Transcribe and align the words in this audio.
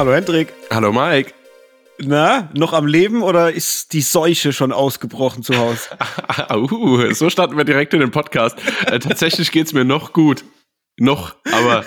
Hallo 0.00 0.14
Hendrik. 0.14 0.54
Hallo 0.70 0.92
Mike. 0.92 1.34
Na, 1.98 2.48
noch 2.54 2.72
am 2.72 2.86
Leben 2.86 3.22
oder 3.22 3.52
ist 3.52 3.92
die 3.92 4.00
Seuche 4.00 4.54
schon 4.54 4.72
ausgebrochen 4.72 5.42
zu 5.42 5.58
Hause? 5.58 5.90
uh, 6.54 7.12
so 7.12 7.28
starten 7.28 7.58
wir 7.58 7.64
direkt 7.64 7.92
in 7.92 8.00
den 8.00 8.10
Podcast. 8.10 8.56
Äh, 8.86 8.98
tatsächlich 8.98 9.52
geht's 9.52 9.74
mir 9.74 9.84
noch 9.84 10.14
gut. 10.14 10.42
Noch, 10.96 11.36
aber 11.52 11.84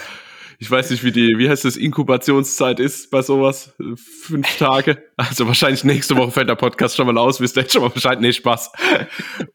ich 0.59 0.69
weiß 0.69 0.91
nicht, 0.91 1.03
wie 1.03 1.11
die, 1.11 1.39
wie 1.39 1.49
heißt 1.49 1.65
das, 1.65 1.75
Inkubationszeit 1.75 2.79
ist 2.79 3.09
bei 3.09 3.23
sowas. 3.23 3.73
Fünf 4.21 4.59
Tage. 4.59 5.03
Also 5.17 5.47
wahrscheinlich 5.47 5.83
nächste 5.83 6.15
Woche 6.15 6.29
fällt 6.29 6.49
der 6.49 6.55
Podcast 6.55 6.95
schon 6.95 7.07
mal 7.07 7.17
aus, 7.17 7.41
wisst 7.41 7.57
ihr 7.57 7.61
jetzt 7.63 7.73
schon 7.73 7.81
mal 7.81 7.89
Bescheid? 7.89 8.21
Nee, 8.21 8.33
Spaß. 8.33 8.73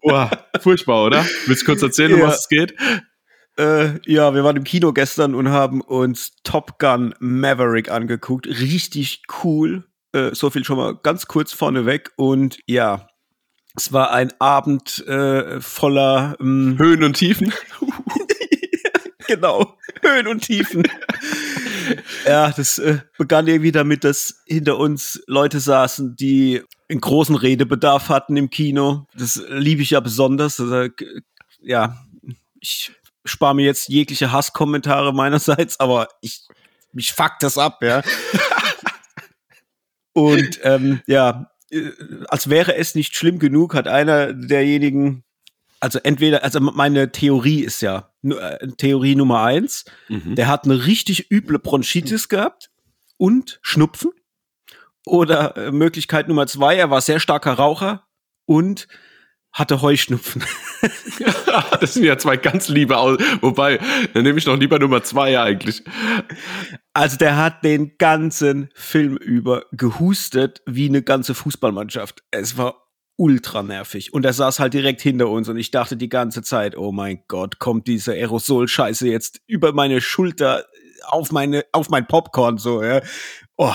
Oh, 0.03 0.27
furchtbar, 0.59 1.05
oder? 1.05 1.25
Willst 1.47 1.63
du 1.63 1.67
kurz 1.67 1.83
erzählen, 1.83 2.13
um 2.13 2.23
was 2.23 2.41
es 2.41 2.49
geht? 2.49 2.75
Äh, 3.59 3.99
ja, 4.07 4.35
wir 4.35 4.45
waren 4.45 4.57
im 4.57 4.65
Kino 4.65 4.93
gestern 4.93 5.35
und 5.35 5.49
haben 5.49 5.81
uns 5.81 6.37
Top 6.45 6.79
Gun 6.79 7.13
Maverick 7.19 7.91
angeguckt. 7.91 8.47
Richtig 8.47 9.23
cool. 9.43 9.85
Äh, 10.13 10.33
so 10.33 10.49
viel 10.49 10.65
schon 10.65 10.77
mal 10.77 10.95
ganz 10.95 11.27
kurz 11.27 11.53
vorneweg. 11.53 12.13
Und 12.17 12.59
ja, 12.67 13.09
es 13.77 13.93
war 13.93 14.13
ein 14.13 14.33
Abend 14.39 15.05
äh, 15.09 15.61
voller 15.61 16.37
ähm, 16.41 16.77
Höhen 16.79 17.03
und 17.03 17.15
Tiefen. 17.15 17.53
genau, 19.27 19.77
Höhen 20.03 20.29
und 20.29 20.45
Tiefen. 20.45 20.85
ja, 22.27 22.53
das 22.53 22.79
äh, 22.79 23.01
begann 23.19 23.49
irgendwie 23.49 23.73
damit, 23.73 24.05
dass 24.05 24.41
hinter 24.47 24.79
uns 24.79 25.21
Leute 25.27 25.59
saßen, 25.59 26.15
die 26.15 26.63
einen 26.89 27.01
großen 27.01 27.35
Redebedarf 27.35 28.09
hatten 28.09 28.37
im 28.37 28.51
Kino. 28.51 29.07
Das 29.17 29.43
liebe 29.49 29.83
ich 29.83 29.91
ja 29.91 29.99
besonders. 29.99 30.61
Also, 30.61 30.91
ja, 31.61 31.97
ich 32.61 32.93
spare 33.29 33.55
mir 33.55 33.65
jetzt 33.65 33.89
jegliche 33.89 34.33
Hasskommentare 34.33 35.13
meinerseits, 35.13 35.81
aber 35.81 36.09
ich 36.21 36.47
mich 36.93 37.13
fuckt 37.13 37.43
das 37.43 37.59
ab, 37.59 37.83
ja. 37.83 38.03
Und 40.13 40.61
ähm, 40.65 41.01
ja, 41.07 41.51
äh, 41.71 41.91
als 42.29 42.51
wäre 42.51 42.77
es 42.77 42.95
nicht 42.95 43.17
schlimm 43.17 43.39
genug, 43.39 43.75
hat 43.75 43.87
einer 43.87 44.33
derjenigen, 44.33 45.25
also 45.81 45.99
entweder, 46.01 46.43
also 46.43 46.61
meine 46.61 47.13
Theorie 47.13 47.61
ist 47.61 47.83
ja 47.83 48.11
äh, 48.25 48.67
Theorie 48.79 49.15
Nummer 49.15 49.43
eins, 49.43 49.85
mhm. 50.09 50.35
der 50.35 50.49
hat 50.49 50.65
eine 50.65 50.87
richtig 50.87 51.31
üble 51.31 51.59
Bronchitis 51.59 52.29
gehabt 52.29 52.71
und 53.17 53.61
Schnupfen. 53.63 54.11
Oder 55.07 55.57
äh, 55.57 55.71
Möglichkeit 55.71 56.29
Nummer 56.29 56.47
zwei, 56.47 56.77
er 56.77 56.91
war 56.91 57.01
sehr 57.01 57.21
starker 57.21 57.53
Raucher 57.53 58.07
und 58.45 58.89
hatte 59.59 59.83
Heuschnupfen. 59.83 60.45
das 61.81 61.95
sind 61.95 62.05
ja 62.05 62.17
zwei 62.17 62.37
ganz 62.37 62.69
liebe 62.69 62.97
aus. 62.97 63.19
Wobei, 63.41 63.79
dann 64.15 64.23
nehme 64.23 64.39
ich 64.39 64.47
noch 64.47 64.57
lieber 64.57 64.79
Nummer 64.79 65.03
zwei 65.03 65.39
eigentlich. 65.41 65.83
Also 66.93 67.17
der 67.17 67.37
hat 67.37 67.65
den 67.65 67.99
ganzen 67.99 68.71
Film 68.75 69.17
über 69.17 69.65
gehustet 69.73 70.63
wie 70.67 70.89
eine 70.89 71.03
ganze 71.03 71.35
Fußballmannschaft. 71.35 72.23
Es 72.31 72.57
war 72.57 72.89
ultra 73.17 73.65
nervig. 73.65 74.13
Und 74.13 74.25
er 74.25 74.33
saß 74.33 74.61
halt 74.61 74.75
direkt 74.75 75.01
hinter 75.01 75.29
uns 75.29 75.49
und 75.49 75.57
ich 75.57 75.73
dachte 75.73 75.97
die 75.97 76.09
ganze 76.09 76.43
Zeit, 76.43 76.77
oh 76.77 76.93
mein 76.93 77.25
Gott, 77.27 77.59
kommt 77.59 77.89
diese 77.89 78.13
Aerosol-Scheiße 78.13 79.09
jetzt 79.09 79.41
über 79.49 79.73
meine 79.73 80.01
Schulter 80.01 80.67
auf 81.05 81.33
meine, 81.33 81.65
auf 81.73 81.91
mein 81.91 82.07
Popcorn 82.07 82.59
so, 82.59 82.83
ja. 82.83 83.01
Oh, 83.57 83.75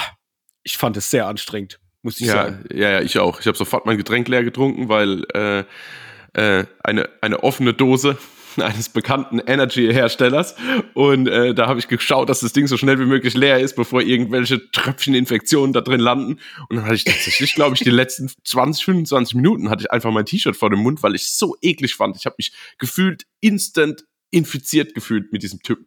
ich 0.64 0.78
fand 0.78 0.96
es 0.96 1.10
sehr 1.10 1.28
anstrengend 1.28 1.83
muss 2.04 2.20
ich 2.20 2.28
ja, 2.28 2.34
sagen. 2.34 2.66
Ja, 2.72 2.92
ja, 2.92 3.02
ich 3.02 3.18
auch. 3.18 3.40
Ich 3.40 3.48
habe 3.48 3.58
sofort 3.58 3.86
mein 3.86 3.98
Getränk 3.98 4.28
leer 4.28 4.44
getrunken, 4.44 4.90
weil 4.90 5.24
äh, 5.34 5.64
äh, 6.34 6.66
eine, 6.84 7.10
eine 7.22 7.44
offene 7.44 7.74
Dose 7.74 8.18
eines 8.58 8.90
bekannten 8.90 9.40
Energy-Herstellers 9.40 10.56
und 10.94 11.28
äh, 11.28 11.56
da 11.56 11.68
habe 11.68 11.80
ich 11.80 11.88
geschaut, 11.88 12.30
dass 12.30 12.42
das 12.42 12.54
Ding 12.54 12.68
so 12.68 12.78
schnell 12.78 13.00
wie 13.00 13.06
möglich 13.06 13.34
leer 13.34 13.60
ist, 13.60 13.76
bevor 13.76 14.02
irgendwelche 14.02 14.70
Tröpfcheninfektionen 14.72 15.74
da 15.74 15.82
drin 15.82 16.00
landen 16.00 16.40
und 16.70 16.76
dann 16.76 16.86
hatte 16.86 16.96
ich 16.96 17.06
tatsächlich, 17.06 17.56
glaube 17.56 17.76
ich, 17.76 17.82
die 17.82 17.90
letzten 17.90 18.30
20, 18.44 18.86
25 18.86 19.36
Minuten 19.36 19.70
hatte 19.70 19.84
ich 19.84 19.92
einfach 19.92 20.12
mein 20.12 20.26
T-Shirt 20.26 20.56
vor 20.56 20.70
dem 20.70 20.80
Mund, 20.80 21.02
weil 21.02 21.16
ich 21.16 21.24
es 21.24 21.40
so 21.40 21.56
eklig 21.62 21.96
fand. 21.96 22.16
Ich 22.18 22.26
habe 22.26 22.36
mich 22.38 22.52
gefühlt 22.78 23.26
instant 23.40 24.04
infiziert 24.30 24.96
gefühlt 24.96 25.32
mit 25.32 25.44
diesem 25.44 25.62
Typ. 25.62 25.86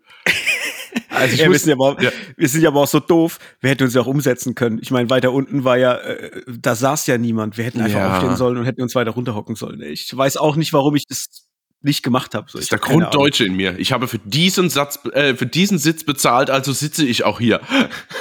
Also 1.11 1.37
ja, 1.37 1.51
wir, 1.51 1.59
sind 1.59 1.69
ja 1.71 1.75
aber, 1.75 2.03
ja. 2.03 2.11
wir 2.37 2.49
sind 2.49 2.63
ja 2.63 2.69
aber 2.69 2.83
auch 2.83 2.89
so 2.89 3.01
doof, 3.01 3.39
wir 3.61 3.71
hätten 3.71 3.85
uns 3.85 3.95
ja 3.95 4.01
auch 4.01 4.07
umsetzen 4.07 4.55
können. 4.55 4.79
Ich 4.83 4.91
meine, 4.91 5.11
weiter 5.11 5.33
unten 5.33 5.65
war 5.65 5.77
ja, 5.77 5.95
äh, 5.95 6.43
da 6.47 6.75
saß 6.75 7.07
ja 7.07 7.19
niemand. 7.19 7.57
Wir 7.57 7.65
hätten 7.65 7.81
einfach 7.81 7.99
ja. 7.99 8.13
aufstehen 8.13 8.37
sollen 8.37 8.57
und 8.59 8.65
hätten 8.65 8.83
uns 8.83 8.95
weiter 8.95 9.13
runterhocken 9.13 9.57
sollen. 9.57 9.83
Ich 9.83 10.15
weiß 10.15 10.37
auch 10.37 10.57
nicht, 10.57 10.73
warum 10.73 10.95
ich 10.97 11.07
das 11.07 11.47
nicht 11.83 12.03
gemacht 12.03 12.35
habe. 12.35 12.51
So, 12.51 12.59
das 12.59 12.65
ist 12.65 12.73
der 12.73 12.79
Grunddeutsche 12.79 13.45
in 13.45 13.57
mir. 13.57 13.79
Ich 13.79 13.93
habe 13.93 14.09
für 14.09 14.19
diesen 14.19 14.71
Satz, 14.71 14.99
äh, 15.13 15.35
für 15.35 15.47
diesen 15.47 15.79
Sitz 15.79 16.05
bezahlt, 16.05 16.51
also 16.51 16.73
sitze 16.73 17.07
ich 17.07 17.25
auch 17.25 17.39
hier. 17.39 17.61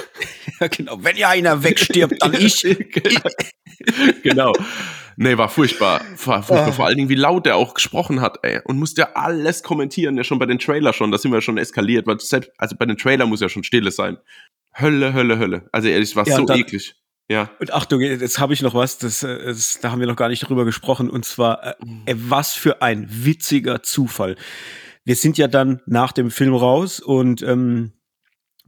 ja, 0.60 0.68
genau. 0.68 1.02
Wenn 1.02 1.16
ja 1.16 1.30
einer 1.30 1.62
wegstirbt, 1.62 2.22
dann 2.22 2.34
ich. 2.38 2.62
genau. 4.22 4.52
Nee, 5.16 5.38
war 5.38 5.48
furchtbar. 5.48 6.02
War 6.24 6.42
furchtbar. 6.42 6.68
Oh. 6.68 6.72
Vor 6.72 6.86
allen 6.86 6.96
Dingen, 6.96 7.08
wie 7.08 7.14
laut 7.14 7.46
der 7.46 7.56
auch 7.56 7.74
gesprochen 7.74 8.20
hat, 8.20 8.38
ey. 8.42 8.60
Und 8.64 8.78
musste 8.78 9.02
ja 9.02 9.08
alles 9.14 9.62
kommentieren, 9.62 10.16
ja 10.16 10.24
schon 10.24 10.38
bei 10.38 10.46
den 10.46 10.58
Trailer 10.58 10.92
schon. 10.92 11.10
Da 11.10 11.18
sind 11.18 11.32
wir 11.32 11.40
schon 11.40 11.58
eskaliert. 11.58 12.06
Weil 12.06 12.20
selbst, 12.20 12.50
also 12.58 12.76
bei 12.76 12.84
den 12.84 12.96
Trailer 12.96 13.26
muss 13.26 13.40
ja 13.40 13.48
schon 13.48 13.64
Stille 13.64 13.90
sein. 13.90 14.18
Hölle, 14.78 15.14
Hölle, 15.14 15.38
Hölle. 15.38 15.68
Also 15.72 15.88
ehrlich, 15.88 16.14
war 16.16 16.26
ja, 16.26 16.36
so 16.36 16.44
dann, 16.44 16.58
eklig. 16.58 16.94
Ja. 17.28 17.50
Und 17.58 17.72
Achtung, 17.72 18.00
jetzt 18.00 18.38
habe 18.38 18.52
ich 18.52 18.62
noch 18.62 18.74
was, 18.74 18.98
das, 18.98 19.22
äh, 19.22 19.46
das, 19.46 19.80
da 19.80 19.90
haben 19.90 20.00
wir 20.00 20.06
noch 20.06 20.16
gar 20.16 20.28
nicht 20.28 20.48
drüber 20.48 20.64
gesprochen. 20.64 21.10
Und 21.10 21.24
zwar, 21.24 21.64
äh, 21.64 21.74
äh, 22.06 22.14
was 22.16 22.54
für 22.54 22.82
ein 22.82 23.08
witziger 23.10 23.82
Zufall. 23.82 24.36
Wir 25.04 25.16
sind 25.16 25.38
ja 25.38 25.48
dann 25.48 25.80
nach 25.86 26.12
dem 26.12 26.30
Film 26.30 26.54
raus 26.54 27.00
und 27.00 27.42
ähm, 27.42 27.92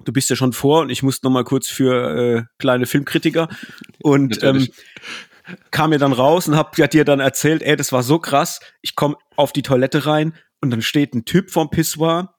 du 0.04 0.12
bist 0.12 0.30
ja 0.30 0.36
schon 0.36 0.52
vor 0.52 0.82
und 0.82 0.90
ich 0.90 1.02
musste 1.02 1.26
noch 1.26 1.32
mal 1.32 1.44
kurz 1.44 1.68
für 1.68 2.16
äh, 2.16 2.42
kleine 2.58 2.86
Filmkritiker 2.86 3.48
und 4.00 4.42
ähm, 4.42 4.68
kam 5.70 5.90
mir 5.90 5.98
dann 5.98 6.12
raus 6.12 6.48
und 6.48 6.56
hab 6.56 6.74
dir 6.74 7.04
dann 7.04 7.20
erzählt, 7.20 7.62
ey, 7.62 7.76
das 7.76 7.92
war 7.92 8.02
so 8.02 8.18
krass. 8.18 8.60
Ich 8.82 8.94
komme 8.94 9.16
auf 9.36 9.52
die 9.52 9.62
Toilette 9.62 10.06
rein 10.06 10.34
und 10.60 10.70
dann 10.70 10.82
steht 10.82 11.14
ein 11.14 11.24
Typ 11.24 11.50
vom 11.50 11.70
Pissoir, 11.70 12.34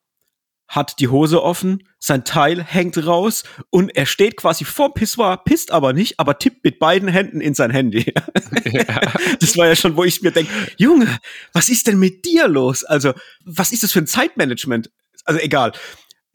hat 0.68 1.00
die 1.00 1.08
Hose 1.08 1.42
offen, 1.42 1.84
sein 1.98 2.24
Teil 2.24 2.64
hängt 2.64 3.04
raus 3.06 3.44
und 3.72 3.96
er 3.96 4.06
steht 4.06 4.38
quasi 4.38 4.66
vorm 4.66 4.94
Pissoir, 4.94 5.44
pisst 5.44 5.72
aber 5.72 5.94
nicht, 5.94 6.20
aber 6.20 6.38
tippt 6.38 6.64
mit 6.64 6.78
beiden 6.78 7.10
Händen 7.10 7.42
in 7.42 7.54
sein 7.54 7.72
Handy. 7.72 8.14
Ja. 8.66 9.02
Das 9.40 9.58
war 9.58 9.68
ja 9.68 9.76
schon, 9.76 9.96
wo 9.96 10.04
ich 10.04 10.22
mir 10.22 10.32
denke, 10.32 10.52
Junge, 10.78 11.20
was 11.54 11.70
ist 11.70 11.88
denn 11.88 11.98
mit 11.98 12.26
dir 12.26 12.48
los? 12.48 12.84
Also, 12.84 13.14
was 13.44 13.72
ist 13.72 13.82
das 13.84 13.92
für 13.92 14.00
ein 14.00 14.06
Zeitmanagement? 14.06 14.92
Also 15.26 15.40
egal. 15.40 15.72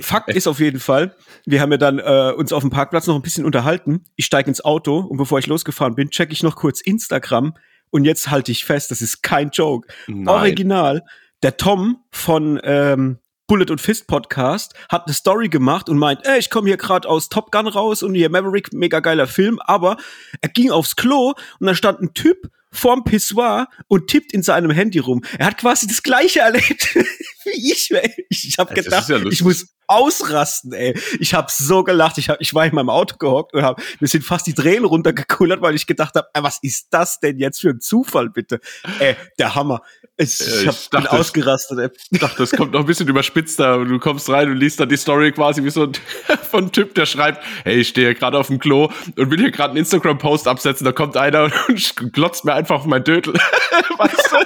Fakt 0.01 0.31
ist 0.31 0.49
auf 0.49 0.59
jeden 0.59 0.81
Fall, 0.81 1.17
wir 1.47 1.61
haben 1.61 1.71
ja 1.71 1.79
dann 1.79 2.01
äh, 2.01 2.33
uns 2.37 2.53
auf 2.53 2.63
dem 2.63 2.71
Parkplatz 2.71 3.07
noch 3.07 3.15
ein 3.15 3.23
bisschen 3.23 3.45
unterhalten. 3.45 4.05
Ich 4.17 4.27
steige 4.27 4.49
ins 4.49 4.65
Auto 4.65 4.99
und 4.99 5.19
bevor 5.19 5.39
ich 5.39 5.47
losgefahren 5.47 5.95
bin, 5.95 6.11
checke 6.11 6.33
ich 6.33 6.43
noch 6.43 6.57
kurz 6.57 6.81
Instagram 6.81 7.55
und 7.91 8.05
jetzt 8.05 8.29
halte 8.29 8.51
ich 8.51 8.65
fest, 8.65 8.91
das 8.91 9.01
ist 9.01 9.23
kein 9.23 9.51
Joke. 9.51 9.87
Nein. 10.09 10.27
Original. 10.27 11.05
Der 11.45 11.57
Tom 11.57 11.99
von 12.11 12.61
ähm, 12.65 13.19
Bullet 13.47 13.71
und 13.71 13.81
Fist 13.81 14.09
Podcast 14.09 14.75
hat 14.89 15.07
eine 15.07 15.15
Story 15.15 15.49
gemacht 15.49 15.89
und 15.89 15.99
meint, 15.99 16.27
ey, 16.27 16.39
ich 16.39 16.51
komme 16.51 16.67
hier 16.67 16.77
gerade 16.77 17.09
aus 17.09 17.29
Top 17.29 17.53
Gun 17.53 17.69
raus 17.69 18.03
und 18.03 18.15
hier 18.15 18.31
Maverick, 18.31 18.73
mega 18.73 19.01
geiler 19.01 19.27
Film, 19.27 19.61
aber 19.61 19.97
er 20.41 20.49
ging 20.49 20.71
aufs 20.71 20.97
Klo 20.97 21.35
und 21.61 21.67
da 21.67 21.75
stand 21.75 22.01
ein 22.01 22.15
Typ 22.15 22.51
vorm 22.73 23.05
Pissoir 23.05 23.69
und 23.87 24.09
tippt 24.09 24.33
in 24.33 24.43
seinem 24.43 24.71
Handy 24.71 24.99
rum. 24.99 25.23
Er 25.39 25.47
hat 25.47 25.59
quasi 25.59 25.87
das 25.87 26.03
gleiche 26.03 26.41
erlebt 26.41 26.97
wie 27.45 27.73
ich. 27.73 27.91
Ich, 28.29 28.49
ich 28.49 28.59
habe 28.59 28.75
gedacht, 28.75 29.09
ja 29.09 29.19
ich 29.27 29.43
muss 29.43 29.67
ausrasten, 29.87 30.73
ey. 30.73 30.99
Ich 31.21 31.35
habe 31.35 31.49
so 31.51 31.85
gelacht. 31.85 32.19
Ich, 32.19 32.29
hab, 32.29 32.41
ich 32.41 32.55
war 32.55 32.65
in 32.67 32.75
meinem 32.75 32.91
Auto 32.91 33.17
gehockt 33.17 33.55
und 33.55 33.63
hab, 33.63 33.81
mir 34.01 34.09
sind 34.09 34.25
fast 34.25 34.47
die 34.47 34.55
Tränen 34.55 34.85
runtergekullert, 34.85 35.61
weil 35.61 35.75
ich 35.75 35.87
gedacht 35.87 36.15
habe, 36.15 36.29
was 36.35 36.59
ist 36.63 36.89
das 36.91 37.21
denn 37.21 37.39
jetzt 37.39 37.61
für 37.61 37.71
ein 37.71 37.81
Zufall, 37.81 38.31
bitte? 38.31 38.61
Ey, 38.99 39.17
der 39.39 39.55
Hammer. 39.55 39.83
Ich, 40.17 40.41
ich, 40.41 40.47
ich 40.47 40.67
hab, 40.67 40.75
dachte, 40.91 41.09
bin 41.09 41.19
ausgerastet, 41.19 41.79
ey. 41.79 41.89
Ich 42.11 42.21
dachte, 42.21 42.39
das 42.39 42.53
kommt 42.53 42.73
noch 42.73 42.81
ein 42.81 42.87
bisschen 42.87 43.09
überspitzter 43.09 43.79
und 43.79 43.89
du 43.89 43.99
kommst 43.99 44.29
rein 44.31 44.51
und 44.51 44.57
liest 44.57 44.81
dann 44.81 44.89
die 44.89 44.97
Story 44.97 45.33
quasi 45.33 45.63
wie 45.65 45.71
so 45.71 45.85
ein 45.85 45.93
von 46.51 46.73
Typ, 46.73 46.95
der 46.95 47.07
schreibt, 47.07 47.45
hey, 47.65 47.81
ich 47.81 47.89
stehe 47.89 48.15
gerade 48.15 48.39
auf 48.39 48.47
dem 48.47 48.59
Klo 48.59 48.91
und 49.17 49.31
will 49.31 49.39
hier 49.39 49.51
gerade 49.51 49.71
einen 49.71 49.79
Instagram-Post 49.79 50.49
absetzen, 50.49 50.85
da 50.85 50.93
kommt 50.93 51.17
einer 51.17 51.45
und 51.69 52.13
glotzt 52.13 52.45
mir 52.45 52.55
einfach 52.55 52.77
auf 52.77 52.87
mein 52.87 53.05
Dödel. 53.05 53.35
weißt 53.99 54.31
du? 54.31 54.37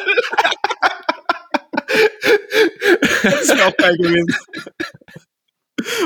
Das 3.23 3.49
wäre 3.49 3.67
auch 3.67 3.76
geil 3.76 3.96
gewesen. 3.96 4.35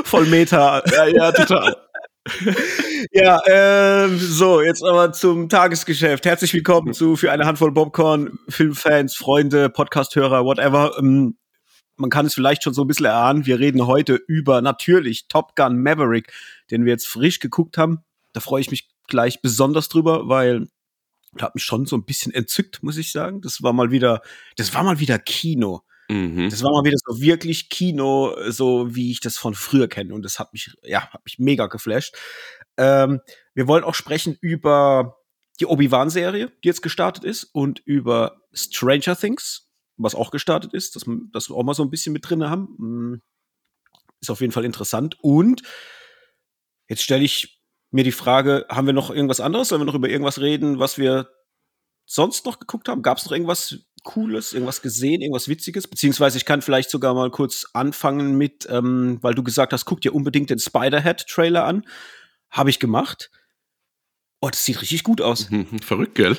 Voll 0.05 0.25
Meta. 0.27 0.83
Ja, 0.91 1.05
ja, 1.07 1.31
total. 1.31 1.75
ja, 3.11 3.39
ähm, 3.47 4.17
so, 4.17 4.61
jetzt 4.61 4.83
aber 4.83 5.11
zum 5.11 5.49
Tagesgeschäft. 5.49 6.25
Herzlich 6.25 6.53
willkommen 6.53 6.93
zu 6.93 7.15
für 7.15 7.31
eine 7.31 7.45
Handvoll 7.45 7.73
Popcorn, 7.73 8.39
Filmfans, 8.47 9.15
Freunde, 9.15 9.69
Podcasthörer, 9.69 10.45
whatever. 10.45 10.97
Ähm, 10.99 11.37
man 11.97 12.09
kann 12.09 12.25
es 12.25 12.33
vielleicht 12.33 12.63
schon 12.63 12.73
so 12.73 12.83
ein 12.83 12.87
bisschen 12.87 13.07
erahnen. 13.07 13.45
Wir 13.45 13.59
reden 13.59 13.85
heute 13.87 14.15
über 14.27 14.61
natürlich 14.61 15.27
Top 15.27 15.55
Gun 15.55 15.81
Maverick, 15.81 16.31
den 16.71 16.85
wir 16.85 16.93
jetzt 16.93 17.07
frisch 17.07 17.39
geguckt 17.39 17.77
haben. 17.77 17.99
Da 18.31 18.39
freue 18.39 18.61
ich 18.61 18.71
mich 18.71 18.87
gleich 19.07 19.41
besonders 19.41 19.89
drüber, 19.89 20.29
weil 20.29 20.67
hat 21.39 21.55
mich 21.55 21.63
schon 21.63 21.85
so 21.85 21.95
ein 21.95 22.05
bisschen 22.05 22.33
entzückt, 22.33 22.83
muss 22.83 22.97
ich 22.97 23.11
sagen. 23.11 23.41
Das 23.41 23.63
war 23.63 23.73
mal 23.73 23.91
wieder, 23.91 24.21
das 24.57 24.73
war 24.73 24.83
mal 24.83 24.99
wieder 24.99 25.19
Kino. 25.19 25.81
Mhm. 26.09 26.49
Das 26.49 26.63
war 26.63 26.71
mal 26.71 26.83
wieder 26.83 26.97
so 26.97 27.21
wirklich 27.21 27.69
Kino, 27.69 28.35
so 28.49 28.93
wie 28.95 29.11
ich 29.11 29.19
das 29.19 29.37
von 29.37 29.55
früher 29.55 29.87
kenne. 29.87 30.13
Und 30.13 30.23
das 30.23 30.39
hat 30.39 30.53
mich, 30.53 30.75
ja, 30.83 31.09
hat 31.09 31.23
mich 31.25 31.39
mega 31.39 31.67
geflasht. 31.67 32.15
Ähm, 32.77 33.21
wir 33.53 33.67
wollen 33.67 33.83
auch 33.83 33.95
sprechen 33.95 34.37
über 34.41 35.17
die 35.59 35.65
Obi-Wan-Serie, 35.65 36.51
die 36.63 36.67
jetzt 36.67 36.81
gestartet 36.81 37.23
ist, 37.23 37.43
und 37.45 37.79
über 37.85 38.41
Stranger 38.53 39.15
Things, 39.15 39.69
was 39.97 40.15
auch 40.15 40.31
gestartet 40.31 40.73
ist, 40.73 40.95
dass, 40.95 41.05
dass 41.31 41.49
wir 41.49 41.55
auch 41.55 41.63
mal 41.63 41.73
so 41.73 41.83
ein 41.83 41.89
bisschen 41.89 42.13
mit 42.13 42.27
drin 42.27 42.43
haben. 42.43 42.75
Hm, 42.77 43.21
ist 44.19 44.29
auf 44.29 44.41
jeden 44.41 44.53
Fall 44.53 44.65
interessant. 44.65 45.17
Und 45.21 45.61
jetzt 46.87 47.03
stelle 47.03 47.23
ich 47.23 47.62
mir 47.93 48.03
die 48.03 48.11
Frage, 48.11 48.65
haben 48.69 48.87
wir 48.87 48.93
noch 48.93 49.09
irgendwas 49.11 49.39
anderes? 49.39 49.69
Sollen 49.69 49.81
wir 49.81 49.85
noch 49.85 49.95
über 49.95 50.09
irgendwas 50.09 50.39
reden, 50.39 50.79
was 50.79 50.97
wir 50.97 51.29
sonst 52.05 52.45
noch 52.45 52.59
geguckt 52.59 52.89
haben? 52.89 53.01
Gab 53.01 53.17
es 53.17 53.25
noch 53.25 53.31
irgendwas 53.31 53.79
Cooles, 54.03 54.53
irgendwas 54.53 54.81
gesehen, 54.81 55.21
irgendwas 55.21 55.47
Witziges? 55.47 55.87
Beziehungsweise 55.87 56.37
ich 56.37 56.45
kann 56.45 56.61
vielleicht 56.61 56.89
sogar 56.89 57.13
mal 57.13 57.29
kurz 57.31 57.65
anfangen 57.73 58.35
mit, 58.35 58.67
ähm, 58.69 59.19
weil 59.21 59.35
du 59.35 59.43
gesagt 59.43 59.73
hast, 59.73 59.85
guck 59.85 60.01
dir 60.01 60.13
unbedingt 60.13 60.49
den 60.49 60.59
Spider-Head-Trailer 60.59 61.63
an. 61.63 61.85
Habe 62.49 62.69
ich 62.69 62.79
gemacht. 62.79 63.31
Oh, 64.41 64.49
das 64.49 64.65
sieht 64.65 64.81
richtig 64.81 65.03
gut 65.03 65.21
aus. 65.21 65.49
Verrückt, 65.81 66.15
gell? 66.15 66.37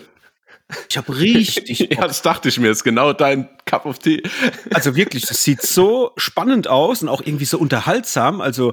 Ich 0.88 0.96
habe 0.96 1.16
richtig. 1.16 1.78
ja, 1.90 2.06
das 2.06 2.22
dachte 2.22 2.48
ich 2.48 2.58
mir, 2.58 2.70
ist 2.70 2.84
genau 2.84 3.12
dein 3.12 3.48
Cup 3.64 3.86
of 3.86 3.98
Tea. 3.98 4.22
also 4.72 4.96
wirklich, 4.96 5.26
das 5.26 5.42
sieht 5.42 5.62
so 5.62 6.12
spannend 6.16 6.68
aus 6.68 7.02
und 7.02 7.08
auch 7.08 7.22
irgendwie 7.24 7.44
so 7.44 7.58
unterhaltsam. 7.58 8.40
Also, 8.40 8.72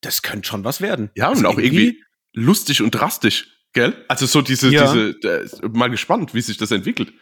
das 0.00 0.22
könnte 0.22 0.46
schon 0.46 0.64
was 0.64 0.80
werden. 0.80 1.10
Ja, 1.14 1.28
also 1.28 1.40
und 1.40 1.46
auch 1.46 1.58
irgendwie, 1.58 1.86
irgendwie 1.86 2.04
lustig 2.32 2.82
und 2.82 2.90
drastisch, 2.90 3.48
gell? 3.72 4.04
Also 4.08 4.26
so 4.26 4.42
diese, 4.42 4.70
ja. 4.70 4.92
diese, 4.92 5.16
mal 5.72 5.88
gespannt, 5.88 6.34
wie 6.34 6.40
sich 6.40 6.56
das 6.56 6.70
entwickelt. 6.70 7.12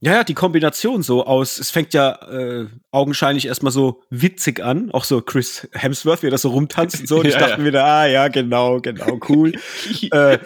Ja, 0.00 0.12
ja, 0.12 0.24
die 0.24 0.34
Kombination 0.34 1.02
so 1.02 1.24
aus, 1.24 1.58
es 1.58 1.70
fängt 1.70 1.94
ja 1.94 2.12
äh, 2.30 2.66
augenscheinlich 2.90 3.46
erstmal 3.46 3.72
so 3.72 4.02
witzig 4.10 4.62
an, 4.62 4.90
auch 4.90 5.04
so 5.04 5.22
Chris 5.22 5.66
Hemsworth, 5.72 6.22
wie 6.22 6.26
er 6.26 6.30
das 6.30 6.42
so 6.42 6.50
rumtanzt 6.50 7.00
und 7.00 7.08
so. 7.08 7.16
Und 7.16 7.24
ja, 7.24 7.30
ich 7.30 7.36
dachte 7.36 7.52
ja. 7.52 7.58
mir 7.58 7.72
da, 7.72 7.84
ah 8.02 8.06
ja, 8.06 8.28
genau, 8.28 8.80
genau, 8.80 9.18
cool. 9.28 9.54
äh, 10.10 10.38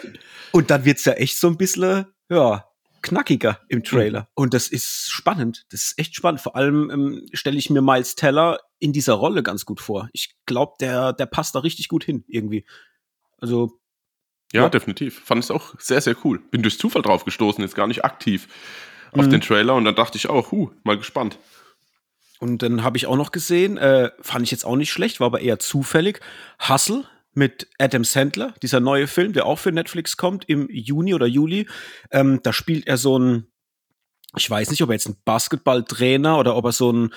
und 0.53 0.71
dann 0.71 0.85
wird's 0.85 1.03
ja 1.03 1.13
echt 1.13 1.37
so 1.37 1.47
ein 1.47 1.57
bisschen, 1.57 2.05
ja, 2.29 2.65
knackiger 3.01 3.59
im 3.67 3.83
Trailer. 3.83 4.21
Mhm. 4.21 4.27
Und 4.35 4.53
das 4.53 4.67
ist 4.69 5.09
spannend. 5.11 5.65
Das 5.69 5.83
ist 5.83 5.99
echt 5.99 6.15
spannend. 6.15 6.39
Vor 6.39 6.55
allem 6.55 6.89
ähm, 6.89 7.25
stelle 7.33 7.57
ich 7.57 7.69
mir 7.69 7.81
Miles 7.81 8.15
Teller 8.15 8.59
in 8.79 8.93
dieser 8.93 9.13
Rolle 9.13 9.43
ganz 9.43 9.65
gut 9.65 9.81
vor. 9.81 10.09
Ich 10.13 10.33
glaube, 10.45 10.73
der, 10.79 11.11
der 11.13 11.25
passt 11.25 11.55
da 11.55 11.59
richtig 11.59 11.87
gut 11.89 12.03
hin, 12.03 12.23
irgendwie. 12.27 12.65
Also. 13.37 13.77
Ja, 14.53 14.63
ja, 14.63 14.69
definitiv. 14.69 15.21
Fand 15.23 15.43
es 15.43 15.51
auch 15.51 15.73
sehr, 15.79 16.01
sehr 16.01 16.15
cool. 16.23 16.39
Bin 16.39 16.61
durch 16.61 16.77
Zufall 16.77 17.01
drauf 17.01 17.25
gestoßen, 17.25 17.63
jetzt 17.63 17.75
gar 17.75 17.87
nicht 17.87 18.03
aktiv 18.03 18.47
auf 19.11 19.25
mhm. 19.25 19.31
den 19.31 19.41
Trailer 19.41 19.75
und 19.75 19.85
dann 19.85 19.95
dachte 19.95 20.17
ich 20.17 20.29
auch, 20.29 20.51
huh, 20.51 20.69
mal 20.83 20.97
gespannt. 20.97 21.37
Und 22.39 22.63
dann 22.63 22.83
habe 22.83 22.97
ich 22.97 23.05
auch 23.05 23.15
noch 23.15 23.31
gesehen, 23.31 23.77
äh, 23.77 24.09
fand 24.19 24.43
ich 24.43 24.51
jetzt 24.51 24.65
auch 24.65 24.75
nicht 24.75 24.91
schlecht, 24.91 25.19
war 25.19 25.27
aber 25.27 25.41
eher 25.41 25.59
zufällig. 25.59 26.21
Hustle 26.67 27.05
mit 27.33 27.67
Adam 27.77 28.03
Sandler, 28.03 28.53
dieser 28.61 28.79
neue 28.79 29.07
Film, 29.07 29.33
der 29.33 29.45
auch 29.45 29.59
für 29.59 29.71
Netflix 29.71 30.17
kommt 30.17 30.49
im 30.49 30.67
Juni 30.69 31.13
oder 31.13 31.27
Juli. 31.27 31.67
Ähm, 32.09 32.39
da 32.43 32.51
spielt 32.51 32.87
er 32.87 32.97
so 32.97 33.17
ein, 33.17 33.47
ich 34.35 34.49
weiß 34.49 34.71
nicht, 34.71 34.81
ob 34.81 34.89
er 34.89 34.93
jetzt 34.93 35.07
ein 35.07 35.17
Basketballtrainer 35.23 36.37
oder 36.37 36.55
ob 36.55 36.65
er 36.65 36.71
so 36.71 36.91
ein, 36.91 37.13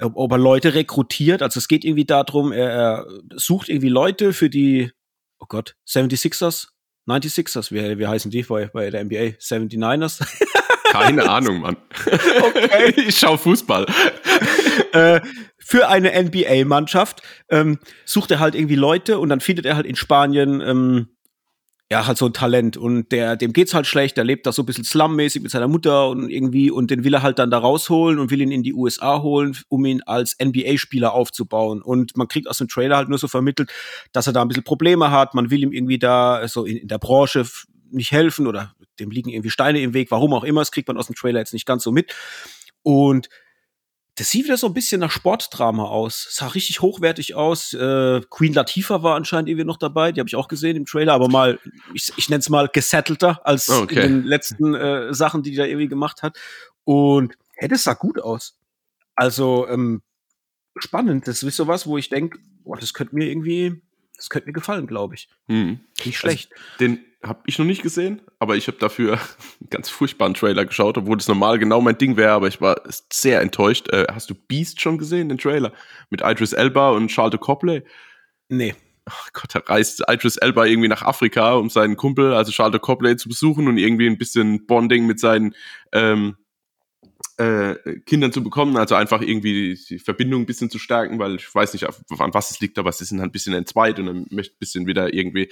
ob 0.00 0.32
er 0.32 0.38
Leute 0.38 0.74
rekrutiert. 0.74 1.42
Also 1.42 1.58
es 1.58 1.68
geht 1.68 1.84
irgendwie 1.84 2.04
darum, 2.04 2.52
er, 2.52 2.70
er 2.70 3.06
sucht 3.34 3.68
irgendwie 3.68 3.88
Leute 3.88 4.32
für 4.32 4.50
die, 4.50 4.90
oh 5.46 5.48
Gott, 5.48 5.76
76ers, 5.86 6.68
96ers, 7.08 7.70
wie, 7.70 7.98
wie 7.98 8.06
heißen 8.06 8.30
die 8.30 8.42
bei, 8.42 8.66
bei 8.66 8.90
der 8.90 9.04
NBA? 9.04 9.36
79ers? 9.38 10.26
Keine 10.90 11.28
Ahnung, 11.28 11.60
Mann. 11.60 11.76
Okay. 12.06 12.94
Ich 13.08 13.18
schau 13.18 13.36
Fußball. 13.36 13.86
äh, 14.92 15.20
für 15.58 15.88
eine 15.88 16.10
NBA-Mannschaft 16.22 17.22
ähm, 17.50 17.78
sucht 18.04 18.30
er 18.30 18.40
halt 18.40 18.54
irgendwie 18.54 18.76
Leute 18.76 19.18
und 19.18 19.28
dann 19.28 19.40
findet 19.40 19.66
er 19.66 19.76
halt 19.76 19.86
in 19.86 19.96
Spanien 19.96 20.60
ähm, 20.60 21.15
ja 21.90 22.06
halt 22.06 22.18
so 22.18 22.26
ein 22.26 22.32
Talent. 22.32 22.76
Und 22.76 23.12
der 23.12 23.36
dem 23.36 23.52
geht's 23.52 23.74
halt 23.74 23.86
schlecht, 23.86 24.16
der 24.16 24.24
lebt 24.24 24.46
da 24.46 24.52
so 24.52 24.62
ein 24.62 24.66
bisschen 24.66 24.84
slummäßig 24.84 25.42
mit 25.42 25.50
seiner 25.50 25.68
Mutter 25.68 26.08
und 26.08 26.28
irgendwie 26.30 26.70
und 26.70 26.90
den 26.90 27.04
will 27.04 27.14
er 27.14 27.22
halt 27.22 27.38
dann 27.38 27.50
da 27.50 27.58
rausholen 27.58 28.18
und 28.18 28.30
will 28.30 28.40
ihn 28.40 28.50
in 28.50 28.62
die 28.62 28.74
USA 28.74 29.22
holen, 29.22 29.56
um 29.68 29.84
ihn 29.84 30.02
als 30.02 30.36
NBA-Spieler 30.42 31.12
aufzubauen. 31.12 31.82
Und 31.82 32.16
man 32.16 32.28
kriegt 32.28 32.48
aus 32.48 32.58
dem 32.58 32.68
Trailer 32.68 32.96
halt 32.96 33.08
nur 33.08 33.18
so 33.18 33.28
vermittelt, 33.28 33.72
dass 34.12 34.26
er 34.26 34.32
da 34.32 34.42
ein 34.42 34.48
bisschen 34.48 34.64
Probleme 34.64 35.10
hat, 35.10 35.34
man 35.34 35.50
will 35.50 35.62
ihm 35.62 35.72
irgendwie 35.72 35.98
da 35.98 36.46
so 36.48 36.64
in, 36.64 36.76
in 36.76 36.88
der 36.88 36.98
Branche 36.98 37.46
nicht 37.90 38.10
helfen 38.12 38.46
oder 38.46 38.74
dem 38.98 39.10
liegen 39.10 39.30
irgendwie 39.30 39.50
Steine 39.50 39.80
im 39.80 39.94
Weg, 39.94 40.10
warum 40.10 40.32
auch 40.32 40.44
immer, 40.44 40.60
das 40.60 40.72
kriegt 40.72 40.88
man 40.88 40.96
aus 40.96 41.06
dem 41.06 41.14
Trailer 41.14 41.38
jetzt 41.38 41.52
nicht 41.52 41.66
ganz 41.66 41.84
so 41.84 41.92
mit. 41.92 42.14
Und 42.82 43.28
das 44.16 44.30
sieht 44.30 44.46
wieder 44.46 44.56
so 44.56 44.66
ein 44.66 44.74
bisschen 44.74 45.00
nach 45.00 45.10
Sportdrama 45.10 45.84
aus. 45.84 46.26
Sah 46.30 46.48
richtig 46.48 46.80
hochwertig 46.80 47.34
aus. 47.34 47.74
Äh, 47.74 48.22
Queen 48.30 48.54
Latifah 48.54 49.02
war 49.02 49.14
anscheinend 49.14 49.50
irgendwie 49.50 49.66
noch 49.66 49.76
dabei. 49.76 50.10
Die 50.10 50.20
habe 50.20 50.28
ich 50.28 50.36
auch 50.36 50.48
gesehen 50.48 50.74
im 50.74 50.86
Trailer, 50.86 51.12
aber 51.12 51.28
mal, 51.28 51.58
ich, 51.92 52.12
ich 52.16 52.30
nenne 52.30 52.40
es 52.40 52.48
mal 52.48 52.68
gesettelter 52.68 53.46
als 53.46 53.68
okay. 53.68 53.94
in 53.94 54.00
den 54.00 54.24
letzten 54.24 54.74
äh, 54.74 55.12
Sachen, 55.12 55.42
die 55.42 55.50
die 55.50 55.56
da 55.56 55.64
irgendwie 55.64 55.88
gemacht 55.88 56.22
hat. 56.22 56.38
Und 56.84 57.36
hey, 57.56 57.68
das 57.68 57.84
sah 57.84 57.92
gut 57.92 58.18
aus. 58.18 58.58
Also 59.14 59.68
ähm, 59.68 60.02
spannend. 60.78 61.28
Das 61.28 61.42
ist 61.42 61.56
sowas, 61.56 61.86
wo 61.86 61.98
ich 61.98 62.08
denke, 62.08 62.38
boah, 62.64 62.78
das 62.78 62.94
könnte 62.94 63.14
mir 63.14 63.28
irgendwie, 63.28 63.82
das 64.16 64.28
könnte 64.28 64.48
mir 64.48 64.52
gefallen, 64.52 64.86
glaube 64.86 65.14
ich. 65.14 65.28
Hm. 65.48 65.80
Nicht 66.04 66.18
schlecht. 66.18 66.52
Also, 66.52 66.78
den 66.80 67.04
habe 67.22 67.40
ich 67.46 67.58
noch 67.58 67.66
nicht 67.66 67.82
gesehen, 67.82 68.22
aber 68.38 68.56
ich 68.56 68.68
habe 68.68 68.78
dafür 68.78 69.14
einen 69.14 69.20
ganz 69.70 69.88
furchtbaren 69.88 70.34
Trailer 70.34 70.64
geschaut, 70.64 70.98
obwohl 70.98 71.16
das 71.16 71.28
normal 71.28 71.58
genau 71.58 71.80
mein 71.80 71.98
Ding 71.98 72.16
wäre, 72.16 72.32
aber 72.32 72.48
ich 72.48 72.60
war 72.60 72.80
sehr 73.12 73.40
enttäuscht. 73.40 73.88
Äh, 73.92 74.06
hast 74.12 74.30
du 74.30 74.34
Beast 74.34 74.80
schon 74.80 74.98
gesehen, 74.98 75.28
den 75.28 75.38
Trailer? 75.38 75.72
Mit 76.10 76.22
Idris 76.22 76.52
Elba 76.52 76.90
und 76.90 77.10
Charlotte 77.10 77.38
Copley? 77.38 77.82
Nee. 78.48 78.74
Ach 79.08 79.32
Gott, 79.32 79.54
da 79.54 79.60
reist 79.60 80.02
Idris 80.08 80.36
Elba 80.36 80.66
irgendwie 80.66 80.88
nach 80.88 81.02
Afrika, 81.02 81.54
um 81.54 81.70
seinen 81.70 81.96
Kumpel, 81.96 82.32
also 82.32 82.50
Charlotte 82.50 82.80
Copley, 82.80 83.16
zu 83.16 83.28
besuchen 83.28 83.68
und 83.68 83.78
irgendwie 83.78 84.08
ein 84.08 84.18
bisschen 84.18 84.66
Bonding 84.66 85.06
mit 85.06 85.20
seinen 85.20 85.54
ähm, 85.92 86.36
äh, 87.38 87.74
Kindern 88.06 88.32
zu 88.32 88.42
bekommen, 88.42 88.76
also 88.76 88.94
einfach 88.94 89.20
irgendwie 89.20 89.78
die 89.88 89.98
Verbindung 89.98 90.42
ein 90.42 90.46
bisschen 90.46 90.70
zu 90.70 90.78
stärken, 90.78 91.18
weil 91.18 91.36
ich 91.36 91.54
weiß 91.54 91.72
nicht, 91.74 91.86
an 91.86 92.34
was 92.34 92.50
es 92.50 92.60
liegt, 92.60 92.78
aber 92.78 92.92
sie 92.92 93.04
sind 93.04 93.20
halt 93.20 93.28
ein 93.28 93.32
bisschen 93.32 93.54
entzweit 93.54 93.98
und 93.98 94.06
dann 94.06 94.26
möchte 94.30 94.54
ein 94.54 94.58
bisschen 94.58 94.86
wieder 94.86 95.12
irgendwie 95.12 95.50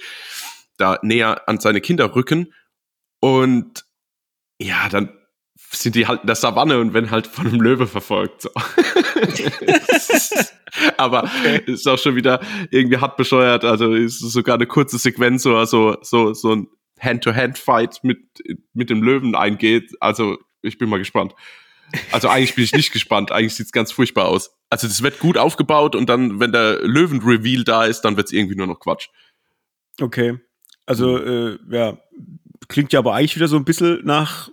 da 0.77 0.99
näher 1.03 1.47
an 1.47 1.59
seine 1.59 1.81
Kinder 1.81 2.15
rücken. 2.15 2.53
Und 3.19 3.85
ja, 4.59 4.89
dann 4.89 5.09
sind 5.71 5.95
die 5.95 6.07
halt 6.07 6.21
in 6.21 6.27
der 6.27 6.35
Savanne 6.35 6.79
und 6.79 6.93
werden 6.93 7.11
halt 7.11 7.27
von 7.27 7.47
einem 7.47 7.61
Löwe 7.61 7.87
verfolgt. 7.87 8.43
So. 8.43 8.49
Aber 10.97 11.23
okay. 11.23 11.61
ist 11.65 11.87
auch 11.87 11.97
schon 11.97 12.15
wieder 12.15 12.41
irgendwie 12.71 12.97
hart 12.97 13.15
bescheuert. 13.17 13.63
Also 13.63 13.93
ist 13.93 14.19
sogar 14.19 14.55
eine 14.55 14.67
kurze 14.67 14.97
Sequenz, 14.97 15.43
so, 15.43 15.63
so, 15.65 15.97
so, 16.01 16.33
so 16.33 16.55
ein 16.55 16.67
Hand-to-Hand-Fight 16.99 17.99
mit, 18.03 18.19
mit 18.73 18.89
dem 18.89 19.03
Löwen 19.03 19.35
eingeht. 19.35 19.91
Also 19.99 20.37
ich 20.61 20.77
bin 20.77 20.89
mal 20.89 20.97
gespannt. 20.97 21.33
Also 22.11 22.29
eigentlich 22.29 22.55
bin 22.55 22.63
ich 22.63 22.73
nicht 22.73 22.91
gespannt. 22.91 23.31
Eigentlich 23.31 23.55
sieht's 23.55 23.71
ganz 23.71 23.91
furchtbar 23.91 24.27
aus. 24.27 24.51
Also 24.69 24.87
das 24.87 25.01
wird 25.01 25.19
gut 25.19 25.37
aufgebaut 25.37 25.95
und 25.95 26.09
dann, 26.09 26.39
wenn 26.39 26.51
der 26.51 26.79
Löwen-Reveal 26.81 27.63
da 27.63 27.85
ist, 27.85 28.01
dann 28.01 28.17
wird's 28.17 28.31
irgendwie 28.31 28.55
nur 28.55 28.67
noch 28.67 28.79
Quatsch. 28.79 29.07
Okay. 30.01 30.39
Also, 30.85 31.17
mhm. 31.17 31.59
äh, 31.69 31.75
ja, 31.75 31.97
klingt 32.67 32.93
ja 32.93 32.99
aber 32.99 33.13
eigentlich 33.13 33.35
wieder 33.35 33.47
so 33.47 33.57
ein 33.57 33.65
bisschen 33.65 34.01
nach 34.03 34.49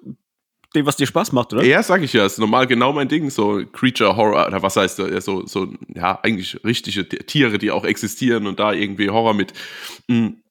dem, 0.75 0.87
was 0.87 0.97
dir 0.97 1.07
Spaß 1.07 1.33
macht, 1.33 1.53
oder? 1.53 1.65
Ja, 1.65 1.83
sag 1.83 2.03
ich 2.03 2.13
ja, 2.13 2.25
ist 2.25 2.39
normal 2.39 2.67
genau 2.67 2.93
mein 2.93 3.09
Ding, 3.09 3.29
so 3.31 3.63
Creature 3.73 4.17
Horror, 4.17 4.47
oder 4.47 4.63
was 4.63 4.77
heißt 4.77 4.99
das, 4.99 5.25
so, 5.25 5.47
so, 5.47 5.75
ja, 5.89 6.19
eigentlich 6.23 6.65
richtige 6.65 7.07
Tiere, 7.09 7.59
die 7.59 7.71
auch 7.71 7.85
existieren 7.85 8.47
und 8.47 8.59
da 8.59 8.73
irgendwie 8.73 9.11
Horror 9.11 9.35
mit 9.35 9.53
mh, 10.09 10.29
mm, 10.29 10.43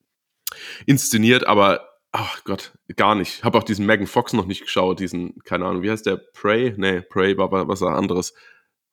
inszeniert, 0.86 1.48
aber, 1.48 1.91
ach 2.12 2.44
Gott, 2.44 2.74
gar 2.96 3.16
nicht. 3.16 3.44
Hab 3.44 3.56
auch 3.56 3.64
diesen 3.64 3.86
Megan 3.86 4.08
Fox 4.08 4.34
noch 4.34 4.46
nicht 4.46 4.62
geschaut, 4.62 5.00
diesen, 5.00 5.40
keine 5.44 5.66
Ahnung, 5.66 5.82
wie 5.82 5.92
heißt 5.92 6.06
der, 6.06 6.18
Prey? 6.18 6.74
Nee, 6.78 7.02
Prey 7.02 7.38
war 7.38 7.52
was 7.68 7.82
anderes 7.82 8.34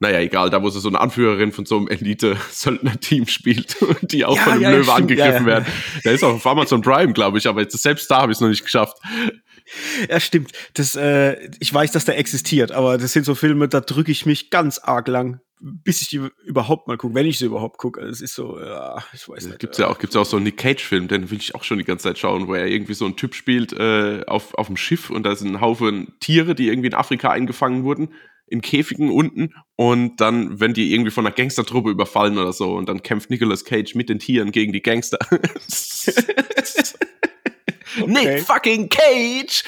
naja, 0.00 0.20
egal, 0.20 0.48
da 0.50 0.62
wo 0.62 0.70
sie 0.70 0.80
so 0.80 0.88
eine 0.88 1.00
Anführerin 1.00 1.50
von 1.50 1.66
so 1.66 1.76
einem 1.76 1.88
Elite-Söldner-Team 1.88 3.26
spielt 3.28 3.82
und 3.82 4.12
die 4.12 4.25
auch 4.25 4.37
ja, 4.37 4.42
von 4.42 4.52
einem 4.52 4.62
ja, 4.62 4.70
Löwe 4.70 4.84
stimmt, 4.84 4.98
angegriffen 4.98 5.40
ja, 5.40 5.46
werden. 5.46 5.66
Der 6.04 6.12
ist 6.12 6.22
auch 6.22 6.34
auf 6.34 6.46
Amazon 6.46 6.82
Prime, 6.82 7.12
glaube 7.12 7.38
ich, 7.38 7.48
aber 7.48 7.62
jetzt, 7.62 7.80
selbst 7.80 8.10
da 8.10 8.22
habe 8.22 8.30
ich 8.30 8.38
es 8.38 8.40
noch 8.40 8.48
nicht 8.48 8.62
geschafft. 8.62 8.96
Ja, 10.08 10.20
stimmt. 10.20 10.52
Das, 10.75 10.96
äh, 10.96 11.50
ich 11.60 11.72
weiß, 11.72 11.92
dass 11.92 12.04
der 12.04 12.18
existiert, 12.18 12.72
aber 12.72 12.98
das 12.98 13.12
sind 13.12 13.25
so 13.25 13.34
Filme, 13.34 13.68
da 13.68 13.80
drücke 13.80 14.12
ich 14.12 14.26
mich 14.26 14.50
ganz 14.50 14.78
arg 14.78 15.08
lang, 15.08 15.40
bis 15.60 16.02
ich 16.02 16.08
die 16.08 16.28
überhaupt 16.44 16.88
mal 16.88 16.96
gucke, 16.96 17.14
wenn 17.14 17.26
ich 17.26 17.38
sie 17.38 17.46
überhaupt 17.46 17.78
gucke. 17.78 18.00
Es 18.00 18.20
ist 18.20 18.34
so, 18.34 18.58
ja, 18.60 19.02
ich 19.12 19.28
weiß 19.28 19.46
nicht. 19.46 19.58
Gibt's 19.58 19.78
ja 19.78 19.88
auch, 19.88 19.98
gibt's 19.98 20.14
ja 20.14 20.22
auch 20.22 20.26
so 20.26 20.37
einen 20.37 20.44
Nick 20.44 20.56
Cage-Film, 20.56 21.08
den 21.08 21.30
will 21.30 21.38
ich 21.38 21.54
auch 21.54 21.64
schon 21.64 21.78
die 21.78 21.84
ganze 21.84 22.04
Zeit 22.04 22.18
schauen, 22.18 22.46
wo 22.46 22.54
er 22.54 22.66
irgendwie 22.66 22.94
so 22.94 23.06
ein 23.06 23.16
Typ 23.16 23.34
spielt 23.34 23.72
äh, 23.72 24.25
auf, 24.26 24.54
auf 24.54 24.68
dem 24.68 24.76
Schiff 24.76 25.10
und 25.10 25.25
da 25.25 25.34
sind 25.34 25.48
ein 25.48 25.60
Haufen 25.60 26.14
Tiere, 26.20 26.54
die 26.54 26.68
irgendwie 26.68 26.88
in 26.88 26.94
Afrika 26.94 27.30
eingefangen 27.30 27.84
wurden 27.84 28.14
in 28.50 28.62
Käfigen 28.62 29.10
unten 29.10 29.52
und 29.76 30.22
dann, 30.22 30.58
wenn 30.58 30.72
die 30.72 30.94
irgendwie 30.94 31.10
von 31.10 31.26
einer 31.26 31.34
Gangstertruppe 31.34 31.90
überfallen 31.90 32.38
oder 32.38 32.54
so 32.54 32.76
und 32.76 32.88
dann 32.88 33.02
kämpft 33.02 33.28
Nicolas 33.28 33.66
Cage 33.66 33.94
mit 33.94 34.08
den 34.08 34.20
Tieren 34.20 34.52
gegen 34.52 34.72
die 34.72 34.80
Gangster. 34.80 35.18
okay. 38.02 38.11
Nick 38.11 38.43
fucking 38.43 38.88
Cage! 38.88 39.64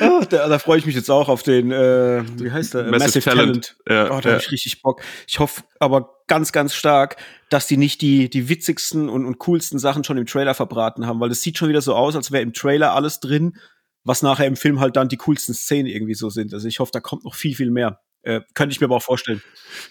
oh, 0.00 0.22
da, 0.28 0.48
da 0.48 0.58
freue 0.58 0.78
ich 0.78 0.86
mich 0.86 0.94
jetzt 0.94 1.10
auch 1.10 1.28
auf 1.28 1.42
den, 1.42 1.70
äh, 1.72 2.22
wie 2.38 2.50
heißt 2.50 2.74
der? 2.74 2.84
Massive, 2.84 3.04
Massive 3.04 3.24
Talent. 3.24 3.76
Talent. 3.86 4.10
Ja, 4.10 4.16
oh, 4.16 4.20
da 4.20 4.28
ja. 4.28 4.34
habe 4.34 4.44
ich 4.44 4.52
richtig 4.52 4.82
Bock. 4.82 5.02
Ich 5.26 5.38
hoffe 5.38 5.62
aber 5.78 6.22
ganz, 6.26 6.52
ganz 6.52 6.74
stark, 6.74 7.16
dass 7.50 7.66
die 7.66 7.76
nicht 7.76 8.00
die, 8.00 8.30
die 8.30 8.48
witzigsten 8.48 9.08
und, 9.08 9.26
und 9.26 9.38
coolsten 9.38 9.78
Sachen 9.78 10.04
schon 10.04 10.18
im 10.18 10.26
Trailer 10.26 10.54
verbraten 10.54 11.06
haben, 11.06 11.20
weil 11.20 11.30
es 11.30 11.42
sieht 11.42 11.58
schon 11.58 11.68
wieder 11.68 11.82
so 11.82 11.94
aus, 11.94 12.16
als 12.16 12.32
wäre 12.32 12.42
im 12.42 12.52
Trailer 12.52 12.94
alles 12.94 13.20
drin, 13.20 13.56
was 14.04 14.22
nachher 14.22 14.46
im 14.46 14.56
Film 14.56 14.80
halt 14.80 14.96
dann 14.96 15.08
die 15.08 15.16
coolsten 15.16 15.54
Szenen 15.54 15.86
irgendwie 15.86 16.14
so 16.14 16.30
sind. 16.30 16.52
Also 16.54 16.68
ich 16.68 16.80
hoffe, 16.80 16.92
da 16.92 17.00
kommt 17.00 17.24
noch 17.24 17.34
viel, 17.34 17.54
viel 17.54 17.70
mehr. 17.70 18.00
Äh, 18.24 18.40
könnte 18.54 18.72
ich 18.72 18.80
mir 18.80 18.86
aber 18.86 18.96
auch 18.96 19.02
vorstellen. 19.02 19.42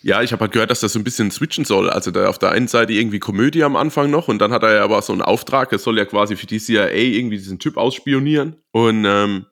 Ja, 0.03 0.21
ich 0.21 0.31
habe 0.31 0.41
halt 0.41 0.53
gehört, 0.53 0.71
dass 0.71 0.79
das 0.79 0.93
so 0.93 0.99
ein 0.99 1.03
bisschen 1.03 1.31
switchen 1.31 1.65
soll. 1.65 1.89
Also 1.89 2.11
da 2.11 2.27
auf 2.27 2.39
der 2.39 2.51
einen 2.51 2.67
Seite 2.67 2.93
irgendwie 2.93 3.19
Komödie 3.19 3.63
am 3.63 3.75
Anfang 3.75 4.09
noch 4.09 4.29
und 4.29 4.39
dann 4.39 4.53
hat 4.53 4.63
er 4.63 4.75
ja 4.75 4.83
aber 4.83 5.01
so 5.01 5.11
einen 5.11 5.21
Auftrag, 5.21 5.71
er 5.71 5.79
soll 5.79 5.97
ja 5.97 6.05
quasi 6.05 6.37
für 6.37 6.47
die 6.47 6.59
CIA 6.59 6.91
irgendwie 6.91 7.37
diesen 7.37 7.59
Typ 7.59 7.75
ausspionieren. 7.75 8.55
Und 8.71 9.03
ähm, 9.05 9.47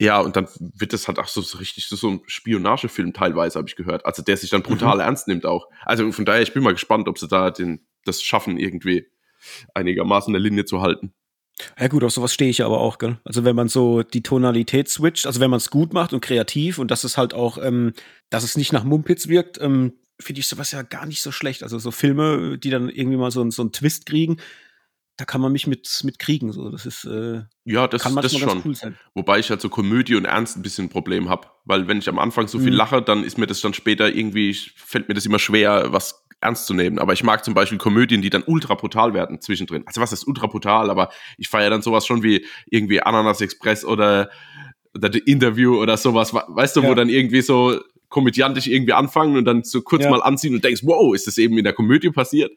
ja, 0.00 0.20
und 0.20 0.34
dann 0.34 0.48
wird 0.58 0.92
das 0.92 1.06
halt 1.06 1.20
auch 1.20 1.28
so, 1.28 1.40
so 1.40 1.58
richtig 1.58 1.86
so, 1.86 1.94
so 1.94 2.10
ein 2.10 2.20
Spionagefilm 2.26 3.12
teilweise, 3.12 3.58
habe 3.58 3.68
ich 3.68 3.76
gehört. 3.76 4.04
Also 4.04 4.22
der 4.22 4.36
sich 4.36 4.50
dann 4.50 4.62
brutal 4.62 4.96
mhm. 4.96 5.02
ernst 5.02 5.28
nimmt 5.28 5.46
auch. 5.46 5.68
Also 5.84 6.10
von 6.10 6.24
daher, 6.24 6.42
ich 6.42 6.52
bin 6.52 6.64
mal 6.64 6.72
gespannt, 6.72 7.06
ob 7.06 7.18
sie 7.18 7.28
da 7.28 7.50
den, 7.50 7.86
das 8.04 8.20
schaffen, 8.20 8.58
irgendwie 8.58 9.06
einigermaßen 9.74 10.34
eine 10.34 10.42
Linie 10.42 10.64
zu 10.64 10.80
halten. 10.80 11.14
Ja 11.78 11.88
gut, 11.88 12.02
auf 12.02 12.12
sowas 12.12 12.34
stehe 12.34 12.50
ich 12.50 12.62
aber 12.64 12.80
auch, 12.80 12.98
gell? 12.98 13.18
Also 13.24 13.44
wenn 13.44 13.54
man 13.54 13.68
so 13.68 14.02
die 14.02 14.22
Tonalität 14.22 14.88
switcht, 14.88 15.26
also 15.26 15.40
wenn 15.40 15.50
man 15.50 15.58
es 15.58 15.70
gut 15.70 15.92
macht 15.92 16.12
und 16.12 16.20
kreativ 16.20 16.78
und 16.78 16.90
dass 16.90 17.04
es 17.04 17.16
halt 17.16 17.32
auch, 17.32 17.58
ähm, 17.58 17.92
dass 18.30 18.44
es 18.44 18.56
nicht 18.56 18.72
nach 18.72 18.84
Mumpitz 18.84 19.28
wirkt, 19.28 19.60
ähm, 19.60 19.92
finde 20.20 20.40
ich 20.40 20.46
sowas 20.46 20.72
ja 20.72 20.82
gar 20.82 21.06
nicht 21.06 21.22
so 21.22 21.32
schlecht. 21.32 21.62
Also 21.62 21.78
so 21.78 21.90
Filme, 21.90 22.58
die 22.58 22.70
dann 22.70 22.88
irgendwie 22.88 23.16
mal 23.16 23.30
so, 23.30 23.48
so 23.50 23.62
einen 23.62 23.72
Twist 23.72 24.06
kriegen, 24.06 24.38
da 25.16 25.24
kann 25.24 25.40
man 25.40 25.52
mich 25.52 25.66
mit, 25.66 26.00
mit 26.02 26.18
kriegen. 26.18 26.52
So, 26.52 26.70
das 26.70 26.86
ist 26.86 27.04
äh, 27.04 27.42
ja, 27.64 27.86
das, 27.86 28.02
kann 28.02 28.16
das 28.16 28.36
schon. 28.36 28.62
Cool 28.64 28.74
sein. 28.74 28.98
Wobei 29.14 29.38
ich 29.38 29.48
halt 29.50 29.60
so 29.60 29.68
Komödie 29.68 30.16
und 30.16 30.24
Ernst 30.24 30.56
ein 30.56 30.62
bisschen 30.62 30.86
ein 30.86 30.88
Problem 30.88 31.28
habe, 31.28 31.48
weil 31.64 31.86
wenn 31.86 31.98
ich 31.98 32.08
am 32.08 32.18
Anfang 32.18 32.48
so 32.48 32.58
viel 32.58 32.72
mhm. 32.72 32.76
lache, 32.76 33.02
dann 33.02 33.22
ist 33.22 33.38
mir 33.38 33.46
das 33.46 33.60
dann 33.60 33.74
später 33.74 34.12
irgendwie 34.12 34.54
fällt 34.74 35.08
mir 35.08 35.14
das 35.14 35.26
immer 35.26 35.38
schwer, 35.38 35.92
was 35.92 36.23
ernst 36.44 36.66
zu 36.66 36.74
nehmen. 36.74 36.98
Aber 36.98 37.12
ich 37.12 37.24
mag 37.24 37.44
zum 37.44 37.54
Beispiel 37.54 37.78
Komödien, 37.78 38.22
die 38.22 38.30
dann 38.30 38.44
ultra 38.46 38.74
brutal 38.74 39.14
werden 39.14 39.40
zwischendrin. 39.40 39.82
Also 39.86 40.00
was 40.00 40.12
ist 40.12 40.26
ultra 40.26 40.46
brutal? 40.46 40.90
Aber 40.90 41.10
ich 41.38 41.48
feiere 41.48 41.70
dann 41.70 41.82
sowas 41.82 42.06
schon 42.06 42.22
wie 42.22 42.46
irgendwie 42.66 43.00
Ananas 43.00 43.40
Express 43.40 43.84
oder, 43.84 44.30
oder 44.94 45.12
The 45.12 45.18
Interview 45.20 45.80
oder 45.80 45.96
sowas. 45.96 46.32
Weißt 46.32 46.76
du, 46.76 46.82
ja. 46.82 46.88
wo 46.88 46.94
dann 46.94 47.08
irgendwie 47.08 47.42
so 47.42 47.80
komödiantisch 48.08 48.68
irgendwie 48.68 48.92
anfangen 48.92 49.36
und 49.36 49.44
dann 49.44 49.64
so 49.64 49.82
kurz 49.82 50.04
ja. 50.04 50.10
mal 50.10 50.22
anziehen 50.22 50.54
und 50.54 50.64
denkst, 50.64 50.82
wow, 50.84 51.14
ist 51.14 51.26
das 51.26 51.38
eben 51.38 51.58
in 51.58 51.64
der 51.64 51.72
Komödie 51.72 52.10
passiert? 52.10 52.52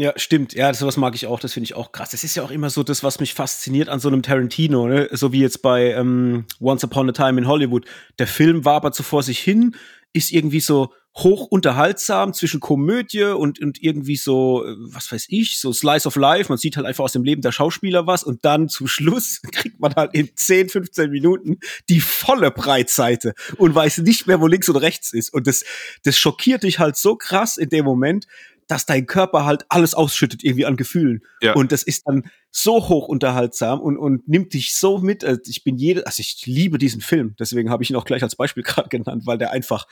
Ja, 0.00 0.12
stimmt. 0.14 0.54
Ja, 0.54 0.72
sowas 0.72 0.96
mag 0.96 1.16
ich 1.16 1.26
auch. 1.26 1.40
Das 1.40 1.54
finde 1.54 1.64
ich 1.64 1.74
auch 1.74 1.90
krass. 1.90 2.10
Das 2.10 2.22
ist 2.22 2.36
ja 2.36 2.44
auch 2.44 2.52
immer 2.52 2.70
so 2.70 2.84
das, 2.84 3.02
was 3.02 3.18
mich 3.18 3.34
fasziniert 3.34 3.88
an 3.88 3.98
so 3.98 4.06
einem 4.06 4.22
Tarantino, 4.22 4.86
ne? 4.86 5.08
So 5.10 5.32
wie 5.32 5.40
jetzt 5.40 5.60
bei 5.60 5.90
ähm, 5.90 6.44
Once 6.60 6.84
Upon 6.84 7.08
a 7.08 7.12
Time 7.12 7.40
in 7.40 7.48
Hollywood. 7.48 7.84
Der 8.20 8.28
Film 8.28 8.64
war 8.64 8.74
aber 8.74 8.92
zuvor 8.92 9.24
sich 9.24 9.40
hin, 9.40 9.74
ist 10.12 10.32
irgendwie 10.32 10.60
so 10.60 10.92
hoch 11.18 11.46
unterhaltsam 11.46 12.32
zwischen 12.32 12.60
Komödie 12.60 13.24
und, 13.24 13.60
und 13.60 13.82
irgendwie 13.82 14.16
so, 14.16 14.64
äh, 14.64 14.74
was 14.78 15.10
weiß 15.10 15.26
ich, 15.28 15.58
so 15.58 15.72
Slice 15.72 16.06
of 16.06 16.16
Life. 16.16 16.50
Man 16.50 16.58
sieht 16.58 16.76
halt 16.76 16.86
einfach 16.86 17.04
aus 17.04 17.12
dem 17.12 17.24
Leben 17.24 17.42
der 17.42 17.52
Schauspieler 17.52 18.06
was 18.06 18.22
und 18.22 18.44
dann 18.44 18.68
zum 18.68 18.86
Schluss 18.86 19.40
kriegt 19.52 19.80
man 19.80 19.94
halt 19.94 20.14
in 20.14 20.30
10, 20.34 20.68
15 20.68 21.10
Minuten 21.10 21.58
die 21.88 22.00
volle 22.00 22.50
Breitseite 22.50 23.34
und 23.56 23.74
weiß 23.74 23.98
nicht 23.98 24.26
mehr, 24.26 24.40
wo 24.40 24.46
links 24.46 24.68
und 24.68 24.76
rechts 24.76 25.12
ist. 25.12 25.32
Und 25.32 25.46
das, 25.46 25.64
das 26.04 26.16
schockiert 26.16 26.62
dich 26.62 26.78
halt 26.78 26.96
so 26.96 27.16
krass 27.16 27.56
in 27.56 27.68
dem 27.68 27.84
Moment, 27.84 28.26
dass 28.68 28.86
dein 28.86 29.06
Körper 29.06 29.44
halt 29.44 29.64
alles 29.68 29.94
ausschüttet 29.94 30.44
irgendwie 30.44 30.66
an 30.66 30.76
Gefühlen. 30.76 31.22
Ja. 31.40 31.54
Und 31.54 31.72
das 31.72 31.82
ist 31.82 32.06
dann 32.06 32.30
so 32.50 32.88
hoch 32.88 33.08
unterhaltsam 33.08 33.80
und, 33.80 33.96
und 33.96 34.28
nimmt 34.28 34.54
dich 34.54 34.74
so 34.74 34.98
mit. 34.98 35.24
Also 35.24 35.40
ich 35.46 35.64
bin 35.64 35.76
jede, 35.76 36.06
also 36.06 36.20
ich 36.20 36.46
liebe 36.46 36.78
diesen 36.78 37.00
Film, 37.00 37.34
deswegen 37.38 37.70
habe 37.70 37.82
ich 37.82 37.90
ihn 37.90 37.96
auch 37.96 38.04
gleich 38.04 38.22
als 38.22 38.36
Beispiel 38.36 38.62
gerade 38.64 38.88
genannt, 38.88 39.24
weil 39.26 39.38
der 39.38 39.50
einfach 39.50 39.86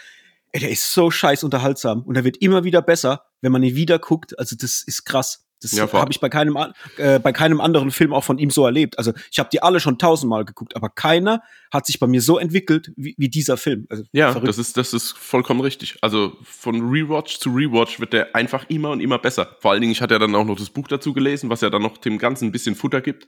ey, 0.53 0.61
der 0.61 0.71
ist 0.71 0.93
so 0.93 1.11
scheiß 1.11 1.45
unterhaltsam 1.45 2.03
und 2.03 2.17
er 2.17 2.25
wird 2.25 2.39
immer 2.39 2.65
wieder 2.65 2.83
besser, 2.83 3.25
wenn 3.41 3.53
man 3.53 3.63
ihn 3.63 3.77
wieder 3.77 3.99
guckt. 3.99 4.39
Also 4.39 4.57
das 4.57 4.83
ist 4.83 5.05
krass. 5.05 5.46
Das 5.63 5.73
ja, 5.73 5.91
habe 5.91 6.13
ich 6.13 6.21
bei 6.21 6.29
keinem, 6.29 6.57
äh, 6.99 7.19
bei 7.19 7.33
keinem 7.33 7.61
anderen 7.61 7.91
Film 7.91 8.13
auch 8.13 8.25
von 8.25 8.39
ihm 8.39 8.51
so 8.51 8.67
erlebt. 8.67 8.99
Also 8.99 9.13
ich 9.31 9.39
habe 9.39 9.49
die 9.51 9.63
alle 9.63 9.81
schon 9.81 9.99
tausendmal 9.99 10.45
geguckt, 10.45 10.77
aber 10.77 10.91
keiner 10.91 11.43
hat 11.73 11.87
sich 11.87 11.99
bei 11.99 12.07
mir 12.07 12.21
so 12.21 12.39
entwickelt 12.39 12.93
wie, 12.97 13.15
wie 13.17 13.29
dieser 13.29 13.57
Film. 13.57 13.87
Also, 13.89 14.05
ja, 14.13 14.33
verrückt. 14.33 14.49
das 14.49 14.59
ist, 14.59 14.77
das 14.77 14.93
ist 14.93 15.13
vollkommen 15.13 15.61
richtig. 15.61 15.97
Also 16.03 16.37
von 16.43 16.91
Rewatch 16.91 17.39
zu 17.39 17.51
Rewatch 17.51 18.01
wird 18.01 18.13
der 18.13 18.35
einfach 18.35 18.67
immer 18.69 18.91
und 18.91 19.01
immer 19.01 19.19
besser. 19.19 19.57
Vor 19.61 19.71
allen 19.71 19.81
Dingen, 19.81 19.93
ich 19.93 20.03
hatte 20.03 20.15
ja 20.15 20.19
dann 20.19 20.35
auch 20.35 20.45
noch 20.45 20.59
das 20.59 20.71
Buch 20.71 20.89
dazu 20.89 21.13
gelesen, 21.13 21.49
was 21.49 21.63
ja 21.63 21.71
dann 21.71 21.83
noch 21.83 21.97
dem 21.99 22.19
Ganzen 22.19 22.47
ein 22.47 22.53
bisschen 22.53 22.75
Futter 22.75 23.01
gibt 23.01 23.27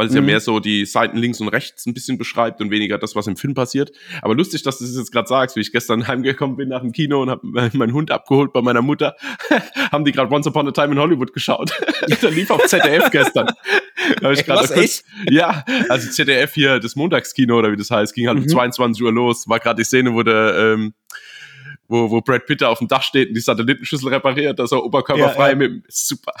weil 0.00 0.06
es 0.06 0.12
mhm. 0.12 0.20
ja 0.20 0.22
mehr 0.22 0.40
so 0.40 0.60
die 0.60 0.86
Seiten 0.86 1.18
links 1.18 1.42
und 1.42 1.48
rechts 1.48 1.84
ein 1.84 1.92
bisschen 1.92 2.16
beschreibt 2.16 2.62
und 2.62 2.70
weniger 2.70 2.96
das, 2.96 3.14
was 3.16 3.26
im 3.26 3.36
Film 3.36 3.52
passiert. 3.52 3.92
Aber 4.22 4.34
lustig, 4.34 4.62
dass 4.62 4.78
du 4.78 4.86
das 4.86 4.96
jetzt 4.96 5.12
gerade 5.12 5.28
sagst, 5.28 5.56
wie 5.56 5.60
ich 5.60 5.72
gestern 5.72 6.08
heimgekommen 6.08 6.56
bin 6.56 6.70
nach 6.70 6.80
dem 6.80 6.92
Kino 6.92 7.20
und 7.20 7.28
habe 7.28 7.46
meinen 7.74 7.92
Hund 7.92 8.10
abgeholt 8.10 8.54
bei 8.54 8.62
meiner 8.62 8.80
Mutter, 8.80 9.14
haben 9.92 10.06
die 10.06 10.12
gerade 10.12 10.32
Once 10.34 10.46
Upon 10.46 10.66
a 10.68 10.70
Time 10.70 10.92
in 10.92 10.98
Hollywood 10.98 11.34
geschaut. 11.34 11.70
da 12.22 12.28
lief 12.30 12.50
auf 12.50 12.64
ZDF 12.64 13.10
gestern. 13.10 13.48
Ich 14.32 14.48
was, 14.48 14.72
kurz, 14.72 15.04
ja, 15.28 15.66
also 15.90 16.10
ZDF 16.10 16.54
hier, 16.54 16.80
das 16.80 16.96
Montagskino 16.96 17.58
oder 17.58 17.70
wie 17.70 17.76
das 17.76 17.90
heißt, 17.90 18.14
ging 18.14 18.26
halt 18.26 18.38
mhm. 18.38 18.44
um 18.44 18.48
22 18.48 19.02
Uhr 19.02 19.12
los. 19.12 19.46
War 19.50 19.60
gerade 19.60 19.82
die 19.82 19.84
Szene, 19.84 20.14
wo 20.14 20.22
der 20.22 20.54
ähm, 20.56 20.94
wo, 21.88 22.10
wo 22.10 22.22
Brad 22.22 22.46
Pitt 22.46 22.62
auf 22.62 22.78
dem 22.78 22.88
Dach 22.88 23.02
steht 23.02 23.28
und 23.28 23.34
die 23.34 23.40
Satellitenschüssel 23.40 24.08
repariert, 24.08 24.58
dass 24.58 24.72
er 24.72 24.82
oberkörperfrei 24.82 25.42
ja, 25.42 25.50
ja. 25.50 25.56
mit 25.56 25.84
super. 25.88 26.32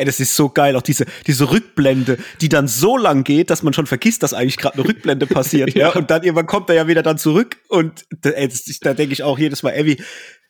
Ey, 0.00 0.06
das 0.06 0.18
ist 0.18 0.34
so 0.34 0.48
geil, 0.48 0.76
auch 0.76 0.82
diese, 0.82 1.04
diese 1.26 1.50
Rückblende, 1.50 2.18
die 2.40 2.48
dann 2.48 2.68
so 2.68 2.96
lang 2.96 3.22
geht, 3.22 3.50
dass 3.50 3.62
man 3.62 3.74
schon 3.74 3.86
vergisst, 3.86 4.22
dass 4.22 4.32
eigentlich 4.32 4.56
gerade 4.56 4.78
eine 4.78 4.88
Rückblende 4.88 5.26
passiert. 5.26 5.74
ja. 5.74 5.80
ja. 5.88 5.94
Und 5.94 6.10
dann 6.10 6.22
irgendwann 6.22 6.46
kommt 6.46 6.70
er 6.70 6.74
ja 6.76 6.88
wieder 6.88 7.02
dann 7.02 7.18
zurück 7.18 7.58
und 7.68 8.06
ey, 8.22 8.48
das, 8.48 8.64
da 8.80 8.94
denke 8.94 9.12
ich 9.12 9.22
auch 9.22 9.38
jedes 9.38 9.62
Mal, 9.62 9.72
ey, 9.72 9.84
wie, 9.84 10.02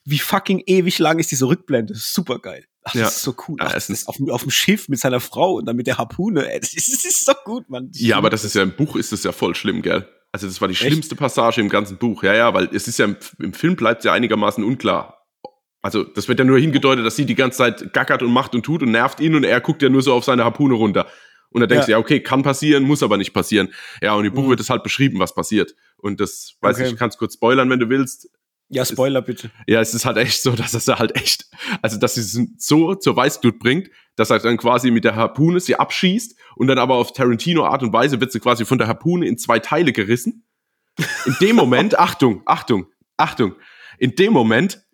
wie 0.05 0.19
fucking 0.19 0.63
ewig 0.67 1.01
lang 1.01 1.19
ist 1.19 1.33
diese 1.33 1.49
Rückblende. 1.49 1.95
Super 1.97 2.39
geil. 2.39 2.65
Ach, 2.85 2.93
das 2.93 3.01
ja. 3.01 3.09
ist 3.09 3.23
so 3.23 3.35
cool. 3.49 3.57
Ach, 3.61 3.73
das 3.73 3.91
ist 3.91 4.09
auf, 4.09 4.17
auf, 4.31 4.43
dem 4.43 4.51
Schiff 4.51 4.89
mit 4.89 5.01
seiner 5.01 5.21
Frau 5.21 5.55
und 5.55 5.67
dann 5.67 5.77
mit 5.77 5.87
der 5.87 5.99
Harpune. 5.99 6.51
Ey, 6.51 6.61
das, 6.61 6.73
ist, 6.73 6.93
das 6.93 7.05
ist 7.05 7.27
so 7.27 7.33
gut, 7.45 7.69
Mann. 7.69 7.91
ja, 7.93 8.17
aber 8.17 8.31
das 8.31 8.45
ist 8.45 8.55
ja 8.55 8.63
im 8.63 8.77
Buch 8.77 8.97
ist 8.97 9.13
das 9.13 9.25
ja 9.25 9.33
voll 9.33 9.55
schlimm, 9.55 9.83
gell? 9.83 10.09
Also 10.33 10.47
das 10.47 10.61
war 10.61 10.69
die 10.69 10.73
Echt? 10.73 10.83
schlimmste 10.83 11.17
Passage 11.17 11.61
im 11.61 11.69
ganzen 11.69 11.99
Buch. 11.99 12.23
Ja, 12.23 12.35
ja, 12.35 12.55
weil 12.55 12.69
es 12.73 12.87
ist 12.87 12.99
ja 12.99 13.07
im, 13.07 13.17
im 13.39 13.53
Film 13.53 13.77
bleibt 13.77 14.05
ja 14.05 14.13
einigermaßen 14.13 14.63
unklar, 14.63 15.20
also, 15.83 16.05
das 16.05 16.29
wird 16.29 16.39
ja 16.39 16.45
nur 16.45 16.59
hingedeutet, 16.59 17.07
dass 17.07 17.17
sie 17.17 17.25
die 17.25 17.35
ganze 17.35 17.59
Zeit 17.59 17.93
gackert 17.93 18.23
und 18.23 18.33
macht 18.33 18.55
und 18.55 18.65
tut 18.65 18.83
und 18.83 18.91
nervt 18.91 19.21
ihn 19.21 19.35
und 19.35 19.45
er 19.45 19.61
guckt 19.61 19.83
ja 19.83 19.89
nur 19.89 20.03
so 20.03 20.13
auf 20.13 20.25
seine 20.25 20.45
Harpune 20.45 20.75
runter. 20.75 21.07
Und 21.51 21.63
da 21.63 21.67
denkst 21.67 21.87
du, 21.87 21.93
ja. 21.93 21.99
ja, 21.99 22.01
okay, 22.01 22.21
kann 22.21 22.43
passieren, 22.43 22.85
muss 22.85 23.03
aber 23.03 23.17
nicht 23.17 23.33
passieren. 23.33 23.73
Ja, 24.01 24.15
und 24.15 24.25
im 24.25 24.33
Buch 24.33 24.45
mhm. 24.45 24.51
wird 24.51 24.61
es 24.61 24.71
halt 24.71 24.83
beschrieben, 24.83 25.19
was 25.19 25.35
passiert. 25.35 25.75
Und 25.97 26.21
das, 26.21 26.57
weiß 26.61 26.77
okay. 26.77 26.89
ich, 26.89 26.97
kannst 26.97 27.19
kurz 27.19 27.35
spoilern, 27.35 27.69
wenn 27.71 27.81
du 27.81 27.89
willst. 27.89 28.29
Ja, 28.73 28.85
Spoiler 28.85 29.21
bitte. 29.21 29.51
Ja, 29.67 29.81
es 29.81 29.95
ist 29.95 30.05
halt 30.05 30.17
echt 30.17 30.43
so, 30.43 30.53
dass 30.53 30.87
er 30.87 31.01
halt 31.01 31.17
echt, 31.17 31.47
also 31.83 31.99
dass 31.99 32.15
sie 32.15 32.21
es 32.21 32.39
so 32.65 32.95
zur 32.95 33.17
Weißglut 33.17 33.59
bringt, 33.59 33.91
dass 34.15 34.31
er 34.31 34.39
dann 34.39 34.59
quasi 34.59 34.93
mit 34.93 35.03
der 35.03 35.17
Harpune 35.17 35.59
sie 35.59 35.75
abschießt 35.75 36.39
und 36.55 36.69
dann 36.69 36.79
aber 36.79 36.95
auf 36.95 37.13
Tarantino 37.13 37.65
Art 37.65 37.83
und 37.83 37.93
Weise 37.93 38.21
wird 38.21 38.31
sie 38.31 38.39
quasi 38.39 38.65
von 38.65 38.79
der 38.79 38.87
Harpune 38.87 39.27
in 39.27 39.39
zwei 39.39 39.59
Teile 39.59 39.93
gerissen. 39.93 40.45
In 41.27 41.37
dem 41.41 41.57
Moment, 41.57 41.99
Achtung, 41.99 42.43
Achtung, 42.47 42.87
Achtung, 43.17 43.57
in 43.99 44.15
dem 44.15 44.33
Moment 44.33 44.85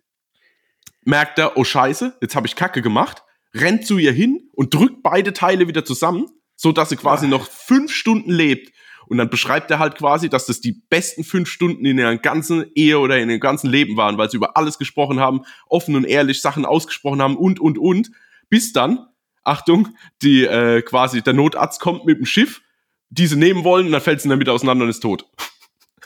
merkt 1.07 1.39
er, 1.39 1.55
oh 1.55 1.63
scheiße, 1.63 2.17
jetzt 2.21 2.35
habe 2.35 2.47
ich 2.47 2.55
Kacke 2.57 2.81
gemacht, 2.81 3.23
rennt 3.55 3.87
zu 3.87 3.97
ihr 3.97 4.11
hin 4.11 4.49
und 4.53 4.73
drückt 4.73 5.01
beide 5.03 5.31
Teile 5.31 5.69
wieder 5.69 5.85
zusammen, 5.85 6.27
so 6.57 6.73
dass 6.73 6.89
sie 6.89 6.97
quasi 6.97 7.27
noch 7.27 7.47
fünf 7.49 7.93
Stunden 7.93 8.29
lebt. 8.29 8.73
Und 9.07 9.17
dann 9.17 9.29
beschreibt 9.29 9.71
er 9.71 9.79
halt 9.79 9.95
quasi, 9.95 10.27
dass 10.27 10.47
das 10.47 10.59
die 10.59 10.73
besten 10.73 11.23
fünf 11.23 11.47
Stunden 11.47 11.85
in 11.85 11.97
ihrer 11.97 12.17
ganzen 12.17 12.69
Ehe 12.75 12.99
oder 12.99 13.17
in 13.19 13.29
ihrem 13.29 13.39
ganzen 13.39 13.69
Leben 13.69 13.95
waren, 13.95 14.17
weil 14.17 14.29
sie 14.29 14.35
über 14.35 14.57
alles 14.57 14.77
gesprochen 14.77 15.21
haben, 15.21 15.43
offen 15.69 15.95
und 15.95 16.03
ehrlich 16.03 16.41
Sachen 16.41 16.65
ausgesprochen 16.65 17.21
haben 17.21 17.37
und, 17.37 17.61
und, 17.61 17.77
und. 17.77 18.11
Bis 18.49 18.73
dann, 18.73 19.07
Achtung, 19.45 19.95
die 20.21 20.43
äh, 20.43 20.81
quasi 20.81 21.21
der 21.21 21.33
Notarzt 21.33 21.79
kommt 21.79 22.05
mit 22.05 22.17
dem 22.17 22.25
Schiff, 22.25 22.61
diese 23.09 23.37
nehmen 23.37 23.63
wollen 23.63 23.85
und 23.85 23.93
dann 23.93 24.01
fällt 24.01 24.19
sie 24.19 24.25
in 24.25 24.31
der 24.31 24.37
Mitte 24.37 24.51
auseinander 24.51 24.83
und 24.83 24.89
ist 24.89 24.99
tot. 24.99 25.25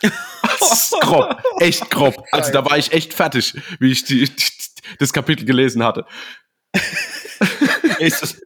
das 0.00 0.72
ist 0.72 1.00
grob, 1.00 1.42
echt 1.58 1.90
grob. 1.90 2.24
Also 2.30 2.52
da 2.52 2.64
war 2.64 2.78
ich 2.78 2.92
echt 2.92 3.14
fertig, 3.14 3.54
wie 3.80 3.90
ich 3.90 4.04
die, 4.04 4.24
die, 4.24 4.51
das 4.98 5.12
Kapitel 5.12 5.44
gelesen 5.44 5.82
hatte. 5.82 6.04
ist, 7.98 8.22
es, 8.22 8.42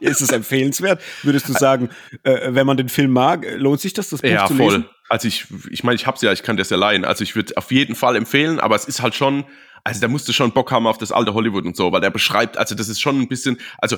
ist 0.00 0.20
es 0.20 0.30
empfehlenswert? 0.30 1.02
Würdest 1.22 1.48
du 1.48 1.52
sagen, 1.52 1.90
äh, 2.22 2.54
wenn 2.54 2.66
man 2.66 2.76
den 2.76 2.88
Film 2.88 3.12
mag, 3.12 3.46
lohnt 3.56 3.80
sich 3.80 3.92
das, 3.92 4.10
das 4.10 4.22
Buch 4.22 4.28
ja, 4.28 4.46
zu 4.46 4.54
lesen? 4.54 4.64
Ja, 4.64 4.70
voll. 4.70 4.90
Also 5.08 5.28
ich, 5.28 5.46
ich 5.70 5.84
meine, 5.84 5.96
ich 5.96 6.06
hab's 6.06 6.22
ja, 6.22 6.32
ich 6.32 6.42
kann 6.42 6.56
das 6.56 6.70
ja 6.70 6.76
leihen. 6.76 7.04
Also 7.04 7.22
ich 7.22 7.36
würde 7.36 7.56
auf 7.56 7.70
jeden 7.70 7.94
Fall 7.94 8.16
empfehlen, 8.16 8.58
aber 8.58 8.74
es 8.74 8.86
ist 8.86 9.02
halt 9.02 9.14
schon, 9.14 9.44
also 9.84 10.00
da 10.00 10.08
musst 10.08 10.28
du 10.28 10.32
schon 10.32 10.52
Bock 10.52 10.72
haben 10.72 10.86
auf 10.86 10.98
das 10.98 11.12
alte 11.12 11.34
Hollywood 11.34 11.64
und 11.64 11.76
so, 11.76 11.92
weil 11.92 12.00
der 12.00 12.10
beschreibt, 12.10 12.56
also 12.56 12.74
das 12.74 12.88
ist 12.88 13.00
schon 13.00 13.20
ein 13.20 13.28
bisschen, 13.28 13.58
also 13.78 13.96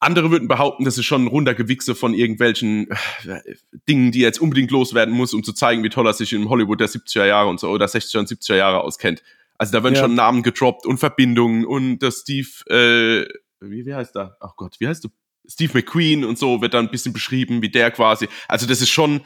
andere 0.00 0.30
würden 0.30 0.48
behaupten, 0.48 0.84
das 0.84 0.98
ist 0.98 1.06
schon 1.06 1.24
ein 1.24 1.28
runder 1.28 1.54
Gewichse 1.54 1.94
von 1.94 2.12
irgendwelchen 2.12 2.90
äh, 3.26 3.40
Dingen, 3.88 4.12
die 4.12 4.20
er 4.20 4.26
jetzt 4.26 4.40
unbedingt 4.40 4.70
loswerden 4.70 5.14
muss, 5.14 5.32
um 5.32 5.42
zu 5.42 5.54
zeigen, 5.54 5.82
wie 5.82 5.88
toll 5.88 6.06
er 6.06 6.12
sich 6.12 6.34
im 6.34 6.50
Hollywood 6.50 6.80
der 6.80 6.88
70er 6.88 7.24
Jahre 7.24 7.48
und 7.48 7.58
so 7.58 7.70
oder 7.70 7.86
60er 7.86 8.18
und 8.18 8.28
70er 8.28 8.56
Jahre 8.56 8.80
auskennt. 8.80 9.22
Also 9.58 9.72
da 9.72 9.82
werden 9.84 9.94
ja. 9.94 10.02
schon 10.02 10.14
Namen 10.14 10.42
gedroppt 10.42 10.86
und 10.86 10.98
Verbindungen 10.98 11.64
und 11.64 11.98
das 11.98 12.20
Steve, 12.20 12.48
äh, 12.68 13.28
wie, 13.60 13.86
wie 13.86 13.94
heißt 13.94 14.14
der? 14.14 14.36
Ach 14.40 14.56
Gott, 14.56 14.76
wie 14.78 14.88
heißt 14.88 15.04
du? 15.04 15.08
Steve 15.46 15.72
McQueen 15.74 16.24
und 16.24 16.38
so 16.38 16.62
wird 16.62 16.74
dann 16.74 16.86
ein 16.86 16.90
bisschen 16.90 17.12
beschrieben, 17.12 17.62
wie 17.62 17.68
der 17.68 17.90
quasi. 17.90 18.28
Also 18.48 18.66
das 18.66 18.80
ist 18.80 18.90
schon, 18.90 19.20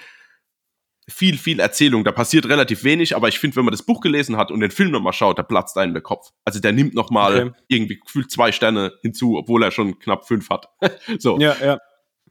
viel, 1.08 1.38
viel 1.38 1.58
Erzählung. 1.58 2.04
Da 2.04 2.12
passiert 2.12 2.47
relativ 2.47 2.85
wenig, 2.85 3.16
aber 3.16 3.28
ich 3.28 3.38
finde, 3.38 3.56
wenn 3.56 3.64
man 3.64 3.73
das 3.73 3.82
Buch 3.82 4.00
gelesen 4.00 4.37
hat 4.37 4.50
und 4.50 4.61
den 4.61 4.70
Film 4.70 4.90
nochmal 4.90 5.14
schaut, 5.14 5.38
da 5.38 5.42
platzt 5.42 5.76
einem 5.78 5.94
der 5.94 6.02
Kopf. 6.02 6.30
Also 6.44 6.61
der 6.61 6.73
nimmt 6.73 6.94
nochmal 6.94 7.49
okay. 7.49 7.61
irgendwie 7.68 7.99
gefühlt 7.99 8.30
zwei 8.30 8.52
Sterne 8.52 8.92
hinzu, 9.00 9.37
obwohl 9.38 9.62
er 9.62 9.70
schon 9.70 9.99
knapp 9.99 10.28
fünf 10.28 10.50
hat. 10.50 10.68
so. 11.18 11.38
Ja, 11.38 11.56
ja. 11.62 11.78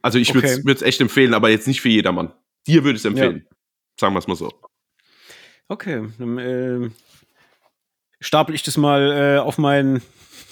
Also 0.00 0.18
ich 0.18 0.32
würde 0.32 0.72
es 0.72 0.82
echt 0.82 1.00
empfehlen, 1.00 1.34
aber 1.34 1.50
jetzt 1.50 1.66
nicht 1.66 1.80
für 1.80 1.88
jedermann. 1.88 2.32
Dir 2.66 2.84
würde 2.84 2.96
ich 2.96 3.02
es 3.02 3.04
empfehlen. 3.04 3.44
Ja. 3.44 3.56
Sagen 3.98 4.14
wir 4.14 4.20
es 4.20 4.28
mal 4.28 4.36
so. 4.36 4.52
Okay, 5.66 6.08
dann 6.18 6.38
äh, 6.38 6.90
stapel 8.20 8.54
ich 8.54 8.62
das 8.62 8.76
mal 8.76 9.36
äh, 9.36 9.38
auf 9.38 9.58
meinen 9.58 10.02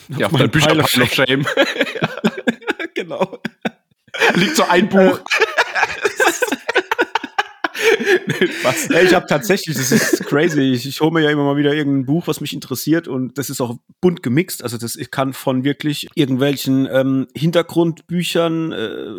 ja, 0.08 0.26
auf, 0.26 0.32
auf 0.32 0.38
meinen 0.38 0.50
Pile 0.50 0.82
of 0.82 0.90
Shame. 0.90 1.46
genau. 2.94 3.38
Liegt 4.34 4.56
so 4.56 4.64
ein 4.64 4.88
Buch. 4.88 5.20
was? 8.62 8.88
Ja, 8.88 9.02
ich 9.02 9.14
habe 9.14 9.26
tatsächlich, 9.26 9.76
das 9.76 9.92
ist 9.92 10.24
crazy. 10.26 10.72
Ich, 10.72 10.86
ich 10.86 11.00
hole 11.00 11.12
mir 11.12 11.22
ja 11.22 11.30
immer 11.30 11.44
mal 11.44 11.56
wieder 11.56 11.74
irgendein 11.74 12.06
Buch, 12.06 12.26
was 12.26 12.40
mich 12.40 12.52
interessiert 12.52 13.08
und 13.08 13.38
das 13.38 13.50
ist 13.50 13.60
auch 13.60 13.76
bunt 14.00 14.22
gemixt. 14.22 14.62
Also 14.62 14.78
das 14.78 14.98
kann 15.10 15.32
von 15.32 15.64
wirklich 15.64 16.08
irgendwelchen 16.14 16.88
ähm, 16.90 17.26
Hintergrundbüchern 17.34 18.72
äh, 18.72 19.10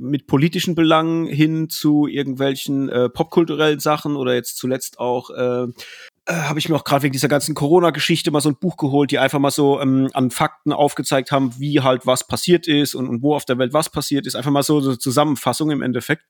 mit 0.00 0.26
politischen 0.26 0.74
Belangen 0.74 1.26
hin 1.26 1.68
zu 1.68 2.06
irgendwelchen 2.06 2.88
äh, 2.88 3.08
popkulturellen 3.08 3.80
Sachen 3.80 4.16
oder 4.16 4.34
jetzt 4.34 4.56
zuletzt 4.56 4.98
auch 4.98 5.30
äh, 5.30 5.66
äh, 6.26 6.34
habe 6.34 6.58
ich 6.58 6.68
mir 6.68 6.76
auch 6.76 6.84
gerade 6.84 7.02
wegen 7.02 7.12
dieser 7.12 7.28
ganzen 7.28 7.54
Corona-Geschichte 7.54 8.30
mal 8.30 8.40
so 8.40 8.48
ein 8.48 8.58
Buch 8.58 8.76
geholt, 8.76 9.10
die 9.10 9.18
einfach 9.18 9.38
mal 9.38 9.50
so 9.50 9.80
ähm, 9.80 10.08
an 10.12 10.30
Fakten 10.30 10.72
aufgezeigt 10.72 11.32
haben, 11.32 11.58
wie 11.58 11.80
halt 11.80 12.06
was 12.06 12.26
passiert 12.26 12.68
ist 12.68 12.94
und, 12.94 13.08
und 13.08 13.22
wo 13.22 13.34
auf 13.34 13.44
der 13.44 13.58
Welt 13.58 13.72
was 13.72 13.90
passiert 13.90 14.26
ist. 14.26 14.36
Einfach 14.36 14.52
mal 14.52 14.62
so 14.62 14.78
eine 14.78 14.98
Zusammenfassung 14.98 15.70
im 15.70 15.82
Endeffekt. 15.82 16.24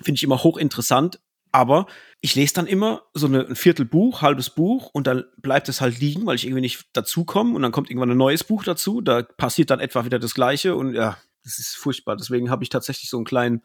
Finde 0.00 0.16
ich 0.16 0.22
immer 0.22 0.42
hochinteressant. 0.42 1.20
Aber 1.54 1.86
ich 2.22 2.34
lese 2.34 2.54
dann 2.54 2.66
immer 2.66 3.02
so 3.12 3.26
eine, 3.26 3.46
ein 3.46 3.56
Viertelbuch, 3.56 4.22
halbes 4.22 4.48
Buch 4.48 4.88
und 4.94 5.06
dann 5.06 5.24
bleibt 5.36 5.68
es 5.68 5.82
halt 5.82 6.00
liegen, 6.00 6.24
weil 6.24 6.36
ich 6.36 6.46
irgendwie 6.46 6.62
nicht 6.62 6.86
dazukomme 6.94 7.54
und 7.54 7.60
dann 7.60 7.72
kommt 7.72 7.90
irgendwann 7.90 8.10
ein 8.10 8.16
neues 8.16 8.42
Buch 8.42 8.64
dazu. 8.64 9.02
Da 9.02 9.22
passiert 9.22 9.68
dann 9.68 9.78
etwa 9.78 10.06
wieder 10.06 10.18
das 10.18 10.32
Gleiche 10.32 10.74
und 10.74 10.94
ja, 10.94 11.18
das 11.44 11.58
ist 11.58 11.76
furchtbar. 11.76 12.16
Deswegen 12.16 12.48
habe 12.50 12.62
ich 12.62 12.70
tatsächlich 12.70 13.10
so 13.10 13.18
einen 13.18 13.26
kleinen 13.26 13.62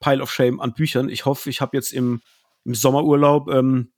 Pile 0.00 0.22
of 0.22 0.32
Shame 0.32 0.60
an 0.60 0.72
Büchern. 0.72 1.10
Ich 1.10 1.26
hoffe, 1.26 1.50
ich 1.50 1.60
habe 1.60 1.76
jetzt 1.76 1.92
im, 1.92 2.22
im 2.64 2.74
Sommerurlaub 2.74 3.50
ähm, 3.50 3.92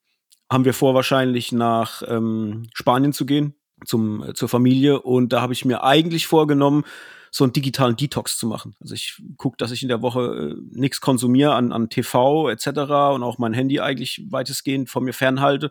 haben 0.51 0.65
wir 0.65 0.75
vor, 0.75 0.95
wahrscheinlich 0.95 1.53
nach 1.53 2.03
ähm, 2.07 2.69
Spanien 2.75 3.13
zu 3.13 3.27
gehen, 3.27 3.55
zum, 3.85 4.23
äh, 4.23 4.35
zur 4.35 4.49
Familie. 4.49 5.01
Und 5.01 5.33
da 5.33 5.41
habe 5.41 5.53
ich 5.53 5.65
mir 5.65 5.85
eigentlich 5.85 6.27
vorgenommen, 6.27 6.85
so 7.31 7.45
einen 7.45 7.53
digitalen 7.53 7.97
Detox 7.97 8.39
zu 8.39 8.47
machen. 8.47 8.75
Also 8.81 8.95
ich 8.95 9.23
gucke, 9.37 9.57
dass 9.59 9.71
ich 9.71 9.83
in 9.83 9.89
der 9.89 10.03
Woche 10.03 10.55
äh, 10.57 10.63
nichts 10.71 11.01
konsumiere 11.01 11.55
an, 11.55 11.73
an 11.73 11.91
TV 11.91 12.49
etc. 12.49 12.69
und 12.69 13.23
auch 13.23 13.39
mein 13.39 13.53
Handy 13.53 13.81
eigentlich 13.81 14.25
weitestgehend 14.31 14.89
von 14.89 15.05
mir 15.05 15.13
fernhalte 15.13 15.71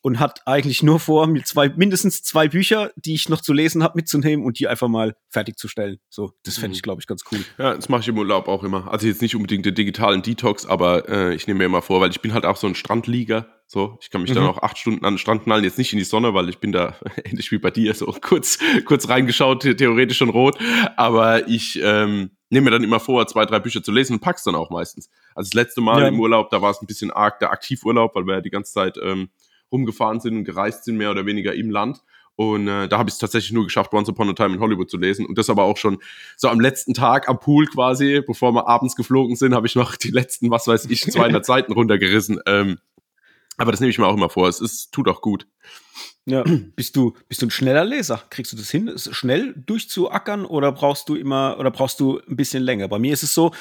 und 0.00 0.20
hat 0.20 0.46
eigentlich 0.46 0.82
nur 0.82 1.00
vor, 1.00 1.26
mir 1.26 1.42
zwei, 1.44 1.68
mindestens 1.70 2.22
zwei 2.22 2.48
Bücher, 2.48 2.92
die 2.96 3.14
ich 3.14 3.28
noch 3.28 3.40
zu 3.40 3.52
lesen 3.52 3.82
habe, 3.82 3.96
mitzunehmen 3.96 4.44
und 4.44 4.58
die 4.58 4.68
einfach 4.68 4.88
mal 4.88 5.16
fertigzustellen. 5.28 5.98
So, 6.08 6.32
das 6.44 6.58
fände 6.58 6.74
ich, 6.74 6.82
mhm. 6.82 6.84
glaube 6.84 7.00
ich, 7.00 7.06
ganz 7.06 7.24
cool. 7.32 7.40
Ja, 7.58 7.74
das 7.74 7.88
mache 7.88 8.02
ich 8.02 8.08
im 8.08 8.18
Urlaub 8.18 8.48
auch 8.48 8.62
immer. 8.62 8.90
Also 8.90 9.06
jetzt 9.06 9.22
nicht 9.22 9.34
unbedingt 9.34 9.66
den 9.66 9.74
digitalen 9.74 10.22
Detox, 10.22 10.66
aber 10.66 11.08
äh, 11.08 11.34
ich 11.34 11.46
nehme 11.46 11.58
mir 11.58 11.64
immer 11.64 11.82
vor, 11.82 12.00
weil 12.00 12.10
ich 12.10 12.20
bin 12.20 12.32
halt 12.32 12.44
auch 12.44 12.56
so 12.56 12.66
ein 12.66 12.74
Strandlieger. 12.74 13.46
So, 13.70 13.98
ich 14.00 14.08
kann 14.08 14.22
mich 14.22 14.30
mhm. 14.30 14.36
dann 14.36 14.46
auch 14.46 14.62
acht 14.62 14.78
Stunden 14.78 15.04
an 15.04 15.12
den 15.12 15.18
Strand 15.18 15.44
knallen, 15.44 15.62
jetzt 15.62 15.76
nicht 15.76 15.92
in 15.92 15.98
die 15.98 16.04
Sonne, 16.04 16.32
weil 16.32 16.48
ich 16.48 16.58
bin 16.58 16.72
da 16.72 16.96
ähnlich 17.24 17.52
wie 17.52 17.58
bei 17.58 17.70
dir, 17.70 17.92
so 17.94 18.06
kurz, 18.20 18.58
kurz 18.86 19.10
reingeschaut, 19.10 19.60
theoretisch 19.60 20.16
schon 20.16 20.30
rot. 20.30 20.58
Aber 20.96 21.46
ich 21.48 21.78
ähm, 21.82 22.30
nehme 22.48 22.64
mir 22.64 22.70
dann 22.70 22.82
immer 22.82 22.98
vor, 22.98 23.26
zwei, 23.26 23.44
drei 23.44 23.60
Bücher 23.60 23.82
zu 23.82 23.92
lesen 23.92 24.14
und 24.14 24.20
pack's 24.20 24.42
dann 24.42 24.54
auch 24.54 24.70
meistens. 24.70 25.10
Also 25.34 25.50
das 25.50 25.54
letzte 25.54 25.82
Mal 25.82 26.00
ja. 26.00 26.08
im 26.08 26.18
Urlaub, 26.18 26.48
da 26.48 26.62
war 26.62 26.70
es 26.70 26.80
ein 26.80 26.86
bisschen 26.86 27.10
arg 27.10 27.40
der 27.40 27.52
Aktivurlaub, 27.52 28.14
weil 28.14 28.24
wir 28.24 28.36
ja 28.36 28.40
die 28.40 28.48
ganze 28.48 28.72
Zeit 28.72 28.96
ähm, 29.02 29.28
rumgefahren 29.70 30.20
sind 30.20 30.38
und 30.38 30.44
gereist 30.44 30.84
sind, 30.84 30.96
mehr 30.96 31.10
oder 31.10 31.26
weniger 31.26 31.54
im 31.54 31.70
Land. 31.70 32.02
Und 32.36 32.68
äh, 32.68 32.88
da 32.88 32.96
habe 32.96 33.10
ich 33.10 33.14
es 33.14 33.18
tatsächlich 33.18 33.52
nur 33.52 33.64
geschafft, 33.64 33.92
Once 33.92 34.08
Upon 34.08 34.30
a 34.30 34.32
Time 34.32 34.54
in 34.54 34.60
Hollywood 34.60 34.88
zu 34.88 34.96
lesen. 34.96 35.26
Und 35.26 35.36
das 35.36 35.50
aber 35.50 35.64
auch 35.64 35.76
schon 35.76 35.98
so 36.36 36.48
am 36.48 36.60
letzten 36.60 36.94
Tag 36.94 37.28
am 37.28 37.38
Pool 37.38 37.66
quasi, 37.66 38.22
bevor 38.26 38.52
wir 38.52 38.66
abends 38.66 38.96
geflogen 38.96 39.36
sind, 39.36 39.54
habe 39.54 39.66
ich 39.66 39.74
noch 39.74 39.96
die 39.96 40.10
letzten, 40.10 40.50
was 40.50 40.66
weiß 40.66 40.86
ich, 40.86 41.02
200 41.10 41.44
Seiten 41.44 41.72
runtergerissen. 41.72 42.40
Ähm, 42.46 42.78
aber 43.58 43.72
das 43.72 43.80
nehme 43.80 43.90
ich 43.90 43.98
mir 43.98 44.06
auch 44.06 44.14
immer 44.14 44.30
vor. 44.30 44.48
Es 44.48 44.60
ist, 44.60 44.92
tut 44.92 45.08
auch 45.08 45.20
gut. 45.20 45.46
Ja, 46.24 46.44
bist 46.76 46.96
du, 46.96 47.14
bist 47.28 47.42
du 47.42 47.46
ein 47.46 47.50
schneller 47.50 47.84
Leser? 47.84 48.22
Kriegst 48.30 48.52
du 48.52 48.56
das 48.56 48.70
hin, 48.70 48.90
schnell 48.96 49.54
durchzuackern 49.66 50.46
oder 50.46 50.72
brauchst 50.72 51.08
du 51.08 51.16
immer, 51.16 51.56
oder 51.58 51.70
brauchst 51.70 52.00
du 52.00 52.20
ein 52.20 52.36
bisschen 52.36 52.62
länger? 52.62 52.88
Bei 52.88 52.98
mir 52.98 53.12
ist 53.12 53.22
es 53.22 53.34
so, 53.34 53.52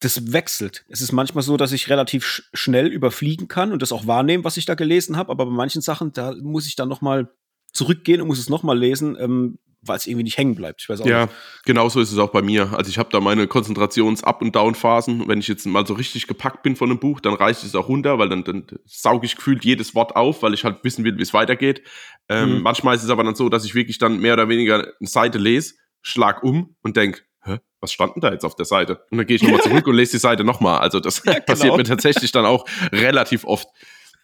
das 0.00 0.32
wechselt. 0.32 0.84
Es 0.88 1.00
ist 1.00 1.12
manchmal 1.12 1.42
so, 1.42 1.56
dass 1.56 1.72
ich 1.72 1.90
relativ 1.90 2.24
sch 2.24 2.42
schnell 2.54 2.86
überfliegen 2.88 3.48
kann 3.48 3.72
und 3.72 3.82
das 3.82 3.92
auch 3.92 4.06
wahrnehmen, 4.06 4.44
was 4.44 4.56
ich 4.56 4.64
da 4.64 4.74
gelesen 4.74 5.16
habe. 5.16 5.30
Aber 5.30 5.46
bei 5.46 5.52
manchen 5.52 5.82
Sachen, 5.82 6.12
da 6.12 6.34
muss 6.40 6.66
ich 6.66 6.74
dann 6.74 6.88
noch 6.88 7.02
mal 7.02 7.30
zurückgehen 7.72 8.20
und 8.20 8.28
muss 8.28 8.38
es 8.38 8.48
noch 8.48 8.62
mal 8.62 8.78
lesen, 8.78 9.16
ähm, 9.20 9.58
weil 9.82 9.96
es 9.96 10.06
irgendwie 10.06 10.24
nicht 10.24 10.36
hängen 10.36 10.54
bleibt. 10.54 10.82
Ich 10.82 10.88
weiß 10.88 11.00
auch 11.00 11.06
ja, 11.06 11.22
nicht. 11.22 11.34
genau 11.64 11.88
so 11.88 12.00
ist 12.00 12.12
es 12.12 12.18
auch 12.18 12.30
bei 12.30 12.42
mir. 12.42 12.72
Also 12.76 12.90
ich 12.90 12.98
habe 12.98 13.08
da 13.10 13.20
meine 13.20 13.46
Konzentrations-Up- 13.46 14.42
und 14.42 14.54
Down-Phasen. 14.54 15.26
Wenn 15.26 15.38
ich 15.38 15.48
jetzt 15.48 15.66
mal 15.66 15.86
so 15.86 15.94
richtig 15.94 16.26
gepackt 16.26 16.62
bin 16.62 16.76
von 16.76 16.90
einem 16.90 16.98
Buch, 16.98 17.20
dann 17.20 17.34
reicht 17.34 17.64
es 17.64 17.74
auch 17.74 17.88
runter, 17.88 18.18
weil 18.18 18.28
dann, 18.28 18.44
dann 18.44 18.66
sauge 18.84 19.26
ich 19.26 19.36
gefühlt 19.36 19.64
jedes 19.64 19.94
Wort 19.94 20.16
auf, 20.16 20.42
weil 20.42 20.54
ich 20.54 20.64
halt 20.64 20.84
wissen 20.84 21.04
will, 21.04 21.16
wie 21.16 21.22
es 21.22 21.32
weitergeht. 21.32 21.82
Ähm, 22.28 22.56
mhm. 22.56 22.62
Manchmal 22.62 22.96
ist 22.96 23.04
es 23.04 23.10
aber 23.10 23.24
dann 23.24 23.34
so, 23.34 23.48
dass 23.48 23.64
ich 23.64 23.74
wirklich 23.74 23.98
dann 23.98 24.20
mehr 24.20 24.34
oder 24.34 24.48
weniger 24.48 24.74
eine 24.74 25.08
Seite 25.08 25.38
lese, 25.38 25.74
schlag 26.02 26.42
um 26.42 26.76
und 26.82 26.96
denk 26.96 27.24
hä, 27.44 27.58
was 27.80 27.92
stand 27.92 28.16
denn 28.16 28.20
da 28.20 28.32
jetzt 28.32 28.44
auf 28.44 28.54
der 28.54 28.66
Seite? 28.66 29.04
Und 29.10 29.18
dann 29.18 29.26
gehe 29.26 29.36
ich 29.36 29.42
nochmal 29.42 29.60
zurück 29.62 29.86
und 29.86 29.94
lese 29.94 30.12
die 30.12 30.18
Seite 30.18 30.44
nochmal. 30.44 30.80
Also 30.80 31.00
das 31.00 31.22
ja, 31.24 31.32
genau. 31.34 31.44
passiert 31.46 31.76
mir 31.76 31.84
tatsächlich 31.84 32.32
dann 32.32 32.44
auch 32.44 32.66
relativ 32.92 33.44
oft. 33.44 33.68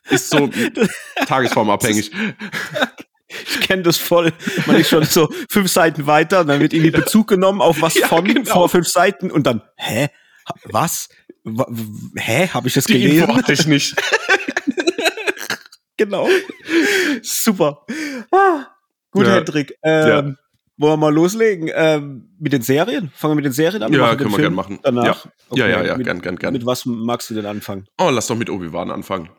Ist 0.09 0.31
so 0.31 0.49
tagesformabhängig. 1.27 2.13
Ich 3.45 3.61
kenne 3.61 3.83
das 3.83 3.97
voll. 3.97 4.33
Man 4.67 4.77
ist 4.77 4.89
schon 4.89 5.05
so 5.05 5.29
fünf 5.49 5.71
Seiten 5.71 6.07
weiter 6.07 6.41
und 6.41 6.49
dann 6.49 6.61
wird 6.61 6.73
irgendwie 6.73 6.91
Bezug 6.91 7.29
genommen 7.29 7.61
auf 7.61 7.81
was 7.83 7.95
ja, 7.95 8.09
von 8.09 8.25
genau. 8.25 8.53
vor 8.53 8.69
fünf 8.69 8.89
Seiten 8.89 9.31
und 9.31 9.47
dann, 9.47 9.63
hä? 9.77 10.09
Was? 10.65 11.09
W 11.45 11.65
hä? 12.17 12.49
Habe 12.49 12.69
ich 12.69 12.75
das 12.75 12.85
Die 12.85 12.95
gelesen? 12.95 13.29
Info 13.29 13.53
ich 13.53 13.67
nicht. 13.67 13.97
genau. 15.97 16.29
Super. 17.23 17.85
Ah, 18.31 18.67
gut, 19.11 19.27
ja. 19.27 19.35
Hendrik. 19.35 19.75
Ähm, 19.83 20.09
ja. 20.09 20.35
Wollen 20.79 20.93
wir 20.93 20.97
mal 20.99 21.15
loslegen 21.15 21.71
ähm, 21.75 22.37
mit 22.39 22.53
den 22.53 22.61
Serien? 22.61 23.11
Fangen 23.15 23.33
wir 23.33 23.37
mit 23.37 23.45
den 23.47 23.53
Serien 23.53 23.83
an? 23.83 23.93
Ja, 23.93 24.15
können 24.15 24.31
wir 24.31 24.39
gerne 24.39 24.55
machen. 24.55 24.79
Danach? 24.83 25.25
Ja, 25.25 25.33
okay. 25.49 25.61
ja, 25.61 25.69
ja, 25.69 25.85
ja, 25.85 25.97
mit, 25.97 26.07
gern, 26.07 26.21
gern, 26.21 26.37
gern. 26.37 26.53
Mit 26.53 26.67
was 26.67 26.85
magst 26.85 27.31
du 27.31 27.35
denn 27.35 27.47
anfangen? 27.47 27.87
Oh, 27.99 28.11
lass 28.11 28.27
doch 28.27 28.37
mit 28.37 28.51
Obi-Wan 28.51 28.91
anfangen. 28.91 29.31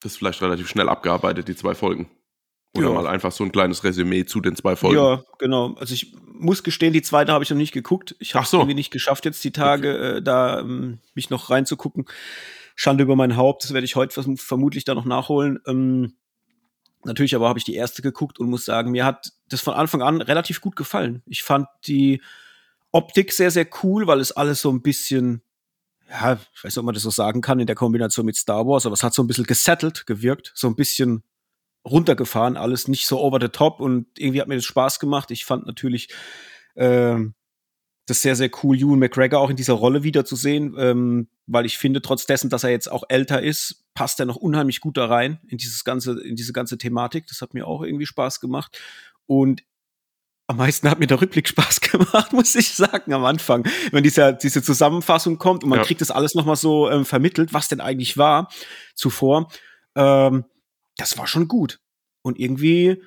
Das 0.00 0.12
ist 0.12 0.18
vielleicht 0.18 0.42
relativ 0.42 0.68
schnell 0.68 0.90
abgearbeitet, 0.90 1.48
die 1.48 1.56
zwei 1.56 1.74
Folgen. 1.74 2.10
Oder 2.76 2.88
ja. 2.88 2.94
mal 2.94 3.06
einfach 3.06 3.32
so 3.32 3.44
ein 3.44 3.52
kleines 3.52 3.84
Resümee 3.84 4.24
zu 4.24 4.40
den 4.40 4.56
zwei 4.56 4.74
Folgen. 4.74 4.96
Ja, 4.96 5.22
genau. 5.38 5.74
Also 5.74 5.94
ich 5.94 6.14
muss 6.32 6.62
gestehen, 6.64 6.92
die 6.92 7.02
zweite 7.02 7.32
habe 7.32 7.44
ich 7.44 7.50
noch 7.50 7.56
nicht 7.56 7.72
geguckt. 7.72 8.16
Ich 8.18 8.34
habe 8.34 8.44
es 8.44 8.50
so. 8.50 8.58
irgendwie 8.58 8.74
nicht 8.74 8.90
geschafft, 8.90 9.24
jetzt 9.24 9.44
die 9.44 9.52
Tage 9.52 9.94
okay. 9.94 10.18
äh, 10.18 10.22
da 10.22 10.60
ähm, 10.60 10.98
mich 11.14 11.30
noch 11.30 11.50
reinzugucken. 11.50 12.06
Schande 12.74 13.04
über 13.04 13.14
mein 13.14 13.36
Haupt, 13.36 13.62
das 13.62 13.72
werde 13.72 13.84
ich 13.84 13.94
heute 13.94 14.36
vermutlich 14.36 14.84
da 14.84 14.94
noch 14.94 15.04
nachholen. 15.04 15.60
Ähm, 15.66 16.14
Natürlich 17.04 17.34
aber 17.34 17.48
habe 17.48 17.58
ich 17.58 17.64
die 17.64 17.74
erste 17.74 18.02
geguckt 18.02 18.40
und 18.40 18.48
muss 18.48 18.64
sagen, 18.64 18.90
mir 18.90 19.04
hat 19.04 19.32
das 19.48 19.60
von 19.60 19.74
Anfang 19.74 20.02
an 20.02 20.20
relativ 20.20 20.60
gut 20.60 20.74
gefallen. 20.74 21.22
Ich 21.26 21.42
fand 21.42 21.68
die 21.86 22.22
Optik 22.92 23.32
sehr, 23.32 23.50
sehr 23.50 23.66
cool, 23.82 24.06
weil 24.06 24.20
es 24.20 24.32
alles 24.32 24.62
so 24.62 24.70
ein 24.70 24.82
bisschen, 24.82 25.42
ja, 26.08 26.38
ich 26.54 26.64
weiß 26.64 26.72
nicht, 26.74 26.78
ob 26.78 26.84
man 26.86 26.94
das 26.94 27.02
so 27.02 27.10
sagen 27.10 27.42
kann 27.42 27.60
in 27.60 27.66
der 27.66 27.76
Kombination 27.76 28.24
mit 28.24 28.36
Star 28.36 28.66
Wars, 28.66 28.86
aber 28.86 28.94
es 28.94 29.02
hat 29.02 29.14
so 29.14 29.22
ein 29.22 29.26
bisschen 29.26 29.44
gesettelt 29.44 30.06
gewirkt, 30.06 30.52
so 30.54 30.66
ein 30.66 30.76
bisschen 30.76 31.22
runtergefahren, 31.84 32.56
alles 32.56 32.88
nicht 32.88 33.06
so 33.06 33.20
over 33.20 33.38
the 33.40 33.48
top 33.48 33.80
und 33.80 34.06
irgendwie 34.18 34.40
hat 34.40 34.48
mir 34.48 34.56
das 34.56 34.64
Spaß 34.64 34.98
gemacht. 34.98 35.30
Ich 35.30 35.44
fand 35.44 35.66
natürlich 35.66 36.08
ähm, 36.76 37.34
das 38.06 38.22
sehr, 38.22 38.36
sehr 38.36 38.50
cool, 38.62 38.76
Ewan 38.76 38.98
McGregor 38.98 39.40
auch 39.40 39.50
in 39.50 39.56
dieser 39.56 39.74
Rolle 39.74 40.02
wiederzusehen, 40.02 40.74
ähm, 40.78 41.28
weil 41.46 41.66
ich 41.66 41.78
finde, 41.78 42.02
trotz 42.02 42.26
dessen, 42.26 42.50
dass 42.50 42.64
er 42.64 42.70
jetzt 42.70 42.90
auch 42.90 43.04
älter 43.08 43.42
ist, 43.42 43.84
passt 43.94 44.20
er 44.20 44.26
noch 44.26 44.36
unheimlich 44.36 44.80
gut 44.80 44.96
da 44.96 45.06
rein 45.06 45.40
in 45.48 45.58
dieses 45.58 45.84
ganze, 45.84 46.20
in 46.20 46.36
diese 46.36 46.52
ganze 46.52 46.78
Thematik. 46.78 47.26
Das 47.26 47.40
hat 47.40 47.54
mir 47.54 47.66
auch 47.66 47.82
irgendwie 47.82 48.06
Spaß 48.06 48.40
gemacht. 48.40 48.78
Und 49.26 49.62
am 50.46 50.58
meisten 50.58 50.90
hat 50.90 50.98
mir 50.98 51.06
der 51.06 51.20
Rückblick 51.20 51.48
Spaß 51.48 51.80
gemacht, 51.80 52.32
muss 52.32 52.54
ich 52.54 52.74
sagen, 52.74 53.12
am 53.12 53.24
Anfang. 53.24 53.66
Wenn 53.90 54.02
diese, 54.02 54.34
diese 54.34 54.62
Zusammenfassung 54.62 55.38
kommt 55.38 55.64
und 55.64 55.70
man 55.70 55.78
ja. 55.78 55.84
kriegt 55.84 56.00
das 56.00 56.10
alles 56.10 56.34
nochmal 56.34 56.56
so 56.56 56.90
ähm, 56.90 57.04
vermittelt, 57.04 57.52
was 57.52 57.68
denn 57.68 57.80
eigentlich 57.80 58.18
war 58.18 58.50
zuvor. 58.94 59.48
Ähm, 59.94 60.44
das 60.96 61.18
war 61.18 61.26
schon 61.26 61.48
gut. 61.48 61.80
Und 62.22 62.38
irgendwie 62.38 63.02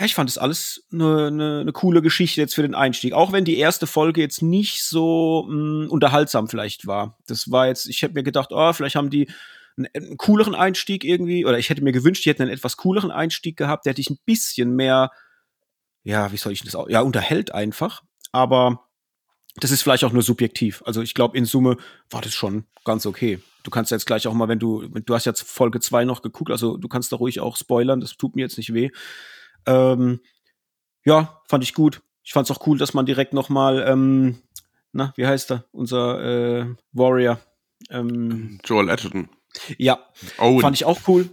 ja, 0.00 0.06
ich 0.06 0.14
fand 0.14 0.30
das 0.30 0.38
alles 0.38 0.86
eine, 0.92 1.26
eine, 1.26 1.60
eine 1.60 1.72
coole 1.72 2.00
Geschichte 2.00 2.40
jetzt 2.40 2.54
für 2.54 2.62
den 2.62 2.74
Einstieg. 2.74 3.12
Auch 3.12 3.32
wenn 3.32 3.44
die 3.44 3.58
erste 3.58 3.86
Folge 3.86 4.22
jetzt 4.22 4.40
nicht 4.40 4.82
so 4.82 5.46
mh, 5.48 5.86
mm, 5.86 5.90
unterhaltsam 5.90 6.48
vielleicht 6.48 6.86
war. 6.86 7.18
Das 7.26 7.50
war 7.50 7.66
jetzt, 7.66 7.86
ich 7.86 8.00
hätte 8.00 8.14
mir 8.14 8.22
gedacht, 8.22 8.48
oh, 8.50 8.72
vielleicht 8.72 8.96
haben 8.96 9.10
die 9.10 9.28
einen, 9.76 9.88
einen, 9.94 10.16
cooleren 10.16 10.54
Einstieg 10.54 11.04
irgendwie, 11.04 11.44
oder 11.44 11.58
ich 11.58 11.68
hätte 11.68 11.82
mir 11.82 11.92
gewünscht, 11.92 12.24
die 12.24 12.30
hätten 12.30 12.42
einen 12.42 12.50
etwas 12.50 12.78
cooleren 12.78 13.10
Einstieg 13.10 13.58
gehabt, 13.58 13.84
der 13.84 13.90
hätte 13.90 14.00
ich 14.00 14.08
ein 14.08 14.18
bisschen 14.24 14.74
mehr, 14.74 15.10
ja, 16.02 16.32
wie 16.32 16.38
soll 16.38 16.52
ich 16.52 16.62
das 16.62 16.74
auch, 16.74 16.88
ja, 16.88 17.02
unterhält 17.02 17.52
einfach. 17.52 18.02
Aber 18.32 18.88
Das 19.56 19.70
ist 19.70 19.82
vielleicht 19.82 20.04
auch 20.04 20.12
nur 20.12 20.22
subjektiv. 20.22 20.82
Also 20.86 21.02
ich 21.02 21.14
glaube, 21.14 21.36
in 21.36 21.44
Summe 21.44 21.76
war 22.10 22.20
das 22.20 22.32
schon 22.32 22.64
ganz 22.84 23.06
okay. 23.06 23.40
Du 23.62 23.70
kannst 23.70 23.90
jetzt 23.90 24.06
gleich 24.06 24.26
auch 24.26 24.34
mal, 24.34 24.48
wenn 24.48 24.58
du, 24.58 24.88
du 24.88 25.14
hast 25.14 25.26
jetzt 25.26 25.42
Folge 25.42 25.80
2 25.80 26.04
noch 26.04 26.22
geguckt, 26.22 26.50
also 26.50 26.76
du 26.76 26.88
kannst 26.88 27.12
da 27.12 27.16
ruhig 27.16 27.40
auch 27.40 27.56
spoilern, 27.56 28.00
das 28.00 28.16
tut 28.16 28.36
mir 28.36 28.42
jetzt 28.42 28.56
nicht 28.56 28.72
weh. 28.72 28.90
Ähm, 29.66 30.20
ja, 31.04 31.42
fand 31.48 31.64
ich 31.64 31.74
gut. 31.74 32.00
Ich 32.22 32.32
fand 32.32 32.48
es 32.48 32.56
auch 32.56 32.66
cool, 32.66 32.78
dass 32.78 32.94
man 32.94 33.06
direkt 33.06 33.34
noch 33.34 33.48
mal, 33.48 33.84
ähm, 33.86 34.42
na, 34.92 35.12
wie 35.16 35.26
heißt 35.26 35.50
er, 35.50 35.64
unser 35.72 36.22
äh, 36.60 36.66
Warrior? 36.92 37.40
Ähm, 37.90 38.60
Joel 38.64 38.88
Edgerton. 38.88 39.28
Ja, 39.78 39.98
Owen. 40.38 40.60
fand 40.60 40.76
ich 40.76 40.84
auch 40.84 41.00
cool 41.08 41.28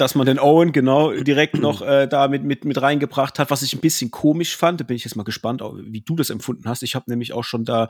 dass 0.00 0.14
man 0.14 0.26
den 0.26 0.38
Owen 0.38 0.72
genau 0.72 1.12
direkt 1.12 1.58
noch 1.58 1.82
äh, 1.82 2.06
da 2.06 2.28
mit, 2.28 2.44
mit, 2.44 2.64
mit 2.64 2.80
reingebracht 2.80 3.38
hat, 3.38 3.50
was 3.50 3.62
ich 3.62 3.74
ein 3.74 3.80
bisschen 3.80 4.10
komisch 4.10 4.56
fand. 4.56 4.80
Da 4.80 4.84
bin 4.84 4.96
ich 4.96 5.04
jetzt 5.04 5.16
mal 5.16 5.22
gespannt, 5.22 5.62
wie 5.62 6.00
du 6.00 6.16
das 6.16 6.30
empfunden 6.30 6.68
hast. 6.68 6.82
Ich 6.82 6.94
habe 6.94 7.10
nämlich 7.10 7.32
auch 7.32 7.44
schon 7.44 7.64
da 7.64 7.84
ein 7.84 7.88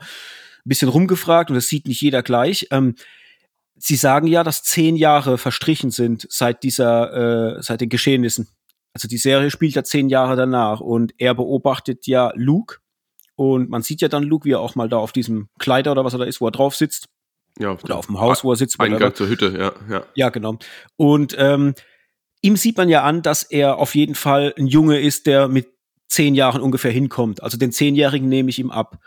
bisschen 0.65 0.89
rumgefragt 0.89 1.49
und 1.49 1.55
das 1.55 1.67
sieht 1.67 1.87
nicht 1.87 2.01
jeder 2.01 2.23
gleich. 2.23 2.67
Ähm, 2.71 2.95
Sie 3.79 3.95
sagen 3.95 4.25
ja, 4.27 4.43
dass 4.43 4.63
zehn 4.63 4.95
Jahre 4.95 5.37
verstrichen 5.37 5.91
sind 5.91 6.25
seit 6.31 6.63
dieser, 6.63 7.57
äh, 7.57 7.61
seit 7.61 7.81
den 7.81 7.89
Geschehnissen. 7.89 8.47
Also 8.93 9.07
die 9.07 9.19
Serie 9.19 9.51
spielt 9.51 9.75
ja 9.75 9.83
zehn 9.83 10.09
Jahre 10.09 10.35
danach 10.35 10.79
und 10.79 11.13
er 11.19 11.35
beobachtet 11.35 12.07
ja 12.07 12.31
Luke 12.35 12.77
und 13.35 13.69
man 13.69 13.83
sieht 13.83 14.01
ja 14.01 14.07
dann 14.07 14.23
Luke, 14.23 14.45
wie 14.45 14.53
er 14.53 14.59
auch 14.59 14.73
mal 14.73 14.89
da 14.89 14.97
auf 14.97 15.11
diesem 15.11 15.49
Kleider 15.59 15.91
oder 15.91 16.03
was 16.03 16.13
er 16.13 16.19
da 16.19 16.25
ist, 16.25 16.41
wo 16.41 16.47
er 16.47 16.51
drauf 16.51 16.75
sitzt. 16.75 17.05
Ja, 17.59 17.71
oder 17.71 17.97
auf 17.97 18.07
dem 18.07 18.19
Haus, 18.19 18.43
wo 18.43 18.51
er 18.51 18.55
sitzt. 18.55 18.79
Eingang 18.79 19.13
zur 19.13 19.29
Hütte, 19.29 19.55
ja, 19.57 19.71
ja. 19.91 20.03
Ja, 20.15 20.29
genau. 20.29 20.57
Und 20.95 21.35
ähm, 21.37 21.75
ihm 22.41 22.55
sieht 22.55 22.77
man 22.77 22.89
ja 22.89 23.03
an, 23.03 23.21
dass 23.21 23.43
er 23.43 23.77
auf 23.77 23.95
jeden 23.95 24.15
Fall 24.15 24.53
ein 24.57 24.67
Junge 24.67 24.99
ist, 24.99 25.27
der 25.27 25.47
mit 25.47 25.67
zehn 26.07 26.35
Jahren 26.35 26.61
ungefähr 26.61 26.91
hinkommt. 26.91 27.43
Also 27.43 27.57
den 27.57 27.71
Zehnjährigen 27.71 28.29
nehme 28.29 28.49
ich 28.49 28.59
ihm 28.59 28.71
ab. 28.71 28.99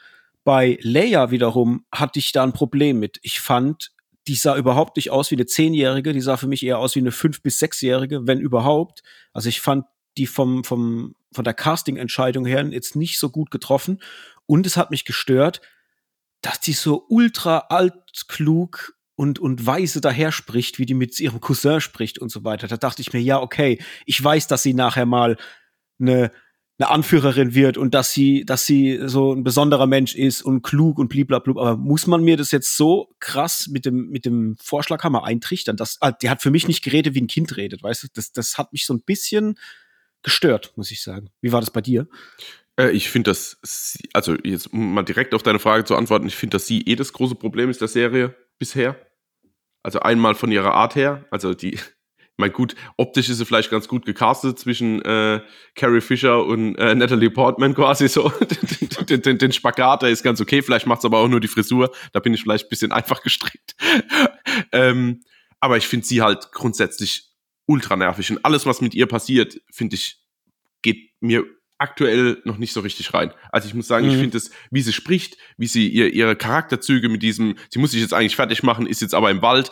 Bei 0.44 0.78
Leia 0.82 1.30
wiederum 1.30 1.84
hatte 1.92 2.18
ich 2.18 2.32
da 2.32 2.42
ein 2.42 2.52
Problem 2.52 2.98
mit. 2.98 3.18
Ich 3.22 3.40
fand, 3.40 3.92
die 4.26 4.34
sah 4.34 4.56
überhaupt 4.56 4.96
nicht 4.96 5.10
aus 5.10 5.30
wie 5.30 5.36
eine 5.36 5.46
Zehnjährige, 5.46 6.12
die 6.12 6.20
sah 6.20 6.36
für 6.36 6.46
mich 6.46 6.64
eher 6.64 6.78
aus 6.78 6.94
wie 6.94 7.00
eine 7.00 7.12
fünf- 7.12 7.42
bis 7.42 7.58
sechsjährige, 7.58 8.26
wenn 8.26 8.40
überhaupt. 8.40 9.02
Also 9.32 9.48
ich 9.48 9.60
fand 9.60 9.84
die 10.16 10.26
vom, 10.26 10.64
vom, 10.64 11.14
von 11.32 11.44
der 11.44 11.54
Casting-Entscheidung 11.54 12.44
her 12.44 12.66
jetzt 12.66 12.96
nicht 12.96 13.18
so 13.18 13.30
gut 13.30 13.50
getroffen. 13.50 14.02
Und 14.46 14.66
es 14.66 14.76
hat 14.76 14.90
mich 14.90 15.04
gestört, 15.04 15.60
dass 16.42 16.60
die 16.60 16.72
so 16.72 17.06
ultra 17.08 17.66
altklug 17.68 18.94
und, 19.20 19.38
und 19.38 19.66
weise 19.66 20.00
daher 20.00 20.33
spricht, 20.33 20.78
wie 20.78 20.87
die 20.87 20.94
mit 20.94 21.20
ihrem 21.20 21.42
Cousin 21.42 21.83
spricht 21.83 22.18
und 22.18 22.30
so 22.30 22.42
weiter. 22.42 22.68
Da 22.68 22.78
dachte 22.78 23.02
ich 23.02 23.12
mir, 23.12 23.20
ja, 23.20 23.38
okay, 23.38 23.78
ich 24.06 24.24
weiß, 24.24 24.46
dass 24.46 24.62
sie 24.62 24.72
nachher 24.72 25.04
mal 25.04 25.37
eine, 26.00 26.33
eine 26.78 26.88
Anführerin 26.88 27.54
wird 27.54 27.76
und 27.76 27.92
dass 27.92 28.14
sie, 28.14 28.46
dass 28.46 28.64
sie 28.64 28.98
so 29.04 29.35
ein 29.35 29.44
besonderer 29.44 29.87
Mensch 29.87 30.14
ist 30.14 30.40
und 30.40 30.62
klug 30.62 30.98
und 30.98 31.09
bliblablub. 31.09 31.59
Aber 31.59 31.76
muss 31.76 32.06
man 32.06 32.24
mir 32.24 32.38
das 32.38 32.50
jetzt 32.50 32.78
so 32.78 33.14
krass 33.18 33.68
mit 33.68 33.85
dem, 33.85 34.09
mit 34.09 34.24
dem 34.24 34.56
Vorschlaghammer 34.56 35.22
eintrichtern? 35.24 35.76
Das, 35.76 35.98
ah, 36.00 36.12
die 36.12 36.30
hat 36.30 36.40
für 36.40 36.50
mich 36.50 36.66
nicht 36.66 36.83
geredet, 36.83 37.14
wie 37.14 37.20
ein 37.20 37.26
Kind 37.26 37.59
redet, 37.59 37.83
weißt 37.83 38.04
du? 38.04 38.09
Das, 38.14 38.33
das 38.33 38.56
hat 38.56 38.72
mich 38.72 38.87
so 38.87 38.94
ein 38.94 39.02
bisschen 39.02 39.59
gestört, 40.22 40.72
muss 40.76 40.90
ich 40.90 41.02
sagen. 41.02 41.28
Wie 41.42 41.52
war 41.52 41.61
das 41.61 41.70
bei 41.70 41.83
dir? 41.83 42.09
Äh, 42.78 42.92
ich 42.92 43.11
finde, 43.11 43.33
dass, 43.33 43.59
sie, 43.62 44.09
also 44.14 44.35
jetzt 44.42 44.72
um 44.72 44.94
mal 44.94 45.02
direkt 45.02 45.35
auf 45.35 45.42
deine 45.42 45.59
Frage 45.59 45.85
zu 45.85 45.94
antworten, 45.94 46.26
ich 46.26 46.37
finde, 46.37 46.54
dass 46.54 46.66
sie 46.66 46.80
eh 46.87 46.96
das 46.96 47.12
große 47.12 47.35
Problem 47.35 47.68
ist 47.68 47.83
der 47.83 47.88
Serie 47.88 48.35
bisher. 48.59 48.96
Also 49.82 50.00
einmal 50.00 50.34
von 50.34 50.52
ihrer 50.52 50.74
Art 50.74 50.94
her, 50.94 51.24
also 51.30 51.54
die, 51.54 51.78
mein 52.36 52.52
gut, 52.52 52.74
optisch 52.96 53.28
ist 53.28 53.38
sie 53.38 53.46
vielleicht 53.46 53.70
ganz 53.70 53.88
gut 53.88 54.04
gecastet 54.04 54.58
zwischen 54.58 55.02
äh, 55.02 55.40
Carrie 55.74 56.00
Fisher 56.00 56.44
und 56.44 56.76
äh, 56.76 56.94
Natalie 56.94 57.30
Portman 57.30 57.74
quasi 57.74 58.08
so. 58.08 58.28
den, 59.08 59.22
den, 59.22 59.38
den 59.38 59.52
Spagat, 59.52 60.02
der 60.02 60.10
ist 60.10 60.22
ganz 60.22 60.40
okay, 60.40 60.62
vielleicht 60.62 60.86
macht 60.86 61.00
es 61.00 61.04
aber 61.04 61.18
auch 61.18 61.28
nur 61.28 61.40
die 61.40 61.48
Frisur, 61.48 61.90
da 62.12 62.20
bin 62.20 62.34
ich 62.34 62.42
vielleicht 62.42 62.66
ein 62.66 62.70
bisschen 62.70 62.92
einfach 62.92 63.22
gestrickt. 63.22 63.74
ähm, 64.72 65.22
aber 65.60 65.76
ich 65.76 65.86
finde 65.86 66.06
sie 66.06 66.22
halt 66.22 66.52
grundsätzlich 66.52 67.30
ultra 67.66 67.96
nervig 67.96 68.30
und 68.30 68.44
alles, 68.44 68.66
was 68.66 68.80
mit 68.80 68.94
ihr 68.94 69.06
passiert, 69.06 69.60
finde 69.70 69.96
ich, 69.96 70.18
geht 70.82 71.10
mir 71.20 71.44
aktuell 71.80 72.40
noch 72.44 72.58
nicht 72.58 72.72
so 72.72 72.80
richtig 72.80 73.14
rein. 73.14 73.32
Also 73.50 73.66
ich 73.66 73.74
muss 73.74 73.86
sagen, 73.86 74.06
mhm. 74.06 74.12
ich 74.12 74.18
finde 74.18 74.36
es, 74.36 74.50
wie 74.70 74.82
sie 74.82 74.92
spricht, 74.92 75.36
wie 75.56 75.66
sie 75.66 75.88
ihr, 75.88 76.12
ihre 76.12 76.36
Charakterzüge 76.36 77.08
mit 77.08 77.22
diesem, 77.22 77.56
sie 77.70 77.78
muss 77.78 77.92
sich 77.92 78.00
jetzt 78.00 78.14
eigentlich 78.14 78.36
fertig 78.36 78.62
machen, 78.62 78.86
ist 78.86 79.00
jetzt 79.00 79.14
aber 79.14 79.30
im 79.30 79.42
Wald, 79.42 79.70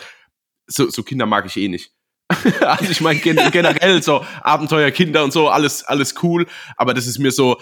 so, 0.66 0.88
so 0.90 1.02
Kinder 1.02 1.26
mag 1.26 1.46
ich 1.46 1.56
eh 1.56 1.68
nicht. 1.68 1.92
also 2.60 2.90
ich 2.90 3.00
meine 3.00 3.20
generell 3.52 4.02
so 4.02 4.24
Abenteuerkinder 4.42 5.22
und 5.22 5.32
so, 5.32 5.48
alles, 5.48 5.84
alles 5.84 6.14
cool, 6.22 6.46
aber 6.76 6.94
das 6.94 7.06
ist 7.06 7.18
mir 7.18 7.30
so, 7.30 7.60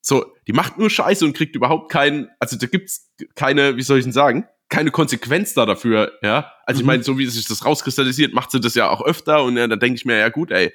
so, 0.00 0.24
die 0.46 0.52
macht 0.52 0.78
nur 0.78 0.88
Scheiße 0.88 1.24
und 1.24 1.36
kriegt 1.36 1.54
überhaupt 1.54 1.90
keinen, 1.90 2.28
also 2.38 2.56
da 2.56 2.66
gibt's 2.66 3.10
keine, 3.34 3.76
wie 3.76 3.82
soll 3.82 3.98
ich 3.98 4.04
denn 4.04 4.12
sagen, 4.12 4.46
keine 4.68 4.90
Konsequenz 4.90 5.54
da 5.54 5.66
dafür, 5.66 6.12
ja. 6.22 6.52
Also 6.64 6.78
mhm. 6.78 6.82
ich 6.82 6.86
meine, 6.86 7.02
so 7.02 7.18
wie 7.18 7.26
sich 7.26 7.46
das 7.46 7.64
rauskristallisiert, 7.64 8.32
macht 8.32 8.50
sie 8.50 8.60
das 8.60 8.74
ja 8.74 8.88
auch 8.88 9.02
öfter 9.04 9.42
und 9.42 9.56
ja, 9.56 9.66
dann 9.66 9.80
denke 9.80 9.96
ich 9.96 10.04
mir, 10.04 10.18
ja 10.18 10.28
gut, 10.28 10.50
ey, 10.50 10.72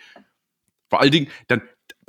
vor 0.89 0.99
allen 0.99 1.11
Dingen, 1.11 1.27
dann, 1.47 1.61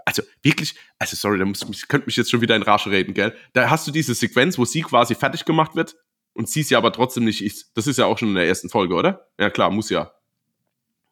also 0.04 0.22
wirklich, 0.42 0.74
also 0.98 1.16
sorry, 1.16 1.38
da 1.38 1.44
muss 1.44 1.64
ich 1.68 1.88
könnte 1.88 2.06
mich 2.06 2.16
jetzt 2.16 2.30
schon 2.30 2.40
wieder 2.40 2.56
in 2.56 2.62
Rage 2.62 2.90
reden, 2.90 3.14
gell? 3.14 3.34
Da 3.52 3.70
hast 3.70 3.86
du 3.86 3.90
diese 3.90 4.14
Sequenz, 4.14 4.58
wo 4.58 4.64
sie 4.64 4.82
quasi 4.82 5.14
fertig 5.14 5.44
gemacht 5.44 5.74
wird 5.74 5.96
und 6.34 6.48
sie 6.48 6.62
ja 6.62 6.78
aber 6.78 6.92
trotzdem 6.92 7.24
nicht 7.24 7.44
ist. 7.44 7.70
Das 7.74 7.86
ist 7.86 7.98
ja 7.98 8.06
auch 8.06 8.18
schon 8.18 8.28
in 8.28 8.34
der 8.34 8.46
ersten 8.46 8.68
Folge, 8.68 8.94
oder? 8.94 9.28
Ja, 9.38 9.50
klar, 9.50 9.70
muss 9.70 9.90
ja. 9.90 10.12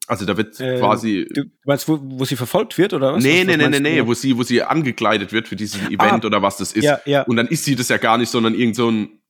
Also 0.06 0.24
da 0.24 0.36
wird 0.36 0.58
ähm, 0.58 0.80
quasi. 0.80 1.28
Du 1.32 1.44
meinst, 1.64 1.88
wo, 1.88 1.98
wo 2.02 2.24
sie 2.24 2.34
verfolgt 2.34 2.76
wird, 2.78 2.94
oder 2.94 3.14
was? 3.14 3.22
Nee, 3.22 3.46
was, 3.46 3.46
nee, 3.46 3.56
nee, 3.56 3.68
nee, 3.68 3.78
nee, 3.78 4.06
wo 4.06 4.12
sie, 4.12 4.36
wo 4.36 4.42
sie 4.42 4.62
angekleidet 4.62 5.32
wird 5.32 5.46
für 5.46 5.54
diesen 5.54 5.82
ah. 5.82 5.90
Event 5.90 6.24
ah, 6.24 6.26
oder 6.26 6.42
was 6.42 6.56
das 6.56 6.72
ist. 6.72 6.84
Ja, 6.84 7.00
ja. 7.04 7.22
Und 7.22 7.36
dann 7.36 7.46
ist 7.46 7.64
sie 7.64 7.76
das 7.76 7.88
ja 7.90 7.96
gar 7.96 8.18
nicht, 8.18 8.28
sondern 8.28 8.54
irgend 8.54 8.74
so 8.74 8.90
ein. 8.90 9.20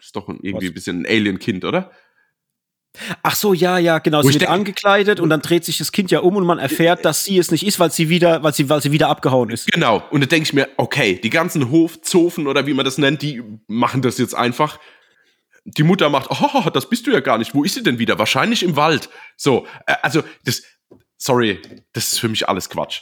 Ist 0.00 0.14
doch 0.14 0.28
irgendwie 0.28 0.54
was? 0.54 0.64
ein 0.64 0.74
bisschen 0.74 1.02
ein 1.02 1.06
Alien-Kind, 1.06 1.64
oder? 1.64 1.90
Ach 3.22 3.34
so, 3.34 3.54
ja, 3.54 3.78
ja, 3.78 3.98
genau. 3.98 4.22
Sie 4.22 4.34
wird 4.34 4.48
angekleidet 4.48 5.18
und 5.18 5.30
dann 5.30 5.40
dreht 5.40 5.64
sich 5.64 5.78
das 5.78 5.92
Kind 5.92 6.10
ja 6.10 6.20
um 6.20 6.36
und 6.36 6.44
man 6.44 6.58
erfährt, 6.58 7.04
dass 7.04 7.24
sie 7.24 7.38
es 7.38 7.50
nicht 7.50 7.66
ist, 7.66 7.80
weil 7.80 7.90
sie 7.90 8.08
wieder, 8.08 8.42
weil 8.42 8.52
sie, 8.52 8.68
weil 8.68 8.82
sie 8.82 8.92
wieder 8.92 9.08
abgehauen 9.08 9.50
ist. 9.50 9.66
Genau. 9.72 10.02
Und 10.10 10.20
da 10.20 10.26
denke 10.26 10.48
ich 10.48 10.52
mir, 10.52 10.68
okay, 10.76 11.18
die 11.22 11.30
ganzen 11.30 11.70
Hofzofen 11.70 12.46
oder 12.46 12.66
wie 12.66 12.74
man 12.74 12.84
das 12.84 12.98
nennt, 12.98 13.22
die 13.22 13.42
machen 13.66 14.02
das 14.02 14.18
jetzt 14.18 14.34
einfach. 14.34 14.78
Die 15.64 15.84
Mutter 15.84 16.10
macht, 16.10 16.28
oh, 16.30 16.68
das 16.70 16.88
bist 16.88 17.06
du 17.06 17.12
ja 17.12 17.20
gar 17.20 17.38
nicht. 17.38 17.54
Wo 17.54 17.64
ist 17.64 17.74
sie 17.74 17.82
denn 17.82 17.98
wieder? 17.98 18.18
Wahrscheinlich 18.18 18.62
im 18.62 18.76
Wald. 18.76 19.08
So, 19.36 19.66
äh, 19.86 19.94
also 20.02 20.22
das, 20.44 20.62
sorry, 21.16 21.60
das 21.92 22.12
ist 22.12 22.18
für 22.18 22.28
mich 22.28 22.48
alles 22.48 22.68
Quatsch. 22.68 23.00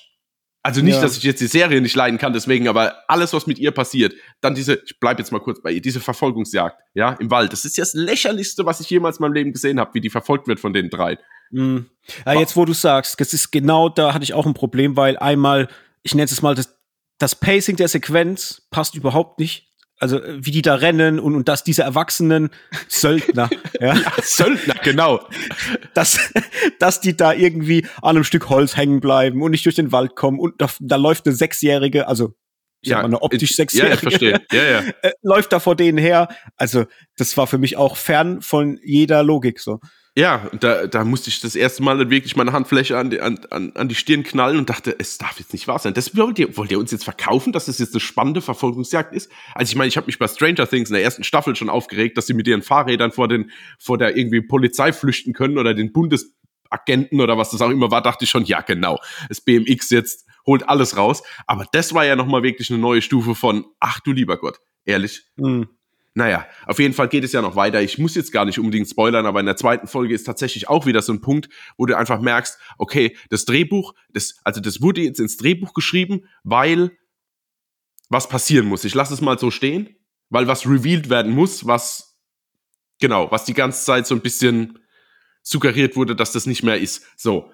Also 0.62 0.82
nicht, 0.82 0.96
ja. 0.96 1.00
dass 1.00 1.16
ich 1.16 1.22
jetzt 1.22 1.40
die 1.40 1.46
Serie 1.46 1.80
nicht 1.80 1.94
leiden 1.94 2.18
kann, 2.18 2.34
deswegen, 2.34 2.68
aber 2.68 2.94
alles, 3.08 3.32
was 3.32 3.46
mit 3.46 3.58
ihr 3.58 3.70
passiert, 3.70 4.12
dann 4.42 4.54
diese, 4.54 4.74
ich 4.84 5.00
bleib 5.00 5.18
jetzt 5.18 5.32
mal 5.32 5.38
kurz 5.38 5.62
bei 5.62 5.72
ihr, 5.72 5.80
diese 5.80 6.00
Verfolgungsjagd, 6.00 6.78
ja, 6.92 7.12
im 7.12 7.30
Wald, 7.30 7.52
das 7.52 7.64
ist 7.64 7.78
ja 7.78 7.82
das 7.82 7.94
lächerlichste, 7.94 8.66
was 8.66 8.80
ich 8.80 8.90
jemals 8.90 9.18
in 9.18 9.22
meinem 9.22 9.32
Leben 9.32 9.52
gesehen 9.52 9.80
habe, 9.80 9.94
wie 9.94 10.02
die 10.02 10.10
verfolgt 10.10 10.48
wird 10.48 10.60
von 10.60 10.74
den 10.74 10.90
drei. 10.90 11.18
Mhm. 11.50 11.86
Ja, 12.26 12.34
jetzt 12.34 12.56
wo 12.56 12.66
du 12.66 12.74
sagst, 12.74 13.18
das 13.20 13.32
ist 13.32 13.50
genau, 13.50 13.88
da 13.88 14.12
hatte 14.12 14.24
ich 14.24 14.34
auch 14.34 14.44
ein 14.44 14.52
Problem, 14.52 14.96
weil 14.96 15.16
einmal, 15.16 15.68
ich 16.02 16.14
nenne 16.14 16.26
es 16.26 16.42
mal, 16.42 16.54
das, 16.54 16.78
das 17.18 17.34
Pacing 17.34 17.76
der 17.76 17.88
Sequenz 17.88 18.66
passt 18.70 18.94
überhaupt 18.94 19.38
nicht 19.38 19.69
also 20.00 20.20
äh, 20.20 20.44
wie 20.44 20.50
die 20.50 20.62
da 20.62 20.74
rennen 20.74 21.20
und, 21.20 21.34
und 21.36 21.48
dass 21.48 21.62
diese 21.62 21.82
erwachsenen 21.82 22.50
Söldner, 22.88 23.48
ja, 23.80 23.94
ja, 23.94 24.12
Söldner, 24.22 24.74
genau, 24.82 25.20
dass, 25.94 26.18
dass 26.78 27.00
die 27.00 27.16
da 27.16 27.32
irgendwie 27.32 27.86
an 28.02 28.16
einem 28.16 28.24
Stück 28.24 28.48
Holz 28.48 28.76
hängen 28.76 29.00
bleiben 29.00 29.42
und 29.42 29.52
nicht 29.52 29.64
durch 29.66 29.76
den 29.76 29.92
Wald 29.92 30.16
kommen 30.16 30.40
und 30.40 30.60
da, 30.60 30.68
da 30.80 30.96
läuft 30.96 31.26
eine 31.26 31.36
Sechsjährige, 31.36 32.08
also 32.08 32.34
ich 32.82 32.90
ja, 32.90 32.98
mal, 32.98 33.04
eine 33.04 33.22
optisch 33.22 33.54
Sechsjährige, 33.56 33.90
ja, 33.90 33.94
ich 33.94 34.00
verstehe. 34.00 34.40
Ja, 34.52 34.64
ja. 34.64 34.84
Äh, 35.02 35.12
läuft 35.22 35.52
da 35.52 35.60
vor 35.60 35.76
denen 35.76 35.98
her. 35.98 36.28
Also 36.56 36.86
das 37.18 37.36
war 37.36 37.46
für 37.46 37.58
mich 37.58 37.76
auch 37.76 37.96
fern 37.96 38.40
von 38.40 38.78
jeder 38.82 39.22
Logik 39.22 39.60
so. 39.60 39.80
Ja, 40.16 40.50
da, 40.58 40.88
da 40.88 41.04
musste 41.04 41.30
ich 41.30 41.40
das 41.40 41.54
erste 41.54 41.84
Mal 41.84 42.10
wirklich 42.10 42.34
meine 42.34 42.52
Handfläche 42.52 42.98
an 42.98 43.10
die, 43.10 43.20
an, 43.20 43.38
an 43.50 43.88
die 43.88 43.94
Stirn 43.94 44.24
knallen 44.24 44.58
und 44.58 44.68
dachte, 44.68 44.96
es 44.98 45.18
darf 45.18 45.38
jetzt 45.38 45.52
nicht 45.52 45.68
wahr 45.68 45.78
sein. 45.78 45.94
Das 45.94 46.16
wollt 46.16 46.38
ihr, 46.40 46.56
wollt 46.56 46.72
ihr 46.72 46.80
uns 46.80 46.90
jetzt 46.90 47.04
verkaufen, 47.04 47.52
dass 47.52 47.66
das 47.66 47.78
jetzt 47.78 47.94
eine 47.94 48.00
spannende 48.00 48.40
Verfolgungsjagd 48.42 49.14
ist? 49.14 49.30
Also 49.54 49.70
ich 49.70 49.76
meine, 49.76 49.86
ich 49.86 49.96
habe 49.96 50.06
mich 50.06 50.18
bei 50.18 50.26
Stranger 50.26 50.66
Things 50.66 50.90
in 50.90 50.94
der 50.94 51.04
ersten 51.04 51.22
Staffel 51.22 51.54
schon 51.54 51.70
aufgeregt, 51.70 52.18
dass 52.18 52.26
sie 52.26 52.34
mit 52.34 52.48
ihren 52.48 52.62
Fahrrädern 52.62 53.12
vor 53.12 53.28
den 53.28 53.52
vor 53.78 53.98
der 53.98 54.16
irgendwie 54.16 54.40
Polizei 54.40 54.92
flüchten 54.92 55.32
können 55.32 55.58
oder 55.58 55.74
den 55.74 55.92
Bundesagenten 55.92 57.20
oder 57.20 57.38
was 57.38 57.50
das 57.50 57.62
auch 57.62 57.70
immer 57.70 57.92
war, 57.92 58.02
dachte 58.02 58.24
ich 58.24 58.30
schon, 58.30 58.44
ja 58.44 58.62
genau, 58.62 58.98
das 59.28 59.40
BMX 59.40 59.90
jetzt 59.90 60.26
holt 60.44 60.68
alles 60.68 60.96
raus. 60.96 61.22
Aber 61.46 61.66
das 61.70 61.94
war 61.94 62.04
ja 62.04 62.16
nochmal 62.16 62.42
wirklich 62.42 62.68
eine 62.70 62.80
neue 62.80 63.00
Stufe 63.00 63.36
von, 63.36 63.64
ach 63.78 64.00
du 64.00 64.10
lieber 64.10 64.38
Gott, 64.38 64.58
ehrlich. 64.84 65.22
Mhm. 65.36 65.68
Naja, 66.14 66.44
auf 66.66 66.80
jeden 66.80 66.92
Fall 66.92 67.08
geht 67.08 67.22
es 67.22 67.32
ja 67.32 67.40
noch 67.40 67.54
weiter. 67.54 67.80
Ich 67.80 67.98
muss 67.98 68.16
jetzt 68.16 68.32
gar 68.32 68.44
nicht 68.44 68.58
unbedingt 68.58 68.88
spoilern, 68.88 69.26
aber 69.26 69.38
in 69.38 69.46
der 69.46 69.56
zweiten 69.56 69.86
Folge 69.86 70.14
ist 70.14 70.24
tatsächlich 70.24 70.68
auch 70.68 70.84
wieder 70.84 71.02
so 71.02 71.12
ein 71.12 71.20
Punkt, 71.20 71.48
wo 71.76 71.86
du 71.86 71.96
einfach 71.96 72.20
merkst, 72.20 72.58
okay, 72.78 73.16
das 73.28 73.44
Drehbuch, 73.44 73.94
das, 74.12 74.40
also 74.42 74.60
das 74.60 74.82
wurde 74.82 75.02
jetzt 75.02 75.20
ins 75.20 75.36
Drehbuch 75.36 75.72
geschrieben, 75.72 76.28
weil 76.42 76.90
was 78.08 78.28
passieren 78.28 78.66
muss. 78.66 78.84
Ich 78.84 78.94
lasse 78.94 79.14
es 79.14 79.20
mal 79.20 79.38
so 79.38 79.52
stehen, 79.52 79.96
weil 80.30 80.48
was 80.48 80.66
revealed 80.66 81.10
werden 81.10 81.32
muss, 81.32 81.66
was, 81.66 82.18
genau, 83.00 83.30
was 83.30 83.44
die 83.44 83.54
ganze 83.54 83.84
Zeit 83.84 84.06
so 84.06 84.16
ein 84.16 84.20
bisschen 84.20 84.80
suggeriert 85.42 85.94
wurde, 85.94 86.16
dass 86.16 86.32
das 86.32 86.44
nicht 86.46 86.64
mehr 86.64 86.78
ist. 86.78 87.06
So, 87.16 87.52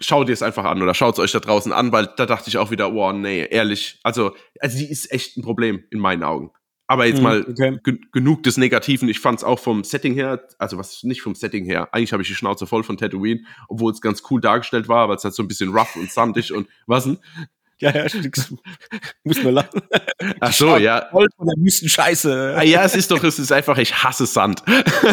schaut 0.00 0.28
ihr 0.28 0.32
es 0.32 0.42
einfach 0.42 0.64
an 0.64 0.80
oder 0.80 0.94
schaut 0.94 1.14
es 1.14 1.18
euch 1.18 1.32
da 1.32 1.40
draußen 1.40 1.72
an, 1.72 1.90
weil 1.90 2.06
da 2.16 2.24
dachte 2.24 2.48
ich 2.48 2.56
auch 2.56 2.70
wieder, 2.70 2.92
oh 2.92 3.12
nee, 3.12 3.46
ehrlich, 3.50 3.98
also, 4.04 4.36
also 4.60 4.78
die 4.78 4.88
ist 4.88 5.10
echt 5.10 5.36
ein 5.36 5.42
Problem 5.42 5.84
in 5.90 5.98
meinen 5.98 6.22
Augen. 6.22 6.52
Aber 6.88 7.06
jetzt 7.06 7.18
mhm, 7.18 7.22
mal 7.22 7.46
okay. 7.48 7.78
genug 8.12 8.42
des 8.42 8.56
Negativen. 8.56 9.08
Ich 9.08 9.20
fand 9.20 9.38
es 9.38 9.44
auch 9.44 9.58
vom 9.58 9.84
Setting 9.84 10.14
her, 10.14 10.42
also 10.58 10.78
was 10.78 11.04
nicht 11.04 11.20
vom 11.20 11.34
Setting 11.34 11.64
her, 11.66 11.88
eigentlich 11.92 12.12
habe 12.12 12.22
ich 12.22 12.28
die 12.28 12.34
Schnauze 12.34 12.66
voll 12.66 12.82
von 12.82 12.96
Tatooine, 12.96 13.42
obwohl 13.68 13.92
es 13.92 14.00
ganz 14.00 14.22
cool 14.30 14.40
dargestellt 14.40 14.88
war, 14.88 15.08
weil 15.08 15.16
es 15.16 15.24
halt 15.24 15.34
so 15.34 15.42
ein 15.42 15.48
bisschen 15.48 15.70
rough 15.70 15.96
und 15.96 16.10
sandig 16.10 16.52
und 16.52 16.66
was 16.86 17.04
denn? 17.04 17.18
Ja, 17.80 17.94
ja, 17.94 18.06
muss 19.22 19.40
nur 19.40 19.52
lachen. 19.52 19.80
Ach 20.40 20.52
so, 20.52 20.76
ja. 20.78 21.06
Voll 21.12 21.28
von 21.36 21.46
der 21.46 21.54
Wüstenscheiße. 21.64 22.56
Ah, 22.56 22.64
ja, 22.64 22.82
es 22.82 22.96
ist 22.96 23.08
doch, 23.12 23.22
es 23.22 23.38
ist 23.38 23.52
einfach, 23.52 23.78
ich 23.78 24.02
hasse 24.02 24.26
Sand. 24.26 24.64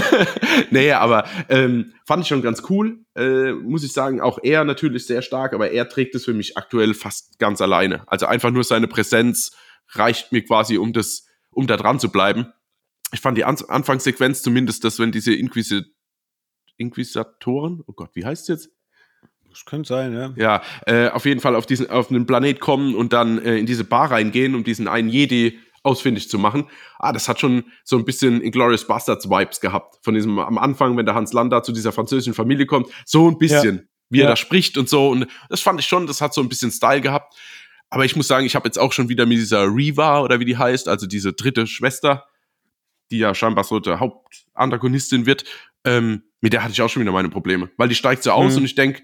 naja, 0.71 0.99
aber 0.99 1.27
ähm, 1.49 1.93
fand 2.07 2.23
ich 2.23 2.27
schon 2.27 2.41
ganz 2.41 2.63
cool. 2.69 3.05
Äh, 3.15 3.51
muss 3.51 3.83
ich 3.83 3.93
sagen, 3.93 4.19
auch 4.19 4.39
er 4.41 4.63
natürlich 4.63 5.05
sehr 5.05 5.21
stark, 5.21 5.53
aber 5.53 5.69
er 5.69 5.87
trägt 5.89 6.15
es 6.15 6.25
für 6.25 6.33
mich 6.33 6.57
aktuell 6.57 6.95
fast 6.95 7.37
ganz 7.37 7.61
alleine. 7.61 8.01
Also 8.07 8.25
einfach 8.25 8.49
nur 8.49 8.63
seine 8.63 8.87
Präsenz 8.87 9.51
reicht 9.91 10.31
mir 10.31 10.43
quasi, 10.43 10.79
um 10.79 10.91
das, 10.91 11.27
um 11.55 11.65
da 11.67 11.77
dran 11.77 11.99
zu 11.99 12.11
bleiben. 12.11 12.53
Ich 13.11 13.21
fand 13.21 13.37
die 13.37 13.45
An 13.45 13.57
Anfangssequenz 13.67 14.41
zumindest, 14.41 14.83
dass 14.83 14.99
wenn 14.99 15.11
diese 15.11 15.33
Inquisi 15.33 15.83
Inquisitoren, 16.77 17.83
oh 17.87 17.93
Gott, 17.93 18.11
wie 18.13 18.25
heißt 18.25 18.43
es 18.43 18.47
jetzt? 18.47 18.75
Das 19.49 19.63
könnte 19.63 19.87
sein, 19.87 20.13
ja. 20.13 20.33
Ja, 20.35 20.61
äh, 20.85 21.09
auf 21.09 21.23
jeden 21.23 21.39
Fall 21.39 21.55
auf 21.55 21.65
diesen, 21.65 21.89
auf 21.89 22.09
einen 22.09 22.25
Planet 22.25 22.59
kommen 22.59 22.93
und 22.93 23.13
dann 23.13 23.39
äh, 23.39 23.57
in 23.57 23.65
diese 23.65 23.85
Bar 23.85 24.11
reingehen, 24.11 24.53
um 24.53 24.65
diesen 24.65 24.89
einen 24.89 25.07
Jedi 25.07 25.57
ausfindig 25.83 26.29
zu 26.29 26.37
machen. 26.37 26.65
Ah, 26.99 27.13
das 27.13 27.29
hat 27.29 27.39
schon 27.39 27.63
so 27.85 27.95
ein 27.97 28.03
bisschen 28.03 28.41
Inglourious 28.41 28.85
Bastards 28.85 29.29
Vibes 29.29 29.61
gehabt. 29.61 29.99
Von 30.01 30.15
diesem 30.15 30.37
am 30.39 30.57
Anfang, 30.57 30.97
wenn 30.97 31.05
der 31.05 31.15
Hans 31.15 31.31
Landa 31.31 31.63
zu 31.63 31.71
dieser 31.71 31.93
französischen 31.93 32.33
Familie 32.33 32.65
kommt, 32.65 32.87
so 33.05 33.29
ein 33.29 33.37
bisschen, 33.37 33.75
ja. 33.75 33.83
wie 34.09 34.21
er 34.21 34.27
da 34.27 34.35
spricht 34.35 34.77
und 34.77 34.89
so. 34.89 35.07
Und 35.09 35.27
das 35.47 35.61
fand 35.61 35.79
ich 35.79 35.85
schon, 35.85 36.07
das 36.07 36.19
hat 36.19 36.33
so 36.33 36.41
ein 36.41 36.49
bisschen 36.49 36.71
Style 36.71 36.99
gehabt. 36.99 37.33
Aber 37.95 38.03
ich 38.03 38.17
muss 38.17 38.27
sagen, 38.27 38.45
ich 38.45 38.55
habe 38.55 38.67
jetzt 38.67 38.77
auch 38.77 38.91
schon 38.91 39.07
wieder 39.07 39.25
mit 39.25 39.37
dieser 39.37 39.73
Reva 39.73 40.19
oder 40.19 40.41
wie 40.41 40.45
die 40.45 40.57
heißt, 40.57 40.89
also 40.89 41.07
diese 41.07 41.31
dritte 41.31 41.65
Schwester, 41.65 42.25
die 43.09 43.19
ja 43.19 43.33
scheinbar 43.33 43.63
so 43.63 43.79
der 43.79 44.01
Hauptantagonistin 44.01 45.25
wird, 45.25 45.45
ähm, 45.85 46.23
mit 46.41 46.51
der 46.51 46.61
hatte 46.61 46.73
ich 46.73 46.81
auch 46.81 46.89
schon 46.89 47.03
wieder 47.03 47.13
meine 47.13 47.29
Probleme. 47.29 47.69
Weil 47.77 47.87
die 47.87 47.95
steigt 47.95 48.23
so 48.23 48.31
aus 48.31 48.51
mhm. 48.51 48.57
und 48.57 48.65
ich 48.65 48.75
denk 48.75 49.01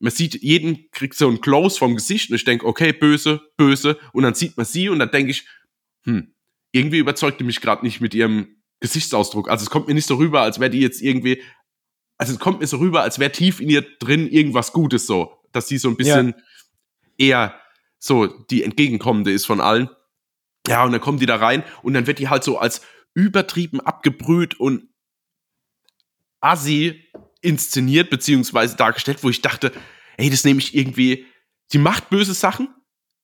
man 0.00 0.10
sieht 0.10 0.42
jeden, 0.42 0.90
kriegt 0.90 1.14
so 1.14 1.28
ein 1.28 1.40
Close 1.40 1.78
vom 1.78 1.94
Gesicht 1.94 2.30
und 2.30 2.34
ich 2.34 2.42
denke, 2.42 2.66
okay, 2.66 2.92
böse, 2.92 3.40
böse. 3.56 3.96
Und 4.12 4.24
dann 4.24 4.34
sieht 4.34 4.56
man 4.56 4.66
sie 4.66 4.88
und 4.88 4.98
dann 4.98 5.12
denke 5.12 5.30
ich, 5.30 5.46
hm, 6.02 6.34
irgendwie 6.72 6.98
überzeugt 6.98 7.40
die 7.40 7.44
mich 7.44 7.60
gerade 7.60 7.86
nicht 7.86 8.00
mit 8.00 8.12
ihrem 8.12 8.56
Gesichtsausdruck. 8.80 9.48
Also 9.48 9.62
es 9.62 9.70
kommt 9.70 9.86
mir 9.86 9.94
nicht 9.94 10.08
so 10.08 10.16
rüber, 10.16 10.42
als 10.42 10.58
wäre 10.58 10.70
die 10.70 10.80
jetzt 10.80 11.00
irgendwie, 11.00 11.42
also 12.18 12.32
es 12.32 12.40
kommt 12.40 12.58
mir 12.58 12.66
so 12.66 12.78
rüber, 12.78 13.02
als 13.02 13.20
wäre 13.20 13.30
tief 13.30 13.60
in 13.60 13.70
ihr 13.70 13.86
drin 14.00 14.28
irgendwas 14.28 14.72
Gutes 14.72 15.06
so, 15.06 15.32
dass 15.52 15.68
sie 15.68 15.78
so 15.78 15.88
ein 15.88 15.96
bisschen 15.96 16.34
ja. 17.16 17.26
eher 17.28 17.60
so 17.98 18.26
die 18.26 18.62
entgegenkommende 18.62 19.32
ist 19.32 19.46
von 19.46 19.60
allen. 19.60 19.90
Ja, 20.66 20.84
und 20.84 20.92
dann 20.92 21.00
kommen 21.00 21.18
die 21.18 21.26
da 21.26 21.36
rein 21.36 21.64
und 21.82 21.94
dann 21.94 22.06
wird 22.06 22.18
die 22.18 22.28
halt 22.28 22.44
so 22.44 22.58
als 22.58 22.82
übertrieben 23.14 23.80
abgebrüht 23.80 24.58
und 24.58 24.88
assi 26.40 27.08
inszeniert 27.40 28.10
beziehungsweise 28.10 28.76
dargestellt, 28.76 29.22
wo 29.22 29.30
ich 29.30 29.42
dachte, 29.42 29.72
ey, 30.16 30.30
das 30.30 30.44
nehme 30.44 30.58
ich 30.58 30.74
irgendwie, 30.74 31.26
sie 31.68 31.78
macht 31.78 32.10
böse 32.10 32.34
Sachen, 32.34 32.68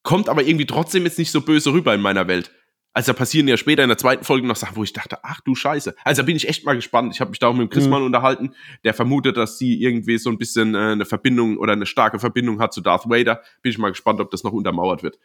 kommt 0.03 0.29
aber 0.29 0.45
irgendwie 0.45 0.67
trotzdem 0.67 1.05
jetzt 1.05 1.19
nicht 1.19 1.31
so 1.31 1.41
böse 1.41 1.73
rüber 1.73 1.95
in 1.95 2.01
meiner 2.01 2.29
Welt. 2.29 2.53
Also 2.95 3.13
da 3.13 3.19
passieren 3.19 3.49
ja 3.49 3.57
später 3.57 3.83
in 3.83 3.89
der 3.89 3.97
zweiten 3.97 4.25
Folge 4.25 4.47
noch 4.47 4.57
Sachen, 4.57 4.77
wo 4.77 4.85
ich 4.85 4.93
dachte, 4.93 5.19
ach 5.23 5.41
du 5.41 5.55
Scheiße. 5.55 5.95
Also 6.05 6.23
da 6.23 6.27
bin 6.27 6.37
ich 6.37 6.49
echt 6.49 6.65
mal 6.65 6.75
gespannt. 6.75 7.15
Ich 7.15 7.21
habe 7.21 7.31
mich 7.31 7.39
da 7.39 7.49
auch 7.49 7.55
mit 7.55 7.63
dem 7.63 7.71
Chris 7.71 7.85
mhm. 7.85 7.91
mal 7.91 8.03
unterhalten, 8.03 8.55
der 8.85 8.93
vermutet, 8.93 9.37
dass 9.37 9.59
sie 9.59 9.81
irgendwie 9.81 10.19
so 10.19 10.29
ein 10.29 10.37
bisschen 10.37 10.75
äh, 10.75 10.93
eine 10.93 11.07
Verbindung 11.07 11.57
oder 11.57 11.73
eine 11.73 11.87
starke 11.87 12.19
Verbindung 12.19 12.61
hat 12.61 12.75
zu 12.75 12.83
Darth 12.83 13.09
Vader. 13.09 13.43
Bin 13.63 13.71
ich 13.71 13.79
mal 13.79 13.89
gespannt, 13.89 14.21
ob 14.21 14.31
das 14.31 14.45
noch 14.45 14.53
untermauert 14.53 15.03
wird. 15.03 15.19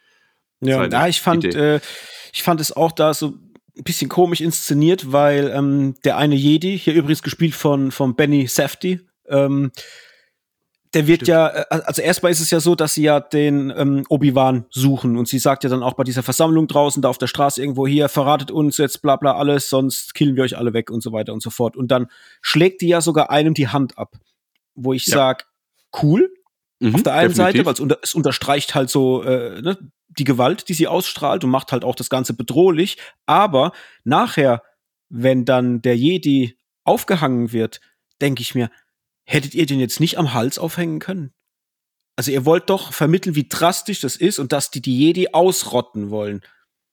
Ja, 0.60 0.86
ja 0.86 1.08
ich 1.08 1.20
fand, 1.20 1.44
äh, 1.44 1.80
ich 2.32 2.42
fand 2.42 2.60
es 2.60 2.72
auch 2.72 2.92
da 2.92 3.12
so 3.12 3.34
ein 3.76 3.84
bisschen 3.84 4.08
komisch 4.08 4.40
inszeniert, 4.40 5.12
weil 5.12 5.52
ähm, 5.54 5.94
der 6.04 6.16
eine 6.16 6.34
Jedi, 6.34 6.78
hier 6.78 6.94
übrigens 6.94 7.22
gespielt 7.22 7.54
von, 7.54 7.92
von 7.92 8.16
Benny 8.16 8.46
Safdie, 8.46 9.00
ähm, 9.28 9.70
der 10.94 11.06
wird 11.06 11.18
Stimmt. 11.18 11.28
ja, 11.28 11.48
äh, 11.48 11.64
also 11.84 12.02
erstmal 12.02 12.32
ist 12.32 12.40
es 12.40 12.50
ja 12.50 12.60
so, 12.60 12.74
dass 12.74 12.94
sie 12.94 13.02
ja 13.02 13.20
den 13.20 13.72
ähm, 13.76 14.04
Obi-Wan 14.08 14.66
suchen 14.70 15.16
und 15.16 15.28
sie 15.28 15.38
sagt 15.38 15.64
ja 15.64 15.70
dann 15.70 15.82
auch 15.82 15.94
bei 15.94 16.04
dieser 16.04 16.22
Versammlung 16.22 16.66
draußen, 16.66 17.02
da 17.02 17.08
auf 17.08 17.18
der 17.18 17.26
Straße 17.26 17.60
irgendwo 17.60 17.86
hier, 17.86 18.08
verratet 18.08 18.50
uns 18.50 18.78
jetzt 18.78 19.02
bla 19.02 19.16
bla 19.16 19.34
alles, 19.34 19.68
sonst 19.68 20.14
killen 20.14 20.36
wir 20.36 20.44
euch 20.44 20.56
alle 20.56 20.72
weg 20.72 20.90
und 20.90 21.02
so 21.02 21.12
weiter 21.12 21.32
und 21.32 21.42
so 21.42 21.50
fort. 21.50 21.76
Und 21.76 21.88
dann 21.90 22.08
schlägt 22.40 22.80
die 22.80 22.88
ja 22.88 23.00
sogar 23.00 23.30
einem 23.30 23.54
die 23.54 23.68
Hand 23.68 23.98
ab, 23.98 24.16
wo 24.74 24.92
ich 24.92 25.06
ja. 25.06 25.14
sag, 25.14 25.46
cool, 26.02 26.30
mhm, 26.80 26.94
auf 26.94 27.02
der 27.02 27.14
einen 27.14 27.28
definitiv. 27.30 27.54
Seite, 27.54 27.66
weil 27.66 27.74
es, 27.74 27.80
unter, 27.80 27.98
es 28.02 28.14
unterstreicht 28.14 28.74
halt 28.74 28.90
so 28.90 29.22
äh, 29.22 29.60
ne, 29.60 29.78
die 30.08 30.24
Gewalt, 30.24 30.68
die 30.68 30.74
sie 30.74 30.88
ausstrahlt 30.88 31.44
und 31.44 31.50
macht 31.50 31.72
halt 31.72 31.84
auch 31.84 31.94
das 31.94 32.10
Ganze 32.10 32.34
bedrohlich. 32.34 32.96
Aber 33.26 33.72
nachher, 34.04 34.62
wenn 35.08 35.44
dann 35.44 35.82
der 35.82 35.96
Jedi 35.96 36.56
aufgehangen 36.84 37.52
wird, 37.52 37.80
denke 38.20 38.42
ich 38.42 38.54
mir, 38.54 38.70
hättet 39.28 39.54
ihr 39.54 39.66
den 39.66 39.78
jetzt 39.78 40.00
nicht 40.00 40.18
am 40.18 40.32
Hals 40.32 40.58
aufhängen 40.58 41.00
können? 41.00 41.34
Also 42.16 42.32
ihr 42.32 42.46
wollt 42.46 42.70
doch 42.70 42.92
vermitteln, 42.94 43.36
wie 43.36 43.46
drastisch 43.46 44.00
das 44.00 44.16
ist 44.16 44.38
und 44.38 44.52
dass 44.52 44.70
die 44.70 44.80
die 44.80 44.98
Jedi 44.98 45.28
ausrotten 45.32 46.10
wollen. 46.10 46.40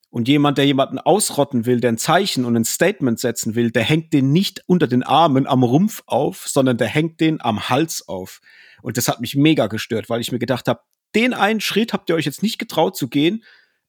Und 0.09 0.27
jemand, 0.27 0.57
der 0.57 0.65
jemanden 0.65 0.99
ausrotten 0.99 1.65
will, 1.65 1.79
der 1.79 1.93
ein 1.93 1.97
Zeichen 1.97 2.45
und 2.45 2.55
ein 2.55 2.65
Statement 2.65 3.19
setzen 3.19 3.55
will, 3.55 3.71
der 3.71 3.83
hängt 3.83 4.13
den 4.13 4.33
nicht 4.33 4.63
unter 4.67 4.87
den 4.87 5.01
Armen 5.01 5.47
am 5.47 5.63
Rumpf 5.63 6.03
auf, 6.07 6.47
sondern 6.47 6.77
der 6.77 6.87
hängt 6.87 7.21
den 7.21 7.41
am 7.41 7.69
Hals 7.69 8.07
auf. 8.07 8.41
Und 8.81 8.97
das 8.97 9.07
hat 9.07 9.21
mich 9.21 9.35
mega 9.35 9.67
gestört, 9.67 10.09
weil 10.09 10.21
ich 10.21 10.31
mir 10.31 10.39
gedacht 10.39 10.67
habe, 10.67 10.81
den 11.15 11.33
einen 11.33 11.61
Schritt 11.61 11.93
habt 11.93 12.09
ihr 12.09 12.15
euch 12.15 12.25
jetzt 12.25 12.43
nicht 12.43 12.59
getraut 12.59 12.97
zu 12.97 13.07
gehen. 13.07 13.43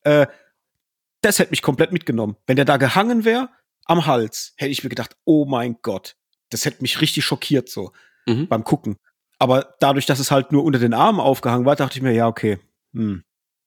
Äh, 0.05 0.27
das 1.21 1.41
hätte 1.41 1.51
mich 1.51 1.63
komplett 1.63 1.93
mitgenommen. 1.93 2.37
Wenn 2.47 2.57
der 2.57 2.65
da 2.65 2.77
gehangen 2.77 3.25
wäre, 3.25 3.49
am 3.85 4.07
Hals, 4.07 4.55
hätte 4.57 4.71
ich 4.71 4.85
mir 4.85 4.91
gedacht, 4.91 5.17
oh 5.25 5.45
mein 5.47 5.79
Gott, 5.83 6.17
das 6.51 6.65
hätte 6.65 6.83
mich 6.83 7.01
richtig 7.01 7.25
schockiert 7.25 7.69
so 7.69 7.93
mhm. 8.27 8.49
beim 8.49 8.65
Gucken. 8.65 8.97
Aber 9.39 9.75
dadurch, 9.81 10.07
dass 10.07 10.19
es 10.19 10.31
halt 10.31 10.53
nur 10.53 10.65
unter 10.65 10.79
den 10.79 10.95
Armen 10.95 11.21
aufgehangen 11.21 11.67
war, 11.67 11.77
dachte 11.77 11.99
ich 11.99 12.03
mir, 12.03 12.13
ja, 12.13 12.27
okay. 12.27 12.59
Hm. 12.95 13.23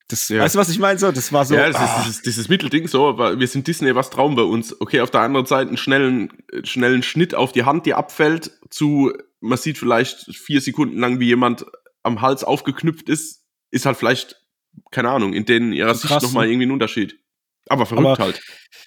Das, 0.08 0.28
ja. 0.30 0.42
Weißt 0.42 0.56
du, 0.56 0.60
was 0.60 0.70
ich 0.70 0.80
meine? 0.80 0.98
So, 0.98 1.12
das 1.12 1.32
war 1.32 1.46
so. 1.46 1.54
Ja, 1.54 1.68
das 1.68 1.76
ah. 1.76 1.86
ist 1.86 2.06
dieses, 2.06 2.22
dieses 2.24 2.50
Mittelding 2.50 2.88
so, 2.88 3.20
wir 3.20 3.48
sind 3.48 3.68
Disney, 3.68 3.94
was 3.94 4.10
trauen 4.10 4.36
wir 4.36 4.48
uns? 4.48 4.80
Okay, 4.82 5.02
auf 5.02 5.12
der 5.12 5.22
anderen 5.22 5.46
Seite 5.46 5.68
einen 5.68 5.78
schnellen, 5.78 6.34
schnellen 6.64 7.04
Schnitt 7.04 7.36
auf 7.36 7.52
die 7.52 7.64
Hand, 7.64 7.86
die 7.86 7.94
abfällt, 7.94 8.52
zu, 8.72 9.14
man 9.40 9.60
sieht 9.60 9.78
vielleicht 9.78 10.36
vier 10.36 10.62
Sekunden 10.62 10.98
lang, 10.98 11.20
wie 11.20 11.28
jemand 11.28 11.66
am 12.02 12.22
Hals 12.22 12.44
aufgeknüpft 12.44 13.08
ist, 13.08 13.46
ist 13.70 13.86
halt 13.86 13.98
vielleicht, 13.98 14.42
keine 14.90 15.10
Ahnung, 15.12 15.34
in 15.34 15.46
denen 15.46 15.74
ihrer 15.74 15.94
so 15.94 16.08
Sicht 16.08 16.24
nochmal 16.24 16.48
ne? 16.48 16.54
irgendwie 16.54 16.68
ein 16.68 16.72
Unterschied. 16.72 17.20
Aber 17.68 17.86
verrückt 17.86 18.08
Aber, 18.08 18.24
halt. 18.24 18.42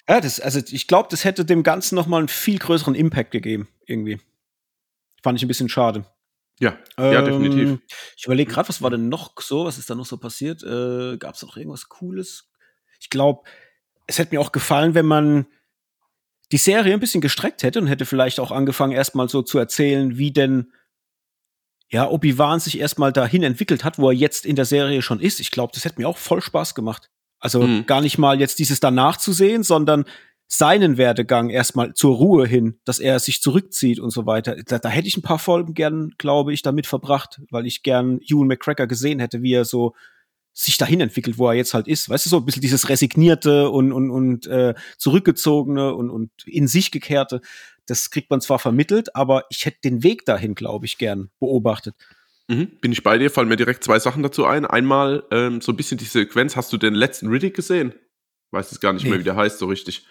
Ja, 0.09 0.19
das, 0.19 0.41
also 0.41 0.59
ich 0.59 0.87
glaube, 0.87 1.07
das 1.09 1.23
hätte 1.23 1.45
dem 1.45 1.63
Ganzen 1.63 1.95
nochmal 1.95 2.19
einen 2.19 2.27
viel 2.27 2.59
größeren 2.59 2.95
Impact 2.95 3.31
gegeben, 3.31 3.69
irgendwie. 3.85 4.19
Fand 5.23 5.39
ich 5.39 5.45
ein 5.45 5.47
bisschen 5.47 5.69
schade. 5.69 6.05
Ja, 6.59 6.77
ähm, 6.97 7.13
ja, 7.13 7.21
definitiv. 7.21 7.79
Ich 8.15 8.25
überlege 8.25 8.51
gerade, 8.51 8.69
was 8.69 8.81
war 8.81 8.91
denn 8.91 9.09
noch 9.09 9.33
so? 9.39 9.65
Was 9.65 9.77
ist 9.77 9.89
da 9.89 9.95
noch 9.95 10.05
so 10.05 10.17
passiert? 10.17 10.61
Äh, 10.63 11.17
Gab 11.17 11.35
es 11.35 11.41
noch 11.41 11.57
irgendwas 11.57 11.89
Cooles? 11.89 12.49
Ich 12.99 13.09
glaube, 13.09 13.41
es 14.05 14.19
hätte 14.19 14.35
mir 14.35 14.41
auch 14.41 14.51
gefallen, 14.51 14.93
wenn 14.93 15.05
man 15.05 15.47
die 16.51 16.57
Serie 16.57 16.93
ein 16.93 16.99
bisschen 16.99 17.21
gestreckt 17.21 17.63
hätte 17.63 17.79
und 17.79 17.87
hätte 17.87 18.05
vielleicht 18.05 18.39
auch 18.39 18.51
angefangen, 18.51 18.93
erstmal 18.93 19.27
so 19.27 19.41
zu 19.41 19.57
erzählen, 19.57 20.17
wie 20.17 20.31
denn 20.31 20.71
ja, 21.89 22.09
Obi-Wan 22.09 22.59
sich 22.59 22.79
erstmal 22.79 23.13
dahin 23.13 23.43
entwickelt 23.43 23.83
hat, 23.83 23.99
wo 23.99 24.09
er 24.09 24.15
jetzt 24.15 24.45
in 24.45 24.55
der 24.55 24.65
Serie 24.65 25.01
schon 25.01 25.19
ist. 25.19 25.39
Ich 25.39 25.51
glaube, 25.51 25.73
das 25.73 25.85
hätte 25.85 25.99
mir 26.01 26.07
auch 26.07 26.17
voll 26.17 26.41
Spaß 26.41 26.75
gemacht. 26.75 27.09
Also 27.39 27.61
mhm. 27.61 27.85
gar 27.85 28.01
nicht 28.01 28.17
mal 28.17 28.39
jetzt 28.39 28.59
dieses 28.59 28.79
danach 28.79 29.17
zu 29.17 29.31
sehen, 29.31 29.63
sondern 29.63 30.05
seinen 30.55 30.97
Werdegang 30.97 31.49
erstmal 31.49 31.93
zur 31.95 32.15
Ruhe 32.15 32.45
hin, 32.45 32.79
dass 32.85 32.99
er 32.99 33.19
sich 33.19 33.41
zurückzieht 33.41 33.99
und 33.99 34.11
so 34.11 34.27
weiter. 34.27 34.55
Da, 34.67 34.77
da 34.77 34.89
hätte 34.89 35.07
ich 35.07 35.17
ein 35.17 35.23
paar 35.23 35.39
Folgen 35.39 35.73
gern, 35.73 36.11
glaube 36.19 36.53
ich, 36.53 36.61
damit 36.61 36.85
verbracht, 36.85 37.41
weil 37.49 37.65
ich 37.65 37.81
gern 37.81 38.19
Ewan 38.21 38.47
McCracker 38.47 38.85
gesehen 38.85 39.19
hätte, 39.19 39.41
wie 39.41 39.53
er 39.53 39.65
so 39.65 39.95
sich 40.53 40.77
dahin 40.77 41.01
entwickelt, 41.01 41.39
wo 41.39 41.47
er 41.47 41.55
jetzt 41.55 41.73
halt 41.73 41.87
ist. 41.87 42.07
Weißt 42.07 42.27
du, 42.27 42.29
so 42.29 42.37
ein 42.37 42.45
bisschen 42.45 42.61
dieses 42.61 42.87
resignierte 42.87 43.71
und, 43.71 43.91
und, 43.91 44.11
und 44.11 44.45
äh, 44.45 44.75
zurückgezogene 44.99 45.95
und, 45.95 46.11
und 46.11 46.29
in 46.45 46.67
sich 46.67 46.91
gekehrte. 46.91 47.41
Das 47.87 48.11
kriegt 48.11 48.29
man 48.29 48.39
zwar 48.39 48.59
vermittelt, 48.59 49.15
aber 49.15 49.45
ich 49.49 49.65
hätte 49.65 49.79
den 49.83 50.03
Weg 50.03 50.23
dahin, 50.25 50.53
glaube 50.53 50.85
ich, 50.85 50.99
gern 50.99 51.31
beobachtet. 51.39 51.95
Mhm, 52.47 52.77
bin 52.79 52.91
ich 52.91 53.01
bei 53.01 53.17
dir, 53.17 53.31
fallen 53.31 53.47
mir 53.47 53.55
direkt 53.55 53.83
zwei 53.83 53.97
Sachen 53.97 54.21
dazu 54.21 54.45
ein. 54.45 54.65
Einmal 54.65 55.23
ähm, 55.31 55.61
so 55.61 55.71
ein 55.71 55.77
bisschen 55.77 55.97
die 55.97 56.05
Sequenz, 56.05 56.55
hast 56.55 56.71
du 56.71 56.77
den 56.77 56.93
letzten 56.93 57.29
Riddick 57.29 57.55
gesehen? 57.55 57.95
Weiß 58.51 58.71
es 58.71 58.79
gar 58.79 58.93
nicht 58.93 59.03
nee. 59.03 59.09
mehr, 59.09 59.19
wie 59.19 59.23
der 59.23 59.35
heißt, 59.35 59.57
so 59.57 59.65
richtig. 59.65 60.05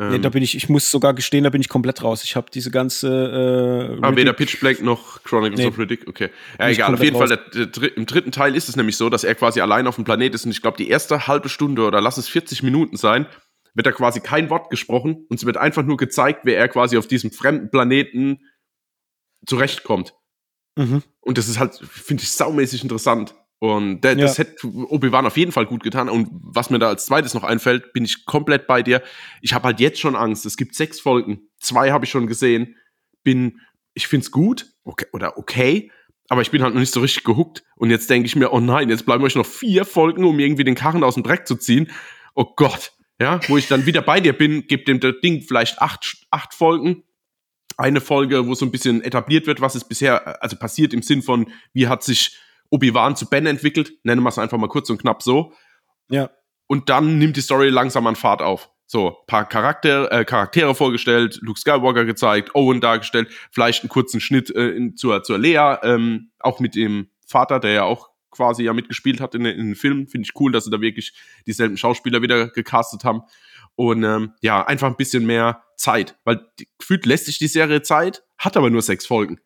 Ähm, 0.00 0.10
nee, 0.10 0.18
da 0.20 0.28
bin 0.28 0.44
ich, 0.44 0.56
ich 0.56 0.68
muss 0.68 0.90
sogar 0.90 1.12
gestehen, 1.12 1.42
da 1.42 1.50
bin 1.50 1.60
ich 1.60 1.68
komplett 1.68 2.02
raus. 2.04 2.22
Ich 2.22 2.36
habe 2.36 2.50
diese 2.52 2.70
ganze. 2.70 3.98
Äh, 4.00 4.04
ah, 4.04 4.14
weder 4.14 4.32
Pitch 4.32 4.60
Black 4.60 4.80
noch 4.80 5.22
Chronicles 5.24 5.58
nee. 5.58 5.66
of 5.66 5.78
Riddick, 5.78 6.06
okay. 6.06 6.30
Ja, 6.58 6.68
egal, 6.68 6.94
auf 6.94 7.02
jeden 7.02 7.16
raus. 7.16 7.28
Fall, 7.28 7.40
der, 7.52 7.66
der, 7.66 7.96
im 7.96 8.06
dritten 8.06 8.30
Teil 8.30 8.54
ist 8.54 8.68
es 8.68 8.76
nämlich 8.76 8.96
so, 8.96 9.10
dass 9.10 9.24
er 9.24 9.34
quasi 9.34 9.60
allein 9.60 9.88
auf 9.88 9.96
dem 9.96 10.04
Planet 10.04 10.34
ist 10.34 10.44
und 10.44 10.52
ich 10.52 10.62
glaube, 10.62 10.76
die 10.76 10.88
erste 10.88 11.26
halbe 11.26 11.48
Stunde 11.48 11.84
oder 11.84 12.00
lass 12.00 12.16
es 12.16 12.28
40 12.28 12.62
Minuten 12.62 12.96
sein, 12.96 13.26
wird 13.74 13.86
da 13.86 13.92
quasi 13.92 14.20
kein 14.20 14.50
Wort 14.50 14.70
gesprochen 14.70 15.26
und 15.28 15.36
es 15.36 15.46
wird 15.46 15.56
einfach 15.56 15.82
nur 15.82 15.96
gezeigt, 15.96 16.44
wie 16.44 16.52
er 16.52 16.68
quasi 16.68 16.96
auf 16.96 17.08
diesem 17.08 17.32
fremden 17.32 17.70
Planeten 17.70 18.38
zurechtkommt. 19.46 20.14
Mhm. 20.76 21.02
Und 21.20 21.38
das 21.38 21.48
ist 21.48 21.58
halt, 21.58 21.74
finde 21.74 22.22
ich, 22.22 22.30
saumäßig 22.30 22.84
interessant. 22.84 23.34
Und 23.60 24.02
das 24.02 24.38
hätte 24.38 24.66
Obi-Wan 24.66 25.26
auf 25.26 25.36
jeden 25.36 25.50
Fall 25.50 25.66
gut 25.66 25.82
getan. 25.82 26.08
Und 26.08 26.28
was 26.32 26.70
mir 26.70 26.78
da 26.78 26.88
als 26.88 27.06
zweites 27.06 27.34
noch 27.34 27.42
einfällt, 27.44 27.92
bin 27.92 28.04
ich 28.04 28.24
komplett 28.24 28.66
bei 28.66 28.82
dir. 28.82 29.02
Ich 29.42 29.52
habe 29.52 29.64
halt 29.64 29.80
jetzt 29.80 29.98
schon 29.98 30.14
Angst. 30.14 30.46
Es 30.46 30.56
gibt 30.56 30.74
sechs 30.74 31.00
Folgen. 31.00 31.48
Zwei 31.58 31.90
habe 31.90 32.04
ich 32.04 32.10
schon 32.10 32.28
gesehen. 32.28 32.76
Bin, 33.24 33.60
ich 33.94 34.06
find's 34.06 34.30
gut 34.30 34.66
okay, 34.88 35.06
oder 35.12 35.38
okay, 35.38 35.90
aber 36.28 36.42
ich 36.42 36.50
bin 36.50 36.62
halt 36.62 36.74
noch 36.74 36.80
nicht 36.80 36.92
so 36.92 37.00
richtig 37.00 37.24
gehuckt. 37.24 37.62
Und 37.76 37.90
jetzt 37.90 38.10
denke 38.10 38.26
ich 38.26 38.36
mir, 38.36 38.52
oh 38.52 38.60
nein, 38.60 38.90
jetzt 38.90 39.06
bleiben 39.06 39.24
euch 39.24 39.34
noch 39.34 39.46
vier 39.46 39.84
Folgen, 39.84 40.24
um 40.24 40.38
irgendwie 40.38 40.64
den 40.64 40.74
Karren 40.74 41.04
aus 41.04 41.14
dem 41.14 41.22
Dreck 41.22 41.46
zu 41.46 41.56
ziehen. 41.56 41.90
Oh 42.34 42.46
Gott. 42.56 42.92
Ja, 43.20 43.40
wo 43.48 43.56
ich 43.56 43.66
dann 43.66 43.84
wieder 43.84 44.00
bei 44.00 44.20
dir 44.20 44.32
bin, 44.32 44.68
gibt 44.68 44.86
dem 44.86 45.00
das 45.00 45.14
Ding 45.22 45.42
vielleicht 45.42 45.80
acht, 45.80 46.18
acht 46.30 46.54
Folgen. 46.54 47.02
Eine 47.76 48.00
Folge, 48.00 48.46
wo 48.46 48.54
so 48.54 48.64
ein 48.64 48.70
bisschen 48.70 49.02
etabliert 49.02 49.46
wird, 49.48 49.60
was 49.60 49.74
ist 49.74 49.88
bisher, 49.88 50.40
also 50.40 50.56
passiert 50.56 50.94
im 50.94 51.02
Sinn 51.02 51.22
von, 51.22 51.50
wie 51.72 51.88
hat 51.88 52.04
sich 52.04 52.38
Obi-Wan 52.70 53.16
zu 53.16 53.28
Ben 53.28 53.46
entwickelt, 53.46 53.92
nennen 54.02 54.22
wir 54.22 54.28
es 54.28 54.38
einfach 54.38 54.58
mal 54.58 54.68
kurz 54.68 54.90
und 54.90 55.00
knapp 55.00 55.22
so. 55.22 55.52
Ja. 56.08 56.30
Und 56.66 56.88
dann 56.88 57.18
nimmt 57.18 57.36
die 57.36 57.40
Story 57.40 57.68
langsam 57.70 58.06
an 58.06 58.16
Fahrt 58.16 58.42
auf. 58.42 58.70
So, 58.86 59.18
paar 59.26 59.46
Charakter, 59.46 60.10
äh, 60.10 60.24
Charaktere 60.24 60.74
vorgestellt, 60.74 61.38
Luke 61.42 61.60
Skywalker 61.60 62.06
gezeigt, 62.06 62.54
Owen 62.54 62.80
dargestellt, 62.80 63.28
vielleicht 63.50 63.82
einen 63.82 63.90
kurzen 63.90 64.18
Schnitt 64.18 64.50
äh, 64.54 64.70
in, 64.70 64.96
zur, 64.96 65.22
zur 65.22 65.38
Lea, 65.38 65.76
ähm, 65.82 66.30
auch 66.38 66.58
mit 66.58 66.74
dem 66.74 67.10
Vater, 67.26 67.60
der 67.60 67.72
ja 67.72 67.82
auch 67.82 68.08
quasi 68.30 68.64
ja 68.64 68.72
mitgespielt 68.72 69.20
hat 69.20 69.34
in, 69.34 69.44
in 69.44 69.58
den 69.58 69.74
Filmen. 69.74 70.08
Finde 70.08 70.26
ich 70.26 70.40
cool, 70.40 70.52
dass 70.52 70.64
sie 70.64 70.70
da 70.70 70.80
wirklich 70.80 71.12
dieselben 71.46 71.76
Schauspieler 71.76 72.22
wieder 72.22 72.48
gecastet 72.48 73.04
haben. 73.04 73.22
Und 73.74 74.04
ähm, 74.04 74.32
ja, 74.40 74.66
einfach 74.66 74.88
ein 74.88 74.96
bisschen 74.96 75.26
mehr 75.26 75.62
Zeit, 75.76 76.18
weil 76.24 76.40
gefühlt 76.78 77.04
lässt 77.04 77.26
sich 77.26 77.38
die 77.38 77.46
Serie 77.46 77.82
Zeit, 77.82 78.24
hat 78.38 78.56
aber 78.56 78.70
nur 78.70 78.82
sechs 78.82 79.06
Folgen. 79.06 79.38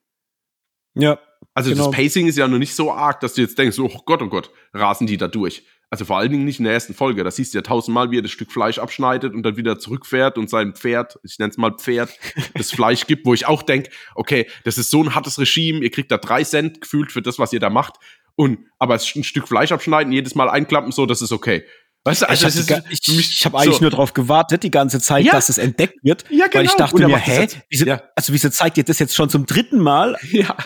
Ja, 0.95 1.19
also 1.55 1.71
genau. 1.71 1.87
das 1.87 1.97
Pacing 1.97 2.27
ist 2.27 2.39
ja 2.39 2.49
noch 2.49 2.59
nicht 2.59 2.75
so 2.75 2.93
arg, 2.93 3.21
dass 3.21 3.35
du 3.35 3.43
jetzt 3.43 3.59
denkst, 3.59 3.79
oh 3.79 3.89
Gott, 4.07 4.23
oh 4.23 4.29
Gott, 4.29 4.51
rasen 4.73 5.07
die 5.07 5.17
da 5.17 5.29
durch. 5.29 5.65
Also 5.93 6.07
vor 6.07 6.17
allen 6.17 6.33
Dingen 6.33 6.47
nicht 6.47 6.59
in 6.59 6.65
der 6.65 6.73
ersten 6.73 6.95
Folge. 6.95 7.23
Da 7.23 7.31
siehst 7.31 7.53
du 7.53 7.59
ja 7.59 7.63
tausendmal, 7.63 8.11
wie 8.11 8.19
er 8.19 8.23
das 8.23 8.31
Stück 8.31 8.51
Fleisch 8.51 8.79
abschneidet 8.79 9.35
und 9.35 9.43
dann 9.43 9.59
wieder 9.59 9.79
zurückfährt 9.79 10.39
und 10.39 10.49
sein 10.49 10.75
Pferd, 10.75 11.19
ich 11.23 11.39
nenne 11.39 11.51
es 11.51 11.59
mal 11.59 11.73
Pferd, 11.77 12.11
das 12.55 12.71
Fleisch 12.71 13.07
gibt, 13.07 13.27
wo 13.27 13.35
ich 13.35 13.47
auch 13.47 13.63
denke, 13.63 13.91
okay, 14.15 14.47
das 14.65 14.79
ist 14.79 14.91
so 14.91 15.03
ein 15.03 15.15
hartes 15.15 15.39
Regime, 15.39 15.81
ihr 15.81 15.91
kriegt 15.91 16.11
da 16.11 16.17
drei 16.17 16.45
Cent 16.45 16.81
gefühlt 16.81 17.13
für 17.13 17.21
das, 17.21 17.39
was 17.39 17.53
ihr 17.53 17.61
da 17.61 17.69
macht. 17.69 17.97
Und 18.37 18.61
aber 18.79 18.95
ein 18.95 19.25
Stück 19.25 19.47
Fleisch 19.47 19.71
abschneiden, 19.71 20.15
jedes 20.15 20.35
Mal 20.35 20.49
einklappen, 20.49 20.93
so, 20.93 21.05
das 21.05 21.21
ist 21.21 21.33
okay. 21.33 21.63
Weißt 22.05 22.23
du, 22.23 22.29
also 22.29 22.49
ich 22.49 22.71
habe 22.71 22.83
hab 22.83 23.55
eigentlich 23.55 23.77
so. 23.77 23.83
nur 23.83 23.91
darauf 23.91 24.15
gewartet, 24.15 24.63
die 24.63 24.71
ganze 24.71 24.99
Zeit, 24.99 25.27
ja. 25.27 25.33
dass 25.33 25.51
es 25.51 25.59
entdeckt 25.59 26.03
wird. 26.03 26.25
Ja, 26.31 26.47
genau. 26.47 26.55
Weil 26.55 26.65
ich 26.65 26.73
dachte 26.73 27.07
mir, 27.07 27.19
hä, 27.19 27.49
wieso, 27.69 27.85
ja. 27.85 28.03
also 28.17 28.33
wieso 28.33 28.49
zeigt 28.49 28.79
ihr 28.79 28.85
das 28.85 28.99
jetzt 28.99 29.15
schon 29.15 29.29
zum 29.29 29.45
dritten 29.45 29.79
Mal? 29.79 30.17
Ja 30.31 30.57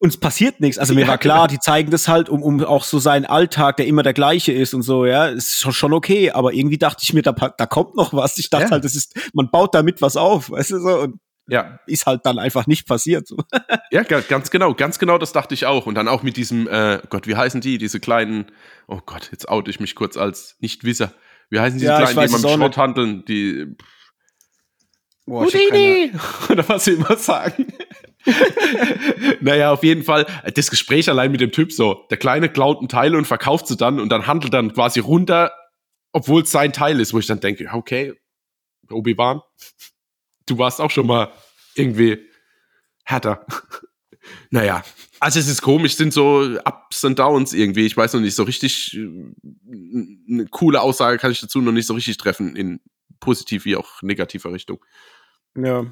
uns 0.00 0.16
passiert 0.16 0.60
nichts. 0.60 0.78
Also 0.78 0.94
mir 0.94 1.02
ja, 1.02 1.08
war 1.08 1.18
klar, 1.18 1.46
genau. 1.46 1.46
die 1.46 1.58
zeigen 1.58 1.90
das 1.90 2.08
halt, 2.08 2.30
um, 2.30 2.42
um 2.42 2.64
auch 2.64 2.84
so 2.84 2.98
seinen 2.98 3.26
Alltag, 3.26 3.76
der 3.76 3.86
immer 3.86 4.02
der 4.02 4.14
gleiche 4.14 4.50
ist 4.50 4.72
und 4.72 4.82
so, 4.82 5.04
ja, 5.04 5.26
ist 5.26 5.60
schon, 5.60 5.72
schon 5.72 5.92
okay. 5.92 6.30
Aber 6.30 6.54
irgendwie 6.54 6.78
dachte 6.78 7.02
ich 7.02 7.12
mir, 7.12 7.22
da, 7.22 7.32
da 7.32 7.66
kommt 7.66 7.96
noch 7.96 8.14
was. 8.14 8.38
Ich 8.38 8.48
dachte 8.48 8.64
ja. 8.64 8.70
halt, 8.72 8.84
das 8.84 8.96
ist, 8.96 9.14
man 9.34 9.50
baut 9.50 9.74
damit 9.74 10.00
was 10.00 10.16
auf, 10.16 10.50
weißt 10.50 10.70
du 10.70 10.80
so. 10.80 11.00
Und 11.00 11.20
ja. 11.48 11.80
ist 11.86 12.06
halt 12.06 12.24
dann 12.24 12.38
einfach 12.38 12.66
nicht 12.66 12.88
passiert. 12.88 13.28
So. 13.28 13.36
Ja, 13.92 14.04
ganz 14.04 14.52
genau, 14.52 14.72
ganz 14.72 15.00
genau, 15.00 15.18
das 15.18 15.32
dachte 15.32 15.52
ich 15.52 15.66
auch. 15.66 15.86
Und 15.86 15.96
dann 15.96 16.06
auch 16.06 16.22
mit 16.22 16.36
diesem, 16.36 16.68
äh, 16.68 17.00
Gott, 17.10 17.26
wie 17.26 17.34
heißen 17.34 17.60
die, 17.60 17.76
diese 17.76 17.98
kleinen, 17.98 18.46
oh 18.86 19.00
Gott, 19.04 19.30
jetzt 19.32 19.48
oute 19.48 19.68
ich 19.68 19.80
mich 19.80 19.96
kurz 19.96 20.16
als 20.16 20.56
Nichtwisser. 20.60 21.12
Wie 21.50 21.58
heißen 21.58 21.78
diese 21.78 21.90
ja, 21.90 21.98
kleinen, 21.98 22.28
die 22.28 22.40
man 22.40 22.56
Schrott 22.56 22.76
handeln, 22.76 23.24
die 23.26 23.76
Boah, 25.26 25.44
Houdini! 25.44 26.12
Oder 26.48 26.68
was 26.68 26.84
sie 26.84 26.92
immer 26.92 27.16
sagen. 27.16 27.66
naja, 29.40 29.72
auf 29.72 29.82
jeden 29.82 30.02
Fall, 30.02 30.26
das 30.54 30.70
Gespräch 30.70 31.08
allein 31.08 31.32
mit 31.32 31.40
dem 31.40 31.52
Typ 31.52 31.72
so, 31.72 32.06
der 32.10 32.18
Kleine 32.18 32.48
klaut 32.48 32.78
einen 32.78 32.88
Teil 32.88 33.16
und 33.16 33.26
verkauft 33.26 33.66
sie 33.66 33.76
dann 33.76 34.00
und 34.00 34.10
dann 34.10 34.26
handelt 34.26 34.52
dann 34.52 34.72
quasi 34.72 35.00
runter, 35.00 35.52
obwohl 36.12 36.42
es 36.42 36.50
sein 36.50 36.72
Teil 36.72 37.00
ist, 37.00 37.14
wo 37.14 37.18
ich 37.18 37.26
dann 37.26 37.40
denke, 37.40 37.68
okay, 37.72 38.14
Obi-Wan, 38.90 39.40
du 40.46 40.58
warst 40.58 40.80
auch 40.80 40.90
schon 40.90 41.06
mal 41.06 41.32
irgendwie 41.74 42.18
härter. 43.04 43.46
naja, 44.50 44.82
also 45.20 45.38
es 45.38 45.48
ist 45.48 45.62
komisch, 45.62 45.96
sind 45.96 46.12
so 46.12 46.58
Ups 46.64 47.04
und 47.04 47.18
Downs 47.18 47.52
irgendwie. 47.52 47.86
Ich 47.86 47.96
weiß 47.96 48.14
noch 48.14 48.20
nicht 48.20 48.34
so 48.34 48.42
richtig, 48.42 48.98
eine 48.98 50.46
coole 50.50 50.80
Aussage 50.80 51.18
kann 51.18 51.32
ich 51.32 51.40
dazu 51.40 51.60
noch 51.60 51.72
nicht 51.72 51.86
so 51.86 51.94
richtig 51.94 52.16
treffen, 52.16 52.56
in 52.56 52.80
positiv 53.20 53.64
wie 53.64 53.76
auch 53.76 54.02
negativer 54.02 54.52
Richtung. 54.52 54.84
Ja. 55.54 55.86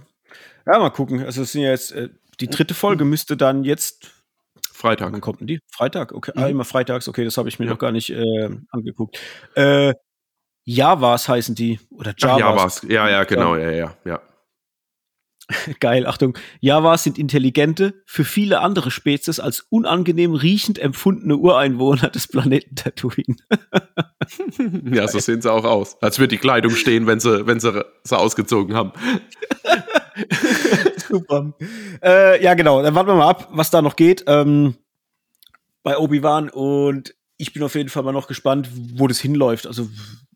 Ja, 0.66 0.78
mal 0.78 0.90
gucken. 0.90 1.24
Also 1.24 1.42
es 1.42 1.52
sind 1.52 1.62
ja 1.62 1.70
jetzt, 1.70 1.92
äh, 1.92 2.08
die 2.40 2.48
dritte 2.48 2.74
Folge 2.74 3.04
müsste 3.04 3.36
dann 3.36 3.64
jetzt 3.64 4.10
Freitag. 4.72 5.12
Wann 5.12 5.20
kommt 5.20 5.40
denn 5.40 5.48
die? 5.48 5.60
Freitag, 5.72 6.12
okay. 6.12 6.32
Ah, 6.36 6.40
mhm. 6.40 6.44
Ah, 6.44 6.48
immer 6.48 6.64
freitags, 6.64 7.08
okay, 7.08 7.24
das 7.24 7.36
habe 7.36 7.48
ich 7.48 7.58
mir 7.58 7.64
ja. 7.64 7.72
noch 7.72 7.78
gar 7.78 7.90
nicht 7.90 8.10
äh, 8.10 8.48
angeguckt. 8.70 9.18
Äh, 9.54 9.94
Javas 10.64 11.28
heißen 11.28 11.54
die. 11.54 11.80
Oder 11.90 12.14
Javas. 12.16 12.34
Ach, 12.34 12.38
Javas, 12.38 12.82
ja, 12.88 13.08
ja, 13.08 13.24
genau, 13.24 13.56
ja, 13.56 13.70
ja, 13.70 13.96
ja. 14.04 14.20
Geil, 15.80 16.06
Achtung. 16.06 16.36
Javas 16.60 17.04
sind 17.04 17.18
intelligente, 17.18 18.02
für 18.06 18.24
viele 18.24 18.60
andere 18.60 18.90
Spezies 18.90 19.40
als 19.40 19.66
unangenehm 19.70 20.34
riechend 20.34 20.78
empfundene 20.78 21.36
Ureinwohner 21.36 22.10
des 22.10 22.28
Planeten 22.28 22.76
Tatooine. 22.76 23.36
ja, 24.92 25.08
so 25.08 25.18
sehen 25.18 25.40
sie 25.40 25.50
auch 25.50 25.64
aus. 25.64 26.00
Als 26.02 26.18
würde 26.18 26.28
die 26.28 26.38
Kleidung 26.38 26.72
stehen, 26.72 27.06
wenn 27.06 27.18
sie, 27.18 27.46
wenn 27.46 27.60
sie 27.60 27.84
sie 28.04 28.18
ausgezogen 28.18 28.76
haben. 28.76 28.92
Super. 31.08 31.54
Äh, 32.02 32.42
ja, 32.42 32.54
genau. 32.54 32.82
Dann 32.82 32.94
warten 32.94 33.08
wir 33.08 33.16
mal 33.16 33.28
ab, 33.28 33.48
was 33.50 33.70
da 33.70 33.82
noch 33.82 33.96
geht 33.96 34.24
ähm, 34.26 34.76
bei 35.82 35.98
Obi-Wan. 35.98 36.50
Und 36.50 37.14
ich 37.36 37.52
bin 37.52 37.62
auf 37.62 37.74
jeden 37.74 37.88
Fall 37.88 38.02
mal 38.02 38.12
noch 38.12 38.28
gespannt, 38.28 38.68
wo 38.72 39.06
das 39.06 39.20
hinläuft. 39.20 39.66
Also, 39.66 39.88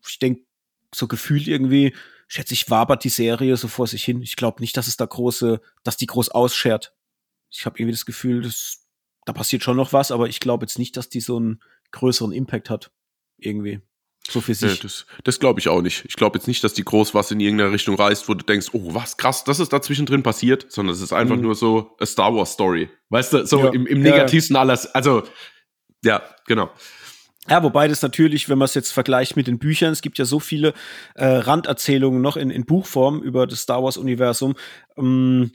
ich 0.07 0.19
denke, 0.19 0.41
so 0.93 1.07
gefühlt 1.07 1.47
irgendwie 1.47 1.93
schätze 2.27 2.53
ich, 2.53 2.69
wabert 2.69 3.03
die 3.03 3.09
Serie 3.09 3.57
so 3.57 3.67
vor 3.67 3.87
sich 3.87 4.03
hin. 4.03 4.21
Ich 4.21 4.35
glaube 4.35 4.61
nicht, 4.61 4.75
dass 4.77 4.87
es 4.87 4.97
da 4.97 5.05
große, 5.05 5.61
dass 5.83 5.97
die 5.97 6.07
groß 6.07 6.29
ausschert. 6.29 6.93
Ich 7.51 7.65
habe 7.65 7.77
irgendwie 7.77 7.93
das 7.93 8.05
Gefühl, 8.05 8.41
dass, 8.41 8.87
da 9.25 9.33
passiert 9.33 9.63
schon 9.63 9.77
noch 9.77 9.93
was, 9.93 10.11
aber 10.11 10.27
ich 10.27 10.39
glaube 10.39 10.65
jetzt 10.65 10.79
nicht, 10.79 10.97
dass 10.97 11.09
die 11.09 11.19
so 11.21 11.37
einen 11.37 11.61
größeren 11.91 12.31
Impact 12.31 12.69
hat. 12.69 12.91
Irgendwie. 13.37 13.81
So 14.29 14.39
für 14.39 14.53
sich. 14.53 14.77
Ja, 14.77 14.83
das 14.83 15.05
das 15.23 15.39
glaube 15.39 15.59
ich 15.59 15.67
auch 15.67 15.81
nicht. 15.81 16.05
Ich 16.07 16.15
glaube 16.15 16.37
jetzt 16.37 16.47
nicht, 16.47 16.63
dass 16.63 16.73
die 16.73 16.83
groß 16.83 17.13
was 17.13 17.31
in 17.31 17.39
irgendeine 17.39 17.71
Richtung 17.71 17.95
reißt, 17.95 18.29
wo 18.29 18.33
du 18.33 18.45
denkst, 18.45 18.67
oh, 18.71 18.93
was 18.93 19.17
krass, 19.17 19.43
das 19.43 19.59
ist 19.59 19.73
da 19.73 19.81
zwischendrin 19.81 20.23
passiert, 20.23 20.65
sondern 20.69 20.95
es 20.95 21.01
ist 21.01 21.11
einfach 21.11 21.35
mhm. 21.35 21.41
nur 21.41 21.55
so 21.55 21.95
a 21.99 22.05
Star 22.05 22.33
Wars 22.33 22.53
Story. 22.53 22.89
Weißt 23.09 23.33
du, 23.33 23.45
so 23.45 23.65
ja. 23.65 23.71
im, 23.71 23.85
im 23.85 24.01
negativsten 24.01 24.55
ja. 24.55 24.61
alles. 24.61 24.87
Also, 24.87 25.23
ja, 26.05 26.21
genau. 26.47 26.71
Ja, 27.49 27.61
wobei 27.61 27.89
das 27.89 28.01
natürlich, 28.01 28.47
wenn 28.47 28.57
man 28.57 28.67
es 28.67 28.73
jetzt 28.73 28.91
vergleicht 28.91 29.35
mit 29.35 29.47
den 29.47 29.59
Büchern, 29.59 29.91
es 29.91 30.01
gibt 30.01 30.17
ja 30.17 30.23
so 30.23 30.39
viele 30.39 30.73
äh, 31.15 31.25
Randerzählungen 31.25 32.21
noch 32.21 32.37
in, 32.37 32.49
in 32.49 32.65
Buchform 32.65 33.21
über 33.21 33.45
das 33.45 33.61
Star 33.61 33.83
Wars-Universum. 33.83 34.55
Ähm, 34.95 35.51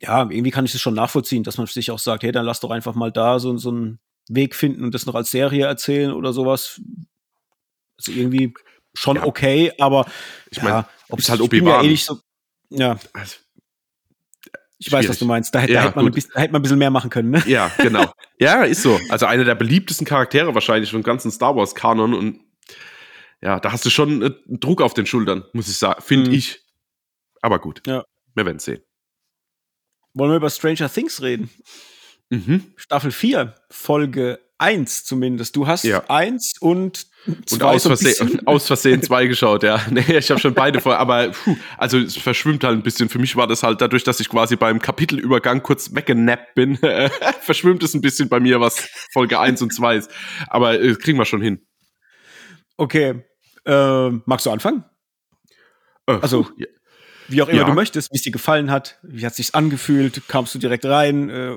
ja, 0.00 0.22
irgendwie 0.22 0.50
kann 0.50 0.64
ich 0.64 0.72
das 0.72 0.80
schon 0.80 0.94
nachvollziehen, 0.94 1.44
dass 1.44 1.58
man 1.58 1.68
sich 1.68 1.92
auch 1.92 2.00
sagt, 2.00 2.24
hey, 2.24 2.32
dann 2.32 2.44
lass 2.44 2.58
doch 2.58 2.70
einfach 2.70 2.96
mal 2.96 3.12
da 3.12 3.38
so, 3.38 3.56
so 3.56 3.70
einen 3.70 4.00
Weg 4.28 4.56
finden 4.56 4.82
und 4.82 4.94
das 4.94 5.06
noch 5.06 5.14
als 5.14 5.30
Serie 5.30 5.66
erzählen 5.66 6.12
oder 6.12 6.32
sowas. 6.32 6.80
Also 7.98 8.12
irgendwie 8.12 8.54
schon 8.94 9.16
ja. 9.16 9.24
okay, 9.24 9.72
aber 9.78 10.06
ich 10.50 10.62
meine, 10.62 10.76
ja, 10.76 10.88
ob 11.08 11.18
es 11.18 11.28
halt 11.28 11.40
Obi-Wan. 11.40 11.84
Ja, 11.84 11.90
eh 11.90 11.96
so, 11.96 12.20
ja. 12.70 12.98
Also, 13.12 13.36
ich 14.78 14.92
weiß, 14.92 15.08
was 15.08 15.18
du 15.18 15.24
meinst. 15.24 15.54
Da 15.54 15.60
hätte, 15.60 15.72
ja, 15.72 15.80
da 15.80 15.88
hätte, 15.88 15.96
man, 15.96 16.06
ein 16.06 16.12
bisschen, 16.12 16.32
da 16.34 16.40
hätte 16.40 16.52
man 16.52 16.60
ein 16.60 16.62
bisschen 16.62 16.78
mehr 16.78 16.90
machen 16.90 17.10
können. 17.10 17.30
Ne? 17.30 17.42
Ja, 17.46 17.70
genau. 17.78 18.12
Ja, 18.40 18.64
ist 18.64 18.82
so. 18.82 18.98
Also 19.10 19.26
einer 19.26 19.44
der 19.44 19.54
beliebtesten 19.54 20.04
Charaktere 20.04 20.54
wahrscheinlich 20.54 20.90
vom 20.90 21.04
ganzen 21.04 21.30
Star 21.30 21.54
Wars-Kanon. 21.54 22.14
Und 22.14 22.40
ja, 23.40 23.60
da 23.60 23.70
hast 23.70 23.86
du 23.86 23.90
schon 23.90 24.22
äh, 24.22 24.30
Druck 24.48 24.82
auf 24.82 24.92
den 24.92 25.06
Schultern, 25.06 25.44
muss 25.52 25.68
ich 25.68 25.78
sagen. 25.78 26.02
Finde 26.02 26.30
mhm. 26.30 26.36
ich. 26.36 26.60
Aber 27.40 27.60
gut. 27.60 27.80
Ja. 27.86 28.04
Wir 28.34 28.44
werden 28.44 28.58
sehen. 28.58 28.82
Wollen 30.14 30.32
wir 30.32 30.36
über 30.36 30.50
Stranger 30.50 30.92
Things 30.92 31.22
reden? 31.22 31.48
Mhm. 32.28 32.72
Staffel 32.76 33.12
4, 33.12 33.54
Folge 33.70 34.40
1 34.58 35.04
zumindest. 35.04 35.56
Du 35.56 35.66
hast 35.66 35.84
ja. 35.84 36.04
1 36.08 36.54
und 36.60 37.06
und 37.26 37.62
aus, 37.62 37.84
so 37.84 37.88
Versehen, 37.88 38.42
aus 38.46 38.66
Versehen 38.66 39.02
zwei 39.02 39.26
geschaut, 39.28 39.62
ja. 39.62 39.80
Nee, 39.90 40.18
ich 40.18 40.30
habe 40.30 40.40
schon 40.40 40.54
beide 40.54 40.80
vor, 40.80 40.98
aber 40.98 41.30
puh, 41.30 41.56
also 41.78 41.98
es 41.98 42.16
verschwimmt 42.16 42.64
halt 42.64 42.78
ein 42.78 42.82
bisschen. 42.82 43.08
Für 43.08 43.18
mich 43.18 43.36
war 43.36 43.46
das 43.46 43.62
halt 43.62 43.80
dadurch, 43.80 44.04
dass 44.04 44.20
ich 44.20 44.28
quasi 44.28 44.56
beim 44.56 44.80
Kapitelübergang 44.80 45.62
kurz 45.62 45.94
weggenappt 45.94 46.54
bin, 46.54 46.78
verschwimmt 47.40 47.82
es 47.82 47.94
ein 47.94 48.00
bisschen 48.00 48.28
bei 48.28 48.40
mir, 48.40 48.60
was 48.60 48.88
Folge 49.12 49.40
1 49.40 49.62
und 49.62 49.72
2 49.72 49.96
ist. 49.96 50.10
Aber 50.48 50.80
äh, 50.80 50.94
kriegen 50.94 51.18
wir 51.18 51.24
schon 51.24 51.40
hin. 51.40 51.60
Okay. 52.76 53.24
Äh, 53.64 54.10
magst 54.26 54.46
du 54.46 54.50
anfangen? 54.50 54.84
Äh, 56.06 56.18
also, 56.20 56.48
ja. 56.56 56.66
wie 57.28 57.42
auch 57.42 57.48
immer 57.48 57.62
ja. 57.62 57.66
du 57.66 57.72
möchtest, 57.72 58.12
wie 58.12 58.16
es 58.16 58.22
dir 58.22 58.32
gefallen 58.32 58.70
hat, 58.70 58.98
wie 59.02 59.24
hat 59.24 59.34
sich's 59.34 59.54
angefühlt, 59.54 60.22
kamst 60.28 60.54
du 60.54 60.58
direkt 60.58 60.84
rein, 60.84 61.30
äh, 61.30 61.56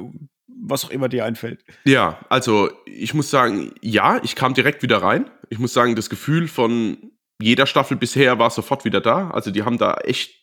was 0.59 0.85
auch 0.85 0.89
immer 0.89 1.09
dir 1.09 1.25
einfällt. 1.25 1.63
Ja, 1.85 2.19
also 2.29 2.69
ich 2.85 3.13
muss 3.13 3.29
sagen, 3.29 3.73
ja, 3.81 4.19
ich 4.23 4.35
kam 4.35 4.53
direkt 4.53 4.81
wieder 4.83 5.01
rein. 5.01 5.29
Ich 5.49 5.59
muss 5.59 5.73
sagen, 5.73 5.95
das 5.95 6.09
Gefühl 6.09 6.47
von 6.47 7.11
jeder 7.41 7.67
Staffel 7.67 7.97
bisher 7.97 8.39
war 8.39 8.49
sofort 8.49 8.85
wieder 8.85 9.01
da. 9.01 9.29
Also 9.29 9.51
die 9.51 9.63
haben 9.63 9.77
da 9.77 9.95
echt 9.95 10.35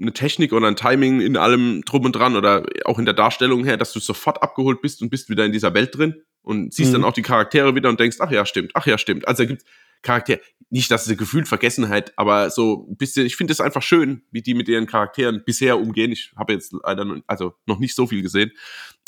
eine 0.00 0.12
Technik 0.12 0.52
oder 0.52 0.66
ein 0.66 0.76
Timing 0.76 1.20
in 1.20 1.36
allem 1.36 1.82
drum 1.82 2.04
und 2.04 2.12
dran 2.12 2.36
oder 2.36 2.64
auch 2.84 2.98
in 2.98 3.04
der 3.04 3.14
Darstellung 3.14 3.64
her, 3.64 3.76
dass 3.76 3.92
du 3.92 4.00
sofort 4.00 4.42
abgeholt 4.42 4.80
bist 4.80 5.02
und 5.02 5.10
bist 5.10 5.28
wieder 5.28 5.44
in 5.44 5.52
dieser 5.52 5.74
Welt 5.74 5.96
drin 5.96 6.22
und 6.42 6.72
siehst 6.72 6.90
mhm. 6.90 6.94
dann 6.94 7.04
auch 7.04 7.12
die 7.12 7.22
Charaktere 7.22 7.74
wieder 7.74 7.88
und 7.88 8.00
denkst, 8.00 8.18
ach 8.20 8.30
ja, 8.30 8.46
stimmt, 8.46 8.72
ach 8.74 8.86
ja, 8.86 8.98
stimmt. 8.98 9.26
Also 9.26 9.46
gibt 9.46 9.64
Charakter, 10.02 10.38
nicht, 10.70 10.90
dass 10.90 11.06
es 11.06 11.16
gefühlt 11.16 11.48
Vergessenheit, 11.48 12.12
aber 12.16 12.50
so 12.50 12.86
ein 12.90 12.96
bisschen, 12.96 13.26
ich 13.26 13.36
finde 13.36 13.52
es 13.52 13.60
einfach 13.60 13.82
schön, 13.82 14.22
wie 14.30 14.42
die 14.42 14.54
mit 14.54 14.68
ihren 14.68 14.86
Charakteren 14.86 15.42
bisher 15.44 15.78
umgehen. 15.78 16.12
Ich 16.12 16.32
habe 16.36 16.52
jetzt 16.52 16.74
leider 16.84 17.04
noch, 17.04 17.22
also 17.26 17.54
noch 17.66 17.78
nicht 17.78 17.94
so 17.94 18.06
viel 18.06 18.22
gesehen. 18.22 18.52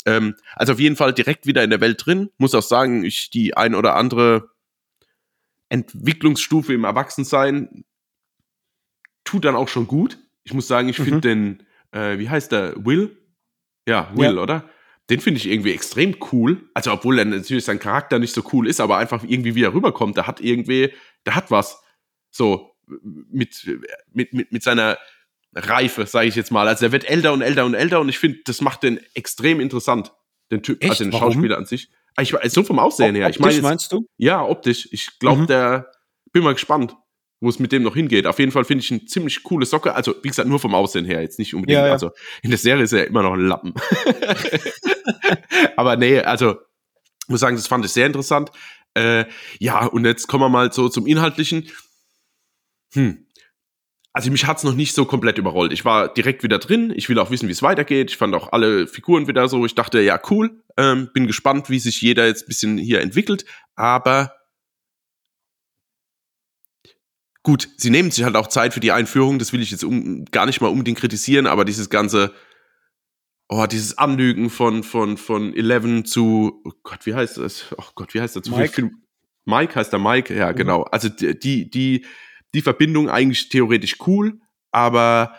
Ähm, 0.05 0.35
also 0.55 0.73
auf 0.73 0.79
jeden 0.79 0.95
Fall 0.95 1.13
direkt 1.13 1.45
wieder 1.45 1.63
in 1.63 1.69
der 1.69 1.81
Welt 1.81 2.03
drin. 2.03 2.29
Muss 2.37 2.55
auch 2.55 2.63
sagen, 2.63 3.03
ich 3.03 3.29
die 3.29 3.55
ein 3.55 3.75
oder 3.75 3.95
andere 3.95 4.49
Entwicklungsstufe 5.69 6.73
im 6.73 6.83
Erwachsensein 6.83 7.85
tut 9.23 9.45
dann 9.45 9.55
auch 9.55 9.67
schon 9.67 9.87
gut. 9.87 10.17
Ich 10.43 10.53
muss 10.53 10.67
sagen, 10.67 10.89
ich 10.89 10.97
mhm. 10.97 11.03
finde 11.03 11.21
den, 11.21 11.63
äh, 11.91 12.17
wie 12.17 12.29
heißt 12.29 12.51
der, 12.51 12.73
Will? 12.83 13.17
Ja, 13.87 14.11
Will, 14.15 14.35
ja. 14.35 14.41
oder? 14.41 14.69
Den 15.11 15.19
finde 15.19 15.39
ich 15.39 15.47
irgendwie 15.47 15.73
extrem 15.73 16.15
cool. 16.31 16.69
Also, 16.73 16.93
obwohl 16.93 17.19
er 17.19 17.25
natürlich 17.25 17.65
sein 17.65 17.79
Charakter 17.79 18.17
nicht 18.17 18.33
so 18.33 18.43
cool 18.53 18.65
ist, 18.65 18.79
aber 18.79 18.97
einfach 18.97 19.25
irgendwie, 19.27 19.55
wie 19.55 19.63
er 19.63 19.73
rüberkommt, 19.73 20.15
der 20.15 20.25
hat 20.25 20.39
irgendwie, 20.39 20.93
der 21.25 21.35
hat 21.35 21.51
was. 21.51 21.83
So, 22.29 22.71
mit, 22.87 23.69
mit, 24.13 24.33
mit, 24.33 24.53
mit 24.53 24.63
seiner 24.63 24.97
Reife, 25.53 26.05
sage 26.05 26.29
ich 26.29 26.35
jetzt 26.35 26.49
mal. 26.49 26.65
Also, 26.65 26.85
er 26.85 26.93
wird 26.93 27.03
älter 27.03 27.33
und 27.33 27.41
älter 27.41 27.65
und 27.65 27.73
älter 27.73 27.99
und 27.99 28.07
ich 28.07 28.19
finde, 28.19 28.39
das 28.45 28.61
macht 28.61 28.83
den 28.83 29.01
extrem 29.13 29.59
interessant. 29.59 30.13
Den 30.49 30.63
Typ, 30.63 30.81
Echt? 30.81 30.91
also 30.91 31.03
den 31.03 31.11
Warum? 31.11 31.33
Schauspieler 31.33 31.57
an 31.57 31.65
sich. 31.65 31.89
Ah, 32.15 32.21
ich, 32.21 32.33
so 32.45 32.63
vom 32.63 32.79
Aussehen 32.79 33.13
her. 33.15 33.25
Optisch, 33.25 33.35
ich 33.35 33.41
meine, 33.41 33.61
meinst 33.61 33.91
du? 33.91 34.07
Ja, 34.17 34.45
optisch. 34.45 34.87
Ich 34.91 35.19
glaube, 35.19 35.41
mhm. 35.41 35.47
der, 35.47 35.91
bin 36.31 36.43
mal 36.43 36.53
gespannt 36.53 36.95
wo 37.41 37.49
es 37.49 37.59
mit 37.59 37.71
dem 37.71 37.81
noch 37.81 37.95
hingeht. 37.95 38.27
Auf 38.27 38.37
jeden 38.37 38.51
Fall 38.51 38.63
finde 38.63 38.83
ich 38.83 38.91
eine 38.91 39.05
ziemlich 39.05 39.41
coole 39.41 39.65
Socke. 39.65 39.95
Also, 39.95 40.13
wie 40.21 40.27
gesagt, 40.27 40.47
nur 40.47 40.59
vom 40.59 40.75
Aussehen 40.75 41.05
her, 41.05 41.21
jetzt 41.21 41.39
nicht 41.39 41.55
unbedingt. 41.55 41.79
Ja, 41.79 41.87
ja. 41.87 41.91
Also, 41.91 42.11
in 42.43 42.51
der 42.51 42.59
Serie 42.59 42.83
ist 42.83 42.93
er 42.93 43.07
immer 43.07 43.23
noch 43.23 43.33
ein 43.33 43.47
Lappen. 43.47 43.73
Aber 45.75 45.97
nee, 45.97 46.19
also, 46.19 46.57
muss 47.27 47.39
sagen, 47.39 47.55
das 47.55 47.67
fand 47.67 47.85
ich 47.85 47.91
sehr 47.91 48.07
interessant. 48.07 48.51
Äh, 48.93 49.25
ja, 49.59 49.85
und 49.85 50.05
jetzt 50.05 50.27
kommen 50.27 50.43
wir 50.43 50.49
mal 50.49 50.71
so 50.71 50.89
zum 50.89 51.07
Inhaltlichen. 51.07 51.69
Hm. 52.93 53.25
Also 54.13 54.29
mich 54.29 54.45
hat's 54.45 54.63
noch 54.63 54.73
nicht 54.73 54.93
so 54.93 55.05
komplett 55.05 55.37
überrollt. 55.37 55.71
Ich 55.71 55.85
war 55.85 56.13
direkt 56.13 56.43
wieder 56.43 56.59
drin. 56.59 56.91
Ich 56.93 57.07
will 57.07 57.17
auch 57.17 57.31
wissen, 57.31 57.47
wie 57.47 57.53
es 57.53 57.61
weitergeht. 57.61 58.11
Ich 58.11 58.17
fand 58.17 58.35
auch 58.35 58.51
alle 58.51 58.85
Figuren 58.87 59.27
wieder 59.27 59.47
so. 59.47 59.65
Ich 59.65 59.75
dachte, 59.75 60.01
ja, 60.01 60.19
cool. 60.29 60.61
Ähm, 60.75 61.09
bin 61.13 61.27
gespannt, 61.27 61.69
wie 61.69 61.79
sich 61.79 62.01
jeder 62.01 62.27
jetzt 62.27 62.45
bisschen 62.45 62.77
hier 62.77 62.99
entwickelt. 62.99 63.45
Aber 63.75 64.33
Gut, 67.43 67.69
sie 67.77 67.89
nehmen 67.89 68.11
sich 68.11 68.23
halt 68.23 68.35
auch 68.35 68.47
Zeit 68.47 68.73
für 68.73 68.79
die 68.79 68.91
Einführung, 68.91 69.39
das 69.39 69.51
will 69.51 69.61
ich 69.61 69.71
jetzt 69.71 69.83
um, 69.83 70.25
gar 70.25 70.45
nicht 70.45 70.61
mal 70.61 70.67
unbedingt 70.67 70.99
kritisieren, 70.99 71.47
aber 71.47 71.65
dieses 71.65 71.89
ganze, 71.89 72.35
oh, 73.51 73.65
dieses 73.65 73.97
Anlügen 73.97 74.49
von, 74.49 74.81
von, 74.83 75.17
von 75.17 75.53
Eleven 75.53 76.05
zu, 76.05 76.61
oh 76.63 76.71
Gott, 76.83 77.05
wie 77.05 77.13
heißt 77.13 77.37
das? 77.37 77.65
Oh 77.77 77.91
Gott, 77.95 78.13
wie 78.13 78.21
heißt 78.21 78.37
das? 78.37 78.49
Mike. 78.49 78.91
Mike 79.43 79.75
heißt 79.75 79.91
der 79.91 79.99
Mike, 79.99 80.33
ja, 80.35 80.51
mhm. 80.51 80.55
genau. 80.55 80.83
Also 80.83 81.09
die, 81.09 81.69
die, 81.69 82.05
die 82.53 82.61
Verbindung 82.61 83.09
eigentlich 83.09 83.49
theoretisch 83.49 83.97
cool, 84.07 84.39
aber 84.71 85.35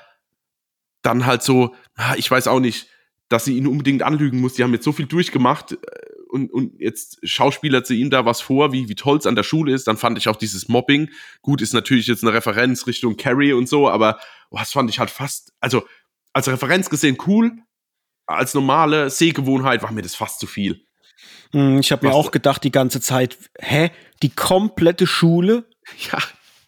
dann 1.01 1.25
halt 1.25 1.43
so, 1.43 1.75
ich 2.17 2.31
weiß 2.31 2.49
auch 2.49 2.61
nicht, 2.61 2.89
dass 3.29 3.47
sie 3.47 3.57
ihn 3.57 3.67
unbedingt 3.67 4.03
anlügen 4.03 4.41
muss. 4.41 4.55
Die 4.55 4.63
haben 4.63 4.75
jetzt 4.75 4.85
so 4.85 4.93
viel 4.93 5.07
durchgemacht, 5.07 5.73
äh, 5.73 5.79
und, 6.29 6.51
und 6.51 6.81
jetzt 6.81 7.19
schauspielert 7.29 7.87
sie 7.87 8.01
ihm 8.01 8.09
da 8.09 8.25
was 8.25 8.41
vor, 8.41 8.73
wie, 8.73 8.89
wie 8.89 8.95
toll 8.95 9.19
es 9.19 9.27
an 9.27 9.37
der 9.37 9.43
Schule 9.43 9.75
ist. 9.75 9.87
Dann 9.87 9.99
fand 9.99 10.17
ich 10.17 10.29
auch 10.29 10.37
dieses 10.37 10.67
Mobbing. 10.67 11.11
Gut, 11.43 11.61
ist 11.61 11.75
natürlich 11.75 12.07
jetzt 12.07 12.25
eine 12.25 12.33
Referenz 12.33 12.87
Richtung 12.87 13.19
Carrie 13.19 13.53
und 13.53 13.69
so, 13.69 13.89
aber 13.89 14.19
oh, 14.51 14.59
das 14.59 14.73
fand 14.73 14.89
ich 14.89 14.99
halt 14.99 15.11
fast, 15.11 15.53
also 15.61 15.87
als 16.33 16.49
Referenz 16.49 16.89
gesehen 16.89 17.19
cool. 17.27 17.53
Als 18.27 18.55
normale 18.55 19.11
Sehgewohnheit 19.11 19.83
war 19.83 19.93
mir 19.93 20.03
das 20.03 20.15
fast 20.15 20.41
zu 20.41 20.47
viel. 20.47 20.85
Hm, 21.53 21.81
ich 21.81 21.93
habe 21.93 22.07
mir 22.07 22.15
auch 22.15 22.31
gedacht 22.31 22.65
die 22.65 22.73
ganze 22.73 23.01
Zeit, 23.01 23.37
hä, 23.59 23.91
die 24.23 24.31
komplette 24.31 25.07
Schule 25.07 25.65
ja. 26.13 26.19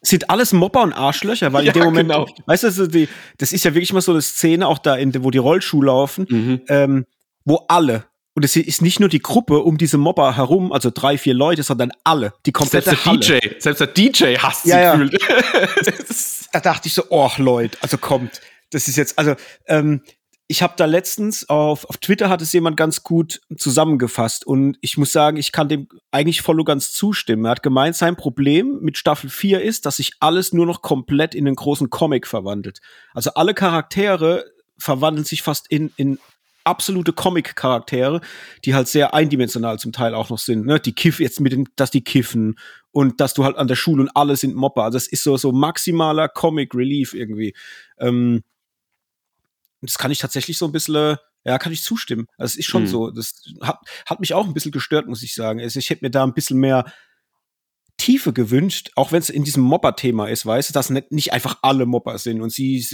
sind 0.02 0.30
alles 0.30 0.52
Mopper 0.52 0.82
und 0.82 0.92
Arschlöcher, 0.92 1.52
weil 1.52 1.64
ja, 1.64 1.72
in 1.72 1.80
dem 1.80 1.84
Moment, 1.84 2.11
genau. 2.11 2.26
weißt 2.46 2.64
du, 2.64 2.86
die, 2.88 3.09
das 3.38 3.52
ist 3.52 3.64
ja 3.64 3.74
wirklich 3.74 3.92
mal 3.92 4.00
so 4.00 4.12
eine 4.12 4.22
Szene, 4.22 4.66
auch 4.66 4.78
da, 4.78 4.96
in, 4.96 5.24
wo 5.24 5.30
die 5.30 5.38
Rollschuhe 5.38 5.86
laufen, 5.86 6.26
mhm. 6.28 6.61
ähm, 6.68 7.07
wo 7.44 7.64
alle, 7.68 8.05
und 8.34 8.44
es 8.44 8.57
ist 8.57 8.82
nicht 8.82 8.98
nur 8.98 9.09
die 9.09 9.20
Gruppe 9.20 9.61
um 9.61 9.78
diese 9.78 9.96
Mobber 9.96 10.36
herum, 10.36 10.72
also 10.72 10.90
drei, 10.92 11.16
vier 11.18 11.34
Leute, 11.34 11.62
sondern 11.62 11.92
alle, 12.02 12.34
die 12.46 12.52
komplette 12.52 12.90
selbst 12.90 13.07
der 13.07 13.12
Halle. 13.12 13.40
DJ, 13.40 13.61
selbst 13.61 13.80
der 13.80 13.86
DJ 13.86 14.36
hasst 14.38 14.66
ja, 14.66 14.80
ja. 14.80 14.96
gefühlt. 14.96 15.22
da 16.52 16.61
dachte 16.61 16.88
ich 16.88 16.94
so, 16.94 17.05
oh 17.11 17.30
Leute, 17.38 17.78
also 17.80 17.96
kommt, 17.96 18.40
das 18.70 18.88
ist 18.88 18.96
jetzt, 18.96 19.18
also 19.18 19.36
ähm, 19.66 20.02
ich 20.47 20.62
habe 20.62 20.74
da 20.76 20.84
letztens 20.84 21.49
auf, 21.49 21.86
auf 21.86 21.97
Twitter 21.97 22.28
hat 22.28 22.42
es 22.42 22.53
jemand 22.53 22.76
ganz 22.76 23.03
gut 23.03 23.40
zusammengefasst 23.57 24.47
und 24.47 24.76
ich 24.82 24.99
muss 24.99 25.11
sagen, 25.11 25.38
ich 25.38 25.53
kann 25.53 25.68
dem 25.68 25.88
eigentlich 26.11 26.42
voll 26.42 26.61
und 26.61 26.66
ganz 26.66 26.92
zustimmen. 26.92 27.47
Er 27.47 27.53
hat 27.53 27.62
gemeint, 27.62 27.97
sein 27.97 28.16
Problem 28.16 28.78
mit 28.82 28.99
Staffel 28.99 29.30
4 29.30 29.62
ist, 29.62 29.86
dass 29.86 29.97
sich 29.97 30.12
alles 30.20 30.53
nur 30.53 30.66
noch 30.66 30.82
komplett 30.82 31.34
in 31.34 31.47
einen 31.47 31.57
großen 31.57 31.88
Comic 31.88 32.26
verwandelt. 32.26 32.80
Also 33.14 33.30
alle 33.34 33.55
Charaktere 33.55 34.45
verwandeln 34.76 35.24
sich 35.24 35.42
fast 35.42 35.70
in, 35.70 35.92
in 35.97 36.18
absolute 36.64 37.12
Comic-Charaktere, 37.12 38.20
die 38.64 38.74
halt 38.74 38.88
sehr 38.88 39.14
eindimensional 39.14 39.78
zum 39.78 39.92
Teil 39.92 40.14
auch 40.14 40.30
noch 40.30 40.38
sind. 40.38 40.66
Ne? 40.66 40.80
Die 40.80 40.95
Kiff 40.95 41.20
jetzt 41.20 41.40
mit 41.40 41.53
den, 41.53 41.68
dass 41.76 41.90
die 41.90 42.03
kiffen 42.03 42.59
und 42.90 43.20
dass 43.20 43.34
du 43.34 43.45
halt 43.45 43.57
an 43.57 43.68
der 43.68 43.76
Schule 43.76 44.03
und 44.03 44.11
alle 44.14 44.36
sind 44.36 44.55
Mopper. 44.55 44.84
Also 44.84 44.97
das 44.97 45.07
ist 45.07 45.24
so 45.24 45.36
so 45.36 45.53
maximaler 45.53 46.28
Comic 46.28 46.74
Relief 46.74 47.14
irgendwie. 47.14 47.55
Ähm, 47.99 48.42
das 49.89 49.99
kann 49.99 50.11
ich 50.11 50.18
tatsächlich 50.18 50.59
so 50.59 50.66
ein 50.66 50.72
bisschen, 50.72 51.16
ja, 51.45 51.59
kann 51.59 51.72
ich 51.72 51.82
zustimmen. 51.82 52.26
Also 52.39 52.53
es 52.53 52.57
ist 52.57 52.66
schon 52.66 52.82
mhm. 52.82 52.89
so. 52.89 53.11
Das 53.11 53.43
hat, 53.61 53.78
hat 54.07 54.20
mich 54.20 54.35
auch 54.35 54.47
ein 54.47 54.55
bisschen 54.55 54.72
gestört, 54.72 55.07
muss 55.07 55.22
ich 55.22 55.35
sagen. 55.35 55.61
Also 55.61 55.78
ich 55.78 55.91
hätte 55.91 56.05
mir 56.05 56.11
da 56.11 56.24
ein 56.24 56.35
bisschen 56.35 56.59
mehr 56.59 56.85
Tiefe 57.97 58.32
gewünscht, 58.32 58.91
auch 58.97 59.12
wenn 59.12 59.20
es 59.20 59.30
in 59.30 59.45
diesem 59.45 59.62
Mopper-Thema 59.62 60.26
ist, 60.28 60.45
weißt 60.45 60.68
du, 60.68 60.72
dass 60.72 60.91
nicht, 60.91 61.12
nicht 61.12 61.32
einfach 61.32 61.59
alle 61.62 61.87
Mopper 61.87 62.18
sind 62.18 62.41
und 62.43 62.51
sie 62.51 62.85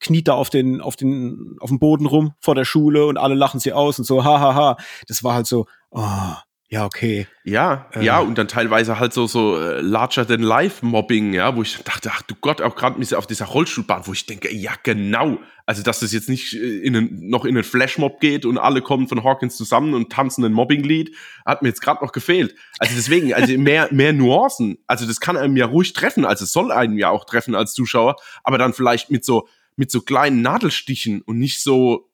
kniet 0.00 0.28
da 0.28 0.34
auf 0.34 0.50
den, 0.50 0.80
auf 0.80 0.96
den, 0.96 1.56
auf 1.60 1.70
dem 1.70 1.78
Boden 1.78 2.06
rum 2.06 2.34
vor 2.40 2.54
der 2.54 2.64
Schule 2.64 3.06
und 3.06 3.18
alle 3.18 3.34
lachen 3.34 3.60
sie 3.60 3.72
aus 3.72 3.98
und 3.98 4.04
so, 4.04 4.24
hahaha. 4.24 4.54
Ha, 4.54 4.54
ha. 4.54 4.76
Das 5.06 5.22
war 5.22 5.34
halt 5.34 5.46
so, 5.46 5.66
oh, 5.90 6.34
ja, 6.72 6.86
okay. 6.86 7.26
Ja, 7.44 7.90
äh. 7.92 8.02
ja, 8.02 8.20
und 8.20 8.38
dann 8.38 8.48
teilweise 8.48 8.98
halt 8.98 9.12
so, 9.12 9.26
so 9.26 9.60
äh, 9.60 9.82
larger 9.82 10.26
than 10.26 10.40
life 10.40 10.82
Mobbing, 10.82 11.34
ja, 11.34 11.54
wo 11.54 11.60
ich 11.60 11.76
dachte, 11.84 12.10
ach 12.10 12.22
du 12.22 12.34
Gott, 12.34 12.62
auch 12.62 12.76
gerade 12.76 13.18
auf 13.18 13.26
dieser 13.26 13.44
Rollstuhlbahn, 13.44 14.06
wo 14.06 14.14
ich 14.14 14.24
denke, 14.24 14.50
ja, 14.50 14.72
genau. 14.82 15.38
Also, 15.66 15.82
dass 15.82 16.00
das 16.00 16.12
jetzt 16.12 16.30
nicht 16.30 16.54
äh, 16.54 16.78
in 16.78 16.96
einen, 16.96 17.28
noch 17.28 17.44
in 17.44 17.56
einen 17.56 17.64
Flashmob 17.64 18.20
geht 18.20 18.46
und 18.46 18.56
alle 18.56 18.80
kommen 18.80 19.06
von 19.06 19.22
Hawkins 19.22 19.58
zusammen 19.58 19.92
und 19.92 20.10
tanzen 20.10 20.46
ein 20.46 20.54
Mobbing-Lied, 20.54 21.14
hat 21.44 21.60
mir 21.60 21.68
jetzt 21.68 21.82
gerade 21.82 22.02
noch 22.02 22.12
gefehlt. 22.12 22.54
Also 22.78 22.94
deswegen, 22.96 23.34
also 23.34 23.52
mehr, 23.58 23.88
mehr 23.90 24.14
Nuancen. 24.14 24.78
Also, 24.86 25.06
das 25.06 25.20
kann 25.20 25.36
einem 25.36 25.58
ja 25.58 25.66
ruhig 25.66 25.92
treffen, 25.92 26.24
also 26.24 26.44
es 26.44 26.52
soll 26.52 26.72
einem 26.72 26.96
ja 26.96 27.10
auch 27.10 27.26
treffen 27.26 27.54
als 27.54 27.74
Zuschauer, 27.74 28.16
aber 28.44 28.56
dann 28.56 28.72
vielleicht 28.72 29.10
mit 29.10 29.26
so, 29.26 29.46
mit 29.76 29.90
so 29.90 30.00
kleinen 30.00 30.40
Nadelstichen 30.40 31.20
und 31.20 31.36
nicht 31.36 31.62
so, 31.62 32.08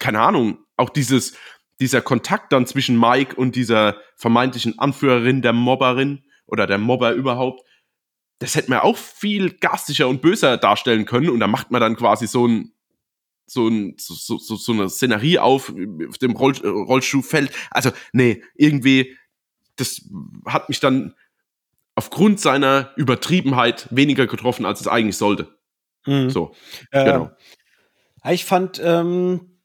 keine 0.00 0.20
Ahnung, 0.20 0.56
auch 0.78 0.88
dieses, 0.88 1.34
dieser 1.80 2.00
Kontakt 2.00 2.52
dann 2.52 2.66
zwischen 2.66 2.98
Mike 2.98 3.36
und 3.36 3.56
dieser 3.56 3.96
vermeintlichen 4.16 4.78
Anführerin 4.78 5.42
der 5.42 5.52
Mobberin 5.52 6.24
oder 6.46 6.66
der 6.66 6.78
Mobber 6.78 7.12
überhaupt, 7.12 7.62
das 8.40 8.54
hätte 8.54 8.70
man 8.70 8.80
auch 8.80 8.96
viel 8.96 9.50
garstischer 9.50 10.08
und 10.08 10.22
böser 10.22 10.56
darstellen 10.56 11.04
können 11.04 11.30
und 11.30 11.40
da 11.40 11.46
macht 11.46 11.70
man 11.70 11.80
dann 11.80 11.96
quasi 11.96 12.26
so 12.26 12.46
ein 12.46 12.72
so, 13.50 13.66
ein, 13.66 13.94
so, 13.96 14.14
so, 14.14 14.56
so 14.56 14.72
eine 14.72 14.90
Szenerie 14.90 15.38
auf, 15.38 15.72
auf 16.08 16.18
dem 16.18 16.32
Roll, 16.32 16.54
Rollstuhlfeld. 16.58 17.50
Also, 17.70 17.90
nee, 18.12 18.42
irgendwie, 18.54 19.16
das 19.76 20.02
hat 20.44 20.68
mich 20.68 20.80
dann 20.80 21.14
aufgrund 21.94 22.40
seiner 22.40 22.92
Übertriebenheit 22.96 23.88
weniger 23.90 24.26
getroffen, 24.26 24.66
als 24.66 24.82
es 24.82 24.86
eigentlich 24.86 25.16
sollte. 25.16 25.58
Mhm. 26.06 26.30
So, 26.30 26.54
äh, 26.90 27.04
genau. 27.04 27.30
Ich 28.30 28.44
fand, 28.44 28.80
ähm, 28.84 29.57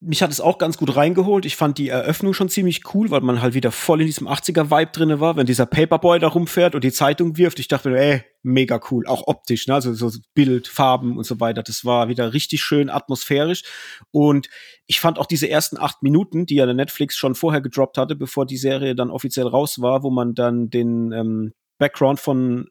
mich 0.00 0.22
hat 0.22 0.30
es 0.30 0.40
auch 0.40 0.58
ganz 0.58 0.76
gut 0.76 0.94
reingeholt. 0.94 1.46
Ich 1.46 1.56
fand 1.56 1.78
die 1.78 1.88
Eröffnung 1.88 2.34
schon 2.34 2.50
ziemlich 2.50 2.82
cool, 2.94 3.10
weil 3.10 3.22
man 3.22 3.40
halt 3.40 3.54
wieder 3.54 3.72
voll 3.72 4.02
in 4.02 4.06
diesem 4.06 4.28
80er-Vibe 4.28 4.92
drinne 4.92 5.20
war, 5.20 5.36
wenn 5.36 5.46
dieser 5.46 5.64
Paperboy 5.64 6.18
da 6.18 6.28
rumfährt 6.28 6.74
und 6.74 6.84
die 6.84 6.92
Zeitung 6.92 7.38
wirft. 7.38 7.58
Ich 7.60 7.68
dachte, 7.68 7.96
ey, 7.96 8.22
mega 8.42 8.78
cool. 8.90 9.06
Auch 9.06 9.26
optisch, 9.26 9.66
ne? 9.66 9.74
Also 9.74 9.94
so 9.94 10.10
Bild, 10.34 10.68
Farben 10.68 11.16
und 11.16 11.24
so 11.24 11.40
weiter. 11.40 11.62
Das 11.62 11.86
war 11.86 12.08
wieder 12.08 12.34
richtig 12.34 12.62
schön 12.62 12.90
atmosphärisch. 12.90 13.62
Und 14.10 14.48
ich 14.86 15.00
fand 15.00 15.18
auch 15.18 15.26
diese 15.26 15.48
ersten 15.48 15.78
acht 15.78 16.02
Minuten, 16.02 16.44
die 16.44 16.56
ja 16.56 16.72
Netflix 16.72 17.16
schon 17.16 17.34
vorher 17.34 17.62
gedroppt 17.62 17.96
hatte, 17.96 18.16
bevor 18.16 18.44
die 18.44 18.58
Serie 18.58 18.94
dann 18.94 19.10
offiziell 19.10 19.46
raus 19.46 19.80
war, 19.80 20.02
wo 20.02 20.10
man 20.10 20.34
dann 20.34 20.68
den 20.68 21.12
ähm, 21.12 21.52
Background 21.78 22.20
von 22.20 22.68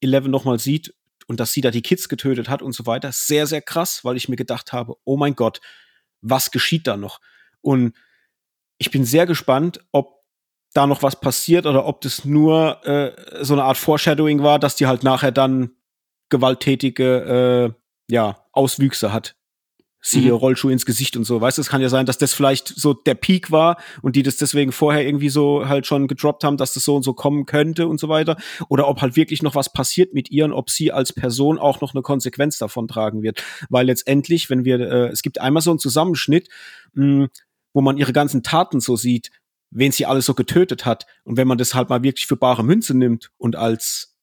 Eleven 0.00 0.30
nochmal 0.30 0.58
sieht 0.58 0.94
und 1.26 1.38
dass 1.38 1.52
sie 1.52 1.60
da 1.60 1.70
die 1.70 1.82
Kids 1.82 2.08
getötet 2.08 2.48
hat 2.48 2.62
und 2.62 2.72
so 2.72 2.86
weiter. 2.86 3.10
Sehr, 3.12 3.46
sehr 3.46 3.60
krass, 3.60 4.00
weil 4.04 4.16
ich 4.16 4.30
mir 4.30 4.36
gedacht 4.36 4.72
habe, 4.72 4.94
oh 5.04 5.18
mein 5.18 5.34
Gott, 5.34 5.60
was 6.22 6.50
geschieht 6.50 6.86
da 6.86 6.96
noch? 6.96 7.20
Und 7.60 7.94
ich 8.78 8.90
bin 8.90 9.04
sehr 9.04 9.26
gespannt, 9.26 9.84
ob 9.92 10.22
da 10.72 10.86
noch 10.86 11.02
was 11.02 11.20
passiert 11.20 11.66
oder 11.66 11.86
ob 11.86 12.00
das 12.00 12.24
nur 12.24 12.84
äh, 12.86 13.44
so 13.44 13.52
eine 13.52 13.64
Art 13.64 13.76
Foreshadowing 13.76 14.42
war, 14.42 14.58
dass 14.58 14.76
die 14.76 14.86
halt 14.86 15.02
nachher 15.02 15.32
dann 15.32 15.72
gewalttätige 16.30 17.74
äh, 18.08 18.12
ja, 18.12 18.46
Auswüchse 18.52 19.12
hat. 19.12 19.36
Siehe 20.04 20.32
mhm. 20.32 20.36
Rollschuh 20.38 20.68
ins 20.68 20.84
Gesicht 20.84 21.16
und 21.16 21.24
so. 21.24 21.40
Weißt 21.40 21.58
du, 21.58 21.62
es 21.62 21.68
kann 21.68 21.80
ja 21.80 21.88
sein, 21.88 22.06
dass 22.06 22.18
das 22.18 22.34
vielleicht 22.34 22.68
so 22.68 22.92
der 22.92 23.14
Peak 23.14 23.52
war 23.52 23.80
und 24.02 24.16
die 24.16 24.24
das 24.24 24.36
deswegen 24.36 24.72
vorher 24.72 25.06
irgendwie 25.06 25.28
so 25.28 25.68
halt 25.68 25.86
schon 25.86 26.08
gedroppt 26.08 26.42
haben, 26.42 26.56
dass 26.56 26.74
das 26.74 26.84
so 26.84 26.96
und 26.96 27.04
so 27.04 27.14
kommen 27.14 27.46
könnte 27.46 27.86
und 27.86 28.00
so 28.00 28.08
weiter. 28.08 28.36
Oder 28.68 28.88
ob 28.88 29.00
halt 29.00 29.14
wirklich 29.14 29.42
noch 29.42 29.54
was 29.54 29.72
passiert 29.72 30.12
mit 30.12 30.30
ihr 30.30 30.44
und 30.44 30.52
ob 30.52 30.70
sie 30.70 30.90
als 30.90 31.12
Person 31.12 31.58
auch 31.58 31.80
noch 31.80 31.94
eine 31.94 32.02
Konsequenz 32.02 32.58
davon 32.58 32.88
tragen 32.88 33.22
wird. 33.22 33.44
Weil 33.70 33.86
letztendlich, 33.86 34.50
wenn 34.50 34.64
wir, 34.64 34.80
äh, 34.80 35.08
es 35.08 35.22
gibt 35.22 35.40
einmal 35.40 35.62
so 35.62 35.70
einen 35.70 35.78
Zusammenschnitt, 35.78 36.48
mh, 36.94 37.28
wo 37.72 37.80
man 37.80 37.96
ihre 37.96 38.12
ganzen 38.12 38.42
Taten 38.42 38.80
so 38.80 38.96
sieht, 38.96 39.30
wen 39.70 39.92
sie 39.92 40.04
alles 40.04 40.26
so 40.26 40.34
getötet 40.34 40.84
hat. 40.84 41.06
Und 41.22 41.36
wenn 41.36 41.46
man 41.48 41.58
das 41.58 41.74
halt 41.74 41.88
mal 41.88 42.02
wirklich 42.02 42.26
für 42.26 42.36
bare 42.36 42.64
Münze 42.64 42.96
nimmt 42.96 43.30
und 43.38 43.54
als 43.54 44.16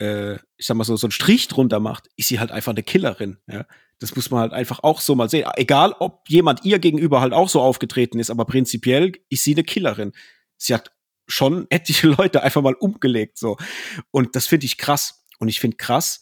äh, 0.00 0.34
ich 0.56 0.66
sag 0.66 0.76
mal 0.76 0.84
so, 0.84 0.96
so 0.96 1.06
einen 1.06 1.12
Strich 1.12 1.48
drunter 1.48 1.80
macht, 1.80 2.08
ist 2.16 2.28
sie 2.28 2.40
halt 2.40 2.50
einfach 2.50 2.72
eine 2.72 2.82
Killerin. 2.82 3.38
Ja? 3.46 3.64
Das 4.00 4.14
muss 4.14 4.30
man 4.30 4.40
halt 4.40 4.52
einfach 4.52 4.80
auch 4.82 5.00
so 5.00 5.14
mal 5.14 5.28
sehen. 5.28 5.48
Egal, 5.56 5.94
ob 5.98 6.28
jemand 6.28 6.64
ihr 6.64 6.78
gegenüber 6.78 7.20
halt 7.20 7.32
auch 7.32 7.48
so 7.48 7.60
aufgetreten 7.60 8.18
ist, 8.18 8.30
aber 8.30 8.44
prinzipiell 8.44 9.12
ist 9.28 9.44
sie 9.44 9.54
eine 9.54 9.64
Killerin. 9.64 10.12
Sie 10.56 10.74
hat 10.74 10.92
schon 11.26 11.66
etliche 11.70 12.08
Leute 12.08 12.42
einfach 12.42 12.62
mal 12.62 12.74
umgelegt, 12.74 13.38
so. 13.38 13.56
Und 14.10 14.36
das 14.36 14.46
finde 14.46 14.66
ich 14.66 14.78
krass. 14.78 15.24
Und 15.38 15.48
ich 15.48 15.60
finde 15.60 15.76
krass, 15.76 16.20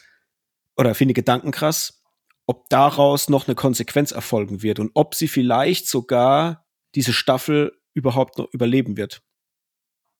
oder 0.76 0.94
finde 0.94 1.14
Gedanken 1.14 1.50
krass, 1.50 2.02
ob 2.46 2.68
daraus 2.68 3.28
noch 3.28 3.48
eine 3.48 3.54
Konsequenz 3.54 4.12
erfolgen 4.12 4.62
wird 4.62 4.78
und 4.78 4.90
ob 4.94 5.14
sie 5.14 5.28
vielleicht 5.28 5.88
sogar 5.88 6.66
diese 6.94 7.12
Staffel 7.12 7.72
überhaupt 7.94 8.38
noch 8.38 8.52
überleben 8.52 8.96
wird 8.96 9.22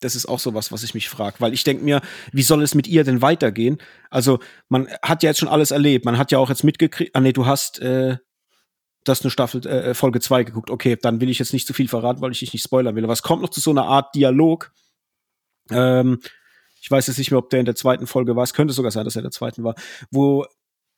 das 0.00 0.14
ist 0.14 0.26
auch 0.26 0.38
so 0.38 0.54
was, 0.54 0.72
was 0.72 0.82
ich 0.82 0.94
mich 0.94 1.08
frage. 1.08 1.36
Weil 1.38 1.54
ich 1.54 1.64
denke 1.64 1.84
mir, 1.84 2.00
wie 2.32 2.42
soll 2.42 2.62
es 2.62 2.74
mit 2.74 2.86
ihr 2.86 3.04
denn 3.04 3.22
weitergehen? 3.22 3.78
Also, 4.10 4.40
man 4.68 4.88
hat 5.02 5.22
ja 5.22 5.30
jetzt 5.30 5.38
schon 5.38 5.48
alles 5.48 5.70
erlebt. 5.70 6.04
Man 6.04 6.18
hat 6.18 6.32
ja 6.32 6.38
auch 6.38 6.48
jetzt 6.48 6.64
mitgekriegt, 6.64 7.14
ah 7.14 7.20
nee, 7.20 7.32
du 7.32 7.46
hast 7.46 7.78
äh, 7.80 8.18
das 9.04 9.22
eine 9.22 9.30
Staffel, 9.30 9.66
äh, 9.66 9.94
Folge 9.94 10.20
2 10.20 10.44
geguckt. 10.44 10.70
Okay, 10.70 10.96
dann 11.00 11.20
will 11.20 11.30
ich 11.30 11.38
jetzt 11.38 11.52
nicht 11.52 11.66
zu 11.66 11.72
viel 11.72 11.88
verraten, 11.88 12.20
weil 12.20 12.32
ich 12.32 12.40
dich 12.40 12.52
nicht 12.52 12.62
spoilern 12.62 12.94
will. 12.94 13.04
Aber 13.04 13.12
es 13.12 13.22
kommt 13.22 13.42
noch 13.42 13.50
zu 13.50 13.60
so 13.60 13.70
einer 13.70 13.86
Art 13.86 14.14
Dialog. 14.14 14.72
Ähm, 15.70 16.20
ich 16.80 16.90
weiß 16.90 17.06
jetzt 17.06 17.18
nicht 17.18 17.30
mehr, 17.30 17.38
ob 17.38 17.50
der 17.50 17.60
in 17.60 17.66
der 17.66 17.74
zweiten 17.74 18.06
Folge 18.06 18.36
war. 18.36 18.44
Es 18.44 18.54
könnte 18.54 18.74
sogar 18.74 18.90
sein, 18.90 19.04
dass 19.04 19.16
er 19.16 19.20
in 19.20 19.24
der 19.24 19.32
zweiten 19.32 19.64
war. 19.64 19.74
Wo 20.10 20.46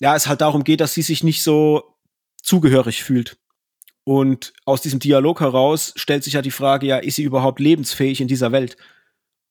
ja, 0.01 0.14
es 0.14 0.26
halt 0.26 0.40
darum 0.40 0.64
geht, 0.64 0.80
dass 0.80 0.94
sie 0.94 1.03
sich 1.03 1.24
nicht 1.24 1.42
so 1.42 1.96
zugehörig 2.42 3.03
fühlt. 3.03 3.36
Und 4.09 4.54
aus 4.64 4.80
diesem 4.80 5.00
Dialog 5.00 5.42
heraus 5.42 5.92
stellt 5.94 6.24
sich 6.24 6.32
ja 6.32 6.40
die 6.40 6.50
Frage, 6.50 6.86
ja, 6.86 6.96
ist 6.96 7.16
sie 7.16 7.24
überhaupt 7.24 7.61
lebensfähig 7.61 8.22
in 8.22 8.26
dieser 8.26 8.52
Welt? 8.52 8.78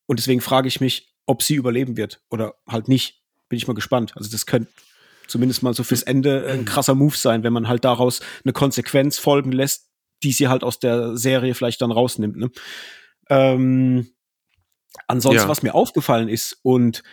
Und 0.08 0.18
deswegen 0.18 0.42
frage 0.42 0.68
ich 0.68 0.82
mich, 0.82 1.14
ob 1.28 1.44
sie 1.44 1.54
überleben 1.54 1.96
wird 1.96 2.22
oder 2.32 2.56
halt 2.68 2.88
nicht. 2.88 3.22
Bin 3.50 3.58
ich 3.58 3.68
mal 3.68 3.76
gespannt. 3.76 4.14
Also 4.16 4.32
das 4.32 4.48
könnte 4.48 4.72
zumindest 5.28 5.62
mal 5.62 5.76
so 5.76 5.84
fürs 5.84 6.02
Ende 6.02 6.48
ein 6.50 6.66
krasser 6.66 6.96
Move 6.96 7.16
sein, 7.16 7.44
wenn 7.44 7.54
man 7.54 7.68
halt 7.68 7.86
daraus 7.86 8.20
eine 8.44 8.52
Konsequenz 8.52 9.20
folgen 9.20 9.52
lässt, 9.52 9.92
die 10.24 10.32
sie 10.32 10.48
halt 10.48 10.64
aus 10.64 10.80
der 10.80 11.16
Serie 11.16 11.54
vielleicht 11.54 11.84
dann 11.84 11.92
rausnimmt. 11.92 12.38
Ne? 12.38 12.50
Ähm, 13.30 14.10
ansonsten, 15.06 15.44
ja. 15.44 15.50
was 15.50 15.62
mir 15.62 15.76
aufgefallen 15.76 16.30
ist 16.30 16.58
und 16.64 17.04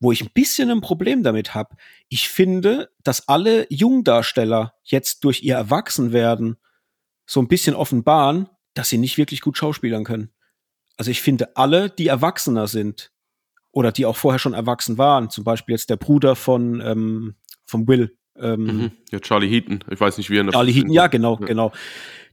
wo 0.00 0.12
ich 0.12 0.20
ein 0.20 0.32
bisschen 0.34 0.70
ein 0.70 0.82
Problem 0.82 1.22
damit 1.22 1.54
habe, 1.54 1.76
ich 2.10 2.28
finde, 2.28 2.90
dass 3.02 3.26
alle 3.26 3.66
Jungdarsteller 3.70 4.74
jetzt 4.82 5.24
durch 5.24 5.42
ihr 5.42 5.54
Erwachsenwerden 5.54 6.58
so 7.26 7.40
ein 7.40 7.48
bisschen 7.48 7.74
offenbaren, 7.74 8.48
dass 8.74 8.88
sie 8.88 8.98
nicht 8.98 9.18
wirklich 9.18 9.40
gut 9.40 9.56
schauspielern 9.56 10.04
können. 10.04 10.30
Also 10.96 11.10
ich 11.10 11.22
finde, 11.22 11.56
alle, 11.56 11.90
die 11.90 12.06
erwachsener 12.06 12.66
sind 12.66 13.12
oder 13.72 13.92
die 13.92 14.06
auch 14.06 14.16
vorher 14.16 14.38
schon 14.38 14.54
erwachsen 14.54 14.98
waren, 14.98 15.30
zum 15.30 15.44
Beispiel 15.44 15.74
jetzt 15.74 15.90
der 15.90 15.96
Bruder 15.96 16.36
von, 16.36 16.80
ähm, 16.80 17.34
von 17.64 17.88
Will. 17.88 18.16
Ähm, 18.36 18.64
mhm. 18.64 18.90
Ja, 19.10 19.20
Charlie 19.20 19.48
Heaton. 19.48 19.84
Ich 19.90 20.00
weiß 20.00 20.18
nicht, 20.18 20.30
wie 20.30 20.38
er 20.38 20.46
Charlie 20.48 20.72
Heaton, 20.72 20.92
ja, 20.92 21.06
genau, 21.06 21.38
ja. 21.40 21.46
genau. 21.46 21.72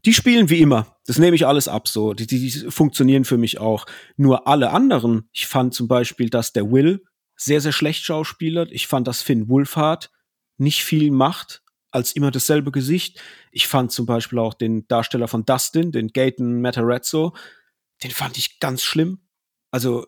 Die 0.05 0.13
spielen 0.13 0.49
wie 0.49 0.59
immer. 0.59 0.97
Das 1.05 1.19
nehme 1.19 1.35
ich 1.35 1.45
alles 1.45 1.67
ab 1.67 1.87
so. 1.87 2.13
Die, 2.13 2.25
die, 2.25 2.39
die 2.39 2.71
funktionieren 2.71 3.23
für 3.23 3.37
mich 3.37 3.59
auch. 3.59 3.85
Nur 4.17 4.47
alle 4.47 4.71
anderen, 4.71 5.29
ich 5.31 5.47
fand 5.47 5.73
zum 5.73 5.87
Beispiel, 5.87 6.29
dass 6.29 6.53
der 6.53 6.71
Will 6.71 7.03
sehr, 7.35 7.61
sehr 7.61 7.71
schlecht 7.71 8.03
schauspielert. 8.03 8.71
Ich 8.71 8.87
fand, 8.87 9.07
dass 9.07 9.21
Finn 9.21 9.47
Wolfhard 9.47 10.11
nicht 10.57 10.83
viel 10.83 11.11
macht 11.11 11.63
als 11.91 12.13
immer 12.13 12.31
dasselbe 12.31 12.71
Gesicht. 12.71 13.21
Ich 13.51 13.67
fand 13.67 13.91
zum 13.91 14.05
Beispiel 14.05 14.39
auch 14.39 14.53
den 14.53 14.87
Darsteller 14.87 15.27
von 15.27 15.45
Dustin, 15.45 15.91
den 15.91 16.09
Gaten 16.09 16.61
Matarazzo, 16.61 17.35
den 18.03 18.11
fand 18.11 18.37
ich 18.37 18.59
ganz 18.59 18.81
schlimm. 18.81 19.19
Also 19.71 20.07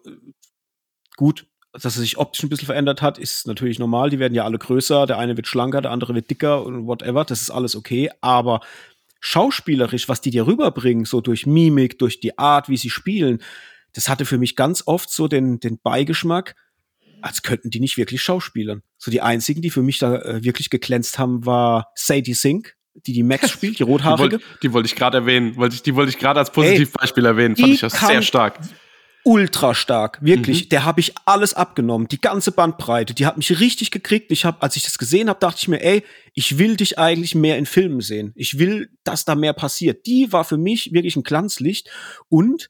gut, 1.15 1.45
dass 1.71 1.85
er 1.85 1.91
sich 1.91 2.17
optisch 2.17 2.43
ein 2.43 2.49
bisschen 2.49 2.67
verändert 2.67 3.01
hat, 3.01 3.17
ist 3.17 3.47
natürlich 3.47 3.79
normal. 3.79 4.09
Die 4.09 4.19
werden 4.19 4.35
ja 4.35 4.43
alle 4.43 4.59
größer. 4.59 5.05
Der 5.07 5.17
eine 5.17 5.35
wird 5.35 5.47
schlanker, 5.47 5.81
der 5.81 5.91
andere 5.91 6.13
wird 6.13 6.29
dicker 6.29 6.63
und 6.63 6.85
whatever. 6.85 7.25
Das 7.25 7.41
ist 7.41 7.49
alles 7.49 7.75
okay. 7.75 8.11
Aber 8.21 8.61
schauspielerisch, 9.19 10.09
was 10.09 10.21
die 10.21 10.29
dir 10.29 10.45
rüberbringen, 10.45 11.05
so 11.05 11.21
durch 11.21 11.45
Mimik, 11.45 11.97
durch 11.97 12.19
die 12.19 12.37
Art, 12.37 12.69
wie 12.69 12.77
sie 12.77 12.89
spielen, 12.89 13.41
das 13.93 14.09
hatte 14.09 14.25
für 14.25 14.37
mich 14.37 14.55
ganz 14.55 14.83
oft 14.85 15.09
so 15.09 15.27
den, 15.27 15.59
den 15.59 15.79
Beigeschmack, 15.79 16.55
als 17.23 17.41
könnten 17.41 17.69
die 17.69 17.79
nicht 17.79 17.97
wirklich 17.97 18.21
schauspielern. 18.21 18.83
So 18.97 19.09
die 19.09 19.21
einzigen, 19.21 19.61
die 19.61 19.69
für 19.69 19.81
mich 19.81 19.99
da 19.99 20.17
äh, 20.21 20.43
wirklich 20.43 20.69
geglänzt 20.69 21.19
haben, 21.19 21.45
war 21.45 21.91
Sadie 21.95 22.33
Sink, 22.33 22.75
die 22.93 23.13
die 23.13 23.23
Max 23.23 23.49
spielt, 23.51 23.79
die 23.79 23.83
rothaarige. 23.83 24.37
Die, 24.37 24.43
wollte 24.43 24.73
wollt 24.73 24.85
ich 24.87 24.95
gerade 24.95 25.19
erwähnen, 25.19 25.55
wollte 25.55 25.75
ich, 25.75 25.83
die 25.83 25.95
wollte 25.95 26.09
ich 26.09 26.19
gerade 26.19 26.39
als 26.39 26.51
Positivbeispiel 26.51 27.25
erwähnen. 27.25 27.55
Fand 27.55 27.73
ich 27.73 27.79
das 27.79 27.99
sehr 27.99 28.21
stark. 28.21 28.59
Ultra 29.25 29.73
stark, 29.73 30.21
wirklich. 30.21 30.65
Mhm. 30.65 30.69
Der 30.69 30.83
habe 30.83 30.99
ich 30.99 31.13
alles 31.23 31.53
abgenommen, 31.53 32.09
die 32.09 32.19
ganze 32.19 32.51
Bandbreite. 32.51 33.13
Die 33.13 33.25
hat 33.25 33.37
mich 33.37 33.57
richtig 33.61 33.89
gekriegt. 33.89 34.31
Ich 34.31 34.43
habe, 34.43 34.61
als 34.61 34.75
ich 34.75 34.83
das 34.83 34.97
gesehen 34.97 35.29
habe, 35.29 35.39
dachte 35.39 35.59
ich 35.61 35.69
mir, 35.69 35.81
ey, 35.81 36.03
ich 36.33 36.57
will 36.57 36.75
dich 36.75 36.99
eigentlich 36.99 37.33
mehr 37.33 37.57
in 37.57 37.65
Filmen 37.65 38.01
sehen. 38.01 38.33
Ich 38.35 38.59
will, 38.59 38.89
dass 39.05 39.23
da 39.23 39.35
mehr 39.35 39.53
passiert. 39.53 40.05
Die 40.07 40.33
war 40.33 40.43
für 40.43 40.57
mich 40.57 40.91
wirklich 40.91 41.15
ein 41.15 41.23
Glanzlicht 41.23 41.89
und 42.27 42.67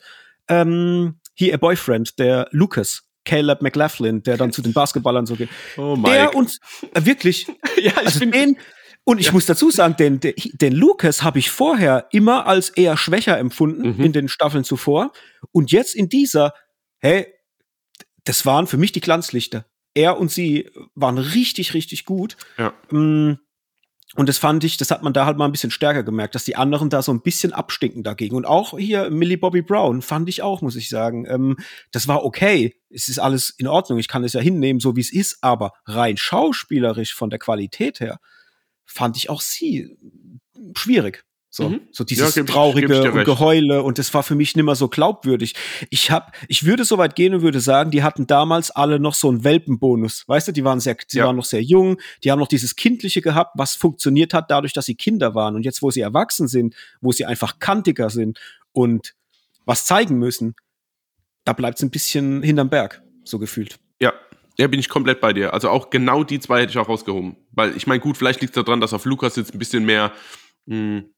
ähm, 0.47 1.15
hier 1.33 1.53
ihr 1.53 1.57
Boyfriend, 1.57 2.19
der 2.19 2.49
Lucas, 2.51 3.09
Caleb 3.25 3.61
McLaughlin, 3.61 4.23
der 4.23 4.37
dann 4.37 4.51
zu 4.51 4.61
den 4.61 4.73
Basketballern 4.73 5.25
so 5.25 5.35
geht. 5.35 5.49
Oh 5.77 5.95
Mike. 5.95 6.11
Der 6.11 6.35
uns 6.35 6.59
äh, 6.93 7.05
wirklich, 7.05 7.47
ja, 7.77 7.91
ich 7.91 7.97
also 7.97 8.19
den, 8.25 8.57
und 9.05 9.19
ich 9.19 9.27
ja. 9.27 9.31
muss 9.33 9.45
dazu 9.45 9.69
sagen, 9.69 9.95
den, 9.97 10.19
den, 10.19 10.73
Lucas 10.73 11.23
habe 11.23 11.39
ich 11.39 11.51
vorher 11.51 12.07
immer 12.11 12.47
als 12.47 12.69
eher 12.69 12.95
schwächer 12.95 13.37
empfunden 13.37 13.97
mhm. 13.97 14.03
in 14.03 14.13
den 14.13 14.27
Staffeln 14.29 14.63
zuvor. 14.63 15.11
Und 15.51 15.71
jetzt 15.71 15.93
in 15.95 16.07
dieser, 16.07 16.53
hey, 16.99 17.27
das 18.23 18.45
waren 18.45 18.67
für 18.67 18.77
mich 18.77 18.93
die 18.93 19.01
Glanzlichter. 19.01 19.65
Er 19.93 20.19
und 20.19 20.31
sie 20.31 20.69
waren 20.95 21.17
richtig, 21.17 21.73
richtig 21.73 22.05
gut. 22.05 22.37
Ja. 22.57 22.73
Mm, 22.89 23.39
und 24.15 24.29
das 24.29 24.37
fand 24.37 24.63
ich, 24.63 24.77
das 24.77 24.91
hat 24.91 25.01
man 25.01 25.13
da 25.13 25.25
halt 25.25 25.37
mal 25.37 25.45
ein 25.45 25.51
bisschen 25.51 25.71
stärker 25.71 26.03
gemerkt, 26.03 26.35
dass 26.35 26.45
die 26.45 26.55
anderen 26.55 26.89
da 26.89 27.01
so 27.01 27.11
ein 27.11 27.21
bisschen 27.21 27.51
abstinken 27.51 28.03
dagegen. 28.03 28.35
Und 28.35 28.45
auch 28.45 28.77
hier 28.77 29.09
Millie 29.09 29.39
Bobby 29.39 29.63
Brown 29.63 30.03
fand 30.03 30.29
ich 30.29 30.43
auch, 30.43 30.61
muss 30.61 30.75
ich 30.75 30.89
sagen. 30.89 31.25
Ähm, 31.27 31.57
das 31.91 32.07
war 32.07 32.23
okay. 32.23 32.75
Es 32.89 33.07
ist 33.07 33.17
alles 33.17 33.49
in 33.49 33.67
Ordnung. 33.67 33.97
Ich 33.97 34.07
kann 34.07 34.23
es 34.23 34.33
ja 34.33 34.41
hinnehmen, 34.41 34.79
so 34.79 34.95
wie 34.95 35.01
es 35.01 35.11
ist. 35.11 35.39
Aber 35.41 35.73
rein 35.85 36.17
schauspielerisch 36.17 37.15
von 37.15 37.31
der 37.31 37.39
Qualität 37.39 37.99
her 37.99 38.19
fand 38.85 39.17
ich 39.17 39.31
auch 39.31 39.41
sie 39.41 39.97
schwierig. 40.75 41.23
So, 41.55 41.69
mhm. 41.69 41.81
so 41.91 42.03
dieses 42.03 42.33
ja, 42.33 42.43
traurige 42.45 42.91
ich, 42.91 43.13
und 43.13 43.25
Geheule 43.25 43.83
und 43.83 43.99
das 43.99 44.11
war 44.15 44.23
für 44.23 44.33
mich 44.33 44.55
nimmer 44.55 44.73
so 44.73 44.87
glaubwürdig. 44.87 45.53
Ich 45.91 46.09
hab, 46.09 46.35
ich 46.47 46.65
würde 46.65 46.83
so 46.83 46.97
weit 46.97 47.15
gehen 47.15 47.35
und 47.35 47.43
würde 47.43 47.59
sagen, 47.59 47.91
die 47.91 48.01
hatten 48.01 48.25
damals 48.25 48.71
alle 48.71 48.99
noch 48.99 49.13
so 49.13 49.29
einen 49.29 49.43
Welpenbonus. 49.43 50.27
Weißt 50.27 50.47
du, 50.47 50.51
die 50.51 50.63
waren 50.63 50.79
sehr, 50.79 50.95
die 50.95 51.17
ja. 51.17 51.27
waren 51.27 51.35
noch 51.35 51.45
sehr 51.45 51.61
jung, 51.61 52.01
die 52.23 52.31
haben 52.31 52.39
noch 52.39 52.47
dieses 52.47 52.75
Kindliche 52.75 53.21
gehabt, 53.21 53.51
was 53.53 53.75
funktioniert 53.75 54.33
hat 54.33 54.49
dadurch, 54.49 54.73
dass 54.73 54.85
sie 54.85 54.95
Kinder 54.95 55.35
waren. 55.35 55.53
Und 55.53 55.63
jetzt, 55.63 55.83
wo 55.83 55.91
sie 55.91 56.01
erwachsen 56.01 56.47
sind, 56.47 56.73
wo 57.01 57.11
sie 57.11 57.25
einfach 57.25 57.59
kantiger 57.59 58.09
sind 58.09 58.39
und 58.71 59.13
was 59.63 59.85
zeigen 59.85 60.17
müssen, 60.17 60.55
da 61.45 61.53
bleibt 61.53 61.77
es 61.77 61.83
ein 61.83 61.91
bisschen 61.91 62.41
hinterm 62.41 62.71
Berg, 62.71 63.03
so 63.25 63.37
gefühlt. 63.37 63.77
Ja, 64.01 64.11
ja, 64.57 64.65
bin 64.65 64.79
ich 64.79 64.89
komplett 64.89 65.21
bei 65.21 65.33
dir. 65.33 65.53
Also 65.53 65.69
auch 65.69 65.91
genau 65.91 66.23
die 66.23 66.39
zwei 66.39 66.61
hätte 66.61 66.71
ich 66.71 66.79
auch 66.79 66.89
rausgehoben. 66.89 67.35
Weil 67.51 67.77
ich 67.77 67.85
meine, 67.85 67.99
gut, 67.99 68.17
vielleicht 68.17 68.41
liegt 68.41 68.57
es 68.57 68.63
daran, 68.63 68.81
dass 68.81 68.91
auf 68.91 69.05
Lukas 69.05 69.35
jetzt 69.35 69.53
ein 69.53 69.59
bisschen 69.59 69.85
mehr 69.85 70.13
mh, 70.65 70.75
hm, 70.75 71.12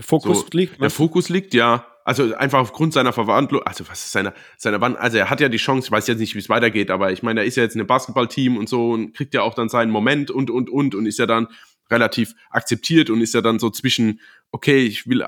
Fokus 0.00 0.40
so, 0.40 0.46
liegt. 0.52 0.80
Der 0.80 0.90
Fokus 0.90 1.28
liegt, 1.28 1.54
ja. 1.54 1.86
Also 2.04 2.34
einfach 2.34 2.58
aufgrund 2.58 2.92
seiner 2.92 3.12
Verwandlung, 3.12 3.62
also 3.62 3.88
was 3.88 4.04
ist 4.04 4.10
seine, 4.10 4.34
seine 4.56 4.80
Wand, 4.80 4.98
also 4.98 5.18
er 5.18 5.30
hat 5.30 5.40
ja 5.40 5.48
die 5.48 5.58
Chance, 5.58 5.86
ich 5.86 5.92
weiß 5.92 6.08
jetzt 6.08 6.18
nicht, 6.18 6.34
wie 6.34 6.40
es 6.40 6.48
weitergeht, 6.48 6.90
aber 6.90 7.12
ich 7.12 7.22
meine, 7.22 7.40
er 7.40 7.46
ist 7.46 7.56
ja 7.56 7.62
jetzt 7.62 7.76
in 7.76 7.80
einem 7.80 7.86
Basketballteam 7.86 8.56
und 8.56 8.68
so 8.68 8.90
und 8.90 9.14
kriegt 9.14 9.34
ja 9.34 9.42
auch 9.42 9.54
dann 9.54 9.68
seinen 9.68 9.92
Moment 9.92 10.30
und, 10.32 10.50
und, 10.50 10.68
und 10.68 10.96
und 10.96 11.06
ist 11.06 11.20
ja 11.20 11.26
dann 11.26 11.46
relativ 11.92 12.34
akzeptiert 12.50 13.08
und 13.08 13.20
ist 13.20 13.34
ja 13.34 13.40
dann 13.40 13.60
so 13.60 13.70
zwischen, 13.70 14.20
okay, 14.50 14.84
ich 14.84 15.06
will 15.06 15.24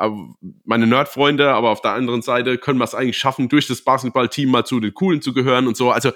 meine 0.64 0.86
Nerd-Freunde, 0.86 1.52
aber 1.52 1.70
auf 1.70 1.80
der 1.80 1.92
anderen 1.92 2.22
Seite 2.22 2.58
können 2.58 2.78
wir 2.78 2.84
es 2.84 2.94
eigentlich 2.94 3.18
schaffen, 3.18 3.48
durch 3.48 3.68
das 3.68 3.82
Basketballteam 3.82 4.50
mal 4.50 4.64
zu 4.64 4.80
den 4.80 4.94
Coolen 4.94 5.22
zu 5.22 5.32
gehören 5.32 5.68
und 5.68 5.76
so. 5.76 5.92
Also 5.92 6.10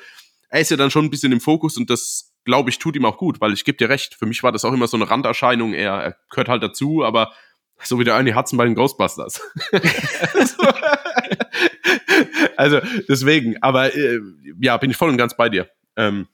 er 0.49 0.61
ist 0.61 0.71
ja 0.71 0.77
dann 0.77 0.91
schon 0.91 1.05
ein 1.05 1.11
bisschen 1.11 1.31
im 1.33 1.41
Fokus 1.41 1.77
und 1.77 1.91
das, 1.91 2.35
glaube 2.45 2.71
ich, 2.71 2.79
tut 2.79 2.97
ihm 2.97 3.05
auch 3.05 3.19
gut, 3.19 3.41
weil 3.41 3.53
ich 3.53 3.65
gebe 3.65 3.79
dir 3.79 3.91
recht, 3.91 4.15
für 4.15 4.27
mich 4.27 4.43
war 4.43 4.51
das 4.51 4.65
auch 4.65 4.73
immer 4.73 4.89
so 4.89 4.97
eine 4.97 5.09
Randerscheinung, 5.09 5.75
er, 5.75 5.93
er 5.93 6.17
gehört 6.31 6.49
halt 6.49 6.63
dazu, 6.63 7.05
aber 7.05 7.33
so 7.83 7.99
wie 7.99 8.05
der 8.05 8.14
Ernie 8.14 8.35
Hudson 8.35 8.57
bei 8.57 8.64
den 8.64 8.74
Ghostbusters. 8.74 9.41
also 12.57 12.81
deswegen, 13.09 13.62
aber 13.62 13.95
äh, 13.95 14.20
ja, 14.61 14.76
bin 14.76 14.91
ich 14.91 14.97
voll 14.97 15.11
und 15.11 15.16
ganz 15.16 15.37
bei 15.37 15.49
dir. 15.49 15.68
Ähm, 15.97 16.29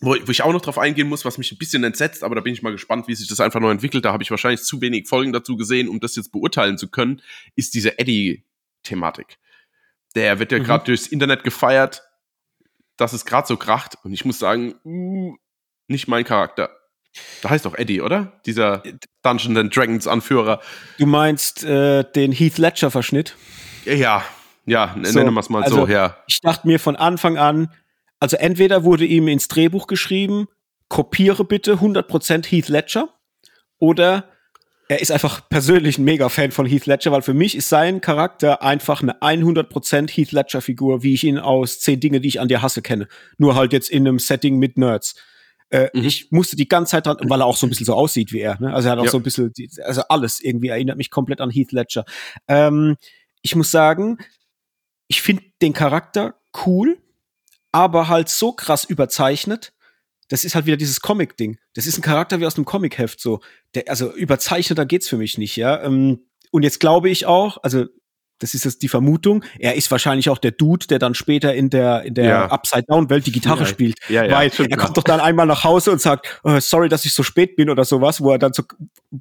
wo, 0.00 0.10
wo 0.10 0.30
ich 0.30 0.42
auch 0.42 0.52
noch 0.52 0.60
drauf 0.60 0.78
eingehen 0.78 1.08
muss, 1.08 1.24
was 1.24 1.38
mich 1.38 1.52
ein 1.52 1.58
bisschen 1.58 1.82
entsetzt, 1.84 2.22
aber 2.22 2.34
da 2.34 2.42
bin 2.42 2.52
ich 2.52 2.62
mal 2.62 2.72
gespannt, 2.72 3.08
wie 3.08 3.14
sich 3.14 3.28
das 3.28 3.40
einfach 3.40 3.60
noch 3.60 3.70
entwickelt. 3.70 4.04
Da 4.04 4.12
habe 4.12 4.22
ich 4.22 4.30
wahrscheinlich 4.30 4.62
zu 4.62 4.80
wenig 4.80 5.08
Folgen 5.08 5.32
dazu 5.32 5.56
gesehen, 5.56 5.88
um 5.88 6.00
das 6.00 6.16
jetzt 6.16 6.32
beurteilen 6.32 6.76
zu 6.76 6.90
können, 6.90 7.22
ist 7.54 7.74
diese 7.74 7.98
Eddie-Thematik. 7.98 9.38
Der 10.14 10.38
wird 10.38 10.52
ja 10.52 10.58
mhm. 10.58 10.64
gerade 10.64 10.84
durchs 10.84 11.06
Internet 11.06 11.44
gefeiert, 11.44 12.02
dass 12.96 13.12
es 13.12 13.24
gerade 13.24 13.46
so 13.46 13.56
kracht. 13.56 13.96
Und 14.02 14.12
ich 14.12 14.24
muss 14.24 14.38
sagen, 14.38 14.74
uh, 14.84 15.34
nicht 15.88 16.08
mein 16.08 16.24
Charakter. 16.24 16.75
Da 17.42 17.50
heißt 17.50 17.64
doch 17.64 17.74
Eddie, 17.74 18.00
oder? 18.00 18.32
Dieser 18.46 18.82
Dungeons 19.22 19.58
and 19.58 19.74
Dragons 19.74 20.06
Anführer. 20.06 20.60
Du 20.98 21.06
meinst 21.06 21.64
äh, 21.64 22.04
den 22.14 22.32
Heath 22.32 22.58
Ledger 22.58 22.90
Verschnitt? 22.90 23.36
Ja, 23.84 24.24
ja, 24.66 24.96
so, 25.02 25.18
nennen 25.18 25.34
wir 25.34 25.40
es 25.40 25.48
mal 25.48 25.62
also, 25.62 25.86
so, 25.86 25.92
ja. 25.92 26.16
Ich 26.26 26.40
dachte 26.40 26.66
mir 26.66 26.80
von 26.80 26.96
Anfang 26.96 27.38
an, 27.38 27.68
also 28.18 28.36
entweder 28.36 28.82
wurde 28.82 29.04
ihm 29.04 29.28
ins 29.28 29.48
Drehbuch 29.48 29.86
geschrieben, 29.86 30.48
kopiere 30.88 31.44
bitte 31.44 31.74
100% 31.74 32.46
Heath 32.46 32.68
Ledger 32.68 33.08
oder 33.78 34.24
er 34.88 35.00
ist 35.00 35.10
einfach 35.10 35.48
persönlich 35.48 35.98
ein 35.98 36.04
Mega-Fan 36.04 36.52
von 36.52 36.64
Heath 36.64 36.86
Ledger, 36.86 37.10
weil 37.10 37.22
für 37.22 37.34
mich 37.34 37.56
ist 37.56 37.68
sein 37.68 38.00
Charakter 38.00 38.62
einfach 38.62 39.02
eine 39.02 39.20
100% 39.20 40.10
Heath 40.10 40.32
Ledger-Figur, 40.32 41.02
wie 41.02 41.14
ich 41.14 41.24
ihn 41.24 41.38
aus 41.38 41.80
zehn 41.80 41.98
Dinge, 41.98 42.20
die 42.20 42.28
ich 42.28 42.40
an 42.40 42.48
dir 42.48 42.62
hasse, 42.62 42.82
kenne. 42.82 43.08
Nur 43.36 43.56
halt 43.56 43.72
jetzt 43.72 43.90
in 43.90 44.06
einem 44.06 44.20
Setting 44.20 44.58
mit 44.58 44.78
Nerds. 44.78 45.16
Äh, 45.70 45.88
mhm. 45.92 46.04
Ich 46.04 46.30
musste 46.30 46.56
die 46.56 46.68
ganze 46.68 46.92
Zeit 46.92 47.06
dran, 47.06 47.16
weil 47.22 47.40
er 47.40 47.46
auch 47.46 47.56
so 47.56 47.66
ein 47.66 47.70
bisschen 47.70 47.86
so 47.86 47.94
aussieht 47.94 48.32
wie 48.32 48.40
er. 48.40 48.60
Ne? 48.60 48.72
Also 48.72 48.88
er 48.88 48.92
hat 48.92 48.98
auch 49.00 49.04
ja. 49.04 49.10
so 49.10 49.18
ein 49.18 49.22
bisschen, 49.22 49.52
also 49.84 50.02
alles 50.08 50.40
irgendwie 50.40 50.68
erinnert 50.68 50.96
mich 50.96 51.10
komplett 51.10 51.40
an 51.40 51.50
Heath 51.50 51.72
Ledger. 51.72 52.04
Ähm, 52.48 52.96
ich 53.42 53.56
muss 53.56 53.70
sagen, 53.70 54.18
ich 55.08 55.22
finde 55.22 55.44
den 55.62 55.72
Charakter 55.72 56.34
cool, 56.66 56.98
aber 57.72 58.08
halt 58.08 58.28
so 58.28 58.52
krass 58.52 58.84
überzeichnet. 58.84 59.72
Das 60.28 60.44
ist 60.44 60.54
halt 60.54 60.66
wieder 60.66 60.76
dieses 60.76 61.00
Comic-Ding. 61.00 61.58
Das 61.74 61.86
ist 61.86 61.98
ein 61.98 62.02
Charakter 62.02 62.40
wie 62.40 62.46
aus 62.46 62.56
einem 62.56 62.64
Comic-Heft 62.64 63.20
so. 63.20 63.40
Der, 63.74 63.84
also 63.88 64.12
überzeichneter 64.12 64.86
geht's 64.86 65.08
für 65.08 65.18
mich 65.18 65.38
nicht, 65.38 65.56
ja. 65.56 65.82
Ähm, 65.82 66.26
und 66.50 66.62
jetzt 66.62 66.80
glaube 66.80 67.10
ich 67.10 67.26
auch, 67.26 67.58
also 67.62 67.86
das 68.38 68.54
ist 68.54 68.64
jetzt 68.64 68.82
die 68.82 68.88
Vermutung. 68.88 69.44
Er 69.58 69.74
ist 69.74 69.90
wahrscheinlich 69.90 70.28
auch 70.28 70.38
der 70.38 70.50
Dude, 70.50 70.86
der 70.86 70.98
dann 70.98 71.14
später 71.14 71.54
in 71.54 71.70
der 71.70 72.02
in 72.02 72.14
der 72.14 72.24
ja. 72.24 72.46
Upside 72.46 72.84
Down 72.88 73.08
Welt 73.10 73.26
die 73.26 73.32
Gitarre 73.32 73.60
ja, 73.60 73.66
spielt, 73.66 73.98
ja, 74.08 74.24
ja, 74.24 74.36
weil 74.36 74.50
er 74.68 74.76
kommt 74.76 74.96
doch 74.96 75.02
dann 75.02 75.20
einmal 75.20 75.46
nach 75.46 75.64
Hause 75.64 75.92
und 75.92 76.00
sagt, 76.00 76.40
oh, 76.44 76.58
sorry, 76.60 76.88
dass 76.88 77.04
ich 77.04 77.14
so 77.14 77.22
spät 77.22 77.56
bin 77.56 77.70
oder 77.70 77.84
sowas, 77.84 78.20
wo 78.20 78.30
er 78.30 78.38
dann 78.38 78.52
zu, 78.52 78.64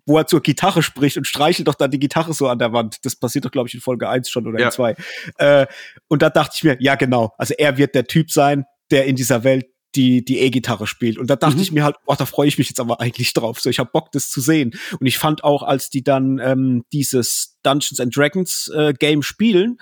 wo 0.06 0.18
er 0.18 0.28
zur 0.28 0.42
Gitarre 0.42 0.84
spricht 0.84 1.18
und 1.18 1.28
streichelt 1.28 1.68
doch 1.68 1.76
dann 1.76 1.92
die 1.92 2.00
Gitarre 2.00 2.34
so 2.34 2.48
an 2.48 2.60
der 2.60 2.74
Wand. 2.74 3.06
Das 3.06 3.16
passiert 3.16 3.46
doch 3.46 3.52
glaube 3.52 3.68
ich 3.68 3.74
in 3.74 3.82
Folge 3.82 4.10
1 4.10 4.30
schon 4.30 4.48
oder 4.48 4.60
in 4.60 4.72
2. 4.72 4.96
Äh, 5.38 5.68
und 6.08 6.22
da 6.22 6.30
dachte 6.30 6.54
ich 6.56 6.64
mir, 6.64 6.78
ja 6.80 6.96
genau, 6.96 7.34
also 7.38 7.54
er 7.58 7.78
wird 7.78 7.96
der 7.96 8.06
Typ 8.06 8.32
sein, 8.32 8.66
der 8.92 9.06
in 9.06 9.16
dieser 9.16 9.44
Welt 9.44 9.66
die 9.96 10.24
die 10.24 10.40
E-Gitarre 10.40 10.88
spielt. 10.88 11.18
Und 11.18 11.30
da 11.30 11.36
dachte 11.36 11.56
mhm. 11.56 11.62
ich 11.62 11.72
mir 11.72 11.84
halt, 11.84 11.96
oh, 12.06 12.16
da 12.18 12.26
freue 12.26 12.48
ich 12.48 12.58
mich 12.58 12.70
jetzt 12.70 12.80
aber 12.80 13.00
eigentlich 13.00 13.34
drauf. 13.34 13.60
So, 13.60 13.70
ich 13.70 13.80
habe 13.80 13.90
Bock, 13.92 14.12
das 14.12 14.30
zu 14.30 14.42
sehen. 14.42 14.74
Und 15.00 15.06
ich 15.06 15.18
fand 15.18 15.44
auch, 15.44 15.64
als 15.64 15.90
die 15.90 16.04
dann 16.04 16.40
ähm, 16.40 16.84
dieses 16.94 17.58
Dungeons 17.64 18.00
and 18.00 18.16
Dragons 18.16 18.72
äh, 18.76 18.94
Game 18.94 19.24
spielen, 19.24 19.78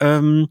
ähm, 0.00 0.48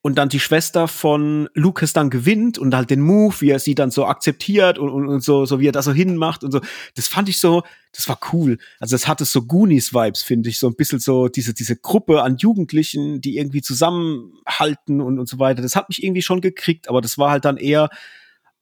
und 0.00 0.16
dann 0.16 0.28
die 0.28 0.40
Schwester 0.40 0.86
von 0.86 1.48
Lucas 1.54 1.92
dann 1.92 2.08
gewinnt 2.08 2.56
und 2.56 2.74
halt 2.74 2.90
den 2.90 3.00
Move, 3.00 3.34
wie 3.40 3.50
er 3.50 3.58
sie 3.58 3.74
dann 3.74 3.90
so 3.90 4.06
akzeptiert 4.06 4.78
und, 4.78 4.90
und, 4.90 5.08
und 5.08 5.24
so, 5.24 5.44
so 5.44 5.58
wie 5.58 5.68
er 5.68 5.72
das 5.72 5.86
so 5.86 5.92
hinmacht 5.92 6.44
und 6.44 6.52
so. 6.52 6.60
Das 6.94 7.08
fand 7.08 7.28
ich 7.28 7.40
so, 7.40 7.64
das 7.92 8.08
war 8.08 8.18
cool. 8.32 8.58
Also 8.78 8.94
es 8.94 9.08
hatte 9.08 9.24
so 9.24 9.42
Goonies-Vibes, 9.42 10.22
finde 10.22 10.50
ich, 10.50 10.58
so 10.58 10.68
ein 10.68 10.76
bisschen 10.76 11.00
so 11.00 11.28
diese, 11.28 11.52
diese 11.52 11.76
Gruppe 11.76 12.22
an 12.22 12.36
Jugendlichen, 12.36 13.20
die 13.20 13.38
irgendwie 13.38 13.60
zusammenhalten 13.60 15.00
und, 15.00 15.18
und 15.18 15.28
so 15.28 15.40
weiter. 15.40 15.62
Das 15.62 15.74
hat 15.74 15.88
mich 15.88 16.02
irgendwie 16.02 16.22
schon 16.22 16.40
gekriegt, 16.40 16.88
aber 16.88 17.00
das 17.00 17.18
war 17.18 17.32
halt 17.32 17.44
dann 17.44 17.56
eher 17.56 17.90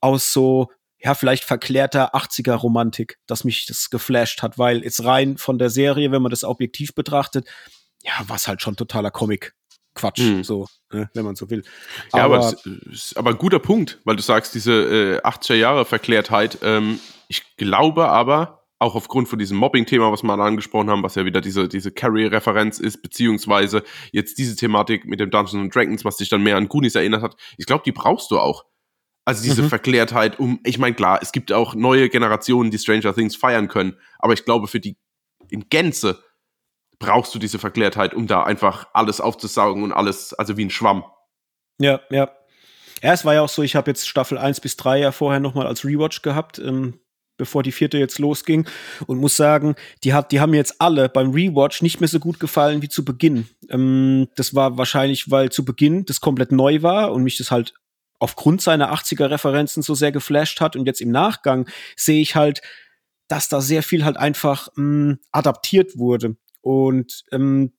aus 0.00 0.32
so, 0.32 0.70
ja, 0.98 1.14
vielleicht 1.14 1.44
verklärter 1.44 2.14
80er-Romantik, 2.14 3.18
dass 3.26 3.44
mich 3.44 3.66
das 3.66 3.90
geflasht 3.90 4.42
hat, 4.42 4.58
weil 4.58 4.82
jetzt 4.84 5.04
rein 5.04 5.36
von 5.36 5.58
der 5.58 5.68
Serie, 5.68 6.12
wenn 6.12 6.22
man 6.22 6.30
das 6.30 6.44
objektiv 6.44 6.94
betrachtet, 6.94 7.46
ja, 8.02 8.12
war 8.26 8.36
es 8.36 8.48
halt 8.48 8.62
schon 8.62 8.76
totaler 8.76 9.10
Comic. 9.10 9.54
Quatsch, 9.96 10.20
mhm. 10.20 10.44
so, 10.44 10.66
ne, 10.92 11.10
wenn 11.14 11.24
man 11.24 11.34
so 11.34 11.50
will. 11.50 11.64
Ja, 12.14 12.24
aber, 12.24 12.36
aber, 12.36 12.56
es, 12.92 13.16
aber 13.16 13.30
ein 13.30 13.38
guter 13.38 13.58
Punkt, 13.58 14.00
weil 14.04 14.14
du 14.14 14.22
sagst, 14.22 14.54
diese 14.54 15.20
äh, 15.22 15.26
80er 15.26 15.54
Jahre 15.54 15.84
Verklärtheit. 15.84 16.58
Ähm, 16.62 17.00
ich 17.28 17.56
glaube 17.56 18.08
aber, 18.08 18.62
auch 18.78 18.94
aufgrund 18.94 19.28
von 19.28 19.38
diesem 19.38 19.56
Mobbing-Thema, 19.56 20.12
was 20.12 20.22
wir 20.22 20.32
angesprochen 20.38 20.90
haben, 20.90 21.02
was 21.02 21.14
ja 21.14 21.24
wieder 21.24 21.40
diese, 21.40 21.66
diese 21.66 21.90
Carrie-Referenz 21.90 22.78
ist, 22.78 23.02
beziehungsweise 23.02 23.82
jetzt 24.12 24.38
diese 24.38 24.54
Thematik 24.54 25.06
mit 25.06 25.18
dem 25.18 25.30
Dungeons 25.30 25.72
Dragons, 25.72 26.04
was 26.04 26.18
dich 26.18 26.28
dann 26.28 26.42
mehr 26.42 26.56
an 26.56 26.68
Goonies 26.68 26.94
erinnert 26.94 27.22
hat, 27.22 27.36
ich 27.56 27.66
glaube, 27.66 27.84
die 27.84 27.92
brauchst 27.92 28.30
du 28.30 28.38
auch. 28.38 28.66
Also 29.24 29.42
diese 29.42 29.62
mhm. 29.62 29.70
Verklärtheit, 29.70 30.38
um, 30.38 30.60
ich 30.62 30.78
meine, 30.78 30.94
klar, 30.94 31.18
es 31.22 31.32
gibt 31.32 31.52
auch 31.52 31.74
neue 31.74 32.08
Generationen, 32.08 32.70
die 32.70 32.78
Stranger 32.78 33.14
Things 33.14 33.34
feiern 33.34 33.68
können, 33.68 33.96
aber 34.18 34.34
ich 34.34 34.44
glaube, 34.44 34.68
für 34.68 34.78
die 34.78 34.96
in 35.50 35.68
Gänze 35.68 36.22
brauchst 36.98 37.34
du 37.34 37.38
diese 37.38 37.58
Verklärtheit, 37.58 38.14
um 38.14 38.26
da 38.26 38.42
einfach 38.44 38.88
alles 38.92 39.20
aufzusaugen 39.20 39.82
und 39.82 39.92
alles, 39.92 40.34
also 40.34 40.56
wie 40.56 40.64
ein 40.64 40.70
Schwamm. 40.70 41.04
Ja, 41.78 42.00
ja. 42.10 42.30
Ja, 43.02 43.12
es 43.12 43.24
war 43.24 43.34
ja 43.34 43.42
auch 43.42 43.48
so, 43.48 43.62
ich 43.62 43.76
habe 43.76 43.90
jetzt 43.90 44.08
Staffel 44.08 44.38
1 44.38 44.60
bis 44.60 44.76
3 44.76 45.00
ja 45.00 45.12
vorher 45.12 45.40
nochmal 45.40 45.66
als 45.66 45.84
Rewatch 45.84 46.22
gehabt, 46.22 46.58
ähm, 46.58 46.98
bevor 47.36 47.62
die 47.62 47.72
vierte 47.72 47.98
jetzt 47.98 48.18
losging 48.18 48.66
und 49.06 49.18
muss 49.18 49.36
sagen, 49.36 49.74
die 50.02 50.14
hat, 50.14 50.32
die 50.32 50.40
haben 50.40 50.50
mir 50.50 50.56
jetzt 50.56 50.80
alle 50.80 51.10
beim 51.10 51.32
Rewatch 51.32 51.82
nicht 51.82 52.00
mehr 52.00 52.08
so 52.08 52.18
gut 52.18 52.40
gefallen 52.40 52.80
wie 52.80 52.88
zu 52.88 53.04
Beginn. 53.04 53.48
Ähm, 53.68 54.28
das 54.36 54.54
war 54.54 54.78
wahrscheinlich, 54.78 55.30
weil 55.30 55.50
zu 55.50 55.64
Beginn 55.64 56.06
das 56.06 56.20
komplett 56.22 56.52
neu 56.52 56.82
war 56.82 57.12
und 57.12 57.22
mich 57.22 57.36
das 57.36 57.50
halt 57.50 57.74
aufgrund 58.18 58.62
seiner 58.62 58.94
80er 58.94 59.30
Referenzen 59.30 59.82
so 59.82 59.94
sehr 59.94 60.12
geflasht 60.12 60.60
hat 60.62 60.74
und 60.74 60.86
jetzt 60.86 61.02
im 61.02 61.10
Nachgang 61.10 61.68
sehe 61.96 62.22
ich 62.22 62.34
halt, 62.34 62.62
dass 63.28 63.48
da 63.48 63.60
sehr 63.60 63.82
viel 63.82 64.04
halt 64.04 64.16
einfach 64.16 64.68
mh, 64.76 65.12
mm, 65.12 65.18
adaptiert 65.32 65.98
wurde. 65.98 66.36
Und 66.66 67.22
ähm, 67.30 67.74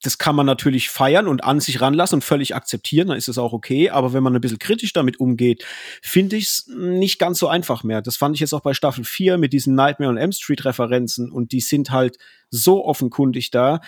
das 0.00 0.16
kann 0.16 0.34
man 0.34 0.46
natürlich 0.46 0.88
feiern 0.88 1.28
und 1.28 1.44
an 1.44 1.60
sich 1.60 1.82
ranlassen 1.82 2.16
und 2.16 2.22
völlig 2.22 2.54
akzeptieren, 2.54 3.08
dann 3.08 3.18
ist 3.18 3.28
es 3.28 3.36
auch 3.36 3.52
okay. 3.52 3.90
Aber 3.90 4.14
wenn 4.14 4.22
man 4.22 4.34
ein 4.34 4.40
bisschen 4.40 4.58
kritisch 4.58 4.94
damit 4.94 5.20
umgeht, 5.20 5.62
finde 6.00 6.36
ich 6.36 6.44
es 6.44 6.66
nicht 6.68 7.18
ganz 7.18 7.38
so 7.38 7.48
einfach 7.48 7.84
mehr. 7.84 8.00
Das 8.00 8.16
fand 8.16 8.34
ich 8.34 8.40
jetzt 8.40 8.54
auch 8.54 8.62
bei 8.62 8.72
Staffel 8.72 9.04
4 9.04 9.36
mit 9.36 9.52
diesen 9.52 9.74
Nightmare 9.74 10.08
on 10.08 10.16
M 10.16 10.32
Street 10.32 10.64
Referenzen 10.64 11.30
und 11.30 11.52
die 11.52 11.60
sind 11.60 11.90
halt 11.90 12.16
so 12.48 12.86
offenkundig 12.86 13.50
da, 13.50 13.82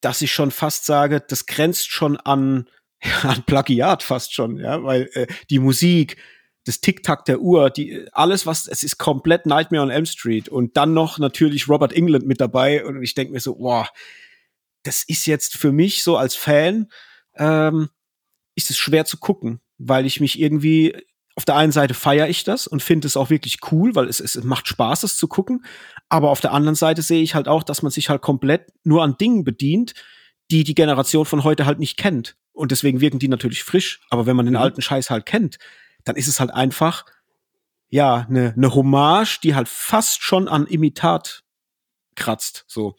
dass 0.00 0.22
ich 0.22 0.30
schon 0.30 0.52
fast 0.52 0.86
sage, 0.86 1.20
das 1.26 1.46
grenzt 1.46 1.90
schon 1.90 2.16
an, 2.16 2.68
an 3.22 3.42
Plagiat 3.44 4.04
fast 4.04 4.34
schon, 4.34 4.56
ja, 4.56 4.84
weil 4.84 5.10
äh, 5.14 5.26
die 5.50 5.58
Musik, 5.58 6.16
das 6.64 6.80
Tick-Tack 6.80 7.24
der 7.24 7.40
Uhr, 7.40 7.70
die, 7.70 8.06
alles 8.12 8.46
was, 8.46 8.68
es 8.68 8.82
ist 8.82 8.98
komplett 8.98 9.46
Nightmare 9.46 9.82
on 9.82 9.90
Elm 9.90 10.06
Street 10.06 10.48
und 10.48 10.76
dann 10.76 10.92
noch 10.92 11.18
natürlich 11.18 11.68
Robert 11.68 11.92
England 11.92 12.26
mit 12.26 12.40
dabei 12.40 12.84
und 12.84 13.02
ich 13.02 13.14
denke 13.14 13.32
mir 13.32 13.40
so, 13.40 13.56
boah, 13.56 13.88
das 14.82 15.04
ist 15.04 15.26
jetzt 15.26 15.56
für 15.56 15.72
mich 15.72 16.02
so 16.02 16.16
als 16.16 16.34
Fan, 16.34 16.88
ähm, 17.36 17.88
ist 18.54 18.70
es 18.70 18.78
schwer 18.78 19.04
zu 19.04 19.18
gucken, 19.18 19.60
weil 19.78 20.06
ich 20.06 20.20
mich 20.20 20.38
irgendwie, 20.38 20.94
auf 21.34 21.44
der 21.44 21.56
einen 21.56 21.72
Seite 21.72 21.94
feiere 21.94 22.28
ich 22.28 22.44
das 22.44 22.66
und 22.66 22.82
finde 22.82 23.06
es 23.06 23.16
auch 23.16 23.30
wirklich 23.30 23.58
cool, 23.70 23.94
weil 23.94 24.08
es, 24.08 24.20
es 24.20 24.42
macht 24.44 24.68
Spaß, 24.68 25.02
es 25.04 25.16
zu 25.16 25.28
gucken, 25.28 25.64
aber 26.08 26.30
auf 26.30 26.40
der 26.40 26.52
anderen 26.52 26.74
Seite 26.74 27.02
sehe 27.02 27.22
ich 27.22 27.34
halt 27.34 27.48
auch, 27.48 27.62
dass 27.62 27.82
man 27.82 27.90
sich 27.90 28.10
halt 28.10 28.20
komplett 28.20 28.66
nur 28.84 29.02
an 29.02 29.16
Dingen 29.16 29.44
bedient, 29.44 29.94
die 30.50 30.64
die 30.64 30.74
Generation 30.74 31.24
von 31.24 31.44
heute 31.44 31.64
halt 31.64 31.78
nicht 31.78 31.96
kennt. 31.96 32.36
Und 32.52 32.72
deswegen 32.72 33.00
wirken 33.00 33.18
die 33.18 33.28
natürlich 33.28 33.62
frisch. 33.62 34.00
Aber 34.10 34.26
wenn 34.26 34.36
man 34.36 34.46
den 34.46 34.54
mhm. 34.54 34.60
alten 34.60 34.82
Scheiß 34.82 35.08
halt 35.08 35.24
kennt, 35.24 35.58
dann 36.04 36.16
ist 36.16 36.28
es 36.28 36.40
halt 36.40 36.52
einfach, 36.52 37.04
ja, 37.88 38.26
eine 38.28 38.52
ne 38.56 38.74
Hommage, 38.74 39.40
die 39.42 39.54
halt 39.54 39.68
fast 39.68 40.22
schon 40.22 40.48
an 40.48 40.66
Imitat 40.66 41.42
kratzt, 42.14 42.64
so. 42.68 42.94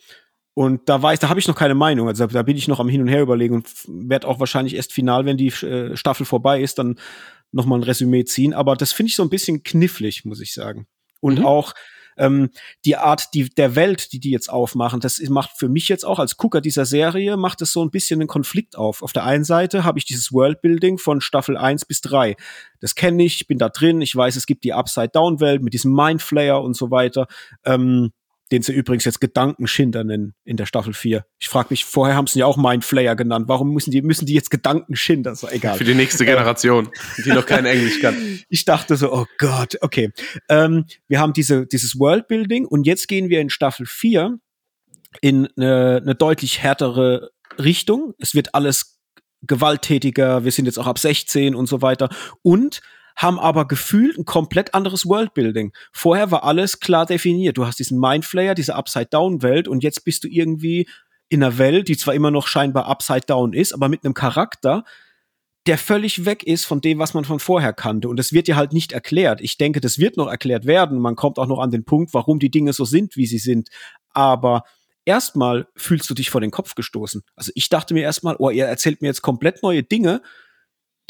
Und 0.53 0.89
da 0.89 1.01
weiß, 1.01 1.19
da 1.19 1.29
habe 1.29 1.39
ich 1.39 1.47
noch 1.47 1.55
keine 1.55 1.75
Meinung. 1.75 2.09
Also 2.09 2.27
da 2.27 2.43
bin 2.43 2.57
ich 2.57 2.67
noch 2.67 2.81
am 2.81 2.89
Hin 2.89 3.01
und 3.01 3.07
Her 3.07 3.21
überlegen 3.21 3.55
und 3.55 3.69
werde 3.87 4.27
auch 4.27 4.39
wahrscheinlich 4.39 4.75
erst 4.75 4.91
final, 4.91 5.25
wenn 5.25 5.37
die 5.37 5.47
äh, 5.47 5.95
Staffel 5.95 6.25
vorbei 6.25 6.61
ist, 6.61 6.77
dann 6.77 6.99
noch 7.53 7.65
mal 7.65 7.77
ein 7.77 7.83
Resümee 7.83 8.25
ziehen. 8.25 8.53
Aber 8.53 8.75
das 8.75 8.91
finde 8.91 9.09
ich 9.09 9.15
so 9.15 9.23
ein 9.23 9.29
bisschen 9.29 9.63
knifflig, 9.63 10.25
muss 10.25 10.41
ich 10.41 10.53
sagen. 10.53 10.87
Und 11.21 11.39
mhm. 11.39 11.45
auch 11.45 11.73
ähm, 12.22 12.51
die 12.86 12.95
Art 12.95 13.34
die, 13.34 13.49
der 13.49 13.76
Welt, 13.76 14.13
die 14.13 14.19
die 14.19 14.30
jetzt 14.30 14.49
aufmachen, 14.49 14.99
das 14.99 15.19
macht 15.30 15.57
für 15.57 15.67
mich 15.67 15.89
jetzt 15.89 16.05
auch 16.05 16.19
als 16.19 16.38
Gucker 16.38 16.61
dieser 16.61 16.86
Serie, 16.86 17.36
macht 17.36 17.61
es 17.61 17.74
so 17.74 17.84
ein 17.84 17.89
bisschen 17.89 18.22
einen 18.22 18.28
Konflikt 18.28 18.78
auf. 18.78 19.01
Auf 19.01 19.11
der 19.11 19.26
einen 19.26 19.43
Seite 19.43 19.84
habe 19.84 19.97
ich 19.97 20.05
dieses 20.05 20.32
Worldbuilding 20.32 20.99
von 20.99 21.19
Staffel 21.19 21.57
1 21.57 21.86
bis 21.86 22.01
3. 22.01 22.36
Das 22.80 22.93
kenne 22.93 23.24
ich, 23.24 23.47
bin 23.47 23.57
da 23.57 23.69
drin, 23.69 24.01
ich 24.01 24.15
weiß, 24.15 24.36
es 24.36 24.45
gibt 24.45 24.63
die 24.63 24.74
Upside-Down-Welt 24.74 25.63
mit 25.63 25.74
diesem 25.74 25.93
Mindflayer 25.93 26.61
und 26.61 26.76
so 26.76 26.91
weiter. 26.91 27.28
Ähm, 27.65 28.11
den 28.51 28.61
sie 28.61 28.73
übrigens 28.73 29.05
jetzt 29.05 29.21
Gedankenschinder 29.21 30.03
nennen 30.03 30.33
in 30.43 30.57
der 30.57 30.65
Staffel 30.65 30.93
4. 30.93 31.25
Ich 31.39 31.47
frage 31.47 31.67
mich, 31.69 31.85
vorher 31.85 32.15
haben 32.15 32.27
sie 32.27 32.39
ja 32.39 32.45
auch 32.45 32.57
Mindflayer 32.57 33.15
genannt. 33.15 33.47
Warum 33.47 33.73
müssen 33.73 33.91
die, 33.91 34.01
müssen 34.01 34.25
die 34.25 34.33
jetzt 34.33 34.51
Gedankenschinder? 34.51 35.35
So, 35.35 35.47
egal. 35.47 35.77
Für 35.77 35.83
die 35.83 35.95
nächste 35.95 36.25
Generation, 36.25 36.89
die 37.25 37.29
noch 37.29 37.45
kein 37.45 37.65
Englisch 37.71 38.01
kann. 38.01 38.15
Ich 38.49 38.65
dachte 38.65 38.97
so, 38.97 39.13
oh 39.13 39.25
Gott, 39.37 39.77
okay. 39.81 40.11
Ähm, 40.49 40.85
wir 41.07 41.19
haben 41.19 41.33
diese, 41.33 41.65
dieses 41.65 41.97
Worldbuilding 41.97 42.65
und 42.65 42.85
jetzt 42.85 43.07
gehen 43.07 43.29
wir 43.29 43.39
in 43.39 43.49
Staffel 43.49 43.85
4 43.85 44.37
in 45.21 45.47
eine, 45.57 46.01
eine 46.01 46.15
deutlich 46.15 46.61
härtere 46.61 47.31
Richtung. 47.57 48.13
Es 48.19 48.35
wird 48.35 48.53
alles 48.53 48.99
gewalttätiger, 49.43 50.43
wir 50.43 50.51
sind 50.51 50.65
jetzt 50.65 50.77
auch 50.77 50.87
ab 50.87 50.99
16 50.99 51.55
und 51.55 51.67
so 51.67 51.81
weiter. 51.81 52.09
Und 52.43 52.81
haben 53.16 53.39
aber 53.39 53.68
gefühlt 53.68 54.18
ein 54.18 54.26
komplett 54.26 54.74
anderes 54.74 55.05
Worldbuilding. 55.05 55.74
Vorher 55.91 56.32
war 56.32 56.43
alles 56.43 56.80
klar 56.80 57.05
definiert. 57.05 57.57
Du 57.57 57.66
hast 57.66 57.80
diesen 57.80 57.99
Mindflayer, 57.99 58.55
diese 58.55 58.76
Upside-Down-Welt 58.76 59.68
und 59.68 59.84
jetzt 59.84 60.03
bist 60.05 60.24
du 60.24 60.28
irgendwie 60.28 60.88
in 61.30 61.43
einer 61.43 61.57
Welt, 61.57 61.88
die 61.88 61.97
zwar 61.97 62.14
immer 62.14 62.32
noch 62.32 62.47
scheinbar 62.47 62.88
Upside-Down 62.88 63.53
ist, 63.53 63.74
aber 63.74 63.88
mit 63.88 64.03
einem 64.03 64.14
Charakter, 64.14 64.84
der 65.68 65.78
völlig 65.78 66.26
weg 66.26 66.43
ist 66.43 66.66
von 66.66 66.82
dem, 66.82 66.99
was 66.99 67.14
man 67.14 67.24
von 67.24 67.39
vorher 67.39 67.74
kannte. 67.74 68.09
Und 68.09 68.18
das 68.18 68.34
wird 68.34 68.47
dir 68.47 68.55
halt 68.55 68.74
nicht 68.74 68.91
erklärt. 68.91 69.41
Ich 69.41 69.57
denke, 69.57 69.80
das 69.80 69.99
wird 69.99 70.18
noch 70.18 70.28
erklärt 70.28 70.66
werden. 70.66 70.99
Man 70.99 71.16
kommt 71.16 71.38
auch 71.38 71.47
noch 71.47 71.59
an 71.59 71.72
den 71.72 71.86
Punkt, 71.86 72.14
warum 72.14 72.39
die 72.39 72.49
Dinge 72.49 72.74
so 72.74 72.84
sind, 72.84 73.16
wie 73.16 73.28
sie 73.28 73.38
sind. 73.38 73.70
Aber 74.09 74.64
erstmal 75.05 75.68
fühlst 75.76 76.09
du 76.09 76.14
dich 76.14 76.30
vor 76.30 76.41
den 76.41 76.51
Kopf 76.51 76.76
gestoßen. 76.76 77.22
Also 77.36 77.51
ich 77.55 77.70
dachte 77.70 77.93
mir 77.93 78.01
erstmal, 78.01 78.36
oh, 78.39 78.49
ihr 78.49 78.66
erzählt 78.66 79.01
mir 79.01 79.07
jetzt 79.07 79.22
komplett 79.22 79.62
neue 79.62 79.84
Dinge, 79.84 80.22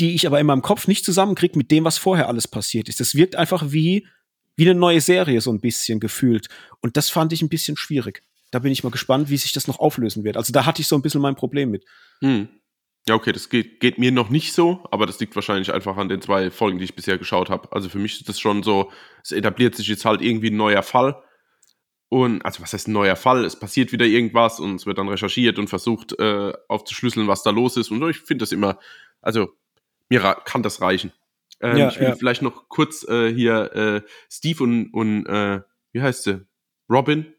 die 0.02 0.16
ich 0.16 0.26
aber 0.26 0.40
in 0.40 0.48
meinem 0.48 0.64
Kopf 0.64 0.88
nicht 0.88 1.06
zusammenkriege 1.06 1.58
mit 1.58 1.70
dem, 1.70 1.86
was 1.86 2.00
vorher 2.00 2.28
alles 2.28 2.48
passiert 2.48 2.90
ist. 2.90 3.00
Das 3.00 3.14
wirkt 3.14 3.36
einfach 3.36 3.72
wie, 3.72 4.08
wie 4.56 4.70
eine 4.70 4.78
neue 4.78 5.00
Serie, 5.00 5.40
so 5.42 5.52
ein 5.52 5.62
bisschen 5.62 6.00
gefühlt. 6.00 6.48
Und 6.82 6.98
das 6.98 7.10
fand 7.10 7.32
ich 7.34 7.44
ein 7.44 7.50
bisschen 7.50 7.78
schwierig. 7.78 8.24
Da 8.50 8.60
bin 8.60 8.72
ich 8.72 8.84
mal 8.84 8.90
gespannt, 8.90 9.30
wie 9.30 9.38
sich 9.38 9.54
das 9.54 9.68
noch 9.68 9.80
auflösen 9.80 10.24
wird. 10.24 10.38
Also 10.38 10.52
da 10.52 10.66
hatte 10.66 10.82
ich 10.82 10.88
so 10.88 10.96
ein 10.96 11.04
bisschen 11.04 11.22
mein 11.22 11.36
Problem 11.36 11.70
mit. 11.70 11.86
Hm. 12.22 12.50
Ja, 13.08 13.16
okay, 13.16 13.32
das 13.32 13.50
geht, 13.50 13.80
geht 13.80 14.00
mir 14.00 14.12
noch 14.12 14.30
nicht 14.30 14.54
so, 14.54 14.84
aber 14.92 15.06
das 15.06 15.20
liegt 15.20 15.36
wahrscheinlich 15.36 15.72
einfach 15.72 15.98
an 15.98 16.10
den 16.10 16.22
zwei 16.22 16.52
Folgen, 16.52 16.80
die 16.80 16.84
ich 16.84 16.96
bisher 16.96 17.18
geschaut 17.18 17.50
habe. 17.50 17.72
Also 17.72 17.88
für 17.88 18.00
mich 18.00 18.20
ist 18.20 18.28
das 18.28 18.40
schon 18.40 18.64
so, 18.64 18.92
es 19.24 19.32
etabliert 19.32 19.76
sich 19.76 19.88
jetzt 19.88 20.06
halt 20.06 20.22
irgendwie 20.22 20.50
ein 20.50 20.58
neuer 20.58 20.84
Fall. 20.84 21.22
Und, 22.10 22.44
also 22.44 22.62
was 22.62 22.74
heißt 22.74 22.88
ein 22.88 22.94
neuer 22.94 23.16
Fall? 23.16 23.46
Es 23.46 23.58
passiert 23.58 23.92
wieder 23.92 24.06
irgendwas 24.06 24.60
und 24.60 24.76
es 24.76 24.86
wird 24.86 24.98
dann 24.98 25.10
recherchiert 25.10 25.60
und 25.60 25.70
versucht 25.70 26.18
äh, 26.20 26.54
aufzuschlüsseln, 26.68 27.28
was 27.28 27.44
da 27.44 27.52
los 27.52 27.78
ist. 27.78 27.92
Und 27.92 28.08
ich 28.10 28.18
finde 28.18 28.44
das 28.44 28.52
immer, 28.52 28.80
also 29.22 29.54
mir 30.12 30.38
kann 30.44 30.62
das 30.62 30.82
reichen. 30.82 31.14
Ähm, 31.62 31.78
ja, 31.78 31.90
ich 31.90 32.00
will 32.00 32.10
ja. 32.10 32.16
vielleicht 32.16 32.42
noch 32.42 32.68
kurz 32.68 33.08
äh, 33.08 33.34
hier 33.34 33.74
äh, 33.74 34.02
Steve 34.30 34.64
und, 34.64 34.94
und 34.94 35.26
äh, 35.26 35.62
wie 35.94 36.02
heißt 36.02 36.24
sie? 36.24 36.46
Robin. 36.90 37.34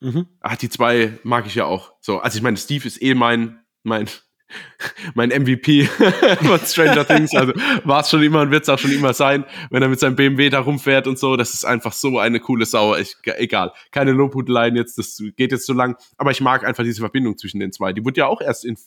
Mhm. 0.00 0.26
Ach, 0.40 0.56
die 0.56 0.70
zwei 0.70 1.18
mag 1.22 1.46
ich 1.46 1.54
ja 1.54 1.66
auch. 1.66 1.92
So, 2.00 2.18
also 2.20 2.36
ich 2.36 2.42
meine, 2.42 2.56
Steve 2.56 2.86
ist 2.86 3.02
eh 3.02 3.14
mein, 3.14 3.60
mein 3.82 4.08
mein 5.14 5.28
MVP 5.28 5.84
von 6.42 6.60
Stranger 6.60 7.06
Things. 7.06 7.34
Also 7.34 7.52
war 7.84 8.00
es 8.00 8.08
schon 8.08 8.22
immer 8.22 8.40
und 8.40 8.50
wird 8.50 8.62
es 8.62 8.68
auch 8.70 8.78
schon 8.78 8.92
immer 8.92 9.12
sein, 9.12 9.44
wenn 9.70 9.82
er 9.82 9.88
mit 9.88 10.00
seinem 10.00 10.16
BMW 10.16 10.48
da 10.48 10.60
rumfährt 10.60 11.06
und 11.06 11.18
so. 11.18 11.36
Das 11.36 11.52
ist 11.52 11.64
einfach 11.64 11.92
so 11.92 12.18
eine 12.18 12.40
coole 12.40 12.64
Sau. 12.64 12.96
Ich, 12.96 13.16
egal, 13.24 13.72
keine 13.90 14.12
Lobhudeleien 14.12 14.76
jetzt, 14.76 14.96
das 14.96 15.22
geht 15.36 15.52
jetzt 15.52 15.66
zu 15.66 15.74
lang. 15.74 15.96
Aber 16.16 16.30
ich 16.30 16.40
mag 16.40 16.64
einfach 16.64 16.84
diese 16.84 17.00
Verbindung 17.00 17.36
zwischen 17.36 17.60
den 17.60 17.72
zwei. 17.72 17.92
Die 17.92 18.02
wurde 18.04 18.20
ja 18.20 18.26
auch 18.28 18.40
erst 18.40 18.64
in 18.64 18.78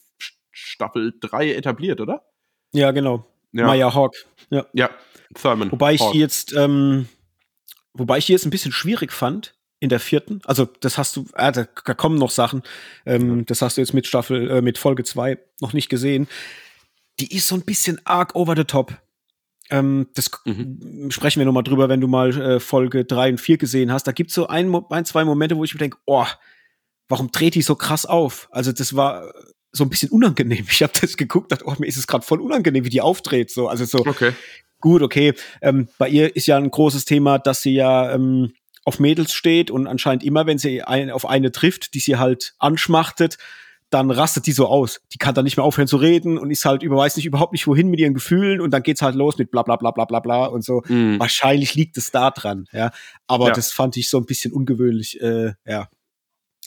Staffel 0.51 1.13
3 1.19 1.53
etabliert, 1.53 2.01
oder? 2.01 2.25
Ja, 2.73 2.91
genau. 2.91 3.25
Ja. 3.51 3.67
Maya 3.67 3.93
Hawk. 3.93 4.15
Ja. 4.49 4.65
ja, 4.73 4.89
Thurman. 5.33 5.71
Wobei 5.71 5.93
ich 5.93 6.01
Hawk. 6.01 6.13
die 6.13 6.19
jetzt, 6.19 6.53
ähm, 6.53 7.07
wobei 7.93 8.17
ich 8.17 8.25
die 8.25 8.31
jetzt 8.33 8.45
ein 8.45 8.51
bisschen 8.51 8.71
schwierig 8.71 9.11
fand, 9.11 9.53
in 9.79 9.89
der 9.89 9.99
vierten. 9.99 10.41
Also 10.45 10.65
das 10.79 10.97
hast 10.97 11.15
du, 11.15 11.25
äh, 11.33 11.51
da, 11.51 11.65
kommen 11.65 12.17
noch 12.17 12.31
Sachen. 12.31 12.61
Ähm. 13.05 13.45
Das 13.45 13.61
hast 13.61 13.77
du 13.77 13.81
jetzt 13.81 13.93
mit 13.93 14.07
Staffel, 14.07 14.49
äh, 14.49 14.61
mit 14.61 14.77
Folge 14.77 15.03
zwei 15.03 15.39
noch 15.59 15.73
nicht 15.73 15.89
gesehen. 15.89 16.27
Die 17.19 17.35
ist 17.35 17.47
so 17.47 17.55
ein 17.55 17.63
bisschen 17.63 17.99
arg 18.05 18.35
over 18.35 18.55
the 18.55 18.63
top. 18.63 18.95
Ähm, 19.71 20.07
das 20.13 20.29
mhm. 20.45 21.09
sprechen 21.09 21.39
wir 21.39 21.45
noch 21.45 21.53
mal 21.53 21.63
drüber, 21.63 21.89
wenn 21.89 22.01
du 22.01 22.07
mal 22.07 22.29
äh, 22.39 22.59
Folge 22.59 23.05
drei 23.05 23.29
und 23.29 23.39
vier 23.39 23.57
gesehen 23.57 23.91
hast. 23.91 24.05
Da 24.05 24.11
gibt's 24.11 24.35
so 24.35 24.47
ein, 24.47 24.73
ein, 24.89 25.05
zwei 25.05 25.25
Momente, 25.25 25.57
wo 25.57 25.63
ich 25.63 25.73
mir 25.73 25.79
denke, 25.79 25.97
oh, 26.05 26.27
warum 27.07 27.31
dreht 27.31 27.55
die 27.55 27.61
so 27.61 27.75
krass 27.75 28.05
auf? 28.05 28.49
Also 28.51 28.71
das 28.71 28.95
war 28.95 29.33
so 29.71 29.83
ein 29.83 29.89
bisschen 29.89 30.09
unangenehm. 30.09 30.65
Ich 30.69 30.83
habe 30.83 30.93
das 30.99 31.17
geguckt, 31.17 31.51
dachte, 31.51 31.65
oh, 31.65 31.75
mir 31.79 31.87
ist 31.87 31.97
es 31.97 32.07
gerade 32.07 32.25
voll 32.25 32.41
unangenehm, 32.41 32.85
wie 32.85 32.89
die 32.89 33.01
aufdreht. 33.01 33.51
So, 33.51 33.67
also 33.67 33.85
so. 33.85 33.99
Okay. 33.99 34.33
Gut, 34.79 35.01
okay. 35.01 35.33
Ähm, 35.61 35.87
bei 35.97 36.09
ihr 36.09 36.35
ist 36.35 36.47
ja 36.47 36.57
ein 36.57 36.71
großes 36.71 37.05
Thema, 37.05 37.37
dass 37.37 37.61
sie 37.61 37.73
ja 37.73 38.11
ähm, 38.13 38.53
auf 38.83 38.99
Mädels 38.99 39.33
steht 39.33 39.69
und 39.69 39.87
anscheinend 39.87 40.23
immer, 40.23 40.47
wenn 40.47 40.57
sie 40.57 40.81
ein, 40.81 41.11
auf 41.11 41.27
eine 41.27 41.51
trifft, 41.51 41.93
die 41.93 41.99
sie 41.99 42.17
halt 42.17 42.55
anschmachtet, 42.57 43.37
dann 43.91 44.09
rastet 44.09 44.47
die 44.47 44.53
so 44.53 44.67
aus. 44.67 45.01
Die 45.13 45.17
kann 45.17 45.35
dann 45.35 45.43
nicht 45.43 45.57
mehr 45.57 45.65
aufhören 45.65 45.87
zu 45.87 45.97
reden 45.97 46.37
und 46.37 46.49
ist 46.49 46.65
halt 46.65 46.81
über, 46.81 46.95
weiß 46.95 47.17
nicht, 47.17 47.25
überhaupt 47.25 47.51
nicht 47.51 47.67
wohin 47.67 47.89
mit 47.89 47.99
ihren 47.99 48.13
Gefühlen 48.13 48.61
und 48.61 48.71
dann 48.71 48.83
geht's 48.83 49.01
halt 49.01 49.15
los 49.15 49.37
mit 49.37 49.51
bla 49.51 49.63
bla 49.63 49.75
bla 49.75 49.91
bla 49.91 50.05
bla 50.05 50.19
bla 50.21 50.45
und 50.45 50.63
so. 50.63 50.81
Mm. 50.87 51.19
Wahrscheinlich 51.19 51.75
liegt 51.75 51.97
es 51.97 52.09
da 52.09 52.31
dran, 52.31 52.67
ja. 52.71 52.91
Aber 53.27 53.47
ja. 53.47 53.53
das 53.53 53.73
fand 53.73 53.97
ich 53.97 54.09
so 54.09 54.17
ein 54.17 54.25
bisschen 54.25 54.53
ungewöhnlich, 54.53 55.21
äh, 55.21 55.53
ja. 55.65 55.89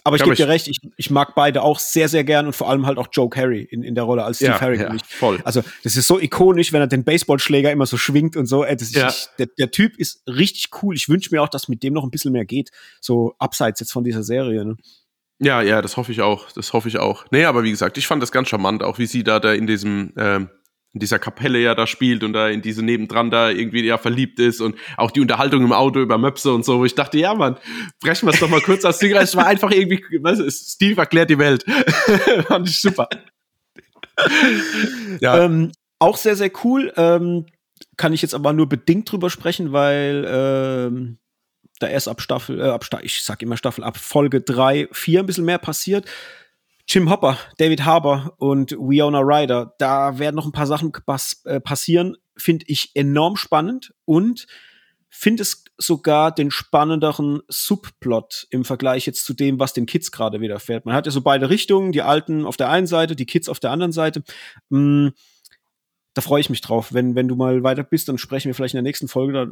Aber 0.07 0.17
ich 0.17 0.23
gebe 0.23 0.37
dir 0.37 0.49
recht, 0.49 0.69
ich, 0.69 0.81
ich 0.99 1.11
mag 1.11 1.35
beide 1.35 1.63
auch 1.63 1.79
sehr, 1.79 2.11
sehr 2.11 2.25
gern 2.25 2.45
und 2.47 2.53
vor 2.53 2.69
allem 2.69 2.85
halt 2.85 2.99
auch 2.99 3.09
Joe 3.11 3.31
Carey 3.31 3.63
in, 3.63 3.83
in 3.83 3.95
der 3.95 4.05
Rolle 4.05 4.23
als 4.23 4.37
Steve 4.37 4.53
ja, 4.53 4.61
Harry. 4.61 4.79
Ja, 4.79 4.95
voll. 5.09 5.41
Also, 5.45 5.63
das 5.83 5.97
ist 5.97 6.07
so 6.07 6.21
ikonisch, 6.21 6.75
wenn 6.75 6.81
er 6.83 6.87
den 6.87 7.05
Baseballschläger 7.05 7.73
immer 7.73 7.87
so 7.87 7.97
schwingt 7.97 8.37
und 8.37 8.45
so. 8.45 8.65
Ey, 8.65 8.77
das 8.77 8.93
ja. 8.93 9.09
ich, 9.09 9.29
der, 9.39 9.49
der 9.59 9.71
Typ 9.71 9.97
ist 9.99 10.23
richtig 10.29 10.71
cool. 10.83 10.95
Ich 10.95 11.09
wünsche 11.09 11.31
mir 11.35 11.43
auch, 11.43 11.49
dass 11.49 11.69
mit 11.69 11.83
dem 11.83 11.95
noch 11.95 12.05
ein 12.05 12.11
bisschen 12.11 12.33
mehr 12.33 12.45
geht. 12.45 12.71
So 13.01 13.35
abseits 13.39 13.81
jetzt 13.81 13.93
von 13.93 14.05
dieser 14.05 14.23
Serie. 14.23 14.67
Ne? 14.67 14.77
Ja, 15.39 15.63
ja, 15.63 15.81
das 15.81 15.97
hoffe 15.97 16.13
ich 16.13 16.21
auch. 16.21 16.53
Das 16.53 16.75
hoffe 16.75 16.89
ich 16.89 16.99
auch. 16.99 17.25
Nee, 17.31 17.47
aber 17.47 17.63
wie 17.63 17.71
gesagt, 17.71 17.97
ich 17.97 18.07
fand 18.07 18.23
das 18.23 18.31
ganz 18.31 18.51
charmant, 18.51 18.83
auch 18.83 18.99
wie 18.99 19.07
sie 19.07 19.25
da, 19.25 19.41
da 19.41 19.55
in 19.55 19.67
diesem, 19.67 20.13
ähm, 20.19 20.51
in 20.95 21.01
dieser 21.01 21.19
Kapelle 21.19 21.59
ja 21.59 21.75
da 21.75 21.87
spielt 21.87 22.23
und 22.23 22.33
da 22.33 22.49
in 22.49 22.63
diese 22.63 22.83
nebendran 22.83 23.31
da 23.31 23.51
irgendwie 23.51 23.85
ja 23.85 23.99
verliebt 23.99 24.39
ist 24.39 24.61
und 24.61 24.77
auch 24.97 25.11
die 25.11 25.21
Unterhaltung 25.21 25.65
im 25.65 25.73
Auto 25.73 26.01
über 26.01 26.19
Möpse 26.19 26.55
und 26.55 26.65
so, 26.65 26.79
wo 26.79 26.85
ich 26.85 26.95
dachte, 26.95 27.19
ja 27.19 27.35
Mann, 27.35 27.59
brechen 28.01 28.27
wir 28.27 28.33
es 28.33 28.41
doch 28.41 28.49
mal 28.49 28.61
kurz 28.61 28.85
aus 28.85 28.99
Ding 28.99 29.13
Es 29.13 29.35
war 29.35 29.47
einfach 29.47 29.73
irgendwie, 29.73 30.03
was 30.23 30.39
ist, 30.39 30.71
Steve 30.71 31.01
erklärt 31.01 31.31
die 31.31 31.39
Welt. 31.39 31.65
Fand 32.47 32.69
ich 32.69 32.81
super. 32.81 33.09
ja. 35.21 35.45
Ähm, 35.45 35.73
auch 35.99 36.17
sehr, 36.17 36.37
sehr 36.37 36.53
cool. 36.63 36.93
Ähm, 36.97 37.47
kann 37.97 38.13
ich 38.13 38.23
jetzt 38.23 38.35
aber 38.35 38.53
nur 38.53 38.69
bedingt 38.69 39.11
drüber 39.11 39.31
sprechen, 39.31 39.73
weil 39.73 40.25
ähm, 40.29 41.19
da 41.81 41.89
erst 41.89 42.09
ab 42.09 42.21
Staffel, 42.21 42.61
äh, 42.61 42.65
ab 42.65 42.87
ich 43.03 43.23
sag 43.23 43.43
immer 43.43 43.57
Staffel, 43.57 43.83
ab 43.83 43.97
Folge 43.97 44.41
3, 44.41 44.89
4 44.93 45.21
ein 45.21 45.27
bisschen 45.27 45.45
mehr 45.45 45.59
passiert. 45.59 46.09
Jim 46.87 47.11
Hopper, 47.11 47.39
David 47.57 47.85
Harbour 47.85 48.35
und 48.39 48.73
Wiona 48.73 49.21
Ryder, 49.21 49.75
da 49.79 50.19
werden 50.19 50.37
noch 50.37 50.47
ein 50.47 50.53
paar 50.53 50.67
Sachen 50.67 50.93
pass 50.93 51.43
äh, 51.45 51.61
passieren, 51.61 52.17
finde 52.37 52.67
ich 52.69 52.91
enorm 52.95 53.37
spannend 53.37 53.95
und 54.05 54.47
finde 55.09 55.43
es 55.43 55.65
sogar 55.79 56.35
den 56.35 56.51
spannenderen 56.51 57.41
Subplot 57.49 58.49
im 58.51 58.65
Vergleich 58.65 59.07
jetzt 59.07 59.25
zu 59.25 59.33
dem, 59.33 59.61
was 59.61 59.73
den 59.73 59.87
Kids 59.87 60.11
gerade 60.11 60.41
widerfährt. 60.41 60.85
Man 60.87 60.95
hat 60.95 61.07
ja 61.07 61.13
so 61.13 61.21
beide 61.21 61.51
Richtungen, 61.51 61.93
die 61.93 62.03
Alten 62.03 62.45
auf 62.45 62.57
der 62.57 62.69
einen 62.69 62.89
Seite, 62.89 63.15
die 63.15 63.27
Kids 63.27 63.49
auf 63.49 63.61
der 63.61 63.71
anderen 63.71 63.93
Seite. 63.93 64.25
Mm, 64.71 65.09
da 66.15 66.21
freue 66.21 66.41
ich 66.41 66.51
mich 66.51 66.61
drauf. 66.61 66.93
Wenn, 66.93 67.15
wenn 67.15 67.29
du 67.29 67.37
mal 67.37 67.63
weiter 67.63 67.85
bist, 67.85 68.09
dann 68.09 68.19
sprechen 68.19 68.49
wir 68.49 68.55
vielleicht 68.55 68.75
in 68.75 68.79
der 68.79 68.83
nächsten 68.83 69.09
Folge, 69.09 69.33
da 69.33 69.47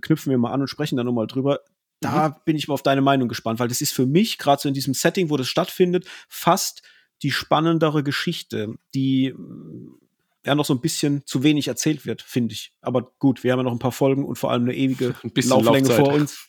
knüpfen 0.00 0.30
wir 0.30 0.38
mal 0.38 0.52
an 0.52 0.60
und 0.60 0.68
sprechen 0.68 0.96
dann 0.96 1.06
nochmal 1.06 1.26
drüber 1.26 1.60
da 2.00 2.30
mhm. 2.30 2.34
bin 2.44 2.56
ich 2.56 2.68
mal 2.68 2.74
auf 2.74 2.82
deine 2.82 3.02
Meinung 3.02 3.28
gespannt, 3.28 3.60
weil 3.60 3.68
das 3.68 3.80
ist 3.80 3.92
für 3.92 4.06
mich, 4.06 4.38
gerade 4.38 4.60
so 4.60 4.68
in 4.68 4.74
diesem 4.74 4.94
Setting, 4.94 5.30
wo 5.30 5.36
das 5.36 5.48
stattfindet, 5.48 6.06
fast 6.28 6.82
die 7.22 7.30
spannendere 7.30 8.02
Geschichte, 8.02 8.74
die 8.94 9.32
mm, 9.32 9.98
ja 10.44 10.54
noch 10.54 10.64
so 10.64 10.74
ein 10.74 10.80
bisschen 10.80 11.24
zu 11.26 11.42
wenig 11.42 11.68
erzählt 11.68 12.06
wird, 12.06 12.22
finde 12.22 12.54
ich. 12.54 12.72
Aber 12.80 13.12
gut, 13.18 13.44
wir 13.44 13.52
haben 13.52 13.58
ja 13.58 13.64
noch 13.64 13.72
ein 13.72 13.78
paar 13.78 13.92
Folgen 13.92 14.24
und 14.24 14.36
vor 14.36 14.50
allem 14.50 14.62
eine 14.62 14.74
ewige 14.74 15.14
ein 15.22 15.32
Lauflänge 15.34 15.88
Laufzeit. 15.88 16.06
vor 16.06 16.14
uns. 16.14 16.48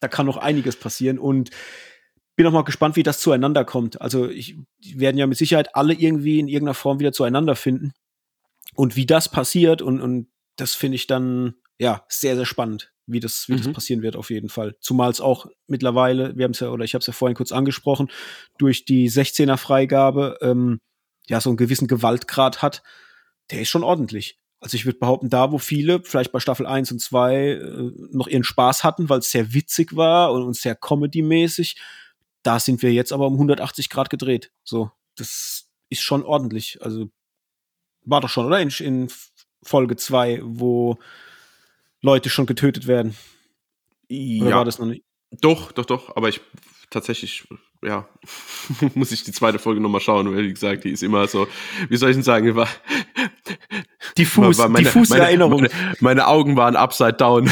Da 0.00 0.08
kann 0.08 0.26
noch 0.26 0.38
einiges 0.38 0.76
passieren 0.76 1.18
und 1.18 1.50
bin 2.34 2.46
auch 2.46 2.52
mal 2.52 2.64
gespannt, 2.64 2.96
wie 2.96 3.02
das 3.02 3.20
zueinander 3.20 3.64
kommt. 3.64 4.00
Also 4.00 4.28
ich 4.28 4.56
werden 4.94 5.16
ja 5.16 5.26
mit 5.26 5.38
Sicherheit 5.38 5.74
alle 5.74 5.94
irgendwie 5.94 6.38
in 6.38 6.48
irgendeiner 6.48 6.74
Form 6.74 6.98
wieder 6.98 7.12
zueinander 7.12 7.56
finden. 7.56 7.92
Und 8.74 8.96
wie 8.96 9.06
das 9.06 9.30
passiert 9.30 9.80
und, 9.80 10.00
und 10.00 10.28
das 10.56 10.74
finde 10.74 10.96
ich 10.96 11.06
dann 11.06 11.54
ja 11.78 12.04
sehr, 12.08 12.36
sehr 12.36 12.46
spannend 12.46 12.92
wie 13.06 13.20
das, 13.20 13.48
wie 13.48 13.54
mhm. 13.54 13.58
das 13.58 13.72
passieren 13.72 14.02
wird, 14.02 14.16
auf 14.16 14.30
jeden 14.30 14.48
Fall. 14.48 14.76
Zumal 14.80 15.10
es 15.10 15.20
auch 15.20 15.46
mittlerweile, 15.66 16.36
wir 16.36 16.44
haben 16.44 16.52
es 16.52 16.60
ja, 16.60 16.70
oder 16.70 16.84
ich 16.84 16.94
habe 16.94 17.00
es 17.00 17.06
ja 17.06 17.12
vorhin 17.12 17.36
kurz 17.36 17.52
angesprochen, 17.52 18.10
durch 18.58 18.84
die 18.84 19.10
16er 19.10 19.56
Freigabe 19.56 20.38
ähm, 20.42 20.80
ja 21.28 21.40
so 21.40 21.50
einen 21.50 21.56
gewissen 21.56 21.88
Gewaltgrad 21.88 22.62
hat, 22.62 22.82
der 23.50 23.60
ist 23.60 23.68
schon 23.68 23.84
ordentlich. 23.84 24.38
Also 24.60 24.76
ich 24.76 24.86
würde 24.86 24.98
behaupten, 24.98 25.28
da 25.28 25.52
wo 25.52 25.58
viele, 25.58 26.02
vielleicht 26.02 26.32
bei 26.32 26.40
Staffel 26.40 26.66
1 26.66 26.92
und 26.92 27.00
2, 27.00 27.36
äh, 27.36 27.90
noch 28.10 28.26
ihren 28.26 28.44
Spaß 28.44 28.84
hatten, 28.84 29.08
weil 29.08 29.20
es 29.20 29.30
sehr 29.30 29.52
witzig 29.52 29.94
war 29.96 30.32
und, 30.32 30.42
und 30.42 30.56
sehr 30.56 30.74
comedy-mäßig, 30.74 31.76
da 32.42 32.58
sind 32.58 32.82
wir 32.82 32.92
jetzt 32.92 33.12
aber 33.12 33.26
um 33.26 33.34
180 33.34 33.90
Grad 33.90 34.10
gedreht. 34.10 34.52
So, 34.64 34.90
das 35.16 35.68
ist 35.88 36.02
schon 36.02 36.24
ordentlich. 36.24 36.78
Also 36.82 37.10
war 38.04 38.20
doch 38.20 38.28
schon, 38.28 38.46
oder? 38.46 38.60
In, 38.60 38.68
in 38.68 39.08
Folge 39.62 39.96
2, 39.96 40.40
wo 40.42 40.98
Leute 42.02 42.30
schon 42.30 42.46
getötet 42.46 42.86
werden. 42.86 43.16
Oder 44.10 44.50
ja. 44.50 44.56
war 44.56 44.64
das 44.64 44.78
noch 44.78 44.86
nicht? 44.86 45.04
Doch, 45.40 45.72
doch, 45.72 45.84
doch. 45.84 46.16
Aber 46.16 46.28
ich 46.28 46.40
tatsächlich, 46.90 47.46
ja, 47.82 48.08
muss 48.94 49.12
ich 49.12 49.24
die 49.24 49.32
zweite 49.32 49.58
Folge 49.58 49.80
nochmal 49.80 50.00
schauen, 50.00 50.30
weil 50.32 50.44
wie 50.44 50.52
gesagt, 50.52 50.84
die 50.84 50.90
ist 50.90 51.02
immer 51.02 51.26
so, 51.26 51.48
wie 51.88 51.96
soll 51.96 52.10
ich 52.10 52.16
denn 52.16 52.22
sagen, 52.22 52.54
war 52.54 52.68
diffus, 54.16 54.58
war 54.58 54.68
meine, 54.68 54.84
diffus 54.84 55.08
meine, 55.08 55.24
Erinnerung. 55.24 55.62
Meine, 55.62 55.94
meine, 56.00 56.26
Augen 56.28 56.56
waren 56.56 56.76
upside 56.76 57.14
down. 57.14 57.46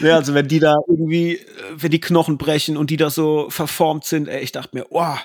ja, 0.00 0.16
also 0.16 0.34
wenn 0.34 0.48
die 0.48 0.60
da 0.60 0.74
irgendwie, 0.86 1.40
wenn 1.74 1.90
die 1.90 2.00
Knochen 2.00 2.36
brechen 2.38 2.76
und 2.76 2.90
die 2.90 2.96
da 2.96 3.08
so 3.10 3.48
verformt 3.50 4.04
sind, 4.04 4.28
ey, 4.28 4.42
ich 4.42 4.52
dachte 4.52 4.76
mir, 4.76 4.86
oh, 4.90 5.16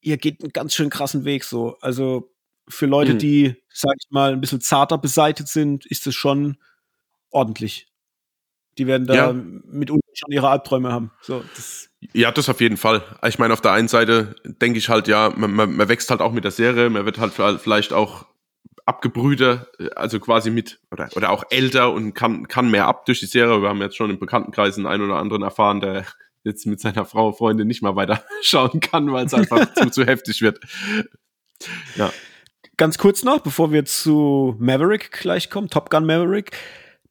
ihr 0.00 0.16
geht 0.16 0.42
einen 0.42 0.52
ganz 0.52 0.74
schön 0.74 0.90
krassen 0.90 1.24
Weg 1.24 1.44
so. 1.44 1.76
Also 1.80 2.32
für 2.68 2.86
Leute, 2.86 3.14
mhm. 3.14 3.18
die, 3.18 3.56
sag 3.74 3.94
ich 3.98 4.10
mal, 4.10 4.32
ein 4.32 4.40
bisschen 4.40 4.60
zarter 4.60 4.98
beseitigt 4.98 5.48
sind, 5.48 5.86
ist 5.86 6.06
es 6.06 6.14
schon 6.14 6.56
ordentlich. 7.30 7.88
Die 8.78 8.86
werden 8.86 9.06
da 9.06 9.14
ja. 9.14 9.32
mitunter 9.32 10.06
schon 10.14 10.32
ihre 10.32 10.48
Albträume 10.48 10.92
haben. 10.92 11.10
So, 11.20 11.44
das 11.54 11.90
ja, 12.12 12.32
das 12.32 12.48
auf 12.48 12.60
jeden 12.60 12.76
Fall. 12.76 13.02
Ich 13.26 13.38
meine, 13.38 13.52
auf 13.52 13.60
der 13.60 13.72
einen 13.72 13.88
Seite 13.88 14.34
denke 14.44 14.78
ich 14.78 14.88
halt, 14.88 15.08
ja, 15.08 15.32
man, 15.36 15.52
man, 15.52 15.76
man 15.76 15.88
wächst 15.88 16.10
halt 16.10 16.20
auch 16.20 16.32
mit 16.32 16.44
der 16.44 16.50
Serie, 16.50 16.90
man 16.90 17.04
wird 17.04 17.18
halt 17.18 17.32
vielleicht 17.32 17.92
auch 17.92 18.26
abgebrühter, 18.84 19.68
also 19.94 20.18
quasi 20.18 20.50
mit 20.50 20.80
oder, 20.90 21.08
oder 21.14 21.30
auch 21.30 21.44
älter 21.50 21.92
und 21.92 22.14
kann, 22.14 22.48
kann 22.48 22.70
mehr 22.70 22.86
ab 22.86 23.06
durch 23.06 23.20
die 23.20 23.26
Serie. 23.26 23.62
Wir 23.62 23.68
haben 23.68 23.80
jetzt 23.80 23.96
schon 23.96 24.10
in 24.10 24.18
Bekanntenkreisen 24.18 24.86
einen 24.86 25.04
oder 25.04 25.20
anderen 25.20 25.42
erfahren, 25.42 25.80
der 25.80 26.04
jetzt 26.42 26.66
mit 26.66 26.80
seiner 26.80 27.04
Frau, 27.04 27.32
Freundin 27.32 27.68
nicht 27.68 27.82
mal 27.82 27.94
weiter 27.94 28.24
schauen 28.42 28.80
kann, 28.80 29.12
weil 29.12 29.26
es 29.26 29.34
einfach 29.34 29.72
zu, 29.74 29.90
zu 29.90 30.04
heftig 30.04 30.42
wird. 30.42 30.58
Ja. 31.94 32.12
Ganz 32.82 32.98
kurz 32.98 33.22
noch, 33.22 33.38
bevor 33.38 33.70
wir 33.70 33.84
zu 33.84 34.56
Maverick 34.58 35.12
gleich 35.12 35.50
kommen, 35.50 35.70
Top 35.70 35.88
Gun 35.88 36.04
Maverick. 36.04 36.50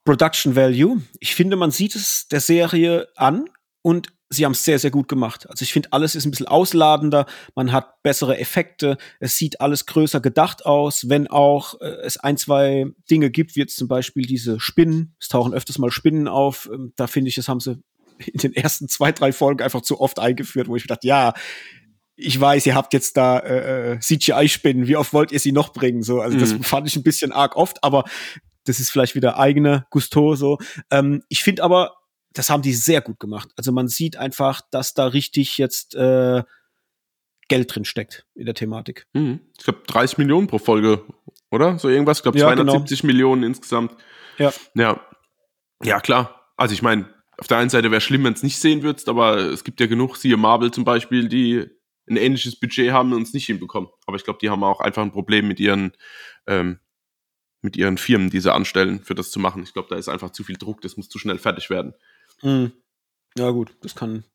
Production 0.03 0.57
Value. 0.57 1.01
Ich 1.21 1.33
finde, 1.33 1.55
man 1.55 1.71
sieht 1.71 1.95
es 1.95 2.27
der 2.27 2.41
Serie 2.41 3.07
an 3.15 3.45
und 3.81 4.09
sie 4.27 4.43
haben 4.43 4.51
es 4.51 4.65
sehr, 4.65 4.79
sehr 4.79 4.91
gut 4.91 5.07
gemacht. 5.07 5.49
Also 5.49 5.63
ich 5.63 5.71
finde, 5.71 5.93
alles 5.93 6.13
ist 6.13 6.25
ein 6.25 6.31
bisschen 6.31 6.49
ausladender, 6.49 7.25
man 7.55 7.71
hat 7.71 8.03
bessere 8.03 8.37
Effekte, 8.37 8.97
es 9.21 9.37
sieht 9.37 9.61
alles 9.61 9.85
größer 9.85 10.19
gedacht 10.19 10.65
aus, 10.65 11.07
wenn 11.07 11.27
auch 11.27 11.79
äh, 11.79 11.85
es 12.03 12.17
ein, 12.17 12.35
zwei 12.35 12.87
Dinge 13.09 13.31
gibt, 13.31 13.55
wie 13.55 13.61
jetzt 13.61 13.77
zum 13.77 13.87
Beispiel 13.87 14.25
diese 14.25 14.59
Spinnen, 14.59 15.15
es 15.21 15.29
tauchen 15.29 15.53
öfters 15.53 15.77
mal 15.77 15.89
Spinnen 15.89 16.27
auf, 16.27 16.69
ähm, 16.69 16.91
da 16.97 17.07
finde 17.07 17.29
ich, 17.29 17.35
das 17.35 17.47
haben 17.47 17.61
sie 17.61 17.81
in 18.27 18.39
den 18.39 18.53
ersten 18.53 18.89
zwei, 18.89 19.13
drei 19.13 19.31
Folgen 19.31 19.63
einfach 19.63 19.83
zu 19.83 20.01
oft 20.01 20.19
eingeführt, 20.19 20.67
wo 20.67 20.75
ich 20.75 20.85
dachte, 20.85 21.07
ja, 21.07 21.33
ich 22.15 22.39
weiß, 22.39 22.65
ihr 22.65 22.75
habt 22.75 22.93
jetzt 22.93 23.17
da 23.17 23.39
äh, 23.39 23.93
äh 23.93 23.99
CGI-Spinnen, 23.99 24.87
wie 24.87 24.95
oft 24.95 25.13
wollt 25.13 25.31
ihr 25.31 25.39
sie 25.39 25.51
noch 25.51 25.73
bringen? 25.73 26.03
So, 26.03 26.21
also 26.21 26.37
das 26.37 26.53
mhm. 26.53 26.63
fand 26.63 26.87
ich 26.87 26.95
ein 26.95 27.03
bisschen 27.03 27.31
arg 27.31 27.55
oft, 27.55 27.83
aber 27.83 28.03
das 28.65 28.79
ist 28.79 28.91
vielleicht 28.91 29.15
wieder 29.15 29.39
eigene 29.39 29.85
Gusto 29.89 30.35
so. 30.35 30.57
Ähm, 30.89 31.23
ich 31.29 31.43
finde 31.43 31.63
aber, 31.63 31.95
das 32.33 32.49
haben 32.49 32.61
die 32.61 32.73
sehr 32.73 33.01
gut 33.01 33.19
gemacht. 33.19 33.49
Also 33.57 33.71
man 33.71 33.87
sieht 33.87 34.17
einfach, 34.17 34.61
dass 34.71 34.93
da 34.93 35.07
richtig 35.07 35.57
jetzt 35.57 35.95
äh, 35.95 36.43
Geld 37.47 37.75
drin 37.75 37.85
steckt 37.85 38.25
in 38.35 38.45
der 38.45 38.55
Thematik. 38.55 39.07
Mhm. 39.13 39.41
Ich 39.57 39.63
glaube 39.63 39.81
30 39.87 40.17
Millionen 40.17 40.47
pro 40.47 40.57
Folge, 40.57 41.03
oder? 41.49 41.77
So 41.79 41.89
irgendwas. 41.89 42.19
Ich 42.19 42.23
glaube 42.23 42.37
ja, 42.37 42.45
270 42.45 43.01
genau. 43.01 43.11
Millionen 43.11 43.43
insgesamt. 43.43 43.95
Ja. 44.37 44.53
Ja. 44.75 45.01
Ja, 45.83 45.99
klar. 45.99 46.53
Also 46.55 46.73
ich 46.73 46.81
meine, 46.81 47.09
auf 47.37 47.47
der 47.47 47.57
einen 47.57 47.69
Seite 47.69 47.91
wäre 47.91 48.01
schlimm, 48.01 48.23
wenn 48.23 48.33
es 48.33 48.43
nicht 48.43 48.59
sehen 48.59 48.83
würdest, 48.83 49.09
aber 49.09 49.37
es 49.37 49.63
gibt 49.63 49.79
ja 49.79 49.87
genug, 49.87 50.15
siehe 50.15 50.37
Marvel 50.37 50.71
zum 50.71 50.85
Beispiel, 50.85 51.27
die 51.27 51.69
ein 52.11 52.17
ähnliches 52.17 52.59
Budget 52.59 52.91
haben 52.91 53.13
und 53.13 53.23
es 53.23 53.33
nicht 53.33 53.45
hinbekommen. 53.45 53.89
Aber 54.05 54.17
ich 54.17 54.23
glaube, 54.23 54.39
die 54.41 54.49
haben 54.49 54.63
auch 54.63 54.81
einfach 54.81 55.01
ein 55.01 55.11
Problem 55.11 55.47
mit 55.47 55.59
ihren, 55.59 55.93
ähm, 56.45 56.79
mit 57.61 57.77
ihren 57.77 57.97
Firmen, 57.97 58.29
die 58.29 58.39
sie 58.39 58.53
anstellen, 58.53 58.99
für 59.01 59.15
das 59.15 59.31
zu 59.31 59.39
machen. 59.39 59.63
Ich 59.63 59.73
glaube, 59.73 59.87
da 59.89 59.95
ist 59.95 60.09
einfach 60.09 60.31
zu 60.31 60.43
viel 60.43 60.57
Druck, 60.57 60.81
das 60.81 60.97
muss 60.97 61.09
zu 61.09 61.19
schnell 61.19 61.37
fertig 61.37 61.69
werden. 61.69 61.93
Mhm. 62.41 62.73
Ja, 63.37 63.49
gut, 63.51 63.73
das 63.81 63.95
kann, 63.95 64.25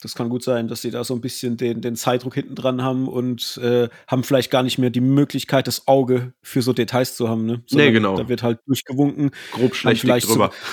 das 0.00 0.14
kann 0.14 0.28
gut 0.28 0.42
sein, 0.42 0.66
dass 0.66 0.82
sie 0.82 0.90
da 0.90 1.04
so 1.04 1.14
ein 1.14 1.20
bisschen 1.20 1.56
den, 1.56 1.82
den 1.82 1.94
Zeitdruck 1.94 2.34
hinten 2.34 2.56
dran 2.56 2.82
haben 2.82 3.06
und 3.06 3.58
äh, 3.58 3.88
haben 4.08 4.24
vielleicht 4.24 4.50
gar 4.50 4.64
nicht 4.64 4.78
mehr 4.78 4.90
die 4.90 5.00
Möglichkeit, 5.00 5.68
das 5.68 5.86
Auge 5.86 6.32
für 6.42 6.62
so 6.62 6.72
Details 6.72 7.16
zu 7.16 7.28
haben. 7.28 7.46
Ne? 7.46 7.62
Sondern 7.66 7.88
nee, 7.88 7.92
genau. 7.92 8.16
Da 8.16 8.28
wird 8.28 8.42
halt 8.42 8.58
durchgewunken. 8.66 9.30
Grob 9.52 9.76
schlecht 9.76 10.04
drüber. 10.04 10.50
So, 10.52 10.66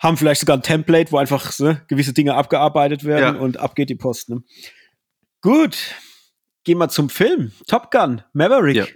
haben 0.00 0.16
vielleicht 0.16 0.40
sogar 0.40 0.56
ein 0.56 0.62
Template, 0.62 1.12
wo 1.12 1.18
einfach 1.18 1.56
ne, 1.58 1.82
gewisse 1.88 2.14
Dinge 2.14 2.34
abgearbeitet 2.34 3.04
werden 3.04 3.36
ja. 3.36 3.40
und 3.40 3.58
ab 3.58 3.74
geht 3.74 3.90
die 3.90 3.96
Post. 3.96 4.30
Ne? 4.30 4.42
Gut, 5.42 5.94
gehen 6.64 6.78
wir 6.78 6.88
zum 6.90 7.08
Film. 7.08 7.52
Top 7.66 7.90
Gun, 7.90 8.22
Maverick. 8.34 8.76
Ja. 8.76 8.86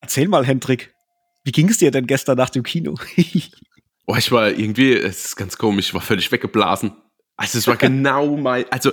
Erzähl 0.00 0.28
mal, 0.28 0.46
Hendrik, 0.46 0.94
wie 1.42 1.50
ging 1.50 1.68
es 1.68 1.78
dir 1.78 1.90
denn 1.90 2.06
gestern 2.06 2.36
nach 2.36 2.50
dem 2.50 2.62
Kino? 2.62 2.94
oh, 4.06 4.14
ich 4.16 4.30
war 4.30 4.50
irgendwie, 4.50 4.92
es 4.92 5.24
ist 5.24 5.36
ganz 5.36 5.58
komisch, 5.58 5.88
ich 5.88 5.94
war 5.94 6.00
völlig 6.00 6.30
weggeblasen. 6.30 6.92
Also 7.36 7.58
es 7.58 7.66
war 7.66 7.76
genau 7.76 8.36
mein, 8.36 8.70
also 8.70 8.92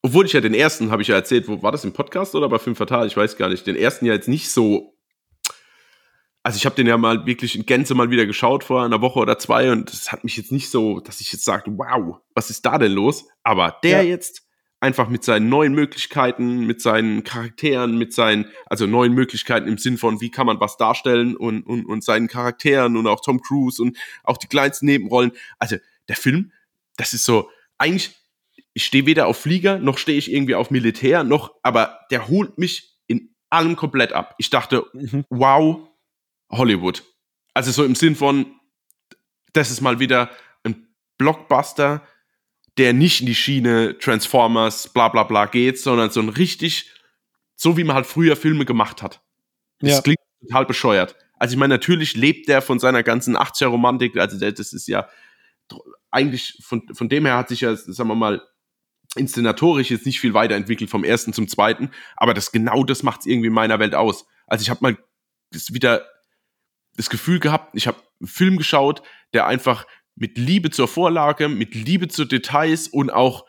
obwohl 0.00 0.24
ich 0.24 0.32
ja 0.32 0.40
den 0.40 0.54
ersten, 0.54 0.90
habe 0.90 1.02
ich 1.02 1.08
ja 1.08 1.16
erzählt, 1.16 1.48
wo 1.48 1.62
war 1.62 1.72
das 1.72 1.84
im 1.84 1.92
Podcast 1.92 2.34
oder 2.34 2.48
bei 2.48 2.58
Film 2.58 2.76
Fatal? 2.76 3.06
Ich 3.06 3.16
weiß 3.16 3.36
gar 3.36 3.48
nicht. 3.48 3.66
Den 3.66 3.76
ersten 3.76 4.06
ja 4.06 4.14
jetzt 4.14 4.28
nicht 4.28 4.50
so 4.50 4.96
also 6.46 6.58
ich 6.58 6.64
habe 6.64 6.76
den 6.76 6.86
ja 6.86 6.96
mal 6.96 7.26
wirklich 7.26 7.56
in 7.56 7.66
Gänze 7.66 7.96
mal 7.96 8.08
wieder 8.08 8.24
geschaut 8.24 8.62
vor 8.62 8.84
einer 8.84 9.00
Woche 9.00 9.18
oder 9.18 9.36
zwei 9.36 9.72
und 9.72 9.92
es 9.92 10.12
hat 10.12 10.22
mich 10.22 10.36
jetzt 10.36 10.52
nicht 10.52 10.70
so, 10.70 11.00
dass 11.00 11.20
ich 11.20 11.32
jetzt 11.32 11.44
sage, 11.44 11.72
wow, 11.76 12.20
was 12.36 12.50
ist 12.50 12.64
da 12.64 12.78
denn 12.78 12.92
los? 12.92 13.26
Aber 13.42 13.80
der 13.82 14.04
ja. 14.04 14.10
jetzt 14.10 14.45
einfach 14.80 15.08
mit 15.08 15.24
seinen 15.24 15.48
neuen 15.48 15.74
Möglichkeiten, 15.74 16.66
mit 16.66 16.80
seinen 16.80 17.24
Charakteren, 17.24 17.96
mit 17.96 18.12
seinen, 18.12 18.46
also 18.66 18.86
neuen 18.86 19.14
Möglichkeiten 19.14 19.68
im 19.68 19.78
Sinn 19.78 19.96
von, 19.96 20.20
wie 20.20 20.30
kann 20.30 20.46
man 20.46 20.60
was 20.60 20.76
darstellen 20.76 21.36
und, 21.36 21.62
und, 21.62 21.86
und 21.86 22.04
seinen 22.04 22.28
Charakteren 22.28 22.96
und 22.96 23.06
auch 23.06 23.20
Tom 23.20 23.40
Cruise 23.40 23.82
und 23.82 23.96
auch 24.22 24.36
die 24.36 24.48
kleinsten 24.48 24.86
Nebenrollen. 24.86 25.32
Also 25.58 25.76
der 26.08 26.16
Film, 26.16 26.52
das 26.96 27.14
ist 27.14 27.24
so, 27.24 27.50
eigentlich, 27.78 28.14
ich 28.74 28.84
stehe 28.84 29.06
weder 29.06 29.26
auf 29.26 29.38
Flieger, 29.38 29.78
noch 29.78 29.96
stehe 29.96 30.18
ich 30.18 30.30
irgendwie 30.30 30.54
auf 30.54 30.70
Militär, 30.70 31.24
noch, 31.24 31.54
aber 31.62 32.00
der 32.10 32.28
holt 32.28 32.58
mich 32.58 32.98
in 33.06 33.34
allem 33.48 33.76
komplett 33.76 34.12
ab. 34.12 34.34
Ich 34.38 34.50
dachte, 34.50 34.84
mhm. 34.92 35.24
wow, 35.30 35.88
Hollywood. 36.50 37.02
Also 37.54 37.72
so 37.72 37.84
im 37.84 37.94
Sinn 37.94 38.14
von, 38.14 38.46
das 39.54 39.70
ist 39.70 39.80
mal 39.80 39.98
wieder 39.98 40.30
ein 40.64 40.88
Blockbuster, 41.16 42.06
der 42.78 42.92
nicht 42.92 43.20
in 43.20 43.26
die 43.26 43.34
Schiene 43.34 43.98
Transformers, 43.98 44.88
bla 44.88 45.08
bla 45.08 45.24
bla 45.24 45.46
geht, 45.46 45.78
sondern 45.78 46.10
so 46.10 46.20
ein 46.20 46.28
richtig, 46.28 46.90
so 47.54 47.76
wie 47.76 47.84
man 47.84 47.96
halt 47.96 48.06
früher 48.06 48.36
Filme 48.36 48.64
gemacht 48.64 49.02
hat. 49.02 49.22
Das 49.80 49.90
ja. 49.90 50.00
klingt 50.02 50.18
total 50.40 50.66
bescheuert. 50.66 51.16
Also 51.38 51.54
ich 51.54 51.58
meine, 51.58 51.74
natürlich 51.74 52.16
lebt 52.16 52.48
der 52.48 52.62
von 52.62 52.78
seiner 52.78 53.02
ganzen 53.02 53.36
80er-Romantik, 53.36 54.16
also 54.16 54.38
der, 54.38 54.52
das 54.52 54.72
ist 54.72 54.88
ja 54.88 55.08
eigentlich 56.10 56.58
von, 56.62 56.82
von 56.94 57.08
dem 57.08 57.26
her 57.26 57.36
hat 57.36 57.48
sich 57.48 57.60
ja, 57.60 57.76
sagen 57.76 58.08
wir 58.08 58.14
mal, 58.14 58.42
inszenatorisch 59.16 59.90
jetzt 59.90 60.06
nicht 60.06 60.20
viel 60.20 60.34
weiterentwickelt 60.34 60.90
vom 60.90 61.04
ersten 61.04 61.32
zum 61.32 61.48
zweiten, 61.48 61.90
aber 62.16 62.34
das 62.34 62.52
genau 62.52 62.84
das 62.84 63.02
macht 63.02 63.20
es 63.20 63.26
irgendwie 63.26 63.48
in 63.48 63.54
meiner 63.54 63.78
Welt 63.78 63.94
aus. 63.94 64.26
Also 64.46 64.62
ich 64.62 64.70
habe 64.70 64.80
mal 64.82 64.98
das 65.50 65.72
wieder 65.72 66.06
das 66.96 67.10
Gefühl 67.10 67.40
gehabt, 67.40 67.74
ich 67.74 67.86
habe 67.86 67.98
einen 68.20 68.28
Film 68.28 68.56
geschaut, 68.56 69.02
der 69.32 69.46
einfach 69.46 69.86
mit 70.16 70.38
Liebe 70.38 70.70
zur 70.70 70.88
Vorlage, 70.88 71.48
mit 71.48 71.74
Liebe 71.74 72.08
zu 72.08 72.24
Details 72.24 72.88
und 72.88 73.10
auch, 73.12 73.46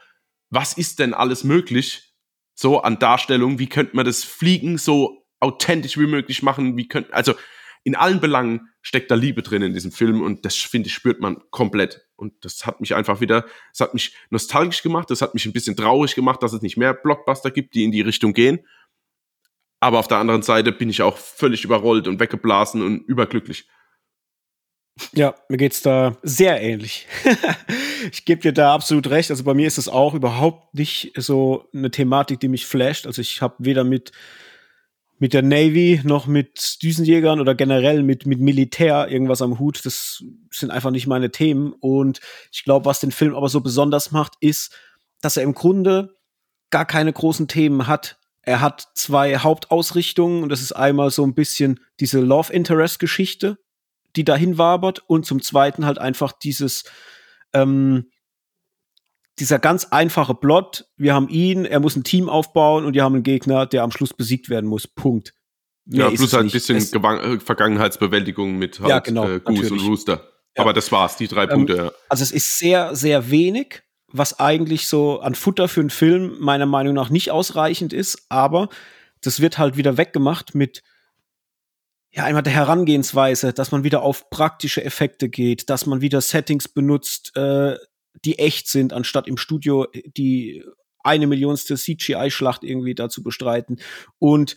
was 0.49 0.73
ist 0.73 0.99
denn 0.99 1.13
alles 1.13 1.43
möglich, 1.43 2.13
so 2.53 2.81
an 2.81 2.99
Darstellung, 2.99 3.59
wie 3.59 3.67
könnte 3.67 3.95
man 3.95 4.05
das 4.05 4.23
Fliegen 4.23 4.77
so 4.77 5.25
authentisch 5.39 5.97
wie 5.97 6.07
möglich 6.07 6.43
machen, 6.43 6.77
wie 6.77 6.87
könnte, 6.87 7.13
also 7.13 7.33
in 7.83 7.95
allen 7.95 8.19
Belangen 8.19 8.69
steckt 8.81 9.09
da 9.11 9.15
Liebe 9.15 9.41
drin 9.43 9.61
in 9.61 9.73
diesem 9.73 9.91
Film 9.91 10.21
und 10.21 10.43
das 10.43 10.55
finde 10.55 10.87
ich 10.87 10.93
spürt 10.93 11.21
man 11.21 11.41
komplett. 11.51 12.05
Und 12.17 12.33
das 12.43 12.65
hat 12.65 12.81
mich 12.81 12.95
einfach 12.95 13.21
wieder, 13.21 13.45
das 13.71 13.79
hat 13.79 13.93
mich 13.93 14.15
nostalgisch 14.29 14.81
gemacht, 14.81 15.09
das 15.09 15.21
hat 15.21 15.33
mich 15.33 15.45
ein 15.45 15.53
bisschen 15.53 15.77
traurig 15.77 16.15
gemacht, 16.15 16.43
dass 16.43 16.51
es 16.51 16.61
nicht 16.61 16.75
mehr 16.75 16.93
Blockbuster 16.93 17.51
gibt, 17.51 17.75
die 17.75 17.85
in 17.85 17.91
die 17.91 18.01
Richtung 18.01 18.33
gehen. 18.33 18.59
Aber 19.79 19.99
auf 19.99 20.07
der 20.07 20.17
anderen 20.17 20.41
Seite 20.41 20.71
bin 20.71 20.89
ich 20.89 21.01
auch 21.01 21.17
völlig 21.17 21.63
überrollt 21.63 22.07
und 22.07 22.19
weggeblasen 22.19 22.81
und 22.81 23.07
überglücklich. 23.07 23.69
Ja, 25.13 25.35
mir 25.49 25.57
geht's 25.57 25.81
da 25.81 26.17
sehr 26.23 26.61
ähnlich. 26.61 27.07
ich 28.11 28.25
gebe 28.25 28.41
dir 28.41 28.53
da 28.53 28.73
absolut 28.73 29.09
recht. 29.09 29.29
Also 29.29 29.43
bei 29.43 29.53
mir 29.53 29.67
ist 29.67 29.77
es 29.77 29.89
auch 29.89 30.13
überhaupt 30.13 30.73
nicht 30.73 31.11
so 31.15 31.65
eine 31.73 31.91
Thematik, 31.91 32.39
die 32.39 32.47
mich 32.47 32.65
flasht. 32.65 33.05
Also 33.05 33.21
ich 33.21 33.41
habe 33.41 33.55
weder 33.59 33.83
mit 33.83 34.11
mit 35.19 35.33
der 35.33 35.41
Navy 35.41 35.99
noch 36.03 36.27
mit 36.27 36.83
Düsenjägern 36.83 37.39
oder 37.39 37.55
generell 37.55 38.03
mit 38.03 38.27
mit 38.27 38.39
Militär 38.39 39.07
irgendwas 39.09 39.41
am 39.41 39.59
Hut. 39.59 39.85
Das 39.85 40.23
sind 40.51 40.71
einfach 40.71 40.91
nicht 40.91 41.07
meine 41.07 41.31
Themen. 41.31 41.73
Und 41.73 42.19
ich 42.51 42.63
glaube, 42.63 42.85
was 42.85 42.99
den 42.99 43.11
Film 43.11 43.35
aber 43.35 43.49
so 43.49 43.61
besonders 43.61 44.11
macht, 44.11 44.33
ist, 44.39 44.75
dass 45.21 45.37
er 45.37 45.43
im 45.43 45.53
Grunde 45.53 46.15
gar 46.69 46.85
keine 46.85 47.13
großen 47.13 47.47
Themen 47.47 47.87
hat, 47.87 48.17
er 48.47 48.61
hat 48.61 48.87
zwei 48.93 49.37
Hauptausrichtungen 49.37 50.41
und 50.41 50.49
das 50.49 50.61
ist 50.61 50.71
einmal 50.71 51.11
so 51.11 51.25
ein 51.25 51.33
bisschen 51.33 51.81
diese 51.99 52.21
Love 52.21 52.53
Interest 52.53 52.97
Geschichte, 52.97 53.57
die 54.15 54.23
dahin 54.23 54.57
wabert 54.57 55.03
und 55.07 55.25
zum 55.25 55.41
zweiten 55.41 55.85
halt 55.85 55.97
einfach 55.97 56.31
dieses 56.31 56.83
ähm, 57.53 58.09
dieser 59.39 59.59
ganz 59.59 59.85
einfache 59.85 60.33
Plot. 60.33 60.85
Wir 60.95 61.13
haben 61.13 61.29
ihn, 61.29 61.65
er 61.65 61.79
muss 61.79 61.95
ein 61.95 62.03
Team 62.03 62.27
aufbauen 62.27 62.85
und 62.85 62.95
wir 62.95 63.03
haben 63.03 63.13
einen 63.13 63.23
Gegner, 63.23 63.67
der 63.67 63.83
am 63.83 63.91
Schluss 63.91 64.13
besiegt 64.13 64.49
werden 64.49 64.67
muss. 64.67 64.87
Punkt. 64.87 65.33
Mehr 65.85 66.09
ja, 66.09 66.15
plus 66.15 66.33
halt 66.33 66.45
ein 66.45 66.51
bisschen 66.51 66.77
es, 66.77 66.91
äh, 66.91 67.39
Vergangenheitsbewältigung 67.39 68.57
mit 68.57 68.79
halt, 68.79 68.89
ja, 68.89 68.99
genau, 68.99 69.29
äh, 69.29 69.39
Goose 69.39 69.73
und 69.73 69.81
Rooster. 69.81 70.27
Ja. 70.55 70.63
Aber 70.63 70.73
das 70.73 70.91
war's, 70.91 71.17
die 71.17 71.27
drei 71.27 71.43
ähm, 71.43 71.49
Punkte. 71.49 71.93
Also 72.09 72.23
es 72.23 72.31
ist 72.31 72.57
sehr, 72.57 72.95
sehr 72.95 73.29
wenig 73.29 73.83
was 74.07 74.39
eigentlich 74.39 74.87
so 74.87 75.19
an 75.19 75.35
Futter 75.35 75.67
für 75.67 75.81
einen 75.81 75.89
Film 75.89 76.37
meiner 76.39 76.65
Meinung 76.65 76.93
nach 76.93 77.09
nicht 77.09 77.31
ausreichend 77.31 77.93
ist, 77.93 78.25
aber 78.29 78.69
das 79.21 79.39
wird 79.39 79.57
halt 79.57 79.77
wieder 79.77 79.97
weggemacht 79.97 80.55
mit 80.55 80.83
ja, 82.11 82.23
einmal 82.23 82.43
der 82.43 82.53
Herangehensweise, 82.53 83.53
dass 83.53 83.71
man 83.71 83.83
wieder 83.83 84.01
auf 84.01 84.29
praktische 84.29 84.83
Effekte 84.83 85.29
geht, 85.29 85.69
dass 85.69 85.85
man 85.85 86.01
wieder 86.01 86.21
Settings 86.21 86.67
benutzt, 86.67 87.35
äh, 87.35 87.77
die 88.25 88.39
echt 88.39 88.67
sind, 88.67 88.93
anstatt 88.93 89.27
im 89.27 89.37
Studio 89.37 89.87
die 89.93 90.63
eine 91.03 91.27
Millionste 91.27 91.75
CGI-Schlacht 91.75 92.63
irgendwie 92.63 92.95
da 92.95 93.09
zu 93.09 93.23
bestreiten. 93.23 93.79
Und 94.19 94.55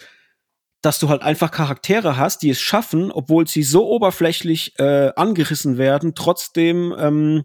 dass 0.82 0.98
du 0.98 1.08
halt 1.08 1.22
einfach 1.22 1.50
Charaktere 1.50 2.16
hast, 2.16 2.42
die 2.42 2.50
es 2.50 2.60
schaffen, 2.60 3.12
obwohl 3.12 3.46
sie 3.46 3.62
so 3.62 3.86
oberflächlich 3.86 4.78
äh, 4.78 5.12
angerissen 5.14 5.76
werden, 5.76 6.14
trotzdem 6.14 6.94
ähm, 6.98 7.44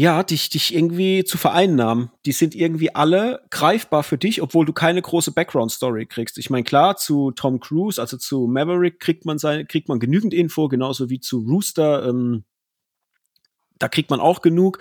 ja, 0.00 0.22
dich, 0.22 0.48
dich 0.48 0.74
irgendwie 0.74 1.24
zu 1.24 1.36
vereinnahmen. 1.36 2.10
Die 2.24 2.32
sind 2.32 2.54
irgendwie 2.54 2.94
alle 2.94 3.42
greifbar 3.50 4.02
für 4.02 4.16
dich, 4.16 4.40
obwohl 4.40 4.64
du 4.64 4.72
keine 4.72 5.02
große 5.02 5.32
Background-Story 5.32 6.06
kriegst. 6.06 6.38
Ich 6.38 6.48
meine, 6.48 6.64
klar, 6.64 6.96
zu 6.96 7.32
Tom 7.32 7.60
Cruise, 7.60 8.00
also 8.00 8.16
zu 8.16 8.46
Maverick, 8.46 8.98
kriegt 8.98 9.26
man 9.26 9.36
sein, 9.36 9.68
kriegt 9.68 9.90
man 9.90 10.00
genügend 10.00 10.32
Info, 10.32 10.68
genauso 10.68 11.10
wie 11.10 11.20
zu 11.20 11.40
Rooster. 11.40 12.08
Ähm, 12.08 12.44
da 13.78 13.90
kriegt 13.90 14.08
man 14.08 14.20
auch 14.20 14.40
genug. 14.40 14.78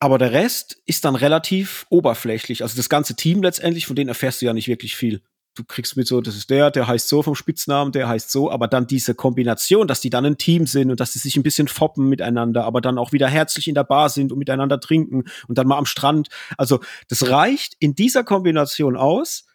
Aber 0.00 0.18
der 0.18 0.32
Rest 0.32 0.82
ist 0.84 1.04
dann 1.04 1.14
relativ 1.14 1.86
oberflächlich. 1.88 2.64
Also 2.64 2.76
das 2.76 2.88
ganze 2.88 3.14
Team 3.14 3.40
letztendlich, 3.44 3.86
von 3.86 3.94
denen 3.94 4.08
erfährst 4.08 4.42
du 4.42 4.46
ja 4.46 4.52
nicht 4.52 4.66
wirklich 4.66 4.96
viel 4.96 5.22
du 5.58 5.64
kriegst 5.64 5.96
mit 5.96 6.06
so, 6.06 6.20
das 6.20 6.36
ist 6.36 6.50
der, 6.50 6.70
der 6.70 6.86
heißt 6.86 7.08
so 7.08 7.22
vom 7.22 7.34
Spitznamen, 7.34 7.92
der 7.92 8.08
heißt 8.08 8.30
so, 8.30 8.50
aber 8.50 8.68
dann 8.68 8.86
diese 8.86 9.14
Kombination, 9.14 9.88
dass 9.88 10.00
die 10.00 10.10
dann 10.10 10.24
ein 10.24 10.38
Team 10.38 10.66
sind 10.66 10.90
und 10.90 11.00
dass 11.00 11.12
sie 11.12 11.18
sich 11.18 11.36
ein 11.36 11.42
bisschen 11.42 11.68
foppen 11.68 12.08
miteinander, 12.08 12.64
aber 12.64 12.80
dann 12.80 12.98
auch 12.98 13.12
wieder 13.12 13.28
herzlich 13.28 13.68
in 13.68 13.74
der 13.74 13.84
Bar 13.84 14.08
sind 14.08 14.32
und 14.32 14.38
miteinander 14.38 14.78
trinken 14.80 15.24
und 15.48 15.58
dann 15.58 15.66
mal 15.66 15.78
am 15.78 15.86
Strand. 15.86 16.28
Also 16.56 16.80
das 17.08 17.28
reicht 17.28 17.74
in 17.80 17.94
dieser 17.94 18.22
Kombination 18.22 18.96
aus, 18.96 19.46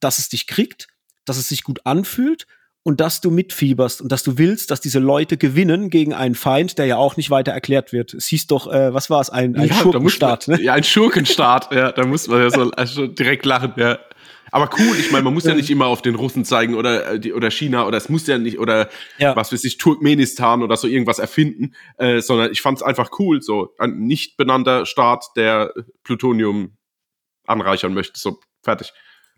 dass 0.00 0.18
es 0.18 0.28
dich 0.28 0.46
kriegt, 0.46 0.88
dass 1.24 1.36
es 1.36 1.48
sich 1.48 1.62
gut 1.62 1.80
anfühlt 1.84 2.46
und 2.82 3.00
dass 3.00 3.20
du 3.20 3.30
mitfieberst 3.30 4.00
und 4.00 4.10
dass 4.10 4.22
du 4.22 4.38
willst, 4.38 4.70
dass 4.70 4.80
diese 4.80 4.98
Leute 4.98 5.36
gewinnen 5.36 5.90
gegen 5.90 6.14
einen 6.14 6.34
Feind, 6.34 6.78
der 6.78 6.86
ja 6.86 6.96
auch 6.96 7.16
nicht 7.16 7.30
weiter 7.30 7.52
erklärt 7.52 7.92
wird. 7.92 8.14
Es 8.14 8.26
hieß 8.26 8.48
doch, 8.48 8.72
äh, 8.72 8.92
was 8.92 9.08
war 9.08 9.20
es, 9.20 9.30
ein, 9.30 9.56
ein 9.56 9.68
ja, 9.68 9.74
Schurkenstaat, 9.74 10.48
man, 10.48 10.58
ne? 10.58 10.64
Ja, 10.64 10.72
ein 10.74 10.82
Schurkenstaat, 10.82 11.72
ja, 11.72 11.92
da 11.92 12.04
muss 12.04 12.26
man 12.26 12.40
ja 12.40 12.50
so 12.50 12.70
also 12.72 13.06
direkt 13.06 13.44
lachen, 13.44 13.74
ja. 13.76 13.98
Aber 14.52 14.68
cool, 14.78 14.96
ich 15.00 15.10
meine, 15.10 15.24
man 15.24 15.32
muss 15.32 15.44
ja 15.44 15.54
nicht 15.54 15.70
immer 15.70 15.86
auf 15.86 16.02
den 16.02 16.14
Russen 16.14 16.44
zeigen 16.44 16.74
oder, 16.74 17.14
äh, 17.14 17.32
oder 17.32 17.50
China 17.50 17.86
oder 17.86 17.96
es 17.96 18.10
muss 18.10 18.26
ja 18.26 18.36
nicht 18.36 18.58
oder 18.58 18.90
ja. 19.18 19.34
was 19.34 19.50
weiß 19.50 19.64
ich, 19.64 19.78
Turkmenistan 19.78 20.62
oder 20.62 20.76
so 20.76 20.86
irgendwas 20.86 21.18
erfinden, 21.18 21.74
äh, 21.96 22.20
sondern 22.20 22.52
ich 22.52 22.60
fand 22.60 22.76
es 22.78 22.82
einfach 22.82 23.18
cool, 23.18 23.40
so 23.40 23.74
ein 23.78 24.00
nicht 24.00 24.36
benannter 24.36 24.84
Staat, 24.84 25.24
der 25.36 25.72
Plutonium 26.04 26.76
anreichern 27.46 27.94
möchte. 27.94 28.20
So, 28.20 28.40
fertig. 28.62 28.92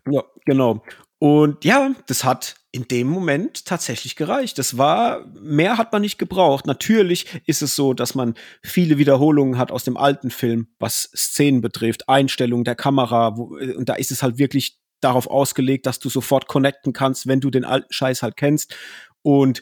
Ja, 0.09 0.23
genau. 0.45 0.83
Und 1.17 1.63
ja, 1.63 1.95
das 2.07 2.25
hat 2.25 2.55
in 2.73 2.89
dem 2.89 3.07
Moment 3.07 3.65
tatsächlich 3.65 4.17
gereicht. 4.17 4.59
Das 4.59 4.77
war, 4.77 5.25
mehr 5.39 5.77
hat 5.77 5.93
man 5.93 6.01
nicht 6.01 6.17
gebraucht. 6.17 6.67
Natürlich 6.67 7.41
ist 7.45 7.61
es 7.61 7.73
so, 7.73 7.93
dass 7.93 8.15
man 8.15 8.35
viele 8.61 8.97
Wiederholungen 8.97 9.57
hat 9.57 9.71
aus 9.71 9.85
dem 9.85 9.95
alten 9.95 10.29
Film, 10.29 10.67
was 10.77 11.09
Szenen 11.15 11.61
betrifft, 11.61 12.09
Einstellungen 12.09 12.65
der 12.65 12.75
Kamera, 12.75 13.37
wo, 13.37 13.57
äh, 13.57 13.75
und 13.75 13.87
da 13.87 13.93
ist 13.93 14.11
es 14.11 14.21
halt 14.21 14.37
wirklich 14.37 14.77
darauf 15.01 15.27
ausgelegt, 15.27 15.85
dass 15.85 15.99
du 15.99 16.09
sofort 16.09 16.47
connecten 16.47 16.93
kannst, 16.93 17.27
wenn 17.27 17.41
du 17.41 17.49
den 17.49 17.65
alten 17.65 17.91
Scheiß 17.91 18.23
halt 18.23 18.37
kennst. 18.37 18.75
Und 19.21 19.61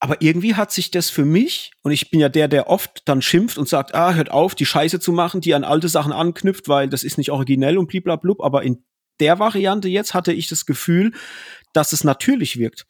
aber 0.00 0.22
irgendwie 0.22 0.54
hat 0.54 0.70
sich 0.70 0.90
das 0.90 1.10
für 1.10 1.24
mich, 1.24 1.72
und 1.82 1.90
ich 1.90 2.10
bin 2.10 2.20
ja 2.20 2.28
der, 2.28 2.46
der 2.46 2.68
oft 2.68 3.02
dann 3.06 3.20
schimpft 3.20 3.58
und 3.58 3.68
sagt, 3.68 3.94
ah, 3.94 4.14
hört 4.14 4.30
auf, 4.30 4.54
die 4.54 4.66
Scheiße 4.66 5.00
zu 5.00 5.12
machen, 5.12 5.40
die 5.40 5.54
an 5.54 5.64
alte 5.64 5.88
Sachen 5.88 6.12
anknüpft, 6.12 6.68
weil 6.68 6.88
das 6.88 7.02
ist 7.02 7.18
nicht 7.18 7.32
originell 7.32 7.76
und 7.78 7.88
bliblablub, 7.88 8.40
aber 8.40 8.62
in 8.62 8.84
der 9.18 9.40
Variante 9.40 9.88
jetzt 9.88 10.14
hatte 10.14 10.32
ich 10.32 10.46
das 10.48 10.66
Gefühl, 10.66 11.12
dass 11.72 11.92
es 11.92 12.04
natürlich 12.04 12.58
wirkt. 12.58 12.86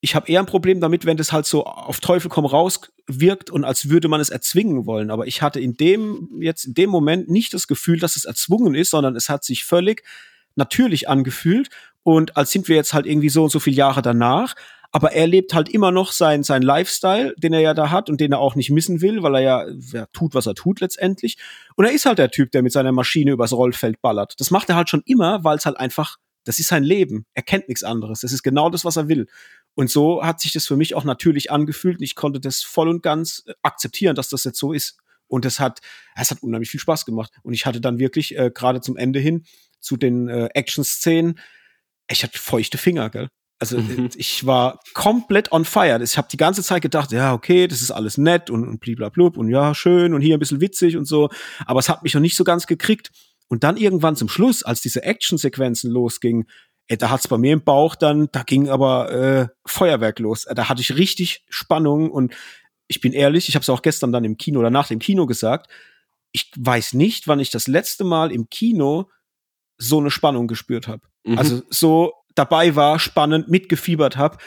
Ich 0.00 0.14
habe 0.14 0.32
eher 0.32 0.40
ein 0.40 0.46
Problem 0.46 0.80
damit, 0.80 1.04
wenn 1.04 1.18
das 1.18 1.30
halt 1.30 1.44
so 1.44 1.64
auf 1.64 2.00
Teufel 2.00 2.30
komm 2.30 2.46
raus 2.46 2.80
wirkt 3.06 3.50
und 3.50 3.64
als 3.64 3.90
würde 3.90 4.08
man 4.08 4.22
es 4.22 4.30
erzwingen 4.30 4.86
wollen. 4.86 5.10
Aber 5.10 5.26
ich 5.26 5.42
hatte 5.42 5.60
in 5.60 5.74
dem, 5.74 6.40
jetzt 6.40 6.64
in 6.64 6.72
dem 6.72 6.88
Moment 6.88 7.28
nicht 7.28 7.52
das 7.52 7.66
Gefühl, 7.66 7.98
dass 7.98 8.16
es 8.16 8.24
erzwungen 8.24 8.74
ist, 8.74 8.90
sondern 8.90 9.14
es 9.14 9.28
hat 9.28 9.44
sich 9.44 9.64
völlig 9.64 10.04
natürlich 10.56 11.08
angefühlt. 11.08 11.68
Und 12.02 12.36
als 12.36 12.50
sind 12.50 12.68
wir 12.68 12.76
jetzt 12.76 12.94
halt 12.94 13.06
irgendwie 13.06 13.28
so 13.28 13.44
und 13.44 13.50
so 13.50 13.60
viele 13.60 13.76
Jahre 13.76 14.02
danach. 14.02 14.54
Aber 14.92 15.12
er 15.12 15.26
lebt 15.28 15.54
halt 15.54 15.68
immer 15.68 15.92
noch 15.92 16.10
sein, 16.10 16.42
sein 16.42 16.62
Lifestyle, 16.62 17.34
den 17.38 17.52
er 17.52 17.60
ja 17.60 17.74
da 17.74 17.90
hat 17.90 18.10
und 18.10 18.20
den 18.20 18.32
er 18.32 18.40
auch 18.40 18.56
nicht 18.56 18.70
missen 18.70 19.00
will, 19.00 19.22
weil 19.22 19.36
er 19.36 19.40
ja, 19.40 19.66
ja 19.92 20.06
tut, 20.12 20.34
was 20.34 20.46
er 20.46 20.54
tut 20.54 20.80
letztendlich. 20.80 21.38
Und 21.76 21.84
er 21.84 21.92
ist 21.92 22.06
halt 22.06 22.18
der 22.18 22.30
Typ, 22.30 22.50
der 22.50 22.62
mit 22.62 22.72
seiner 22.72 22.90
Maschine 22.90 23.30
übers 23.30 23.52
Rollfeld 23.52 24.00
ballert. 24.00 24.34
Das 24.38 24.50
macht 24.50 24.68
er 24.68 24.74
halt 24.74 24.88
schon 24.88 25.02
immer, 25.04 25.44
weil 25.44 25.58
es 25.58 25.66
halt 25.66 25.78
einfach, 25.78 26.16
das 26.44 26.58
ist 26.58 26.68
sein 26.68 26.82
Leben. 26.82 27.24
Er 27.34 27.42
kennt 27.42 27.68
nichts 27.68 27.84
anderes. 27.84 28.20
Das 28.20 28.32
ist 28.32 28.42
genau 28.42 28.68
das, 28.68 28.84
was 28.84 28.96
er 28.96 29.08
will. 29.08 29.28
Und 29.76 29.90
so 29.90 30.24
hat 30.24 30.40
sich 30.40 30.52
das 30.52 30.66
für 30.66 30.76
mich 30.76 30.96
auch 30.96 31.04
natürlich 31.04 31.52
angefühlt 31.52 31.98
und 31.98 32.02
ich 32.04 32.16
konnte 32.16 32.40
das 32.40 32.62
voll 32.62 32.88
und 32.88 33.02
ganz 33.02 33.44
äh, 33.46 33.52
akzeptieren, 33.62 34.16
dass 34.16 34.28
das 34.28 34.42
jetzt 34.42 34.58
so 34.58 34.72
ist. 34.72 34.98
Und 35.30 35.44
es 35.44 35.60
hat, 35.60 35.80
es 36.16 36.30
hat 36.30 36.42
unheimlich 36.42 36.70
viel 36.70 36.80
Spaß 36.80 37.06
gemacht. 37.06 37.32
Und 37.42 37.54
ich 37.54 37.64
hatte 37.64 37.80
dann 37.80 37.98
wirklich 37.98 38.36
äh, 38.36 38.50
gerade 38.52 38.80
zum 38.80 38.96
Ende 38.96 39.20
hin 39.20 39.44
zu 39.80 39.96
den 39.96 40.28
äh, 40.28 40.48
Action-Szenen. 40.54 41.38
Ich 42.10 42.22
hatte 42.24 42.38
feuchte 42.38 42.76
Finger, 42.76 43.08
gell? 43.10 43.28
Also 43.60 43.78
mhm. 43.78 44.08
ich 44.16 44.46
war 44.46 44.80
komplett 44.94 45.52
on 45.52 45.66
fire. 45.66 46.02
Ich 46.02 46.16
habe 46.16 46.28
die 46.32 46.38
ganze 46.38 46.62
Zeit 46.62 46.80
gedacht, 46.80 47.12
ja, 47.12 47.34
okay, 47.34 47.68
das 47.68 47.82
ist 47.82 47.90
alles 47.90 48.16
nett 48.16 48.48
und, 48.48 48.66
und 48.66 48.80
bliblablub 48.80 49.36
und 49.36 49.50
ja, 49.50 49.74
schön 49.74 50.14
und 50.14 50.22
hier 50.22 50.36
ein 50.36 50.40
bisschen 50.40 50.62
witzig 50.62 50.96
und 50.96 51.04
so. 51.04 51.28
Aber 51.66 51.78
es 51.78 51.90
hat 51.90 52.02
mich 52.02 52.14
noch 52.14 52.22
nicht 52.22 52.36
so 52.36 52.44
ganz 52.44 52.66
gekriegt. 52.66 53.10
Und 53.48 53.62
dann 53.62 53.76
irgendwann 53.76 54.16
zum 54.16 54.28
Schluss, 54.28 54.62
als 54.62 54.80
diese 54.80 55.02
Action-Sequenzen 55.02 55.90
losgingen, 55.90 56.46
ey, 56.86 56.96
da 56.96 57.10
hat's 57.10 57.28
bei 57.28 57.36
mir 57.36 57.52
im 57.52 57.62
Bauch 57.62 57.96
dann, 57.96 58.28
da 58.32 58.42
ging 58.42 58.68
aber 58.68 59.12
äh, 59.12 59.48
Feuerwerk 59.66 60.18
los. 60.18 60.46
Da 60.52 60.68
hatte 60.68 60.80
ich 60.80 60.96
richtig 60.96 61.44
Spannung 61.48 62.10
und 62.10 62.34
ich 62.90 63.00
bin 63.00 63.12
ehrlich, 63.12 63.48
ich 63.48 63.54
habe 63.54 63.62
es 63.62 63.70
auch 63.70 63.82
gestern 63.82 64.10
dann 64.10 64.24
im 64.24 64.36
Kino 64.36 64.58
oder 64.58 64.68
nach 64.68 64.88
dem 64.88 64.98
Kino 64.98 65.26
gesagt. 65.26 65.70
Ich 66.32 66.50
weiß 66.56 66.94
nicht, 66.94 67.28
wann 67.28 67.38
ich 67.38 67.50
das 67.50 67.68
letzte 67.68 68.02
Mal 68.02 68.32
im 68.32 68.50
Kino 68.50 69.08
so 69.78 70.00
eine 70.00 70.10
Spannung 70.10 70.48
gespürt 70.48 70.88
habe. 70.88 71.02
Mhm. 71.24 71.38
Also 71.38 71.62
so 71.70 72.12
dabei 72.34 72.74
war, 72.74 72.98
spannend, 72.98 73.48
mitgefiebert 73.48 74.16
habe. 74.16 74.38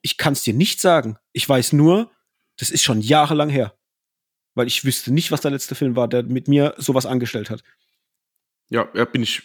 Ich 0.00 0.16
kann 0.16 0.32
es 0.32 0.42
dir 0.42 0.54
nicht 0.54 0.80
sagen. 0.80 1.18
Ich 1.32 1.46
weiß 1.46 1.74
nur, 1.74 2.10
das 2.56 2.70
ist 2.70 2.82
schon 2.82 3.02
jahrelang 3.02 3.50
her. 3.50 3.74
Weil 4.54 4.68
ich 4.68 4.86
wüsste 4.86 5.12
nicht, 5.12 5.30
was 5.30 5.42
der 5.42 5.50
letzte 5.50 5.74
Film 5.74 5.94
war, 5.94 6.08
der 6.08 6.22
mit 6.22 6.48
mir 6.48 6.74
sowas 6.78 7.04
angestellt 7.04 7.50
hat. 7.50 7.62
Ja, 8.70 8.88
ja, 8.94 9.04
bin 9.04 9.22
ich 9.22 9.42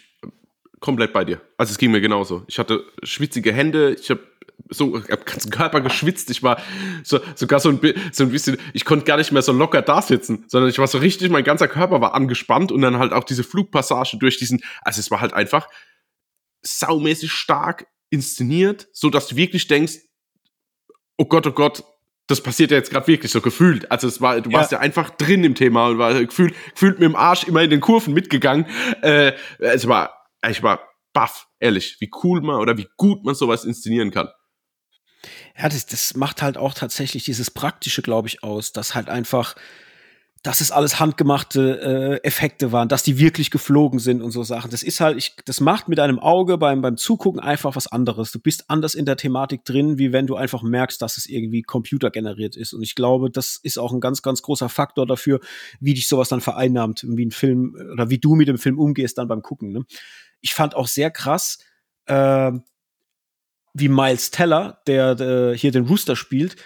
komplett 0.80 1.12
bei 1.12 1.26
dir. 1.26 1.42
Also 1.58 1.72
es 1.72 1.78
ging 1.78 1.90
mir 1.90 2.00
genauso. 2.00 2.44
Ich 2.46 2.58
hatte 2.58 2.82
schwitzige 3.02 3.52
Hände, 3.52 3.94
ich 4.00 4.08
habe 4.08 4.22
so 4.70 4.96
am 4.96 5.24
ganzen 5.24 5.50
Körper 5.50 5.80
geschwitzt. 5.80 6.30
Ich 6.30 6.42
war 6.42 6.60
so, 7.04 7.20
sogar 7.34 7.60
so 7.60 7.70
ein, 7.70 7.80
so 8.12 8.24
ein 8.24 8.30
bisschen, 8.30 8.58
ich 8.72 8.84
konnte 8.84 9.04
gar 9.04 9.16
nicht 9.16 9.32
mehr 9.32 9.42
so 9.42 9.52
locker 9.52 9.82
da 9.82 10.02
sitzen, 10.02 10.44
sondern 10.48 10.70
ich 10.70 10.78
war 10.78 10.86
so 10.86 10.98
richtig, 10.98 11.30
mein 11.30 11.44
ganzer 11.44 11.68
Körper 11.68 12.00
war 12.00 12.14
angespannt 12.14 12.72
und 12.72 12.82
dann 12.82 12.98
halt 12.98 13.12
auch 13.12 13.24
diese 13.24 13.44
Flugpassage 13.44 14.18
durch 14.18 14.38
diesen, 14.38 14.60
also 14.82 15.00
es 15.00 15.10
war 15.10 15.20
halt 15.20 15.32
einfach 15.32 15.68
saumäßig 16.62 17.32
stark 17.32 17.86
inszeniert, 18.10 18.88
so 18.92 19.10
dass 19.10 19.28
du 19.28 19.36
wirklich 19.36 19.68
denkst, 19.68 19.98
oh 21.16 21.24
Gott, 21.24 21.46
oh 21.46 21.52
Gott, 21.52 21.84
das 22.26 22.42
passiert 22.42 22.70
ja 22.70 22.76
jetzt 22.76 22.90
gerade 22.90 23.06
wirklich 23.06 23.32
so 23.32 23.40
gefühlt. 23.40 23.90
Also 23.90 24.06
es 24.06 24.20
war, 24.20 24.40
du 24.40 24.52
warst 24.52 24.70
ja. 24.72 24.78
ja 24.78 24.82
einfach 24.82 25.10
drin 25.10 25.44
im 25.44 25.54
Thema 25.54 25.88
und 25.88 25.98
war 25.98 26.12
gefühlt, 26.24 26.54
gefühlt 26.72 26.98
mit 26.98 27.08
dem 27.08 27.16
Arsch 27.16 27.44
immer 27.44 27.62
in 27.62 27.70
den 27.70 27.80
Kurven 27.80 28.12
mitgegangen. 28.12 28.66
Äh, 29.02 29.32
es 29.58 29.88
war, 29.88 30.26
ich 30.46 30.62
war 30.62 30.80
baff, 31.14 31.48
ehrlich, 31.58 31.96
wie 32.00 32.10
cool 32.22 32.42
man 32.42 32.56
oder 32.56 32.76
wie 32.76 32.86
gut 32.96 33.24
man 33.24 33.34
sowas 33.34 33.64
inszenieren 33.64 34.10
kann. 34.10 34.28
Ja, 35.58 35.68
das, 35.68 35.86
das 35.86 36.14
macht 36.14 36.40
halt 36.40 36.56
auch 36.56 36.72
tatsächlich 36.72 37.24
dieses 37.24 37.50
Praktische, 37.50 38.00
glaube 38.00 38.28
ich, 38.28 38.44
aus, 38.44 38.72
dass 38.72 38.94
halt 38.94 39.08
einfach, 39.08 39.56
dass 40.44 40.60
es 40.60 40.70
alles 40.70 41.00
handgemachte 41.00 42.20
äh, 42.22 42.26
Effekte 42.26 42.70
waren, 42.70 42.88
dass 42.88 43.02
die 43.02 43.18
wirklich 43.18 43.50
geflogen 43.50 43.98
sind 43.98 44.22
und 44.22 44.30
so 44.30 44.44
Sachen. 44.44 44.70
Das 44.70 44.84
ist 44.84 45.00
halt, 45.00 45.18
ich, 45.18 45.34
das 45.46 45.58
macht 45.58 45.88
mit 45.88 45.98
einem 45.98 46.20
Auge 46.20 46.58
beim, 46.58 46.80
beim 46.80 46.96
Zugucken 46.96 47.40
einfach 47.40 47.74
was 47.74 47.88
anderes. 47.88 48.30
Du 48.30 48.38
bist 48.38 48.70
anders 48.70 48.94
in 48.94 49.04
der 49.04 49.16
Thematik 49.16 49.64
drin, 49.64 49.98
wie 49.98 50.12
wenn 50.12 50.28
du 50.28 50.36
einfach 50.36 50.62
merkst, 50.62 51.02
dass 51.02 51.16
es 51.16 51.26
irgendwie 51.26 51.62
computergeneriert 51.62 52.54
ist. 52.54 52.72
Und 52.72 52.84
ich 52.84 52.94
glaube, 52.94 53.28
das 53.28 53.56
ist 53.56 53.78
auch 53.78 53.92
ein 53.92 54.00
ganz, 54.00 54.22
ganz 54.22 54.42
großer 54.42 54.68
Faktor 54.68 55.06
dafür, 55.06 55.40
wie 55.80 55.94
dich 55.94 56.06
sowas 56.06 56.28
dann 56.28 56.40
vereinnahmt, 56.40 57.04
wie 57.08 57.26
ein 57.26 57.32
Film 57.32 57.76
oder 57.92 58.10
wie 58.10 58.18
du 58.18 58.36
mit 58.36 58.46
dem 58.46 58.58
Film 58.58 58.78
umgehst 58.78 59.18
dann 59.18 59.26
beim 59.26 59.42
Gucken. 59.42 59.72
Ne? 59.72 59.84
Ich 60.40 60.54
fand 60.54 60.76
auch 60.76 60.86
sehr 60.86 61.10
krass, 61.10 61.58
äh, 62.06 62.52
wie 63.78 63.88
Miles 63.88 64.30
Teller, 64.30 64.82
der, 64.86 65.14
der 65.14 65.54
hier 65.54 65.72
den 65.72 65.86
Rooster 65.86 66.16
spielt, 66.16 66.56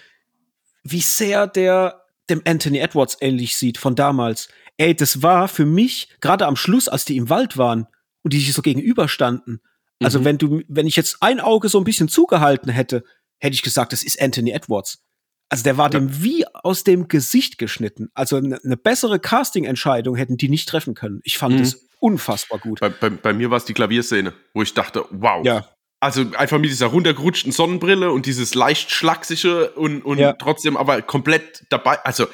wie 0.82 1.00
sehr 1.00 1.46
der 1.46 2.02
dem 2.30 2.42
Anthony 2.44 2.78
Edwards 2.78 3.16
ähnlich 3.20 3.56
sieht 3.56 3.78
von 3.78 3.94
damals. 3.94 4.48
Ey, 4.76 4.94
das 4.94 5.22
war 5.22 5.48
für 5.48 5.66
mich, 5.66 6.08
gerade 6.20 6.46
am 6.46 6.56
Schluss, 6.56 6.88
als 6.88 7.04
die 7.04 7.16
im 7.16 7.28
Wald 7.28 7.56
waren 7.58 7.86
und 8.22 8.32
die 8.32 8.38
sich 8.38 8.52
so 8.52 8.62
gegenüberstanden. 8.62 9.60
Also 10.02 10.20
mhm. 10.20 10.24
wenn 10.24 10.38
du, 10.38 10.62
wenn 10.68 10.86
ich 10.86 10.96
jetzt 10.96 11.18
ein 11.20 11.40
Auge 11.40 11.68
so 11.68 11.78
ein 11.78 11.84
bisschen 11.84 12.08
zugehalten 12.08 12.70
hätte, 12.70 13.04
hätte 13.38 13.54
ich 13.54 13.62
gesagt, 13.62 13.92
das 13.92 14.02
ist 14.02 14.20
Anthony 14.20 14.50
Edwards. 14.50 15.04
Also 15.48 15.64
der 15.64 15.76
war 15.76 15.92
ja. 15.92 15.98
dem 15.98 16.22
wie 16.22 16.46
aus 16.46 16.84
dem 16.84 17.08
Gesicht 17.08 17.58
geschnitten. 17.58 18.08
Also 18.14 18.36
eine 18.36 18.58
ne 18.62 18.76
bessere 18.76 19.18
Casting-Entscheidung 19.18 20.16
hätten 20.16 20.38
die 20.38 20.48
nicht 20.48 20.68
treffen 20.68 20.94
können. 20.94 21.20
Ich 21.24 21.36
fand 21.36 21.56
mhm. 21.56 21.58
das 21.58 21.88
unfassbar 22.00 22.58
gut. 22.58 22.80
Bei, 22.80 22.88
bei, 22.88 23.10
bei 23.10 23.32
mir 23.34 23.50
war 23.50 23.58
es 23.58 23.66
die 23.66 23.74
Klavierszene, 23.74 24.32
wo 24.54 24.62
ich 24.62 24.72
dachte, 24.72 25.04
wow, 25.10 25.44
ja 25.44 25.68
also 26.02 26.24
einfach 26.36 26.58
mit 26.58 26.68
dieser 26.68 26.88
runtergerutschten 26.88 27.52
Sonnenbrille 27.52 28.10
und 28.10 28.26
dieses 28.26 28.56
leicht 28.56 28.90
schlagsige 28.90 29.70
und, 29.70 30.02
und 30.02 30.18
ja. 30.18 30.32
trotzdem 30.32 30.76
aber 30.76 31.00
komplett 31.00 31.64
dabei. 31.70 32.04
Also, 32.04 32.26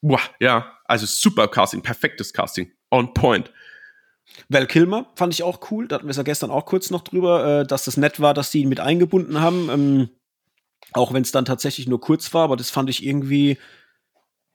boah, 0.00 0.20
ja, 0.40 0.78
also 0.86 1.04
super 1.04 1.46
Casting, 1.46 1.82
perfektes 1.82 2.32
Casting, 2.32 2.72
on 2.90 3.12
point. 3.12 3.52
Val 4.48 4.66
Kilmer 4.66 5.12
fand 5.16 5.34
ich 5.34 5.42
auch 5.42 5.70
cool. 5.70 5.86
Da 5.86 5.96
hatten 5.96 6.06
wir 6.06 6.12
es 6.12 6.16
ja 6.16 6.22
gestern 6.22 6.50
auch 6.50 6.64
kurz 6.64 6.88
noch 6.88 7.02
drüber, 7.02 7.60
äh, 7.60 7.66
dass 7.66 7.84
das 7.84 7.98
nett 7.98 8.20
war, 8.20 8.32
dass 8.32 8.50
die 8.50 8.62
ihn 8.62 8.70
mit 8.70 8.80
eingebunden 8.80 9.42
haben. 9.42 9.68
Ähm, 9.68 10.08
auch 10.92 11.12
wenn 11.12 11.22
es 11.22 11.30
dann 11.30 11.44
tatsächlich 11.44 11.86
nur 11.88 12.00
kurz 12.00 12.32
war, 12.32 12.44
aber 12.44 12.56
das 12.56 12.70
fand 12.70 12.88
ich 12.88 13.04
irgendwie. 13.04 13.58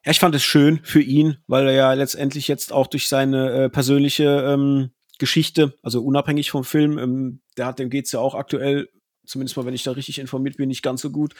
Ja, 0.03 0.11
ich 0.11 0.19
fand 0.19 0.33
es 0.33 0.43
schön 0.43 0.79
für 0.83 1.01
ihn, 1.01 1.37
weil 1.45 1.67
er 1.67 1.73
ja 1.73 1.93
letztendlich 1.93 2.47
jetzt 2.47 2.73
auch 2.73 2.87
durch 2.87 3.09
seine 3.09 3.51
äh, 3.51 3.69
persönliche 3.69 4.43
ähm, 4.47 4.89
Geschichte, 5.19 5.73
also 5.81 6.03
unabhängig 6.03 6.51
vom 6.51 6.63
Film, 6.63 6.97
ähm, 6.97 7.41
der 7.57 7.67
hat, 7.67 7.79
dem 7.79 7.89
geht's 7.89 8.11
ja 8.11 8.19
auch 8.19 8.35
aktuell, 8.35 8.89
zumindest 9.25 9.57
mal, 9.57 9.65
wenn 9.65 9.73
ich 9.73 9.83
da 9.83 9.91
richtig 9.91 10.19
informiert 10.19 10.57
bin, 10.57 10.67
nicht 10.69 10.83
ganz 10.83 11.01
so 11.01 11.09
gut. 11.11 11.33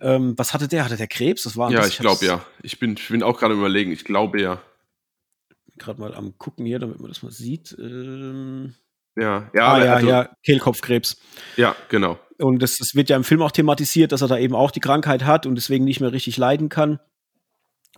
Ähm, 0.00 0.34
was 0.36 0.52
hatte 0.54 0.68
der? 0.68 0.84
Hatte 0.84 0.96
der 0.96 1.06
Krebs? 1.06 1.44
Das 1.44 1.56
war 1.56 1.70
Ja, 1.70 1.80
das, 1.80 1.88
ich 1.90 1.98
glaube 1.98 2.24
ja. 2.26 2.44
Ich 2.62 2.78
bin, 2.78 2.94
ich 2.96 3.08
bin 3.08 3.22
auch 3.22 3.38
gerade 3.38 3.54
überlegen. 3.54 3.92
Ich 3.92 4.04
glaube 4.04 4.40
ja. 4.40 4.60
Gerade 5.78 6.00
mal 6.00 6.14
am 6.14 6.36
gucken 6.38 6.66
hier, 6.66 6.78
damit 6.78 7.00
man 7.00 7.08
das 7.08 7.22
mal 7.22 7.30
sieht. 7.32 7.76
Ähm, 7.78 8.74
Ja, 9.16 9.50
ja, 9.54 9.72
ah, 9.72 9.84
ja, 9.84 9.94
also- 9.94 10.08
ja, 10.08 10.36
Kehlkopfkrebs. 10.44 11.18
ja, 11.56 11.76
genau. 11.88 12.18
Und 12.38 12.60
das, 12.60 12.78
das 12.78 12.94
wird 12.96 13.08
ja 13.10 13.16
im 13.16 13.24
Film 13.24 13.42
auch 13.42 13.52
thematisiert, 13.52 14.10
dass 14.10 14.22
er 14.22 14.28
da 14.28 14.38
eben 14.38 14.54
auch 14.56 14.72
die 14.72 14.80
Krankheit 14.80 15.24
hat 15.24 15.46
und 15.46 15.54
deswegen 15.54 15.84
nicht 15.84 16.00
mehr 16.00 16.12
richtig 16.12 16.36
leiden 16.36 16.68
kann. 16.68 16.98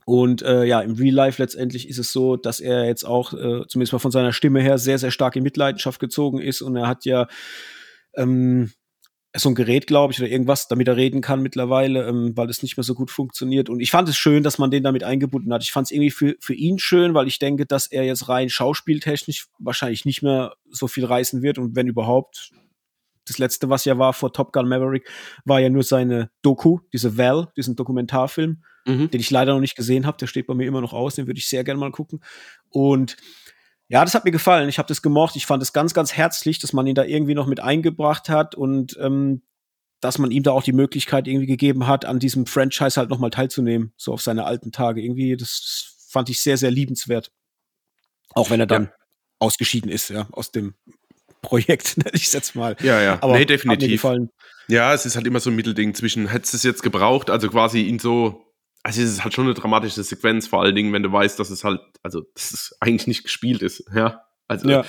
Und 0.06 0.42
äh, 0.42 0.64
ja, 0.64 0.80
im 0.80 0.94
Real 0.94 1.14
Life 1.14 1.40
letztendlich 1.40 1.88
ist 1.88 1.98
es 1.98 2.12
so, 2.12 2.36
dass 2.36 2.60
er 2.60 2.84
jetzt 2.84 3.04
auch, 3.04 3.32
äh, 3.32 3.66
zumindest 3.68 3.92
mal 3.92 3.98
von 3.98 4.10
seiner 4.10 4.32
Stimme 4.32 4.60
her, 4.60 4.78
sehr, 4.78 4.98
sehr 4.98 5.10
stark 5.10 5.36
in 5.36 5.42
Mitleidenschaft 5.42 6.00
gezogen 6.00 6.40
ist. 6.40 6.60
Und 6.62 6.76
er 6.76 6.86
hat 6.86 7.04
ja 7.04 7.26
ähm, 8.14 8.70
so 9.36 9.48
ein 9.48 9.54
Gerät, 9.54 9.86
glaube 9.86 10.12
ich, 10.12 10.20
oder 10.20 10.30
irgendwas, 10.30 10.68
damit 10.68 10.86
er 10.86 10.96
reden 10.96 11.20
kann 11.20 11.42
mittlerweile, 11.42 12.06
ähm, 12.06 12.36
weil 12.36 12.48
es 12.50 12.62
nicht 12.62 12.76
mehr 12.76 12.84
so 12.84 12.94
gut 12.94 13.10
funktioniert. 13.10 13.68
Und 13.68 13.80
ich 13.80 13.90
fand 13.90 14.08
es 14.08 14.16
schön, 14.16 14.42
dass 14.42 14.58
man 14.58 14.70
den 14.70 14.84
damit 14.84 15.02
eingebunden 15.02 15.52
hat. 15.52 15.62
Ich 15.62 15.72
fand 15.72 15.86
es 15.86 15.90
irgendwie 15.90 16.10
für, 16.10 16.36
für 16.38 16.54
ihn 16.54 16.78
schön, 16.78 17.14
weil 17.14 17.26
ich 17.26 17.38
denke, 17.38 17.66
dass 17.66 17.86
er 17.86 18.04
jetzt 18.04 18.28
rein 18.28 18.48
schauspieltechnisch 18.48 19.48
wahrscheinlich 19.58 20.04
nicht 20.04 20.22
mehr 20.22 20.54
so 20.70 20.86
viel 20.86 21.04
reißen 21.04 21.42
wird 21.42 21.58
und 21.58 21.74
wenn 21.74 21.88
überhaupt. 21.88 22.50
Das 23.26 23.38
letzte, 23.38 23.70
was 23.70 23.86
ja 23.86 23.96
war 23.96 24.12
vor 24.12 24.34
Top 24.34 24.52
Gun 24.52 24.68
Maverick, 24.68 25.08
war 25.46 25.58
ja 25.58 25.70
nur 25.70 25.82
seine 25.82 26.30
Doku, 26.42 26.80
diese 26.92 27.16
Val, 27.16 27.50
diesen 27.56 27.74
Dokumentarfilm 27.74 28.62
Mhm. 28.86 29.10
den 29.10 29.20
ich 29.20 29.30
leider 29.30 29.54
noch 29.54 29.60
nicht 29.60 29.76
gesehen 29.76 30.06
habe. 30.06 30.18
Der 30.18 30.26
steht 30.26 30.46
bei 30.46 30.54
mir 30.54 30.66
immer 30.66 30.80
noch 30.80 30.92
aus, 30.92 31.14
den 31.14 31.26
würde 31.26 31.38
ich 31.38 31.48
sehr 31.48 31.64
gerne 31.64 31.80
mal 31.80 31.90
gucken. 31.90 32.20
Und 32.68 33.16
ja, 33.88 34.04
das 34.04 34.14
hat 34.14 34.24
mir 34.24 34.30
gefallen. 34.30 34.68
Ich 34.68 34.78
habe 34.78 34.88
das 34.88 35.02
gemocht. 35.02 35.36
Ich 35.36 35.46
fand 35.46 35.62
es 35.62 35.72
ganz, 35.72 35.94
ganz 35.94 36.12
herzlich, 36.14 36.58
dass 36.58 36.72
man 36.72 36.86
ihn 36.86 36.94
da 36.94 37.04
irgendwie 37.04 37.34
noch 37.34 37.46
mit 37.46 37.60
eingebracht 37.60 38.28
hat 38.28 38.54
und 38.54 38.96
ähm, 39.00 39.42
dass 40.00 40.18
man 40.18 40.30
ihm 40.30 40.42
da 40.42 40.52
auch 40.52 40.62
die 40.62 40.72
Möglichkeit 40.72 41.26
irgendwie 41.28 41.46
gegeben 41.46 41.86
hat, 41.86 42.04
an 42.04 42.18
diesem 42.18 42.46
Franchise 42.46 42.98
halt 42.98 43.08
nochmal 43.10 43.30
teilzunehmen, 43.30 43.92
so 43.96 44.12
auf 44.12 44.20
seine 44.20 44.44
alten 44.44 44.70
Tage. 44.72 45.00
Irgendwie, 45.02 45.36
das 45.36 45.96
fand 46.10 46.28
ich 46.28 46.40
sehr, 46.42 46.56
sehr 46.58 46.70
liebenswert. 46.70 47.30
Auch 48.34 48.50
wenn 48.50 48.60
er 48.60 48.66
dann 48.66 48.84
Ja. 48.84 48.92
ausgeschieden 49.38 49.90
ist, 49.90 50.10
ja, 50.10 50.26
aus 50.32 50.50
dem 50.50 50.74
Projekt, 51.40 51.96
nenne 51.98 52.10
ich 52.14 52.24
es 52.24 52.32
jetzt 52.32 52.54
mal. 52.54 52.76
Ja, 52.82 53.00
ja. 53.00 53.22
Aber 53.22 53.38
nee, 53.38 53.44
definitiv. 53.46 54.04
Ja, 54.68 54.94
es 54.94 55.04
ist 55.06 55.14
halt 55.16 55.26
immer 55.26 55.40
so 55.40 55.50
ein 55.50 55.56
Mittelding 55.56 55.94
zwischen, 55.94 56.28
hättest 56.28 56.54
du 56.54 56.56
es 56.56 56.62
jetzt 56.62 56.82
gebraucht, 56.82 57.28
also 57.30 57.48
quasi 57.50 57.82
ihn 57.82 57.98
so, 57.98 58.43
also 58.84 59.02
es 59.02 59.10
ist 59.10 59.24
halt 59.24 59.34
schon 59.34 59.46
eine 59.46 59.54
dramatische 59.54 60.02
Sequenz, 60.04 60.46
vor 60.46 60.62
allen 60.62 60.76
Dingen, 60.76 60.92
wenn 60.92 61.02
du 61.02 61.10
weißt, 61.10 61.38
dass 61.40 61.50
es 61.50 61.64
halt, 61.64 61.80
also, 62.04 62.20
dass 62.34 62.52
es 62.52 62.76
eigentlich 62.80 63.06
nicht 63.08 63.24
gespielt 63.24 63.62
ist, 63.62 63.82
ja. 63.94 64.22
Also, 64.46 64.68
Ja. 64.68 64.84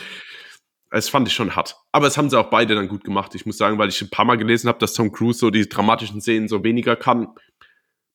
es 0.92 1.10
fand 1.10 1.28
ich 1.28 1.34
schon 1.34 1.56
hart. 1.56 1.76
Aber 1.92 2.06
es 2.06 2.18
haben 2.18 2.30
sie 2.30 2.38
auch 2.40 2.50
beide 2.50 2.76
dann 2.76 2.88
gut 2.88 3.04
gemacht. 3.04 3.34
Ich 3.36 3.46
muss 3.48 3.58
sagen, 3.58 3.78
weil 3.80 3.90
ich 3.90 4.02
ein 4.02 4.10
paar 4.10 4.26
Mal 4.26 4.38
gelesen 4.38 4.68
habe, 4.68 4.78
dass 4.80 4.94
Tom 4.94 5.12
Cruise 5.12 5.40
so 5.40 5.50
die 5.50 5.68
dramatischen 5.68 6.22
Szenen 6.22 6.48
so 6.48 6.64
weniger 6.64 6.96
kann, 6.96 7.30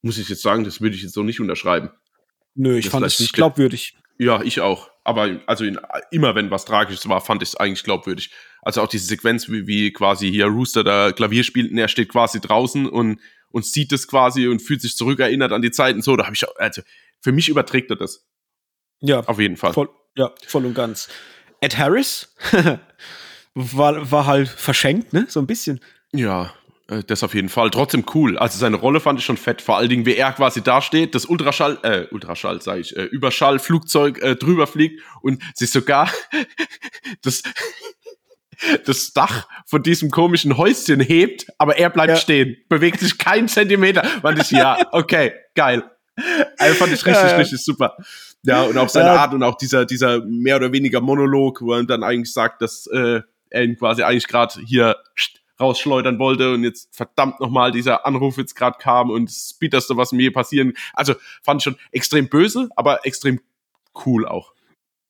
muss 0.03 0.19
ich 0.19 0.29
jetzt 0.29 0.43
sagen, 0.43 0.65
das 0.65 0.81
würde 0.81 0.95
ich 0.97 1.03
jetzt 1.03 1.15
so 1.15 1.23
nicht 1.23 1.41
unterschreiben. 1.41 1.91
Nö, 2.55 2.77
ich 2.77 2.85
Das 2.87 2.93
fand 2.93 3.07
es 3.07 3.19
nicht- 3.21 3.33
glaubwürdig. 3.33 3.97
Ja, 4.19 4.43
ich 4.43 4.61
auch. 4.61 4.91
Aber 5.03 5.41
also 5.47 5.65
in, 5.65 5.79
immer 6.11 6.35
wenn 6.35 6.51
was 6.51 6.67
Tragisches 6.67 7.09
war, 7.09 7.23
fand 7.23 7.43
ich 7.43 7.51
es 7.51 7.57
eigentlich 7.57 7.85
glaubwürdig. 7.85 8.31
Also 8.61 8.83
auch 8.83 8.89
diese 8.89 9.07
Sequenz, 9.07 9.49
wie, 9.49 9.67
wie 9.67 9.93
quasi 9.95 10.31
hier 10.31 10.45
Rooster 10.47 10.85
da 10.85 11.13
Klavier 11.13 11.43
spielt 11.43 11.71
und 11.73 11.79
er 11.79 11.89
steht 11.89 12.11
quasi 12.11 12.39
draußen 12.39 12.87
und, 12.87 13.19
und 13.51 13.65
sieht 13.65 13.93
es 13.93 14.09
quasi 14.09 14.49
und 14.49 14.61
fühlt 14.61 14.81
sich 14.81 14.97
zurückerinnert 14.97 15.53
an 15.53 15.63
die 15.63 15.71
Zeiten 15.71 16.03
so, 16.03 16.17
da 16.17 16.25
habe 16.25 16.35
ich 16.35 16.49
auch, 16.49 16.57
also 16.57 16.83
für 17.21 17.33
mich 17.33 17.49
überträgt 17.49 17.91
er 17.91 17.97
das. 17.97 18.27
Ja, 19.01 19.21
Auf 19.21 19.39
jeden 19.39 19.57
Fall. 19.57 19.73
Voll, 19.73 19.89
ja, 20.17 20.33
voll 20.47 20.67
und 20.67 20.75
ganz. 20.75 21.09
Ed 21.61 21.79
Harris 21.79 22.35
war, 23.55 24.11
war 24.11 24.27
halt 24.27 24.49
verschenkt, 24.49 25.13
ne? 25.13 25.27
So 25.29 25.41
ein 25.41 25.47
bisschen. 25.47 25.81
Ja, 26.13 26.53
äh, 26.91 27.03
das 27.05 27.23
auf 27.23 27.35
jeden 27.35 27.49
Fall. 27.49 27.71
Trotzdem 27.71 28.05
cool. 28.15 28.37
Also 28.37 28.59
seine 28.59 28.77
Rolle 28.77 29.01
fand 29.01 29.19
ich 29.19 29.25
schon 29.25 29.37
fett. 29.37 29.63
Vor 29.63 29.77
allen 29.77 29.89
Dingen, 29.89 30.07
wie 30.07 30.17
er 30.17 30.33
quasi 30.33 30.63
da 30.63 30.83
steht, 30.83 31.15
das 31.15 31.27
Ultraschall, 31.27 31.79
äh, 31.83 32.07
Ultraschall 32.11 32.61
sage 32.61 32.81
ich, 32.81 32.97
äh, 32.97 33.05
Überschallflugzeug 33.05 34.21
äh, 34.23 34.37
drüber 34.37 34.67
fliegt 34.67 35.01
und 35.23 35.43
sich 35.55 35.71
sogar 35.71 36.11
das, 37.23 37.43
das 38.85 39.13
Dach 39.13 39.49
von 39.67 39.83
diesem 39.83 40.11
komischen 40.11 40.57
Häuschen 40.57 41.01
hebt, 41.01 41.47
aber 41.59 41.77
er 41.79 41.91
bleibt 41.91 42.11
Ja. 42.11 42.17
stehen, 42.17 42.57
bewegt 42.69 43.01
sich 43.01 43.19
keinen 43.19 43.49
Zentimeter. 43.49 44.05
Fand 44.05 44.39
ich, 44.41 44.51
ja, 44.51 44.79
okay, 44.93 45.33
geil. 45.55 45.85
Also 46.59 46.75
fand 46.75 46.93
ich 46.93 47.05
richtig, 47.07 47.31
Ja, 47.31 47.37
richtig 47.37 47.65
super. 47.65 47.97
Ja, 48.43 48.63
und 48.63 48.77
auch 48.79 48.89
seine. 48.89 49.11
Art 49.13 49.35
und 49.35 49.43
auch 49.43 49.57
dieser, 49.57 49.85
dieser 49.87 50.25
mehr 50.25 50.57
oder 50.57 50.73
weniger 50.73 51.01
Monolog, 51.01 51.61
wo 51.63 51.75
er 51.75 51.85
dann 51.85 52.03
eigentlich 52.03 52.33
sagt, 52.33 52.63
dass 52.63 52.87
äh, 52.87 53.21
er 53.51 53.65
ihn 53.65 53.77
quasi 53.77 54.03
eigentlich 54.03 54.29
gerade 54.29 54.61
hier 54.65 54.97
rausschleudern 55.59 56.19
wollte 56.19 56.55
und 56.55 56.65
jetzt 56.65 56.89
verdammt 56.95 57.39
nochmal 57.41 57.71
dieser 57.71 58.07
Anruf 58.07 58.39
jetzt 58.39 58.55
gerade 58.55 58.79
kam 58.79 59.11
und 59.11 59.29
das 59.29 59.55
Bitterste, 59.59 59.97
was 59.97 60.13
mir 60.13 60.33
passieren. 60.33 60.73
Also 60.95 61.15
fand 61.43 61.61
ich 61.61 61.65
schon 61.65 61.77
extrem 61.93 62.29
böse, 62.29 62.69
aber 62.77 63.05
extrem 63.05 63.41
cool 64.07 64.27
auch. 64.27 64.53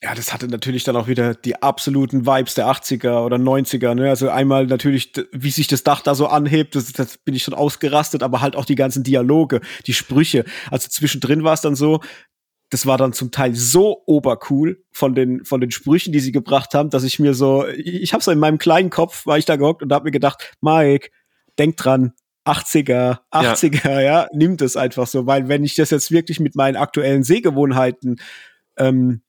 Ja, 0.02 0.14
das 0.14 0.32
hatte 0.32 0.48
natürlich 0.48 0.84
dann 0.84 0.96
auch 0.96 1.08
wieder 1.08 1.34
die 1.34 1.62
absoluten 1.62 2.24
Vibes 2.24 2.54
der 2.54 2.68
80er 2.68 3.22
oder 3.22 3.36
90er, 3.36 3.94
ne? 3.94 4.08
Also 4.08 4.30
einmal 4.30 4.66
natürlich, 4.66 5.12
wie 5.32 5.50
sich 5.50 5.66
das 5.66 5.84
Dach 5.84 6.00
da 6.00 6.14
so 6.14 6.26
anhebt, 6.26 6.74
das, 6.74 6.92
das 6.92 7.18
bin 7.18 7.34
ich 7.34 7.42
schon 7.42 7.52
ausgerastet, 7.52 8.22
aber 8.22 8.40
halt 8.40 8.56
auch 8.56 8.64
die 8.64 8.76
ganzen 8.76 9.02
Dialoge, 9.02 9.60
die 9.86 9.92
Sprüche. 9.92 10.46
Also 10.70 10.88
zwischendrin 10.88 11.44
war 11.44 11.52
es 11.52 11.60
dann 11.60 11.76
so, 11.76 12.00
das 12.70 12.86
war 12.86 12.96
dann 12.96 13.12
zum 13.12 13.30
Teil 13.30 13.54
so 13.54 14.02
obercool 14.06 14.82
von 14.90 15.14
den 15.14 15.44
von 15.44 15.60
den 15.60 15.70
Sprüchen, 15.70 16.14
die 16.14 16.20
sie 16.20 16.32
gebracht 16.32 16.72
haben, 16.72 16.88
dass 16.88 17.04
ich 17.04 17.18
mir 17.18 17.34
so, 17.34 17.66
ich, 17.66 18.14
habe 18.14 18.24
so 18.24 18.30
in 18.30 18.38
meinem 18.38 18.58
kleinen 18.58 18.88
Kopf 18.88 19.26
war 19.26 19.36
ich 19.36 19.44
da 19.44 19.56
gehockt 19.56 19.82
und 19.82 19.92
habe 19.92 20.04
mir 20.04 20.12
gedacht, 20.12 20.54
Mike, 20.62 21.10
denk 21.58 21.76
dran, 21.76 22.12
80er, 22.46 23.18
80er, 23.32 24.00
ja. 24.00 24.28
nimm 24.32 24.56
das 24.56 24.76
einfach 24.76 25.06
so, 25.06 25.26
weil 25.26 25.48
wenn 25.48 25.62
ich 25.62 25.74
das 25.74 25.90
jetzt 25.90 26.10
wirklich 26.10 26.40
mit 26.40 26.54
meinen 26.54 26.76
aktuellen 26.76 27.22
Sehgewohnheiten 27.22 28.16
ähm, 28.78 29.20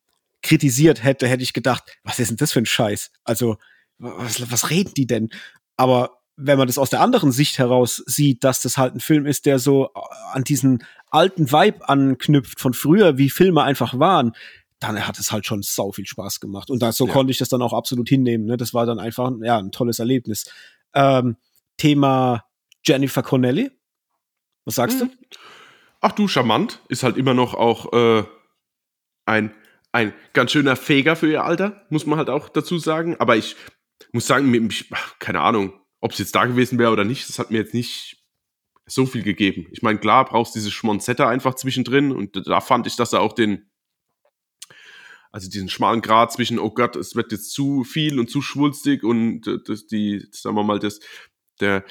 kritisiert 0.42 1.04
hätte, 1.04 1.28
hätte 1.28 1.44
ich 1.44 1.54
gedacht, 1.54 1.84
was 2.04 2.20
ist 2.20 2.30
denn 2.30 2.38
das 2.38 2.52
für 2.52 2.60
ein 2.60 2.66
Scheiß? 2.66 3.12
Also, 3.24 3.58
was, 3.98 4.52
was 4.52 4.70
reden 4.70 4.94
die 4.96 5.06
denn? 5.08 5.30
Aber 5.78 6.18
wenn 6.36 6.58
man 6.58 6.68
das 6.68 6.78
aus 6.80 6.90
der 6.90 7.02
anderen 7.02 7.32
Sicht 7.32 7.60
heraus 7.60 8.02
sieht, 8.08 8.44
dass 8.44 8.62
das 8.62 8.78
halt 8.78 8.96
ein 8.96 9.00
Film 9.00 9.26
ist, 9.26 9.46
der 9.46 9.60
so 9.60 9.88
äh, 9.94 10.00
an 10.34 10.44
diesen 10.44 10.84
alten 11.12 11.52
Vibe 11.52 11.88
anknüpft 11.88 12.60
von 12.60 12.74
früher, 12.74 13.18
wie 13.18 13.30
Filme 13.30 13.62
einfach 13.64 14.00
waren, 14.00 14.32
dann 14.80 15.06
hat 15.08 15.20
es 15.20 15.32
halt 15.32 15.46
schon 15.46 15.62
sau 15.62 15.92
viel 15.92 16.08
Spaß 16.08 16.40
gemacht. 16.40 16.72
Und 16.72 16.82
da, 16.82 16.92
so 16.92 17.06
Ja. 17.06 17.14
konnte 17.14 17.30
ich 17.32 17.38
das 17.38 17.50
dann 17.50 17.62
auch 17.62 17.74
absolut 17.74 18.10
hinnehmen. 18.10 18.46
Ne? 18.46 18.58
Das 18.58 18.74
war 18.74 18.88
dann 18.88 18.98
einfach 18.98 19.30
ja, 19.44 19.60
ein 19.60 19.72
tolles 19.72 20.00
Erlebnis. 20.00 20.50
Ähm, 20.96 21.38
Thema 21.78 22.46
Jennifer 22.84 23.22
Connelly. 23.22 23.70
Was 24.66 24.76
sagst 24.76 25.02
Mhm. 25.02 25.12
Ach 26.00 26.14
du, 26.14 26.28
charmant. 26.28 26.80
Ist 26.88 27.04
halt 27.04 27.18
immer 27.18 27.36
noch 27.36 27.54
auch 27.54 27.94
äh, 27.94 28.24
ein, 29.26 29.54
ein 29.92 30.14
ganz 30.34 30.52
schöner 30.52 30.76
Feger 30.76 31.16
für 31.16 31.30
ihr 31.30 31.44
Alter, 31.44 31.86
muss 31.90 32.06
man 32.06 32.18
halt 32.18 32.30
auch 32.30 32.50
dazu 32.50 32.78
sagen. 32.78 33.18
Aber 33.20 33.36
ich 33.36 33.56
muss 34.14 34.28
sagen, 34.28 34.70
keine 35.20 35.42
Ahnung, 35.42 35.74
ob 36.00 36.12
es 36.12 36.18
jetzt 36.18 36.36
da 36.36 36.46
gewesen 36.46 36.80
wäre 36.80 36.92
oder 36.92 37.04
nicht, 37.04 37.30
das 37.30 37.40
hat 37.40 37.52
mir 37.52 37.58
jetzt 37.58 37.74
nicht 37.74 38.18
so 38.86 39.06
viel 39.06 39.24
gegeben. 39.24 39.68
Ich 39.72 39.82
meine, 39.82 40.00
klar, 40.00 40.26
brauchst 40.26 40.56
diese 40.56 40.72
Schmonzette 40.72 41.28
einfach 41.28 41.56
zwischendrin 41.56 42.12
und 42.12 42.48
da 42.48 42.62
fand 42.62 42.88
ich, 42.88 42.96
dass 42.96 43.14
er 43.14 43.22
auch 43.22 43.34
den, 43.34 43.70
also 45.32 45.50
diesen 45.50 45.70
schmalen 45.70 46.02
Grad 46.02 46.34
zwischen, 46.34 46.60
oh 46.60 46.72
Gott, 46.72 46.96
es 46.96 47.16
wird 47.16 47.32
jetzt 47.32 47.52
zu 47.52 47.84
viel 47.84 48.20
und 48.20 48.30
zu 48.30 48.42
schwulstig 48.42 49.04
und 49.04 49.44
das, 49.68 49.88
die, 49.88 50.28
sagen 50.32 50.56
wir 50.56 50.64
mal, 50.64 50.80
das, 50.80 51.00
der, 51.60 51.86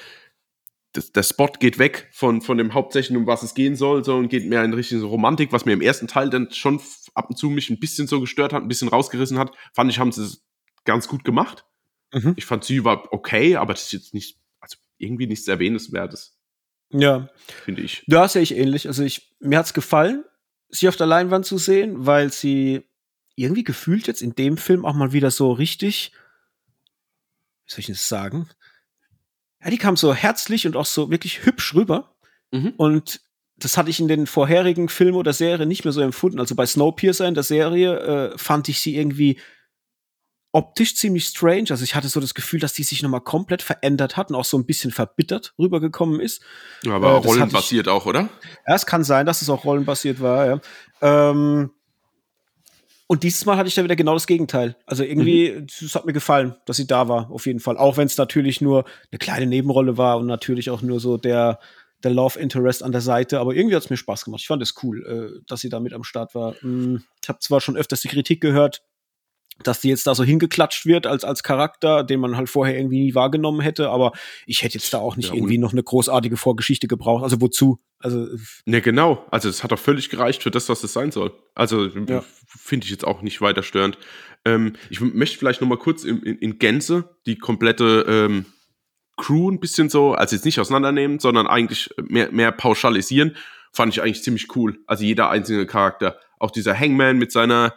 das, 0.93 1.11
der 1.11 1.23
Spot 1.23 1.51
geht 1.59 1.79
weg 1.79 2.09
von, 2.11 2.41
von 2.41 2.57
dem 2.57 2.73
Hauptsächlichen, 2.73 3.17
um 3.17 3.27
was 3.27 3.43
es 3.43 3.53
gehen 3.53 3.75
soll, 3.75 4.03
so 4.03 4.15
und 4.15 4.29
geht 4.29 4.47
mehr 4.47 4.63
in 4.63 4.73
Richtung 4.73 5.01
Romantik, 5.03 5.51
was 5.51 5.65
mir 5.65 5.73
im 5.73 5.81
ersten 5.81 6.07
Teil 6.07 6.29
dann 6.29 6.51
schon 6.51 6.81
ab 7.13 7.29
und 7.29 7.37
zu 7.37 7.49
mich 7.49 7.69
ein 7.69 7.79
bisschen 7.79 8.07
so 8.07 8.19
gestört 8.19 8.53
hat, 8.53 8.61
ein 8.61 8.67
bisschen 8.67 8.89
rausgerissen 8.89 9.39
hat. 9.39 9.53
Fand 9.73 9.91
ich, 9.91 9.99
haben 9.99 10.11
sie 10.11 10.23
es 10.23 10.45
ganz 10.83 11.07
gut 11.07 11.23
gemacht. 11.23 11.65
Mhm. 12.13 12.33
Ich 12.35 12.45
fand 12.45 12.63
sie 12.63 12.83
war 12.83 13.11
okay, 13.11 13.55
aber 13.55 13.73
das 13.73 13.83
ist 13.83 13.93
jetzt 13.93 14.13
nicht, 14.13 14.37
also 14.59 14.77
irgendwie 14.97 15.27
nichts 15.27 15.47
Erwähnenswertes, 15.47 16.37
Ja, 16.89 17.29
finde 17.63 17.83
ich. 17.83 18.03
Ja, 18.07 18.27
sehe 18.27 18.41
ich 18.41 18.55
ähnlich. 18.55 18.87
Also 18.87 19.03
ich, 19.03 19.35
mir 19.39 19.59
hat's 19.59 19.73
gefallen, 19.73 20.25
sie 20.69 20.89
auf 20.89 20.97
der 20.97 21.07
Leinwand 21.07 21.45
zu 21.45 21.57
sehen, 21.57 22.05
weil 22.05 22.31
sie 22.31 22.83
irgendwie 23.35 23.63
gefühlt 23.63 24.07
jetzt 24.07 24.21
in 24.21 24.35
dem 24.35 24.57
Film 24.57 24.85
auch 24.85 24.93
mal 24.93 25.13
wieder 25.13 25.31
so 25.31 25.51
richtig, 25.53 26.11
wie 27.65 27.71
soll 27.71 27.79
ich 27.79 27.87
das 27.87 28.07
sagen? 28.07 28.49
Ja, 29.63 29.69
die 29.69 29.77
kam 29.77 29.95
so 29.95 30.13
herzlich 30.13 30.65
und 30.65 30.75
auch 30.75 30.85
so 30.85 31.11
wirklich 31.11 31.45
hübsch 31.45 31.75
rüber. 31.75 32.15
Mhm. 32.51 32.73
Und 32.77 33.21
das 33.57 33.77
hatte 33.77 33.89
ich 33.89 33.99
in 33.99 34.07
den 34.07 34.27
vorherigen 34.27 34.89
Filmen 34.89 35.17
oder 35.17 35.33
Serien 35.33 35.67
nicht 35.67 35.83
mehr 35.83 35.91
so 35.91 36.01
empfunden. 36.01 36.39
Also 36.39 36.55
bei 36.55 36.65
Snowpiercer 36.65 37.27
in 37.27 37.35
der 37.35 37.43
Serie 37.43 38.31
äh, 38.33 38.37
fand 38.37 38.69
ich 38.69 38.81
sie 38.81 38.97
irgendwie 38.97 39.39
optisch 40.51 40.95
ziemlich 40.95 41.25
strange. 41.25 41.67
Also 41.69 41.83
ich 41.83 41.95
hatte 41.95 42.09
so 42.09 42.19
das 42.19 42.33
Gefühl, 42.33 42.59
dass 42.59 42.73
die 42.73 42.83
sich 42.83 43.01
nochmal 43.01 43.21
komplett 43.21 43.61
verändert 43.61 44.17
hat 44.17 44.29
und 44.29 44.35
auch 44.35 44.45
so 44.45 44.57
ein 44.57 44.65
bisschen 44.65 44.91
verbittert 44.91 45.53
rübergekommen 45.57 46.19
ist. 46.19 46.41
Ja, 46.83 46.95
aber 46.95 47.11
äh, 47.11 47.17
rollenbasiert 47.17 47.87
auch, 47.87 48.05
oder? 48.05 48.29
Ja, 48.67 48.75
es 48.75 48.85
kann 48.85 49.03
sein, 49.03 49.25
dass 49.25 49.41
es 49.41 49.49
auch 49.49 49.63
rollenbasiert 49.63 50.21
war, 50.21 50.45
ja. 50.47 50.59
Ähm, 51.01 51.71
und 53.11 53.23
dieses 53.23 53.45
Mal 53.45 53.57
hatte 53.57 53.67
ich 53.67 53.75
da 53.75 53.83
wieder 53.83 53.97
genau 53.97 54.13
das 54.13 54.25
Gegenteil. 54.25 54.77
Also 54.85 55.03
irgendwie, 55.03 55.51
mhm. 55.51 55.65
es 55.65 55.95
hat 55.95 56.05
mir 56.05 56.13
gefallen, 56.13 56.55
dass 56.65 56.77
sie 56.77 56.87
da 56.87 57.09
war, 57.09 57.29
auf 57.29 57.45
jeden 57.45 57.59
Fall. 57.59 57.75
Auch 57.75 57.97
wenn 57.97 58.05
es 58.05 58.15
natürlich 58.15 58.61
nur 58.61 58.85
eine 59.11 59.19
kleine 59.19 59.47
Nebenrolle 59.47 59.97
war 59.97 60.17
und 60.17 60.27
natürlich 60.27 60.69
auch 60.69 60.81
nur 60.81 61.01
so 61.01 61.17
der, 61.17 61.59
der 62.05 62.11
Love 62.11 62.39
Interest 62.39 62.81
an 62.81 62.93
der 62.93 63.01
Seite. 63.01 63.41
Aber 63.41 63.53
irgendwie 63.53 63.75
hat 63.75 63.83
es 63.83 63.89
mir 63.89 63.97
Spaß 63.97 64.23
gemacht. 64.23 64.39
Ich 64.39 64.47
fand 64.47 64.63
es 64.63 64.75
cool, 64.81 65.05
äh, 65.05 65.43
dass 65.45 65.59
sie 65.59 65.67
da 65.67 65.81
mit 65.81 65.91
am 65.91 66.05
Start 66.05 66.35
war. 66.35 66.55
Hm, 66.61 67.03
ich 67.21 67.27
habe 67.27 67.39
zwar 67.39 67.59
schon 67.59 67.75
öfters 67.75 67.99
die 67.99 68.07
Kritik 68.07 68.39
gehört, 68.39 68.81
dass 69.67 69.81
die 69.81 69.89
jetzt 69.89 70.07
da 70.07 70.15
so 70.15 70.23
hingeklatscht 70.23 70.85
wird 70.85 71.07
als, 71.07 71.23
als 71.23 71.43
Charakter, 71.43 72.03
den 72.03 72.19
man 72.19 72.37
halt 72.37 72.49
vorher 72.49 72.77
irgendwie 72.77 73.01
nie 73.01 73.15
wahrgenommen 73.15 73.61
hätte. 73.61 73.89
Aber 73.89 74.11
ich 74.45 74.63
hätte 74.63 74.75
jetzt 74.77 74.93
da 74.93 74.99
auch 74.99 75.15
nicht 75.15 75.29
ja, 75.29 75.35
irgendwie 75.35 75.57
noch 75.57 75.71
eine 75.71 75.83
großartige 75.83 76.37
Vorgeschichte 76.37 76.87
gebraucht. 76.87 77.23
Also 77.23 77.41
wozu? 77.41 77.79
Also. 77.99 78.27
Ne, 78.65 78.81
genau. 78.81 79.25
Also 79.31 79.49
es 79.49 79.63
hat 79.63 79.71
doch 79.71 79.79
völlig 79.79 80.09
gereicht 80.09 80.43
für 80.43 80.51
das, 80.51 80.69
was 80.69 80.83
es 80.83 80.93
sein 80.93 81.11
soll. 81.11 81.33
Also 81.55 81.85
ja. 81.85 82.23
finde 82.47 82.85
ich 82.85 82.91
jetzt 82.91 83.05
auch 83.05 83.21
nicht 83.21 83.41
weiter 83.41 83.63
störend. 83.63 83.97
Ähm, 84.45 84.73
ich 84.89 85.01
möchte 85.01 85.37
vielleicht 85.37 85.61
noch 85.61 85.67
mal 85.67 85.77
kurz 85.77 86.03
in, 86.03 86.21
in, 86.23 86.37
in 86.37 86.59
Gänze 86.59 87.15
die 87.25 87.37
komplette 87.37 88.05
ähm, 88.07 88.45
Crew 89.17 89.51
ein 89.51 89.59
bisschen 89.59 89.89
so, 89.89 90.13
also 90.13 90.35
jetzt 90.35 90.45
nicht 90.45 90.59
auseinandernehmen, 90.59 91.19
sondern 91.19 91.47
eigentlich 91.47 91.89
mehr, 91.97 92.31
mehr 92.31 92.51
pauschalisieren. 92.51 93.35
Fand 93.71 93.93
ich 93.93 94.01
eigentlich 94.01 94.23
ziemlich 94.23 94.55
cool. 94.55 94.79
Also 94.87 95.03
jeder 95.03 95.29
einzelne 95.29 95.65
Charakter. 95.65 96.19
Auch 96.39 96.51
dieser 96.51 96.77
Hangman 96.77 97.17
mit 97.17 97.31
seiner 97.31 97.75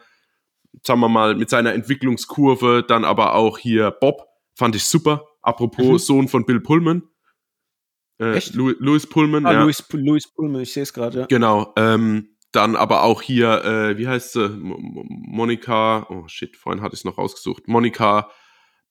sagen 0.83 1.01
wir 1.01 1.09
mal, 1.09 1.35
mit 1.35 1.51
seiner 1.51 1.73
Entwicklungskurve, 1.73 2.85
dann 2.87 3.05
aber 3.05 3.35
auch 3.35 3.59
hier 3.59 3.91
Bob, 3.91 4.27
fand 4.55 4.77
ich 4.77 4.85
super. 4.85 5.27
Apropos 5.43 5.87
mhm. 5.87 5.99
Sohn 5.99 6.29
von 6.29 6.47
Bill 6.47 6.61
Pullman. 6.61 7.03
Äh, 8.19 8.35
Echt? 8.35 8.55
Louis, 8.55 9.07
Pullman, 9.07 9.45
ah, 9.47 9.53
ja. 9.53 9.63
Louis, 9.63 9.85
Louis 9.93 10.33
Pullman, 10.33 10.63
ich 10.63 10.73
sehe 10.73 10.85
es 10.85 10.93
gerade, 10.93 11.21
ja. 11.21 11.27
Genau. 11.27 11.73
Ähm, 11.77 12.37
dann 12.53 12.77
aber 12.77 13.03
auch 13.03 13.21
hier, 13.21 13.65
äh, 13.65 13.99
wie 13.99 14.07
heißt 14.07 14.33
sie? 14.33 14.49
Monika, 14.49 16.07
oh 16.09 16.29
shit, 16.29 16.57
vorhin 16.57 16.83
hatte 16.83 16.95
ich 16.95 17.01
es 17.01 17.05
noch 17.05 17.19
rausgesucht. 17.19 17.67
Monika 17.67 18.31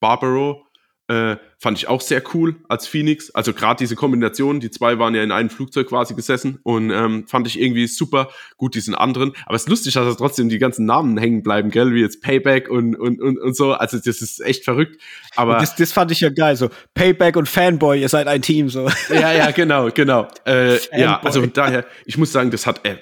Barbaro 0.02 0.66
äh, 1.08 1.36
fand 1.58 1.78
ich 1.78 1.88
auch 1.88 2.02
sehr 2.02 2.22
cool 2.34 2.56
als 2.70 2.88
Phoenix. 2.88 3.30
Also 3.32 3.54
gerade 3.54 3.78
diese 3.78 3.96
Kombination, 3.96 4.60
die 4.60 4.72
zwei 4.72 5.00
waren 5.00 5.14
ja 5.16 5.24
in 5.24 5.32
einem 5.32 5.50
Flugzeug 5.50 5.88
quasi 5.90 6.14
gesessen 6.14 6.60
und 6.64 6.92
ähm, 6.92 7.28
fand 7.28 7.46
ich 7.48 7.60
irgendwie 7.60 7.88
super. 7.88 8.30
Gut, 8.58 8.76
diesen 8.76 8.96
anderen. 8.96 9.34
Aber 9.46 9.56
es 9.56 9.64
ist 9.64 9.70
lustig, 9.70 9.94
dass 9.94 10.06
da 10.06 10.16
trotzdem 10.16 10.48
die 10.48 10.60
ganzen 10.60 10.86
Namen 10.86 11.18
hängen 11.18 11.44
bleiben, 11.44 11.72
gell? 11.72 11.94
Wie 11.94 12.02
jetzt 12.02 12.22
Payback 12.22 12.70
und, 12.70 12.96
und, 12.96 13.22
und, 13.22 13.38
und 13.38 13.56
so. 13.56 13.74
Also 13.74 13.98
das 13.98 14.22
ist 14.22 14.40
echt 14.42 14.64
verrückt. 14.64 15.02
Aber 15.36 15.58
das, 15.58 15.76
das 15.76 15.92
fand 15.92 16.12
ich 16.12 16.22
ja 16.22 16.30
geil. 16.30 16.56
So 16.56 16.70
Payback 16.94 17.36
und 17.36 17.50
Fanboy, 17.50 18.00
ihr 18.00 18.10
seid 18.10 18.28
ein 18.28 18.42
Team. 18.42 18.70
so. 18.70 18.90
Ja, 19.10 19.34
ja, 19.34 19.52
genau, 19.52 19.90
genau. 19.94 20.28
Äh, 20.46 20.78
ja, 20.98 21.20
also 21.22 21.46
daher, 21.46 21.86
ich 22.06 22.18
muss 22.18 22.32
sagen, 22.32 22.50
das 22.52 22.66
hat, 22.66 22.86
äh, 22.88 22.98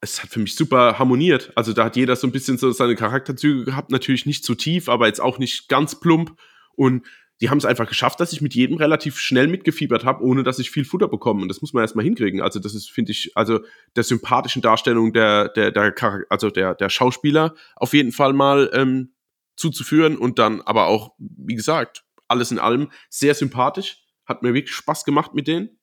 es 0.00 0.22
hat 0.22 0.30
für 0.30 0.40
mich 0.40 0.54
super 0.54 0.98
harmoniert. 0.98 1.50
Also 1.54 1.72
da 1.72 1.86
hat 1.86 1.96
jeder 1.96 2.14
so 2.16 2.26
ein 2.26 2.32
bisschen 2.32 2.58
so 2.58 2.70
seine 2.72 2.94
Charakterzüge 2.94 3.64
gehabt. 3.64 3.90
Natürlich 3.90 4.26
nicht 4.26 4.44
zu 4.44 4.54
tief, 4.54 4.88
aber 4.88 5.06
jetzt 5.06 5.20
auch 5.20 5.38
nicht 5.38 5.68
ganz 5.68 5.98
plump. 5.98 6.36
Und 6.76 7.04
die 7.40 7.50
haben 7.50 7.58
es 7.58 7.64
einfach 7.64 7.88
geschafft, 7.88 8.20
dass 8.20 8.32
ich 8.32 8.40
mit 8.40 8.54
jedem 8.54 8.76
relativ 8.76 9.18
schnell 9.18 9.46
mitgefiebert 9.46 10.04
habe, 10.04 10.24
ohne 10.24 10.42
dass 10.42 10.58
ich 10.58 10.70
viel 10.70 10.84
Futter 10.84 11.08
bekomme. 11.08 11.42
Und 11.42 11.48
das 11.48 11.60
muss 11.60 11.72
man 11.72 11.82
erstmal 11.82 12.04
hinkriegen. 12.04 12.40
Also, 12.40 12.58
das 12.58 12.74
ist, 12.74 12.90
finde 12.90 13.12
ich, 13.12 13.32
also 13.36 13.60
der 13.96 14.02
sympathischen 14.02 14.62
Darstellung 14.62 15.12
der, 15.12 15.48
der, 15.48 15.70
der, 15.70 15.94
also 16.30 16.50
der, 16.50 16.74
der 16.74 16.88
Schauspieler 16.88 17.54
auf 17.76 17.92
jeden 17.92 18.12
Fall 18.12 18.32
mal 18.32 18.70
ähm, 18.72 19.14
zuzuführen 19.56 20.16
und 20.16 20.38
dann 20.38 20.60
aber 20.62 20.86
auch, 20.86 21.14
wie 21.18 21.54
gesagt, 21.54 22.04
alles 22.26 22.50
in 22.50 22.58
allem 22.58 22.90
sehr 23.08 23.34
sympathisch. 23.34 24.04
Hat 24.24 24.42
mir 24.42 24.52
wirklich 24.52 24.74
Spaß 24.74 25.04
gemacht 25.04 25.34
mit 25.34 25.48
denen. 25.48 25.78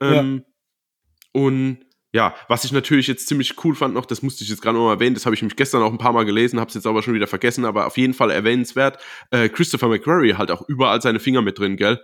Ähm, 0.00 0.42
ja. 0.44 1.40
Und 1.40 1.86
ja, 2.12 2.34
was 2.48 2.64
ich 2.64 2.72
natürlich 2.72 3.06
jetzt 3.08 3.28
ziemlich 3.28 3.62
cool 3.64 3.74
fand 3.74 3.94
noch, 3.94 4.06
das 4.06 4.22
musste 4.22 4.44
ich 4.44 4.50
jetzt 4.50 4.62
gerade 4.62 4.78
noch 4.78 4.90
erwähnen, 4.90 5.14
das 5.14 5.26
habe 5.26 5.34
ich 5.34 5.42
mich 5.42 5.56
gestern 5.56 5.82
auch 5.82 5.92
ein 5.92 5.98
paar 5.98 6.12
Mal 6.12 6.24
gelesen, 6.24 6.60
habe 6.60 6.68
es 6.68 6.74
jetzt 6.74 6.86
aber 6.86 7.02
schon 7.02 7.14
wieder 7.14 7.26
vergessen, 7.26 7.64
aber 7.64 7.86
auf 7.86 7.98
jeden 7.98 8.14
Fall 8.14 8.30
erwähnenswert. 8.30 8.98
Äh, 9.30 9.48
Christopher 9.48 9.88
McQuarrie 9.88 10.34
halt 10.34 10.50
auch 10.50 10.66
überall 10.68 11.02
seine 11.02 11.20
Finger 11.20 11.42
mit 11.42 11.58
drin, 11.58 11.76
gell? 11.76 12.00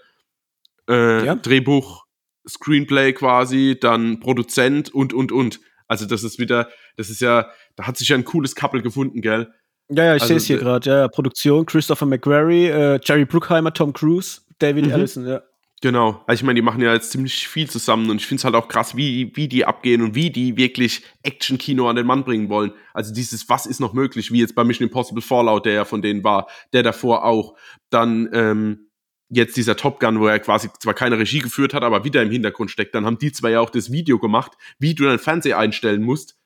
Äh, 0.88 1.24
ja. 1.24 1.34
Drehbuch, 1.36 2.04
Screenplay 2.46 3.12
quasi, 3.12 3.78
dann 3.80 4.20
Produzent 4.20 4.92
und, 4.92 5.14
und, 5.14 5.32
und. 5.32 5.60
Also 5.88 6.06
das 6.06 6.24
ist 6.24 6.38
wieder, 6.38 6.68
das 6.96 7.08
ist 7.08 7.20
ja, 7.20 7.50
da 7.76 7.86
hat 7.86 7.96
sich 7.96 8.08
ja 8.08 8.16
ein 8.16 8.24
cooles 8.24 8.54
Couple 8.54 8.82
gefunden, 8.82 9.20
gell? 9.20 9.52
Ja, 9.88 10.04
ja, 10.04 10.16
ich 10.16 10.22
also, 10.22 10.32
sehe 10.32 10.36
es 10.38 10.46
hier 10.46 10.58
gerade. 10.58 10.88
Ja, 10.88 11.08
Produktion, 11.08 11.66
Christopher 11.66 12.06
McQuarrie, 12.06 12.66
äh, 12.66 13.00
Jerry 13.02 13.24
Bruckheimer, 13.24 13.72
Tom 13.72 13.92
Cruise, 13.92 14.40
David 14.58 14.86
mhm. 14.86 14.92
Allison, 14.92 15.26
ja. 15.26 15.42
Genau. 15.82 16.22
Also 16.28 16.40
ich 16.40 16.46
meine, 16.46 16.60
die 16.60 16.62
machen 16.62 16.80
ja 16.80 16.94
jetzt 16.94 17.10
ziemlich 17.10 17.48
viel 17.48 17.68
zusammen 17.68 18.08
und 18.08 18.18
ich 18.18 18.26
finde 18.28 18.38
es 18.40 18.44
halt 18.44 18.54
auch 18.54 18.68
krass, 18.68 18.96
wie, 18.96 19.32
wie 19.34 19.48
die 19.48 19.64
abgehen 19.64 20.00
und 20.00 20.14
wie 20.14 20.30
die 20.30 20.56
wirklich 20.56 21.02
Action-Kino 21.24 21.88
an 21.88 21.96
den 21.96 22.06
Mann 22.06 22.22
bringen 22.22 22.48
wollen. 22.48 22.72
Also 22.94 23.12
dieses, 23.12 23.48
was 23.48 23.66
ist 23.66 23.80
noch 23.80 23.92
möglich, 23.92 24.30
wie 24.30 24.38
jetzt 24.38 24.54
bei 24.54 24.62
Mission 24.62 24.86
Impossible 24.86 25.22
Fallout, 25.22 25.66
der 25.66 25.72
ja 25.72 25.84
von 25.84 26.00
denen 26.00 26.22
war, 26.22 26.46
der 26.72 26.84
davor 26.84 27.24
auch. 27.24 27.58
Dann 27.90 28.30
ähm, 28.32 28.90
jetzt 29.28 29.56
dieser 29.56 29.76
Top 29.76 29.98
Gun, 29.98 30.20
wo 30.20 30.28
er 30.28 30.38
quasi 30.38 30.68
zwar 30.78 30.94
keine 30.94 31.18
Regie 31.18 31.40
geführt 31.40 31.74
hat, 31.74 31.82
aber 31.82 32.04
wieder 32.04 32.22
im 32.22 32.30
Hintergrund 32.30 32.70
steckt. 32.70 32.94
Dann 32.94 33.04
haben 33.04 33.18
die 33.18 33.32
zwei 33.32 33.50
ja 33.50 33.60
auch 33.60 33.70
das 33.70 33.90
Video 33.90 34.20
gemacht, 34.20 34.52
wie 34.78 34.94
du 34.94 35.02
dein 35.02 35.18
Fernseher 35.18 35.58
einstellen 35.58 36.02
musst, 36.02 36.36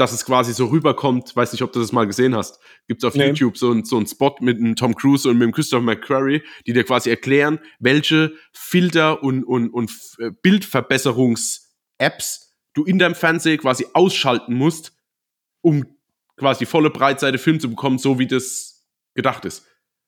dass 0.00 0.12
es 0.12 0.24
quasi 0.24 0.54
so 0.54 0.66
rüberkommt. 0.66 1.34
Weiß 1.36 1.52
nicht, 1.52 1.62
ob 1.62 1.72
du 1.72 1.80
das 1.80 1.92
mal 1.92 2.06
gesehen 2.06 2.34
hast. 2.34 2.58
Gibt 2.88 3.02
es 3.02 3.06
auf 3.06 3.14
nee. 3.14 3.26
YouTube 3.26 3.58
so, 3.58 3.70
ein, 3.70 3.84
so 3.84 3.96
einen 3.96 4.06
Spot 4.06 4.34
mit 4.40 4.56
einem 4.58 4.76
Tom 4.76 4.94
Cruise 4.94 5.28
und 5.28 5.36
mit 5.36 5.46
dem 5.46 5.52
Christopher 5.52 5.82
McQuarrie, 5.82 6.42
die 6.66 6.72
dir 6.72 6.84
quasi 6.84 7.10
erklären, 7.10 7.60
welche 7.78 8.32
Filter 8.52 9.22
und, 9.22 9.44
und, 9.44 9.68
und 9.68 9.92
äh, 10.18 10.30
Bildverbesserungs-Apps 10.42 12.46
du 12.72 12.84
in 12.84 12.98
deinem 12.98 13.14
Fernseher 13.14 13.58
quasi 13.58 13.84
ausschalten 13.92 14.54
musst, 14.54 14.92
um 15.60 15.84
quasi 16.36 16.64
volle 16.66 16.90
Breitseite 16.90 17.38
Film 17.38 17.60
zu 17.60 17.68
bekommen, 17.68 17.98
so 17.98 18.18
wie 18.18 18.26
das 18.26 18.88
gedacht 19.14 19.44
ist. 19.44 19.66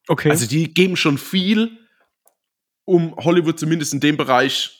Okay. 0.09 0.31
Also 0.31 0.47
die 0.47 0.73
geben 0.73 0.97
schon 0.97 1.19
viel, 1.19 1.78
um 2.85 3.14
Hollywood 3.16 3.59
zumindest 3.59 3.93
in 3.93 4.01
dem 4.01 4.16
Bereich 4.16 4.78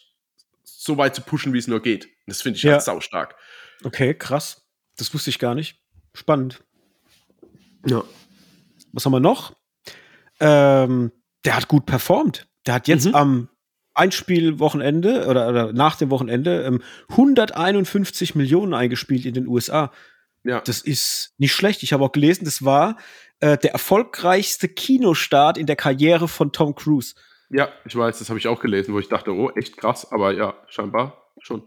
so 0.65 0.97
weit 0.97 1.15
zu 1.15 1.21
pushen, 1.23 1.53
wie 1.53 1.59
es 1.59 1.69
nur 1.69 1.83
geht. 1.83 2.09
Das 2.27 2.43
finde 2.43 2.57
ich 2.57 2.63
ja. 2.63 2.73
halt 2.73 2.83
saustark. 2.83 3.37
Okay, 3.85 4.15
krass. 4.15 4.62
Das 4.97 5.13
wusste 5.15 5.31
ich 5.31 5.39
gar 5.39 5.55
nicht. 5.55 5.81
Spannend. 6.15 6.63
Ja. 7.87 8.05
Was 8.93 9.07
haben 9.07 9.13
wir 9.13 9.21
noch? 9.21 9.55
Ähm, 10.41 11.13
der 11.45 11.57
hat 11.57 11.69
gut 11.69 11.87
performt. 11.87 12.47
Der 12.67 12.75
hat 12.75 12.89
jetzt 12.89 13.07
mhm. 13.07 13.15
am 13.15 13.49
Einspielwochenende 13.95 15.27
oder, 15.27 15.49
oder, 15.49 15.73
nach 15.73 15.97
dem 15.97 16.11
Wochenende 16.11 16.63
ähm, 16.63 16.83
151 17.09 18.35
Millionen 18.35 18.75
eingespielt 18.75 19.27
in 19.27 19.35
den 19.35 19.47
USA. 19.47 19.93
Ja. 20.45 20.61
Das 20.61 20.81
ist 20.81 21.35
nicht 21.39 21.53
schlecht. 21.53 21.83
Ich 21.83 21.93
habe 21.93 22.05
auch 22.05 22.13
gelesen, 22.13 22.45
das 22.45 22.65
war 22.65 22.97
äh, 23.41 23.59
der 23.59 23.73
erfolgreichste 23.73 24.69
Kinostart 24.69 25.59
in 25.59 25.67
der 25.67 25.77
Karriere 25.77 26.29
von 26.29 26.53
Tom 26.53 26.75
Cruise. 26.75 27.15
Ja, 27.51 27.69
ich 27.85 27.95
weiß, 27.95 28.19
das 28.19 28.31
habe 28.31 28.39
ich 28.39 28.49
auch 28.49 28.61
gelesen, 28.61 28.95
wo 28.95 28.99
ich 28.99 29.09
dachte, 29.09 29.33
oh, 29.33 29.51
echt 29.51 29.77
krass, 29.77 30.11
aber 30.11 30.33
ja, 30.33 30.55
scheinbar 30.69 31.31
schon. 31.39 31.63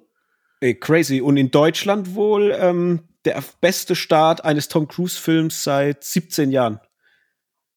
Ey, 0.61 0.73
crazy. 0.73 1.21
Und 1.21 1.37
in 1.37 1.51
Deutschland 1.51 2.15
wohl 2.15 2.55
ähm, 2.57 3.07
der 3.25 3.43
beste 3.61 3.95
Start 3.95 4.45
eines 4.45 4.67
Tom 4.67 4.87
Cruise-Films 4.87 5.63
seit 5.63 6.03
17 6.03 6.51
Jahren. 6.51 6.79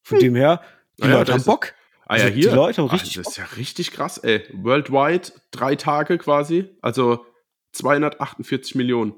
Von 0.02 0.18
hm. 0.18 0.24
dem 0.24 0.34
her, 0.36 0.62
die 0.98 1.04
ah, 1.04 1.18
Leute 1.18 1.32
haben 1.32 1.44
Bock. 1.44 1.74
Ah 2.06 2.16
ja, 2.16 2.24
also, 2.24 2.34
hier. 2.34 2.50
Die 2.50 2.56
Leute 2.56 2.82
haben 2.82 2.88
richtig 2.88 3.18
Ach, 3.18 3.22
Das 3.24 3.32
ist 3.32 3.36
ja 3.36 3.44
richtig 3.56 3.92
krass, 3.92 4.18
ey. 4.18 4.44
Worldwide, 4.52 5.32
drei 5.50 5.76
Tage 5.76 6.18
quasi. 6.18 6.70
Also 6.80 7.26
248 7.72 8.74
Millionen. 8.74 9.14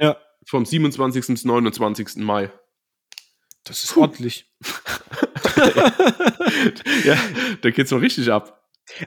Ja. 0.00 0.16
Vom 0.44 0.66
27. 0.66 1.26
bis 1.26 1.44
29. 1.44 2.16
Mai. 2.16 2.50
Das 3.64 3.84
ist 3.84 3.94
Puh. 3.94 4.02
ordentlich. 4.02 4.50
ja, 7.04 7.16
da 7.60 7.70
geht's 7.70 7.90
noch 7.90 8.00
richtig 8.00 8.30
ab. 8.30 8.54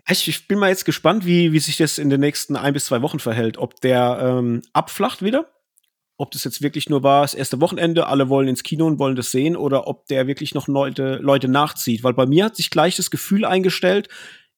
Ich 0.07 0.47
bin 0.47 0.59
mal 0.59 0.69
jetzt 0.69 0.85
gespannt, 0.85 1.25
wie, 1.25 1.51
wie 1.51 1.59
sich 1.59 1.77
das 1.77 1.97
in 1.97 2.09
den 2.09 2.19
nächsten 2.19 2.55
ein 2.55 2.73
bis 2.73 2.85
zwei 2.85 3.01
Wochen 3.01 3.19
verhält. 3.19 3.57
Ob 3.57 3.81
der 3.81 4.19
ähm, 4.21 4.61
abflacht 4.73 5.23
wieder 5.23 5.51
ob 6.21 6.29
das 6.29 6.43
jetzt 6.43 6.61
wirklich 6.61 6.87
nur 6.87 7.01
war, 7.01 7.23
das 7.23 7.33
erste 7.33 7.59
Wochenende, 7.61 8.05
alle 8.05 8.29
wollen 8.29 8.47
ins 8.47 8.61
Kino 8.61 8.85
und 8.85 8.99
wollen 8.99 9.15
das 9.15 9.31
sehen, 9.31 9.55
oder 9.55 9.87
ob 9.87 10.05
der 10.05 10.27
wirklich 10.27 10.53
noch 10.53 10.67
Leute, 10.67 11.15
Leute 11.15 11.47
nachzieht. 11.47 12.03
Weil 12.03 12.13
bei 12.13 12.27
mir 12.27 12.45
hat 12.45 12.55
sich 12.55 12.69
gleich 12.69 12.95
das 12.95 13.09
Gefühl 13.09 13.43
eingestellt, 13.43 14.07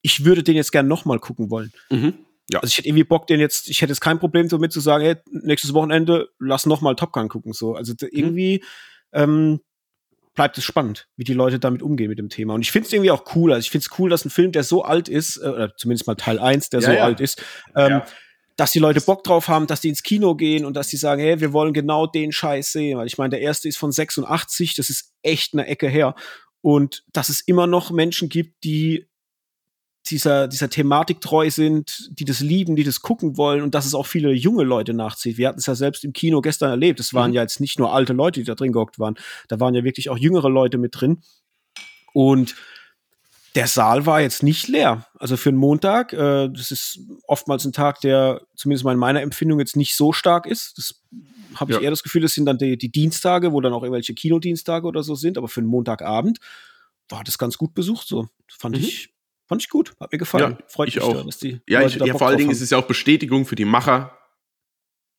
ich 0.02 0.26
würde 0.26 0.44
den 0.44 0.58
jetzt 0.58 0.74
gerne 0.74 0.90
noch 0.90 1.06
mal 1.06 1.20
gucken 1.20 1.50
wollen. 1.50 1.72
Mhm. 1.90 2.16
Ja. 2.52 2.60
Also 2.60 2.72
ich 2.72 2.78
hätte 2.80 2.90
irgendwie 2.90 3.06
Bock, 3.06 3.28
den 3.28 3.40
jetzt, 3.40 3.70
ich 3.70 3.82
hätte 3.82 3.92
jetzt 3.92 4.02
kein 4.02 4.20
Problem 4.20 4.50
damit 4.50 4.74
zu 4.74 4.82
sagen, 4.82 5.06
hey, 5.06 5.16
nächstes 5.32 5.74
Wochenende, 5.74 6.28
lass 6.38 6.66
noch 6.66 6.82
mal 6.82 6.96
Top 6.96 7.14
Gun 7.14 7.30
gucken. 7.30 7.54
So. 7.54 7.76
Also 7.76 7.94
mhm. 7.94 8.10
irgendwie 8.12 8.64
ähm, 9.14 9.62
bleibt 10.36 10.58
es 10.58 10.66
spannend, 10.66 11.08
wie 11.16 11.24
die 11.24 11.34
Leute 11.34 11.60
damit 11.60 11.82
umgehen 11.82 12.10
mit 12.10 12.20
dem 12.20 12.28
Thema. 12.28 12.56
Und 12.56 12.62
ich 12.62 12.74
finde 12.74 12.88
es 12.88 12.94
irgendwie 12.94 13.12
auch 13.12 13.24
cool. 13.38 13.54
Also 13.54 13.64
ich 13.66 13.72
finde 13.72 13.88
es 13.90 13.98
cool, 13.98 14.10
dass 14.10 14.26
ein 14.26 14.32
Film, 14.32 14.52
der 14.52 14.64
so 14.64 14.84
alt 14.84 15.08
ist, 15.08 15.38
äh, 15.38 15.48
oder 15.48 15.78
zumindest 15.78 16.08
mal 16.08 16.16
Teil 16.16 16.40
1, 16.40 16.72
der 16.72 16.82
ja, 16.82 16.86
so 16.88 16.92
ja. 16.92 17.04
alt 17.06 17.22
ist, 17.22 17.42
ähm, 17.74 18.02
dass 18.56 18.72
die 18.72 18.80
Leute 18.80 19.02
Bock 19.02 19.24
drauf 19.24 19.48
haben, 19.48 19.68
dass 19.68 19.82
die 19.82 19.90
ins 19.90 20.04
Kino 20.04 20.36
gehen 20.36 20.66
und 20.66 20.76
dass 20.76 20.88
die 20.88 20.98
sagen, 20.98 21.22
hey, 21.22 21.40
wir 21.40 21.54
wollen 21.54 21.74
genau 21.74 22.06
den 22.06 22.32
Scheiß 22.32 22.72
sehen. 22.72 22.98
Weil 22.98 23.08
ich 23.08 23.18
meine, 23.18 23.32
der 23.32 23.42
erste 23.42 23.68
ist 23.68 23.78
von 23.78 23.92
86, 23.92 24.76
das 24.76 24.90
ist 24.90 25.14
echt 25.24 25.54
eine 25.54 25.66
Ecke 25.66 25.88
her. 25.88 26.16
Und 26.62 27.04
dass 27.12 27.30
es 27.30 27.42
immer 27.42 27.68
noch 27.68 27.92
Menschen 27.92 28.30
gibt, 28.30 28.64
die 28.64 29.08
dieser, 30.10 30.48
dieser 30.48 30.70
Thematik 30.70 31.22
treu 31.22 31.50
sind, 31.50 32.10
die 32.12 32.26
das 32.26 32.42
lieben, 32.42 32.76
die 32.76 32.84
das 32.84 33.02
gucken 33.02 33.38
wollen 33.38 33.62
und 33.62 33.74
dass 33.74 33.86
es 33.86 33.96
auch 33.96 34.06
viele 34.06 34.34
junge 34.34 34.64
Leute 34.64 34.94
nachzieht. 34.94 35.38
Wir 35.38 35.48
hatten 35.48 35.60
es 35.60 35.66
ja 35.66 35.76
selbst 35.76 36.04
im 36.04 36.14
Kino 36.14 36.42
gestern 36.42 36.70
erlebt. 36.70 37.00
Es 37.00 37.14
waren 37.14 37.32
mhm. 37.32 37.36
ja 37.36 37.42
jetzt 37.42 37.62
nicht 37.62 37.80
nur 37.80 37.94
alte 37.94 38.14
Leute, 38.14 38.42
die 38.42 38.46
da 38.46 38.56
drin 38.56 38.74
gehockt 38.74 39.00
waren. 39.00 39.16
Da 39.48 39.60
waren 39.60 39.74
ja 39.74 39.84
wirklich 39.84 40.10
auch 40.10 40.18
jüngere 40.18 40.50
Leute 40.50 40.78
mit 40.78 41.00
drin. 41.00 41.22
Und 42.14 42.56
der 43.56 43.68
Saal 43.68 44.06
war 44.06 44.22
jetzt 44.22 44.42
nicht 44.42 44.68
leer. 44.68 45.06
Also 45.20 45.38
für 45.38 45.50
einen 45.50 45.58
Montag, 45.58 46.14
äh, 46.14 46.50
das 46.50 46.72
ist 46.72 47.00
oftmals 47.28 47.66
ein 47.66 47.72
Tag, 47.72 48.02
der 48.02 48.42
zumindest 48.56 48.84
mal 48.84 48.94
in 48.94 49.00
meiner 49.00 49.22
Empfindung 49.22 49.60
jetzt 49.60 49.76
nicht 49.76 49.96
so 49.96 50.12
stark 50.12 50.46
ist. 50.48 50.78
Das 50.78 51.02
habe 51.56 51.72
ich 51.72 51.78
ja. 51.78 51.84
eher 51.84 51.92
das 51.92 52.04
Gefühl, 52.04 52.22
das 52.22 52.34
sind 52.34 52.46
dann 52.46 52.58
die, 52.58 52.78
die 52.78 52.92
Dienstage, 52.92 53.52
wo 53.52 53.62
dann 53.62 53.74
auch 53.74 53.84
irgendwelche 53.84 54.16
Kinodienstage 54.16 54.88
oder 54.88 55.04
so 55.04 55.14
sind. 55.14 55.38
Aber 55.38 55.48
für 55.48 55.62
einen 55.62 55.70
Montagabend 55.70 56.40
war 57.10 57.24
das 57.24 57.38
ganz 57.38 57.58
gut 57.58 57.76
besucht. 57.76 58.08
So 58.08 58.28
fand 58.50 58.76
mhm. 58.76 58.84
ich 58.84 59.14
Fand 59.46 59.62
ich 59.62 59.70
gut, 59.70 59.94
hat 60.00 60.12
mir 60.12 60.18
gefallen. 60.18 60.58
Ja, 60.58 60.66
Freut 60.68 60.88
ich 60.88 60.96
mich 60.96 61.04
auch. 61.04 61.14
Da, 61.14 61.24
dass 61.24 61.38
die 61.38 61.60
ja, 61.68 61.86
ich, 61.86 61.96
ja 61.96 62.18
vor 62.18 62.28
allen 62.28 62.38
Dingen 62.38 62.50
ist 62.52 62.62
es 62.62 62.70
ja 62.70 62.78
auch 62.78 62.88
Bestätigung 62.88 63.46
für 63.46 63.56
die 63.56 63.66
Macher 63.66 64.18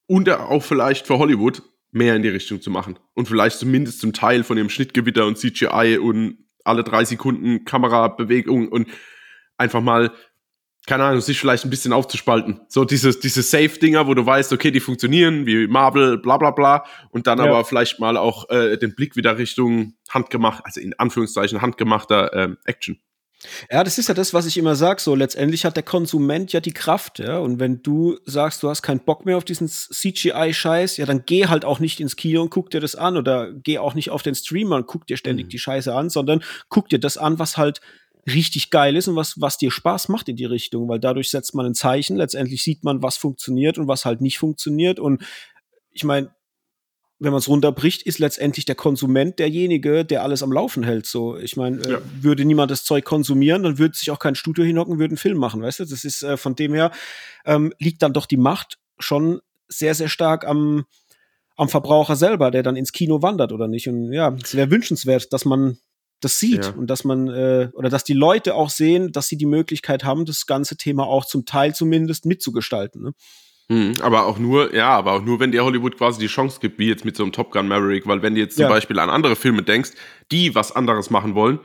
und 0.06 0.28
auch 0.28 0.62
vielleicht 0.62 1.06
für 1.06 1.18
Hollywood, 1.18 1.62
mehr 1.90 2.16
in 2.16 2.22
die 2.22 2.30
Richtung 2.30 2.60
zu 2.60 2.70
machen. 2.70 2.98
Und 3.14 3.28
vielleicht 3.28 3.58
zumindest 3.58 4.00
zum 4.00 4.12
Teil 4.12 4.42
von 4.42 4.56
dem 4.56 4.70
Schnittgewitter 4.70 5.26
und 5.26 5.38
CGI 5.38 5.98
und 5.98 6.38
alle 6.64 6.84
drei 6.84 7.04
Sekunden 7.04 7.64
Kamerabewegung 7.64 8.68
und 8.68 8.88
einfach 9.56 9.80
mal, 9.80 10.12
keine 10.86 11.04
Ahnung, 11.04 11.20
sich 11.20 11.38
vielleicht 11.38 11.64
ein 11.64 11.70
bisschen 11.70 11.92
aufzuspalten. 11.92 12.60
So 12.68 12.84
dieses, 12.84 13.20
diese 13.20 13.42
Safe-Dinger, 13.42 14.06
wo 14.06 14.14
du 14.14 14.26
weißt, 14.26 14.52
okay, 14.52 14.70
die 14.70 14.80
funktionieren, 14.80 15.46
wie 15.46 15.66
Marvel, 15.66 16.18
bla 16.18 16.36
bla 16.36 16.50
bla. 16.50 16.84
Und 17.10 17.26
dann 17.26 17.38
ja. 17.38 17.44
aber 17.44 17.64
vielleicht 17.64 18.00
mal 18.00 18.16
auch 18.16 18.50
äh, 18.50 18.76
den 18.76 18.94
Blick 18.94 19.16
wieder 19.16 19.38
Richtung 19.38 19.94
handgemacht, 20.10 20.64
also 20.64 20.80
in 20.80 20.98
Anführungszeichen 20.98 21.62
handgemachter 21.62 22.32
äh, 22.32 22.56
Action. 22.64 23.00
Ja, 23.70 23.84
das 23.84 23.98
ist 23.98 24.08
ja 24.08 24.14
das, 24.14 24.34
was 24.34 24.46
ich 24.46 24.56
immer 24.56 24.74
sage. 24.74 25.00
So, 25.00 25.14
letztendlich 25.14 25.64
hat 25.64 25.76
der 25.76 25.82
Konsument 25.82 26.52
ja 26.52 26.60
die 26.60 26.72
Kraft, 26.72 27.18
ja. 27.18 27.38
Und 27.38 27.60
wenn 27.60 27.82
du 27.82 28.18
sagst, 28.24 28.62
du 28.62 28.68
hast 28.68 28.82
keinen 28.82 29.00
Bock 29.00 29.26
mehr 29.26 29.36
auf 29.36 29.44
diesen 29.44 29.68
CGI-Scheiß, 29.68 30.96
ja, 30.96 31.06
dann 31.06 31.24
geh 31.26 31.46
halt 31.46 31.64
auch 31.64 31.80
nicht 31.80 32.00
ins 32.00 32.16
Kino 32.16 32.42
und 32.42 32.50
guck 32.50 32.70
dir 32.70 32.80
das 32.80 32.94
an 32.94 33.16
oder 33.16 33.52
geh 33.52 33.78
auch 33.78 33.94
nicht 33.94 34.10
auf 34.10 34.22
den 34.22 34.34
Streamer 34.34 34.76
und 34.76 34.86
guck 34.86 35.06
dir 35.06 35.16
ständig 35.16 35.46
mhm. 35.46 35.50
die 35.50 35.58
Scheiße 35.58 35.94
an, 35.94 36.10
sondern 36.10 36.42
guck 36.68 36.88
dir 36.88 36.98
das 36.98 37.16
an, 37.16 37.38
was 37.38 37.56
halt 37.56 37.80
richtig 38.26 38.70
geil 38.70 38.96
ist 38.96 39.08
und 39.08 39.16
was, 39.16 39.40
was 39.40 39.58
dir 39.58 39.70
Spaß 39.70 40.08
macht 40.08 40.28
in 40.28 40.36
die 40.36 40.44
Richtung, 40.44 40.88
weil 40.88 40.98
dadurch 40.98 41.30
setzt 41.30 41.54
man 41.54 41.66
ein 41.66 41.74
Zeichen. 41.74 42.16
Letztendlich 42.16 42.62
sieht 42.62 42.84
man, 42.84 43.02
was 43.02 43.16
funktioniert 43.16 43.78
und 43.78 43.88
was 43.88 44.04
halt 44.04 44.20
nicht 44.20 44.38
funktioniert. 44.38 44.98
Und 44.98 45.22
ich 45.92 46.04
meine, 46.04 46.34
wenn 47.18 47.32
man 47.32 47.38
es 47.38 47.48
runterbricht, 47.48 48.02
ist 48.02 48.18
letztendlich 48.18 48.64
der 48.64 48.74
Konsument 48.74 49.38
derjenige, 49.38 50.04
der 50.04 50.22
alles 50.22 50.42
am 50.42 50.52
Laufen 50.52 50.82
hält. 50.82 51.06
So, 51.06 51.36
ich 51.36 51.56
meine, 51.56 51.80
äh, 51.82 51.92
ja. 51.92 51.98
würde 52.20 52.44
niemand 52.44 52.70
das 52.70 52.84
Zeug 52.84 53.04
konsumieren, 53.04 53.62
dann 53.62 53.78
würde 53.78 53.96
sich 53.96 54.10
auch 54.10 54.18
kein 54.18 54.34
Studio 54.34 54.64
hinhocken, 54.64 54.98
würde 54.98 55.12
einen 55.12 55.18
Film 55.18 55.38
machen, 55.38 55.62
weißt 55.62 55.80
du? 55.80 55.84
Das 55.84 56.04
ist 56.04 56.22
äh, 56.22 56.36
von 56.36 56.56
dem 56.56 56.74
her 56.74 56.90
ähm, 57.44 57.72
liegt 57.78 58.02
dann 58.02 58.12
doch 58.12 58.26
die 58.26 58.36
Macht 58.36 58.78
schon 58.98 59.40
sehr, 59.68 59.94
sehr 59.94 60.08
stark 60.08 60.46
am 60.46 60.84
am 61.56 61.68
Verbraucher 61.68 62.16
selber, 62.16 62.50
der 62.50 62.62
dann 62.62 62.76
ins 62.76 62.92
Kino 62.92 63.22
wandert 63.22 63.52
oder 63.52 63.68
nicht. 63.68 63.88
Und 63.88 64.12
ja, 64.12 64.36
es 64.42 64.54
wäre 64.56 64.70
wünschenswert, 64.70 65.32
dass 65.32 65.44
man 65.44 65.78
das 66.20 66.38
sieht 66.38 66.64
ja. 66.64 66.70
und 66.72 66.88
dass 66.88 67.04
man 67.04 67.28
äh, 67.28 67.68
oder 67.74 67.90
dass 67.90 68.04
die 68.04 68.14
Leute 68.14 68.54
auch 68.54 68.70
sehen, 68.70 69.12
dass 69.12 69.28
sie 69.28 69.36
die 69.36 69.46
Möglichkeit 69.46 70.04
haben, 70.04 70.24
das 70.24 70.46
ganze 70.46 70.76
Thema 70.76 71.06
auch 71.06 71.26
zum 71.26 71.44
Teil 71.44 71.74
zumindest 71.74 72.24
mitzugestalten. 72.24 73.02
Ne? 73.02 73.12
Mhm, 73.68 73.94
aber 74.02 74.26
auch 74.26 74.38
nur, 74.38 74.74
ja, 74.74 74.90
aber 74.90 75.12
auch 75.12 75.22
nur, 75.22 75.40
wenn 75.40 75.50
dir 75.50 75.64
Hollywood 75.64 75.96
quasi 75.96 76.20
die 76.20 76.26
Chance 76.26 76.58
gibt, 76.60 76.78
wie 76.78 76.88
jetzt 76.88 77.04
mit 77.04 77.16
so 77.16 77.22
einem 77.22 77.32
Top 77.32 77.50
Gun 77.50 77.66
Maverick, 77.66 78.06
weil 78.06 78.20
wenn 78.22 78.34
du 78.34 78.40
jetzt 78.40 78.56
zum 78.56 78.64
ja. 78.64 78.68
Beispiel 78.68 78.98
an 78.98 79.08
andere 79.08 79.36
Filme 79.36 79.62
denkst, 79.62 79.92
die 80.30 80.54
was 80.54 80.72
anderes 80.72 81.08
machen 81.08 81.34
wollen, 81.34 81.60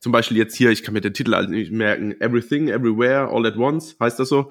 zum 0.00 0.12
Beispiel 0.12 0.38
jetzt 0.38 0.56
hier, 0.56 0.70
ich 0.70 0.82
kann 0.82 0.94
mir 0.94 1.02
den 1.02 1.12
Titel 1.12 1.34
halt 1.34 1.50
nicht 1.50 1.70
merken, 1.70 2.18
Everything, 2.20 2.68
Everywhere, 2.68 3.28
All 3.30 3.46
at 3.46 3.56
Once, 3.56 3.96
heißt 4.00 4.18
das 4.18 4.30
so? 4.30 4.50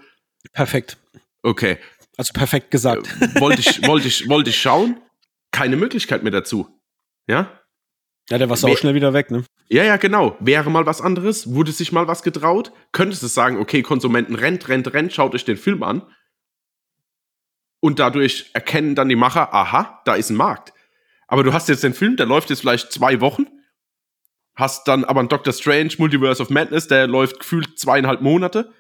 Perfekt. 0.53 0.97
Okay. 1.41 1.77
Also 2.17 2.33
perfekt 2.33 2.69
gesagt. 2.69 3.07
Äh, 3.19 3.39
wollte 3.41 3.61
ich, 3.61 3.81
wollte 3.87 4.07
ich, 4.07 4.29
wollte 4.29 4.51
ich 4.51 4.61
schauen, 4.61 5.01
keine 5.51 5.77
Möglichkeit 5.77 6.21
mehr 6.21 6.31
dazu. 6.31 6.67
Ja? 7.27 7.59
Ja, 8.29 8.37
der 8.37 8.47
war 8.49 8.57
sau 8.57 8.75
schnell 8.75 8.93
wieder 8.93 9.13
weg, 9.13 9.31
ne? 9.31 9.43
Ja, 9.69 9.83
ja, 9.83 9.97
genau. 9.97 10.37
Wäre 10.39 10.69
mal 10.69 10.85
was 10.85 11.01
anderes, 11.01 11.51
wurde 11.51 11.71
sich 11.71 11.91
mal 11.91 12.07
was 12.07 12.21
getraut, 12.21 12.71
könntest 12.91 13.23
du 13.23 13.27
sagen, 13.27 13.57
okay, 13.57 13.81
Konsumenten 13.81 14.35
rennt, 14.35 14.69
rennt, 14.69 14.93
rennt, 14.93 15.13
schaut 15.13 15.33
euch 15.33 15.45
den 15.45 15.57
Film 15.57 15.81
an 15.81 16.03
und 17.81 17.99
dadurch 17.99 18.49
erkennen 18.53 18.95
dann 18.95 19.09
die 19.09 19.17
Macher, 19.17 19.53
aha, 19.53 20.01
da 20.05 20.15
ist 20.15 20.29
ein 20.29 20.37
Markt. 20.37 20.71
Aber 21.27 21.43
du 21.43 21.51
hast 21.51 21.67
jetzt 21.67 21.83
den 21.83 21.93
Film, 21.93 22.15
der 22.15 22.25
läuft 22.25 22.49
jetzt 22.49 22.61
vielleicht 22.61 22.91
zwei 22.91 23.19
Wochen, 23.19 23.47
hast 24.55 24.87
dann 24.87 25.03
aber 25.03 25.19
einen 25.19 25.29
Doctor 25.29 25.51
Strange 25.51 25.91
Multiverse 25.97 26.41
of 26.41 26.49
Madness, 26.49 26.87
der 26.87 27.07
läuft 27.07 27.39
gefühlt 27.39 27.77
zweieinhalb 27.77 28.21
Monate. 28.21 28.71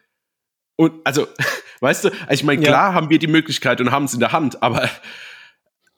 Und 0.77 1.05
also, 1.05 1.27
weißt 1.81 2.05
du, 2.05 2.09
also 2.09 2.31
ich 2.31 2.43
meine, 2.43 2.63
klar 2.63 2.89
ja. 2.89 2.93
haben 2.93 3.09
wir 3.09 3.19
die 3.19 3.27
Möglichkeit 3.27 3.81
und 3.81 3.91
haben 3.91 4.05
es 4.05 4.13
in 4.13 4.19
der 4.19 4.31
Hand, 4.31 4.61
aber 4.63 4.89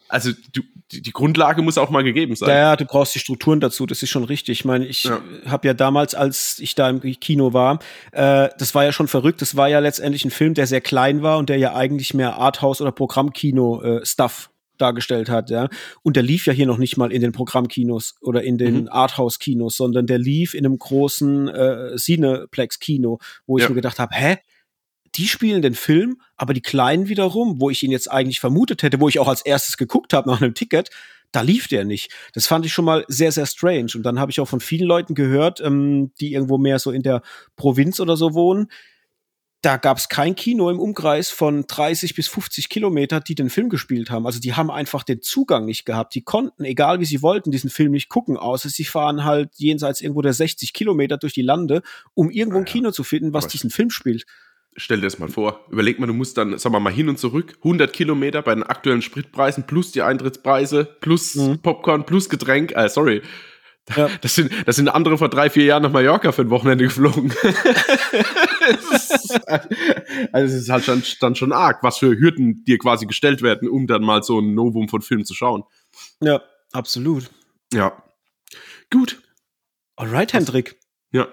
also 0.10 0.32
du, 0.52 0.62
die 0.92 1.12
Grundlage 1.12 1.62
muss 1.62 1.78
auch 1.78 1.90
mal 1.90 2.04
gegeben 2.04 2.36
sein. 2.36 2.50
Ja, 2.50 2.56
ja, 2.56 2.76
du 2.76 2.86
brauchst 2.86 3.16
die 3.16 3.20
Strukturen 3.20 3.60
dazu, 3.60 3.86
das 3.86 4.04
ist 4.04 4.10
schon 4.10 4.24
richtig. 4.24 4.60
Ich 4.60 4.66
meine, 4.66 4.86
ich 4.86 5.06
ja. 5.06 5.22
habe 5.46 5.68
ja 5.68 5.74
damals, 5.74 6.14
als 6.16 6.60
ich 6.60 6.76
da 6.76 6.90
im 6.90 7.02
Kino 7.02 7.54
war, 7.54 7.80
äh, 8.12 8.50
das 8.58 8.76
war 8.76 8.84
ja 8.84 8.92
schon 8.92 9.08
verrückt. 9.08 9.42
Das 9.42 9.56
war 9.56 9.70
ja 9.70 9.80
letztendlich 9.80 10.26
ein 10.26 10.32
Film, 10.32 10.54
der 10.54 10.68
sehr 10.68 10.82
klein 10.82 11.24
war 11.24 11.38
und 11.38 11.50
der 11.50 11.58
ja 11.58 11.74
eigentlich 11.76 12.14
mehr 12.14 12.38
Arthouse 12.38 12.82
oder 12.82 12.92
Programmkino-Stuff 12.92 14.50
äh, 14.50 14.54
dargestellt 14.78 15.30
hat, 15.30 15.50
ja. 15.50 15.70
Und 16.02 16.16
der 16.16 16.24
lief 16.24 16.46
ja 16.46 16.54
hier 16.54 16.66
noch 16.66 16.78
nicht 16.78 16.98
mal 16.98 17.12
in 17.12 17.22
den 17.22 17.32
Programmkinos 17.32 18.16
oder 18.22 18.44
in 18.44 18.58
den 18.58 18.82
mhm. 18.82 18.90
Arthouse-Kinos, 18.90 19.78
sondern 19.78 20.08
der 20.08 20.18
lief 20.18 20.54
in 20.54 20.66
einem 20.66 20.78
großen 20.78 21.48
äh, 21.48 21.96
Cineplex-Kino, 21.96 23.20
wo 23.46 23.58
ich 23.58 23.64
ja. 23.64 23.70
mir 23.70 23.76
gedacht 23.76 24.00
habe, 24.00 24.14
hä, 24.16 24.38
die 25.16 25.28
spielen 25.28 25.62
den 25.62 25.76
Film, 25.76 26.22
aber 26.36 26.54
die 26.54 26.62
Kleinen 26.62 27.08
wiederum, 27.08 27.62
wo 27.62 27.70
ich 27.70 27.84
ihn 27.84 27.92
jetzt 27.92 28.12
eigentlich 28.12 28.40
vermutet 28.40 28.84
hätte, 28.84 29.00
wo 29.00 29.10
ich 29.10 29.20
auch 29.20 29.28
als 29.28 29.42
erstes 29.42 29.78
geguckt 29.78 30.14
habe 30.14 30.30
nach 30.30 30.42
einem 30.42 30.56
Ticket, 30.56 30.90
da 31.32 31.42
lief 31.42 31.68
der 31.68 31.84
nicht. 31.84 32.12
Das 32.34 32.48
fand 32.48 32.66
ich 32.66 32.74
schon 32.74 32.86
mal 32.86 33.06
sehr, 33.08 33.32
sehr 33.32 33.46
strange. 33.46 33.92
Und 33.96 34.04
dann 34.04 34.20
habe 34.20 34.32
ich 34.32 34.40
auch 34.40 34.48
von 34.48 34.60
vielen 34.60 34.88
Leuten 34.88 35.16
gehört, 35.16 35.60
ähm, 35.62 36.12
die 36.20 36.34
irgendwo 36.34 36.58
mehr 36.58 36.80
so 36.80 36.92
in 36.92 37.02
der 37.02 37.22
Provinz 37.56 38.00
oder 38.00 38.16
so 38.16 38.34
wohnen. 38.34 38.68
Da 39.64 39.78
gab 39.78 39.98
es 39.98 40.10
kein 40.10 40.36
Kino 40.36 40.70
im 40.70 40.80
Umkreis 40.80 41.30
von 41.30 41.66
30 41.66 42.16
bis 42.16 42.28
50 42.28 42.70
Kilometer, 42.70 43.20
die 43.20 43.34
den 43.34 43.50
Film 43.50 43.70
gespielt 43.70 44.12
haben. 44.12 44.28
Also 44.28 44.40
die 44.40 44.54
haben 44.54 44.70
einfach 44.70 45.04
den 45.04 45.22
Zugang 45.22 45.66
nicht 45.66 45.86
gehabt. 45.86 46.14
Die 46.16 46.22
konnten, 46.22 46.66
egal 46.66 47.00
wie 47.00 47.06
sie 47.06 47.22
wollten, 47.22 47.50
diesen 47.50 47.70
Film 47.70 47.92
nicht 47.92 48.10
gucken, 48.10 48.38
außer 48.38 48.70
sie 48.70 48.84
fahren 48.84 49.24
halt 49.24 49.52
jenseits 49.56 50.02
irgendwo 50.02 50.22
der 50.22 50.34
60 50.34 50.74
Kilometer 50.74 51.18
durch 51.18 51.34
die 51.34 51.42
Lande, 51.42 51.82
um 52.14 52.30
irgendwo 52.30 52.60
ein 52.60 52.66
Kino 52.66 52.92
zu 52.92 53.04
finden, 53.04 53.34
was 53.34 53.48
diesen 53.48 53.70
Film 53.70 53.90
spielt 53.90 54.26
stell 54.76 54.98
dir 54.98 55.04
das 55.04 55.20
mal 55.20 55.30
vor. 55.30 55.66
Überleg 55.70 56.00
mal, 56.00 56.08
du 56.08 56.14
musst 56.14 56.38
dann, 56.38 56.58
sagen 56.58 56.74
wir 56.74 56.80
mal, 56.80 56.94
hin 56.94 57.10
und 57.10 57.20
zurück 57.20 57.56
100 57.60 57.92
Kilometer 57.94 58.42
bei 58.42 58.54
den 58.54 58.64
aktuellen 58.64 59.02
Spritpreisen 59.02 59.66
plus 59.66 59.92
die 59.92 60.02
Eintrittspreise 60.02 60.86
plus 61.02 61.36
mhm. 61.36 61.60
Popcorn 61.60 62.06
plus 62.06 62.30
Getränk. 62.30 62.72
Äh, 62.76 62.90
sorry. 62.90 63.22
Ja. 63.96 64.10
Das, 64.22 64.36
sind, 64.36 64.52
das 64.66 64.78
sind 64.78 64.88
andere 64.88 65.18
vor 65.18 65.28
drei, 65.30 65.50
vier 65.50 65.66
Jahren 65.66 65.84
nach 65.84 65.92
Mallorca 65.92 66.32
für 66.32 66.44
ein 66.44 66.50
Wochenende 66.50 66.86
geflogen. 66.86 67.34
also 70.32 70.56
es 70.56 70.62
ist 70.62 70.70
halt 70.70 70.86
schon, 70.86 71.04
dann 71.20 71.36
schon 71.36 71.52
arg, 71.52 71.84
was 71.84 71.98
für 71.98 72.18
Hürden 72.18 72.64
dir 72.64 72.78
quasi 72.78 73.06
gestellt 73.06 73.42
werden, 73.42 73.68
um 73.68 73.86
dann 73.86 74.02
mal 74.02 74.24
so 74.24 74.40
ein 74.40 74.54
Novum 74.54 74.88
von 74.88 75.02
Filmen 75.02 75.26
zu 75.26 75.34
schauen. 75.34 75.64
Ja, 76.22 76.42
absolut. 76.72 77.30
Ja. 77.74 78.02
Gut. 78.90 79.22
Alright, 79.98 80.32
Hendrik. 80.32 80.78
Ja. 81.12 81.28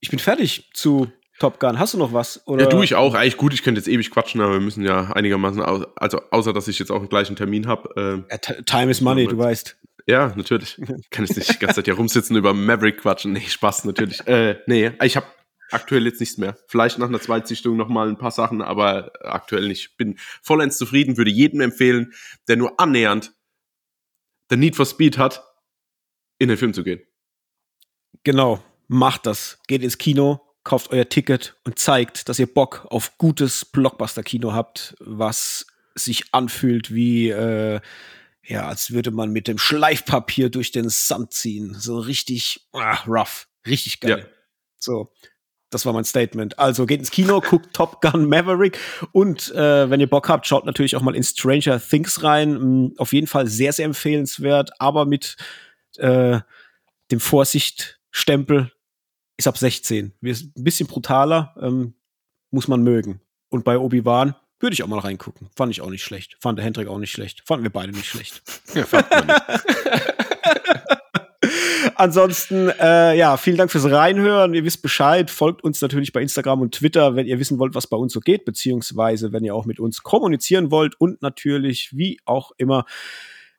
Ich 0.00 0.10
bin 0.10 0.18
fertig 0.18 0.70
zu 0.74 1.12
Top 1.38 1.60
Gun. 1.60 1.78
Hast 1.78 1.94
du 1.94 1.98
noch 1.98 2.12
was? 2.12 2.46
Oder? 2.46 2.64
Ja, 2.64 2.68
tue 2.68 2.84
ich 2.84 2.94
auch. 2.94 3.14
Eigentlich 3.14 3.36
gut, 3.36 3.54
ich 3.54 3.62
könnte 3.62 3.78
jetzt 3.78 3.88
ewig 3.88 4.10
quatschen, 4.10 4.40
aber 4.40 4.54
wir 4.54 4.60
müssen 4.60 4.84
ja 4.84 5.12
einigermaßen, 5.12 5.62
also 5.62 6.20
außer 6.30 6.52
dass 6.52 6.66
ich 6.66 6.78
jetzt 6.78 6.90
auch 6.90 6.98
einen 6.98 7.08
gleichen 7.08 7.36
Termin 7.36 7.66
habe. 7.68 8.24
Äh, 8.28 8.32
ja, 8.32 8.38
time 8.38 8.90
is 8.90 9.00
money, 9.00 9.26
du 9.26 9.38
weißt. 9.38 9.76
Ja, 10.06 10.32
natürlich. 10.34 10.80
Kann 11.10 11.24
ich 11.24 11.36
nicht 11.36 11.48
die 11.48 11.58
ganze 11.58 11.76
Zeit 11.76 11.84
hier 11.84 11.94
rumsitzen 11.94 12.34
über 12.34 12.54
Maverick 12.54 13.02
quatschen. 13.02 13.32
Nee, 13.34 13.42
Spaß 13.46 13.84
natürlich. 13.84 14.26
Äh, 14.26 14.58
nee, 14.66 14.90
ich 15.02 15.16
habe 15.16 15.26
aktuell 15.70 16.06
jetzt 16.06 16.18
nichts 16.18 16.38
mehr. 16.38 16.56
Vielleicht 16.66 16.98
nach 16.98 17.08
einer 17.08 17.20
Zweitsichtung 17.20 17.76
noch 17.76 17.88
mal 17.88 18.08
ein 18.08 18.18
paar 18.18 18.30
Sachen, 18.30 18.62
aber 18.62 19.12
aktuell 19.20 19.68
nicht. 19.68 19.96
Bin 19.96 20.18
vollends 20.42 20.78
zufrieden, 20.78 21.18
würde 21.18 21.30
jedem 21.30 21.60
empfehlen, 21.60 22.14
der 22.48 22.56
nur 22.56 22.80
annähernd 22.80 23.32
the 24.50 24.56
Need 24.56 24.76
for 24.76 24.86
Speed 24.86 25.18
hat, 25.18 25.44
in 26.38 26.48
den 26.48 26.56
Film 26.56 26.72
zu 26.72 26.84
gehen. 26.84 27.02
Genau, 28.24 28.62
macht 28.86 29.26
das. 29.26 29.58
Geht 29.66 29.82
ins 29.82 29.98
Kino, 29.98 30.40
kauft 30.68 30.90
euer 30.90 31.08
Ticket 31.08 31.56
und 31.64 31.78
zeigt, 31.78 32.28
dass 32.28 32.38
ihr 32.38 32.46
Bock 32.46 32.86
auf 32.90 33.16
gutes 33.16 33.64
Blockbuster-Kino 33.64 34.52
habt, 34.52 34.94
was 35.00 35.66
sich 35.94 36.34
anfühlt 36.34 36.92
wie, 36.92 37.30
äh, 37.30 37.80
ja, 38.44 38.68
als 38.68 38.90
würde 38.90 39.10
man 39.10 39.30
mit 39.30 39.48
dem 39.48 39.56
Schleifpapier 39.56 40.50
durch 40.50 40.70
den 40.70 40.90
Sand 40.90 41.32
ziehen. 41.32 41.74
So 41.74 41.98
richtig 41.98 42.68
ah, 42.74 42.98
rough, 43.06 43.48
richtig 43.66 44.00
geil. 44.00 44.18
Ja. 44.18 44.26
So. 44.76 45.10
Das 45.70 45.86
war 45.86 45.94
mein 45.94 46.04
Statement. 46.04 46.58
Also 46.58 46.84
geht 46.84 47.00
ins 47.00 47.10
Kino, 47.10 47.40
guckt 47.40 47.74
Top 47.74 48.02
Gun 48.02 48.26
Maverick 48.26 48.78
und 49.12 49.50
äh, 49.54 49.88
wenn 49.88 50.00
ihr 50.00 50.06
Bock 50.06 50.28
habt, 50.28 50.46
schaut 50.46 50.66
natürlich 50.66 50.96
auch 50.96 51.02
mal 51.02 51.16
in 51.16 51.24
Stranger 51.24 51.80
Things 51.80 52.22
rein. 52.22 52.52
Mm, 52.88 52.94
auf 52.98 53.14
jeden 53.14 53.26
Fall 53.26 53.46
sehr, 53.46 53.72
sehr 53.72 53.86
empfehlenswert, 53.86 54.70
aber 54.78 55.06
mit 55.06 55.36
äh, 55.96 56.40
dem 57.10 57.20
Vorsichtstempel 57.20 58.70
ist 59.38 59.46
ab 59.46 59.56
16. 59.56 60.12
Ein 60.20 60.52
bisschen 60.56 60.86
brutaler, 60.86 61.54
ähm, 61.60 61.94
muss 62.50 62.68
man 62.68 62.82
mögen. 62.82 63.20
Und 63.48 63.64
bei 63.64 63.78
Obi-Wan 63.78 64.34
würde 64.60 64.74
ich 64.74 64.82
auch 64.82 64.88
mal 64.88 64.98
reingucken. 64.98 65.48
Fand 65.56 65.70
ich 65.70 65.80
auch 65.80 65.90
nicht 65.90 66.02
schlecht. 66.02 66.36
Fand 66.40 66.58
der 66.58 66.64
Hendrik 66.64 66.88
auch 66.88 66.98
nicht 66.98 67.12
schlecht. 67.12 67.44
Fanden 67.46 67.62
wir 67.62 67.72
beide 67.72 67.92
nicht 67.92 68.06
schlecht. 68.06 68.42
Ja. 68.74 68.84
Ansonsten, 71.94 72.68
äh, 72.80 73.16
ja, 73.16 73.36
vielen 73.36 73.56
Dank 73.56 73.70
fürs 73.72 73.90
Reinhören. 73.90 74.54
Ihr 74.54 74.64
wisst 74.64 74.82
Bescheid. 74.82 75.30
Folgt 75.30 75.64
uns 75.64 75.80
natürlich 75.80 76.12
bei 76.12 76.20
Instagram 76.20 76.60
und 76.60 76.74
Twitter, 76.74 77.16
wenn 77.16 77.26
ihr 77.26 77.40
wissen 77.40 77.58
wollt, 77.58 77.74
was 77.74 77.86
bei 77.86 77.96
uns 77.96 78.12
so 78.12 78.20
geht, 78.20 78.44
beziehungsweise 78.44 79.32
wenn 79.32 79.44
ihr 79.44 79.54
auch 79.54 79.64
mit 79.64 79.80
uns 79.80 80.02
kommunizieren 80.02 80.70
wollt. 80.70 81.00
Und 81.00 81.22
natürlich, 81.22 81.96
wie 81.96 82.18
auch 82.24 82.52
immer, 82.56 82.84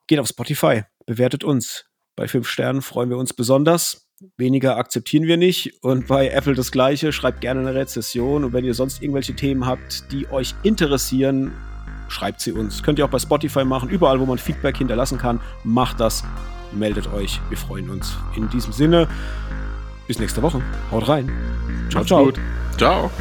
geht 0.07 0.19
auf 0.19 0.27
Spotify, 0.27 0.83
bewertet 1.05 1.43
uns. 1.43 1.85
Bei 2.15 2.27
fünf 2.27 2.47
Sternen 2.47 2.81
freuen 2.81 3.09
wir 3.09 3.17
uns 3.17 3.33
besonders. 3.33 4.08
Weniger 4.37 4.77
akzeptieren 4.77 5.25
wir 5.25 5.37
nicht. 5.37 5.83
Und 5.83 6.07
bei 6.07 6.29
Apple 6.29 6.53
das 6.53 6.71
Gleiche. 6.71 7.11
Schreibt 7.11 7.41
gerne 7.41 7.61
eine 7.61 7.73
Rezession. 7.73 8.43
Und 8.43 8.53
wenn 8.53 8.65
ihr 8.65 8.73
sonst 8.73 9.01
irgendwelche 9.01 9.35
Themen 9.35 9.65
habt, 9.65 10.11
die 10.11 10.29
euch 10.31 10.55
interessieren, 10.63 11.51
schreibt 12.09 12.41
sie 12.41 12.51
uns. 12.51 12.83
Könnt 12.83 12.99
ihr 12.99 13.05
auch 13.05 13.09
bei 13.09 13.19
Spotify 13.19 13.63
machen. 13.63 13.89
Überall, 13.89 14.19
wo 14.19 14.25
man 14.25 14.37
Feedback 14.37 14.77
hinterlassen 14.77 15.17
kann, 15.17 15.39
macht 15.63 15.99
das. 15.99 16.23
Meldet 16.71 17.11
euch. 17.13 17.39
Wir 17.49 17.57
freuen 17.57 17.89
uns. 17.89 18.15
In 18.35 18.49
diesem 18.49 18.73
Sinne, 18.73 19.07
bis 20.07 20.19
nächste 20.19 20.41
Woche. 20.41 20.61
Haut 20.91 21.07
rein. 21.07 21.31
Ciao, 21.89 22.01
Macht's 22.01 22.07
ciao. 22.07 22.25
Gut. 22.25 22.39
Ciao. 22.77 23.11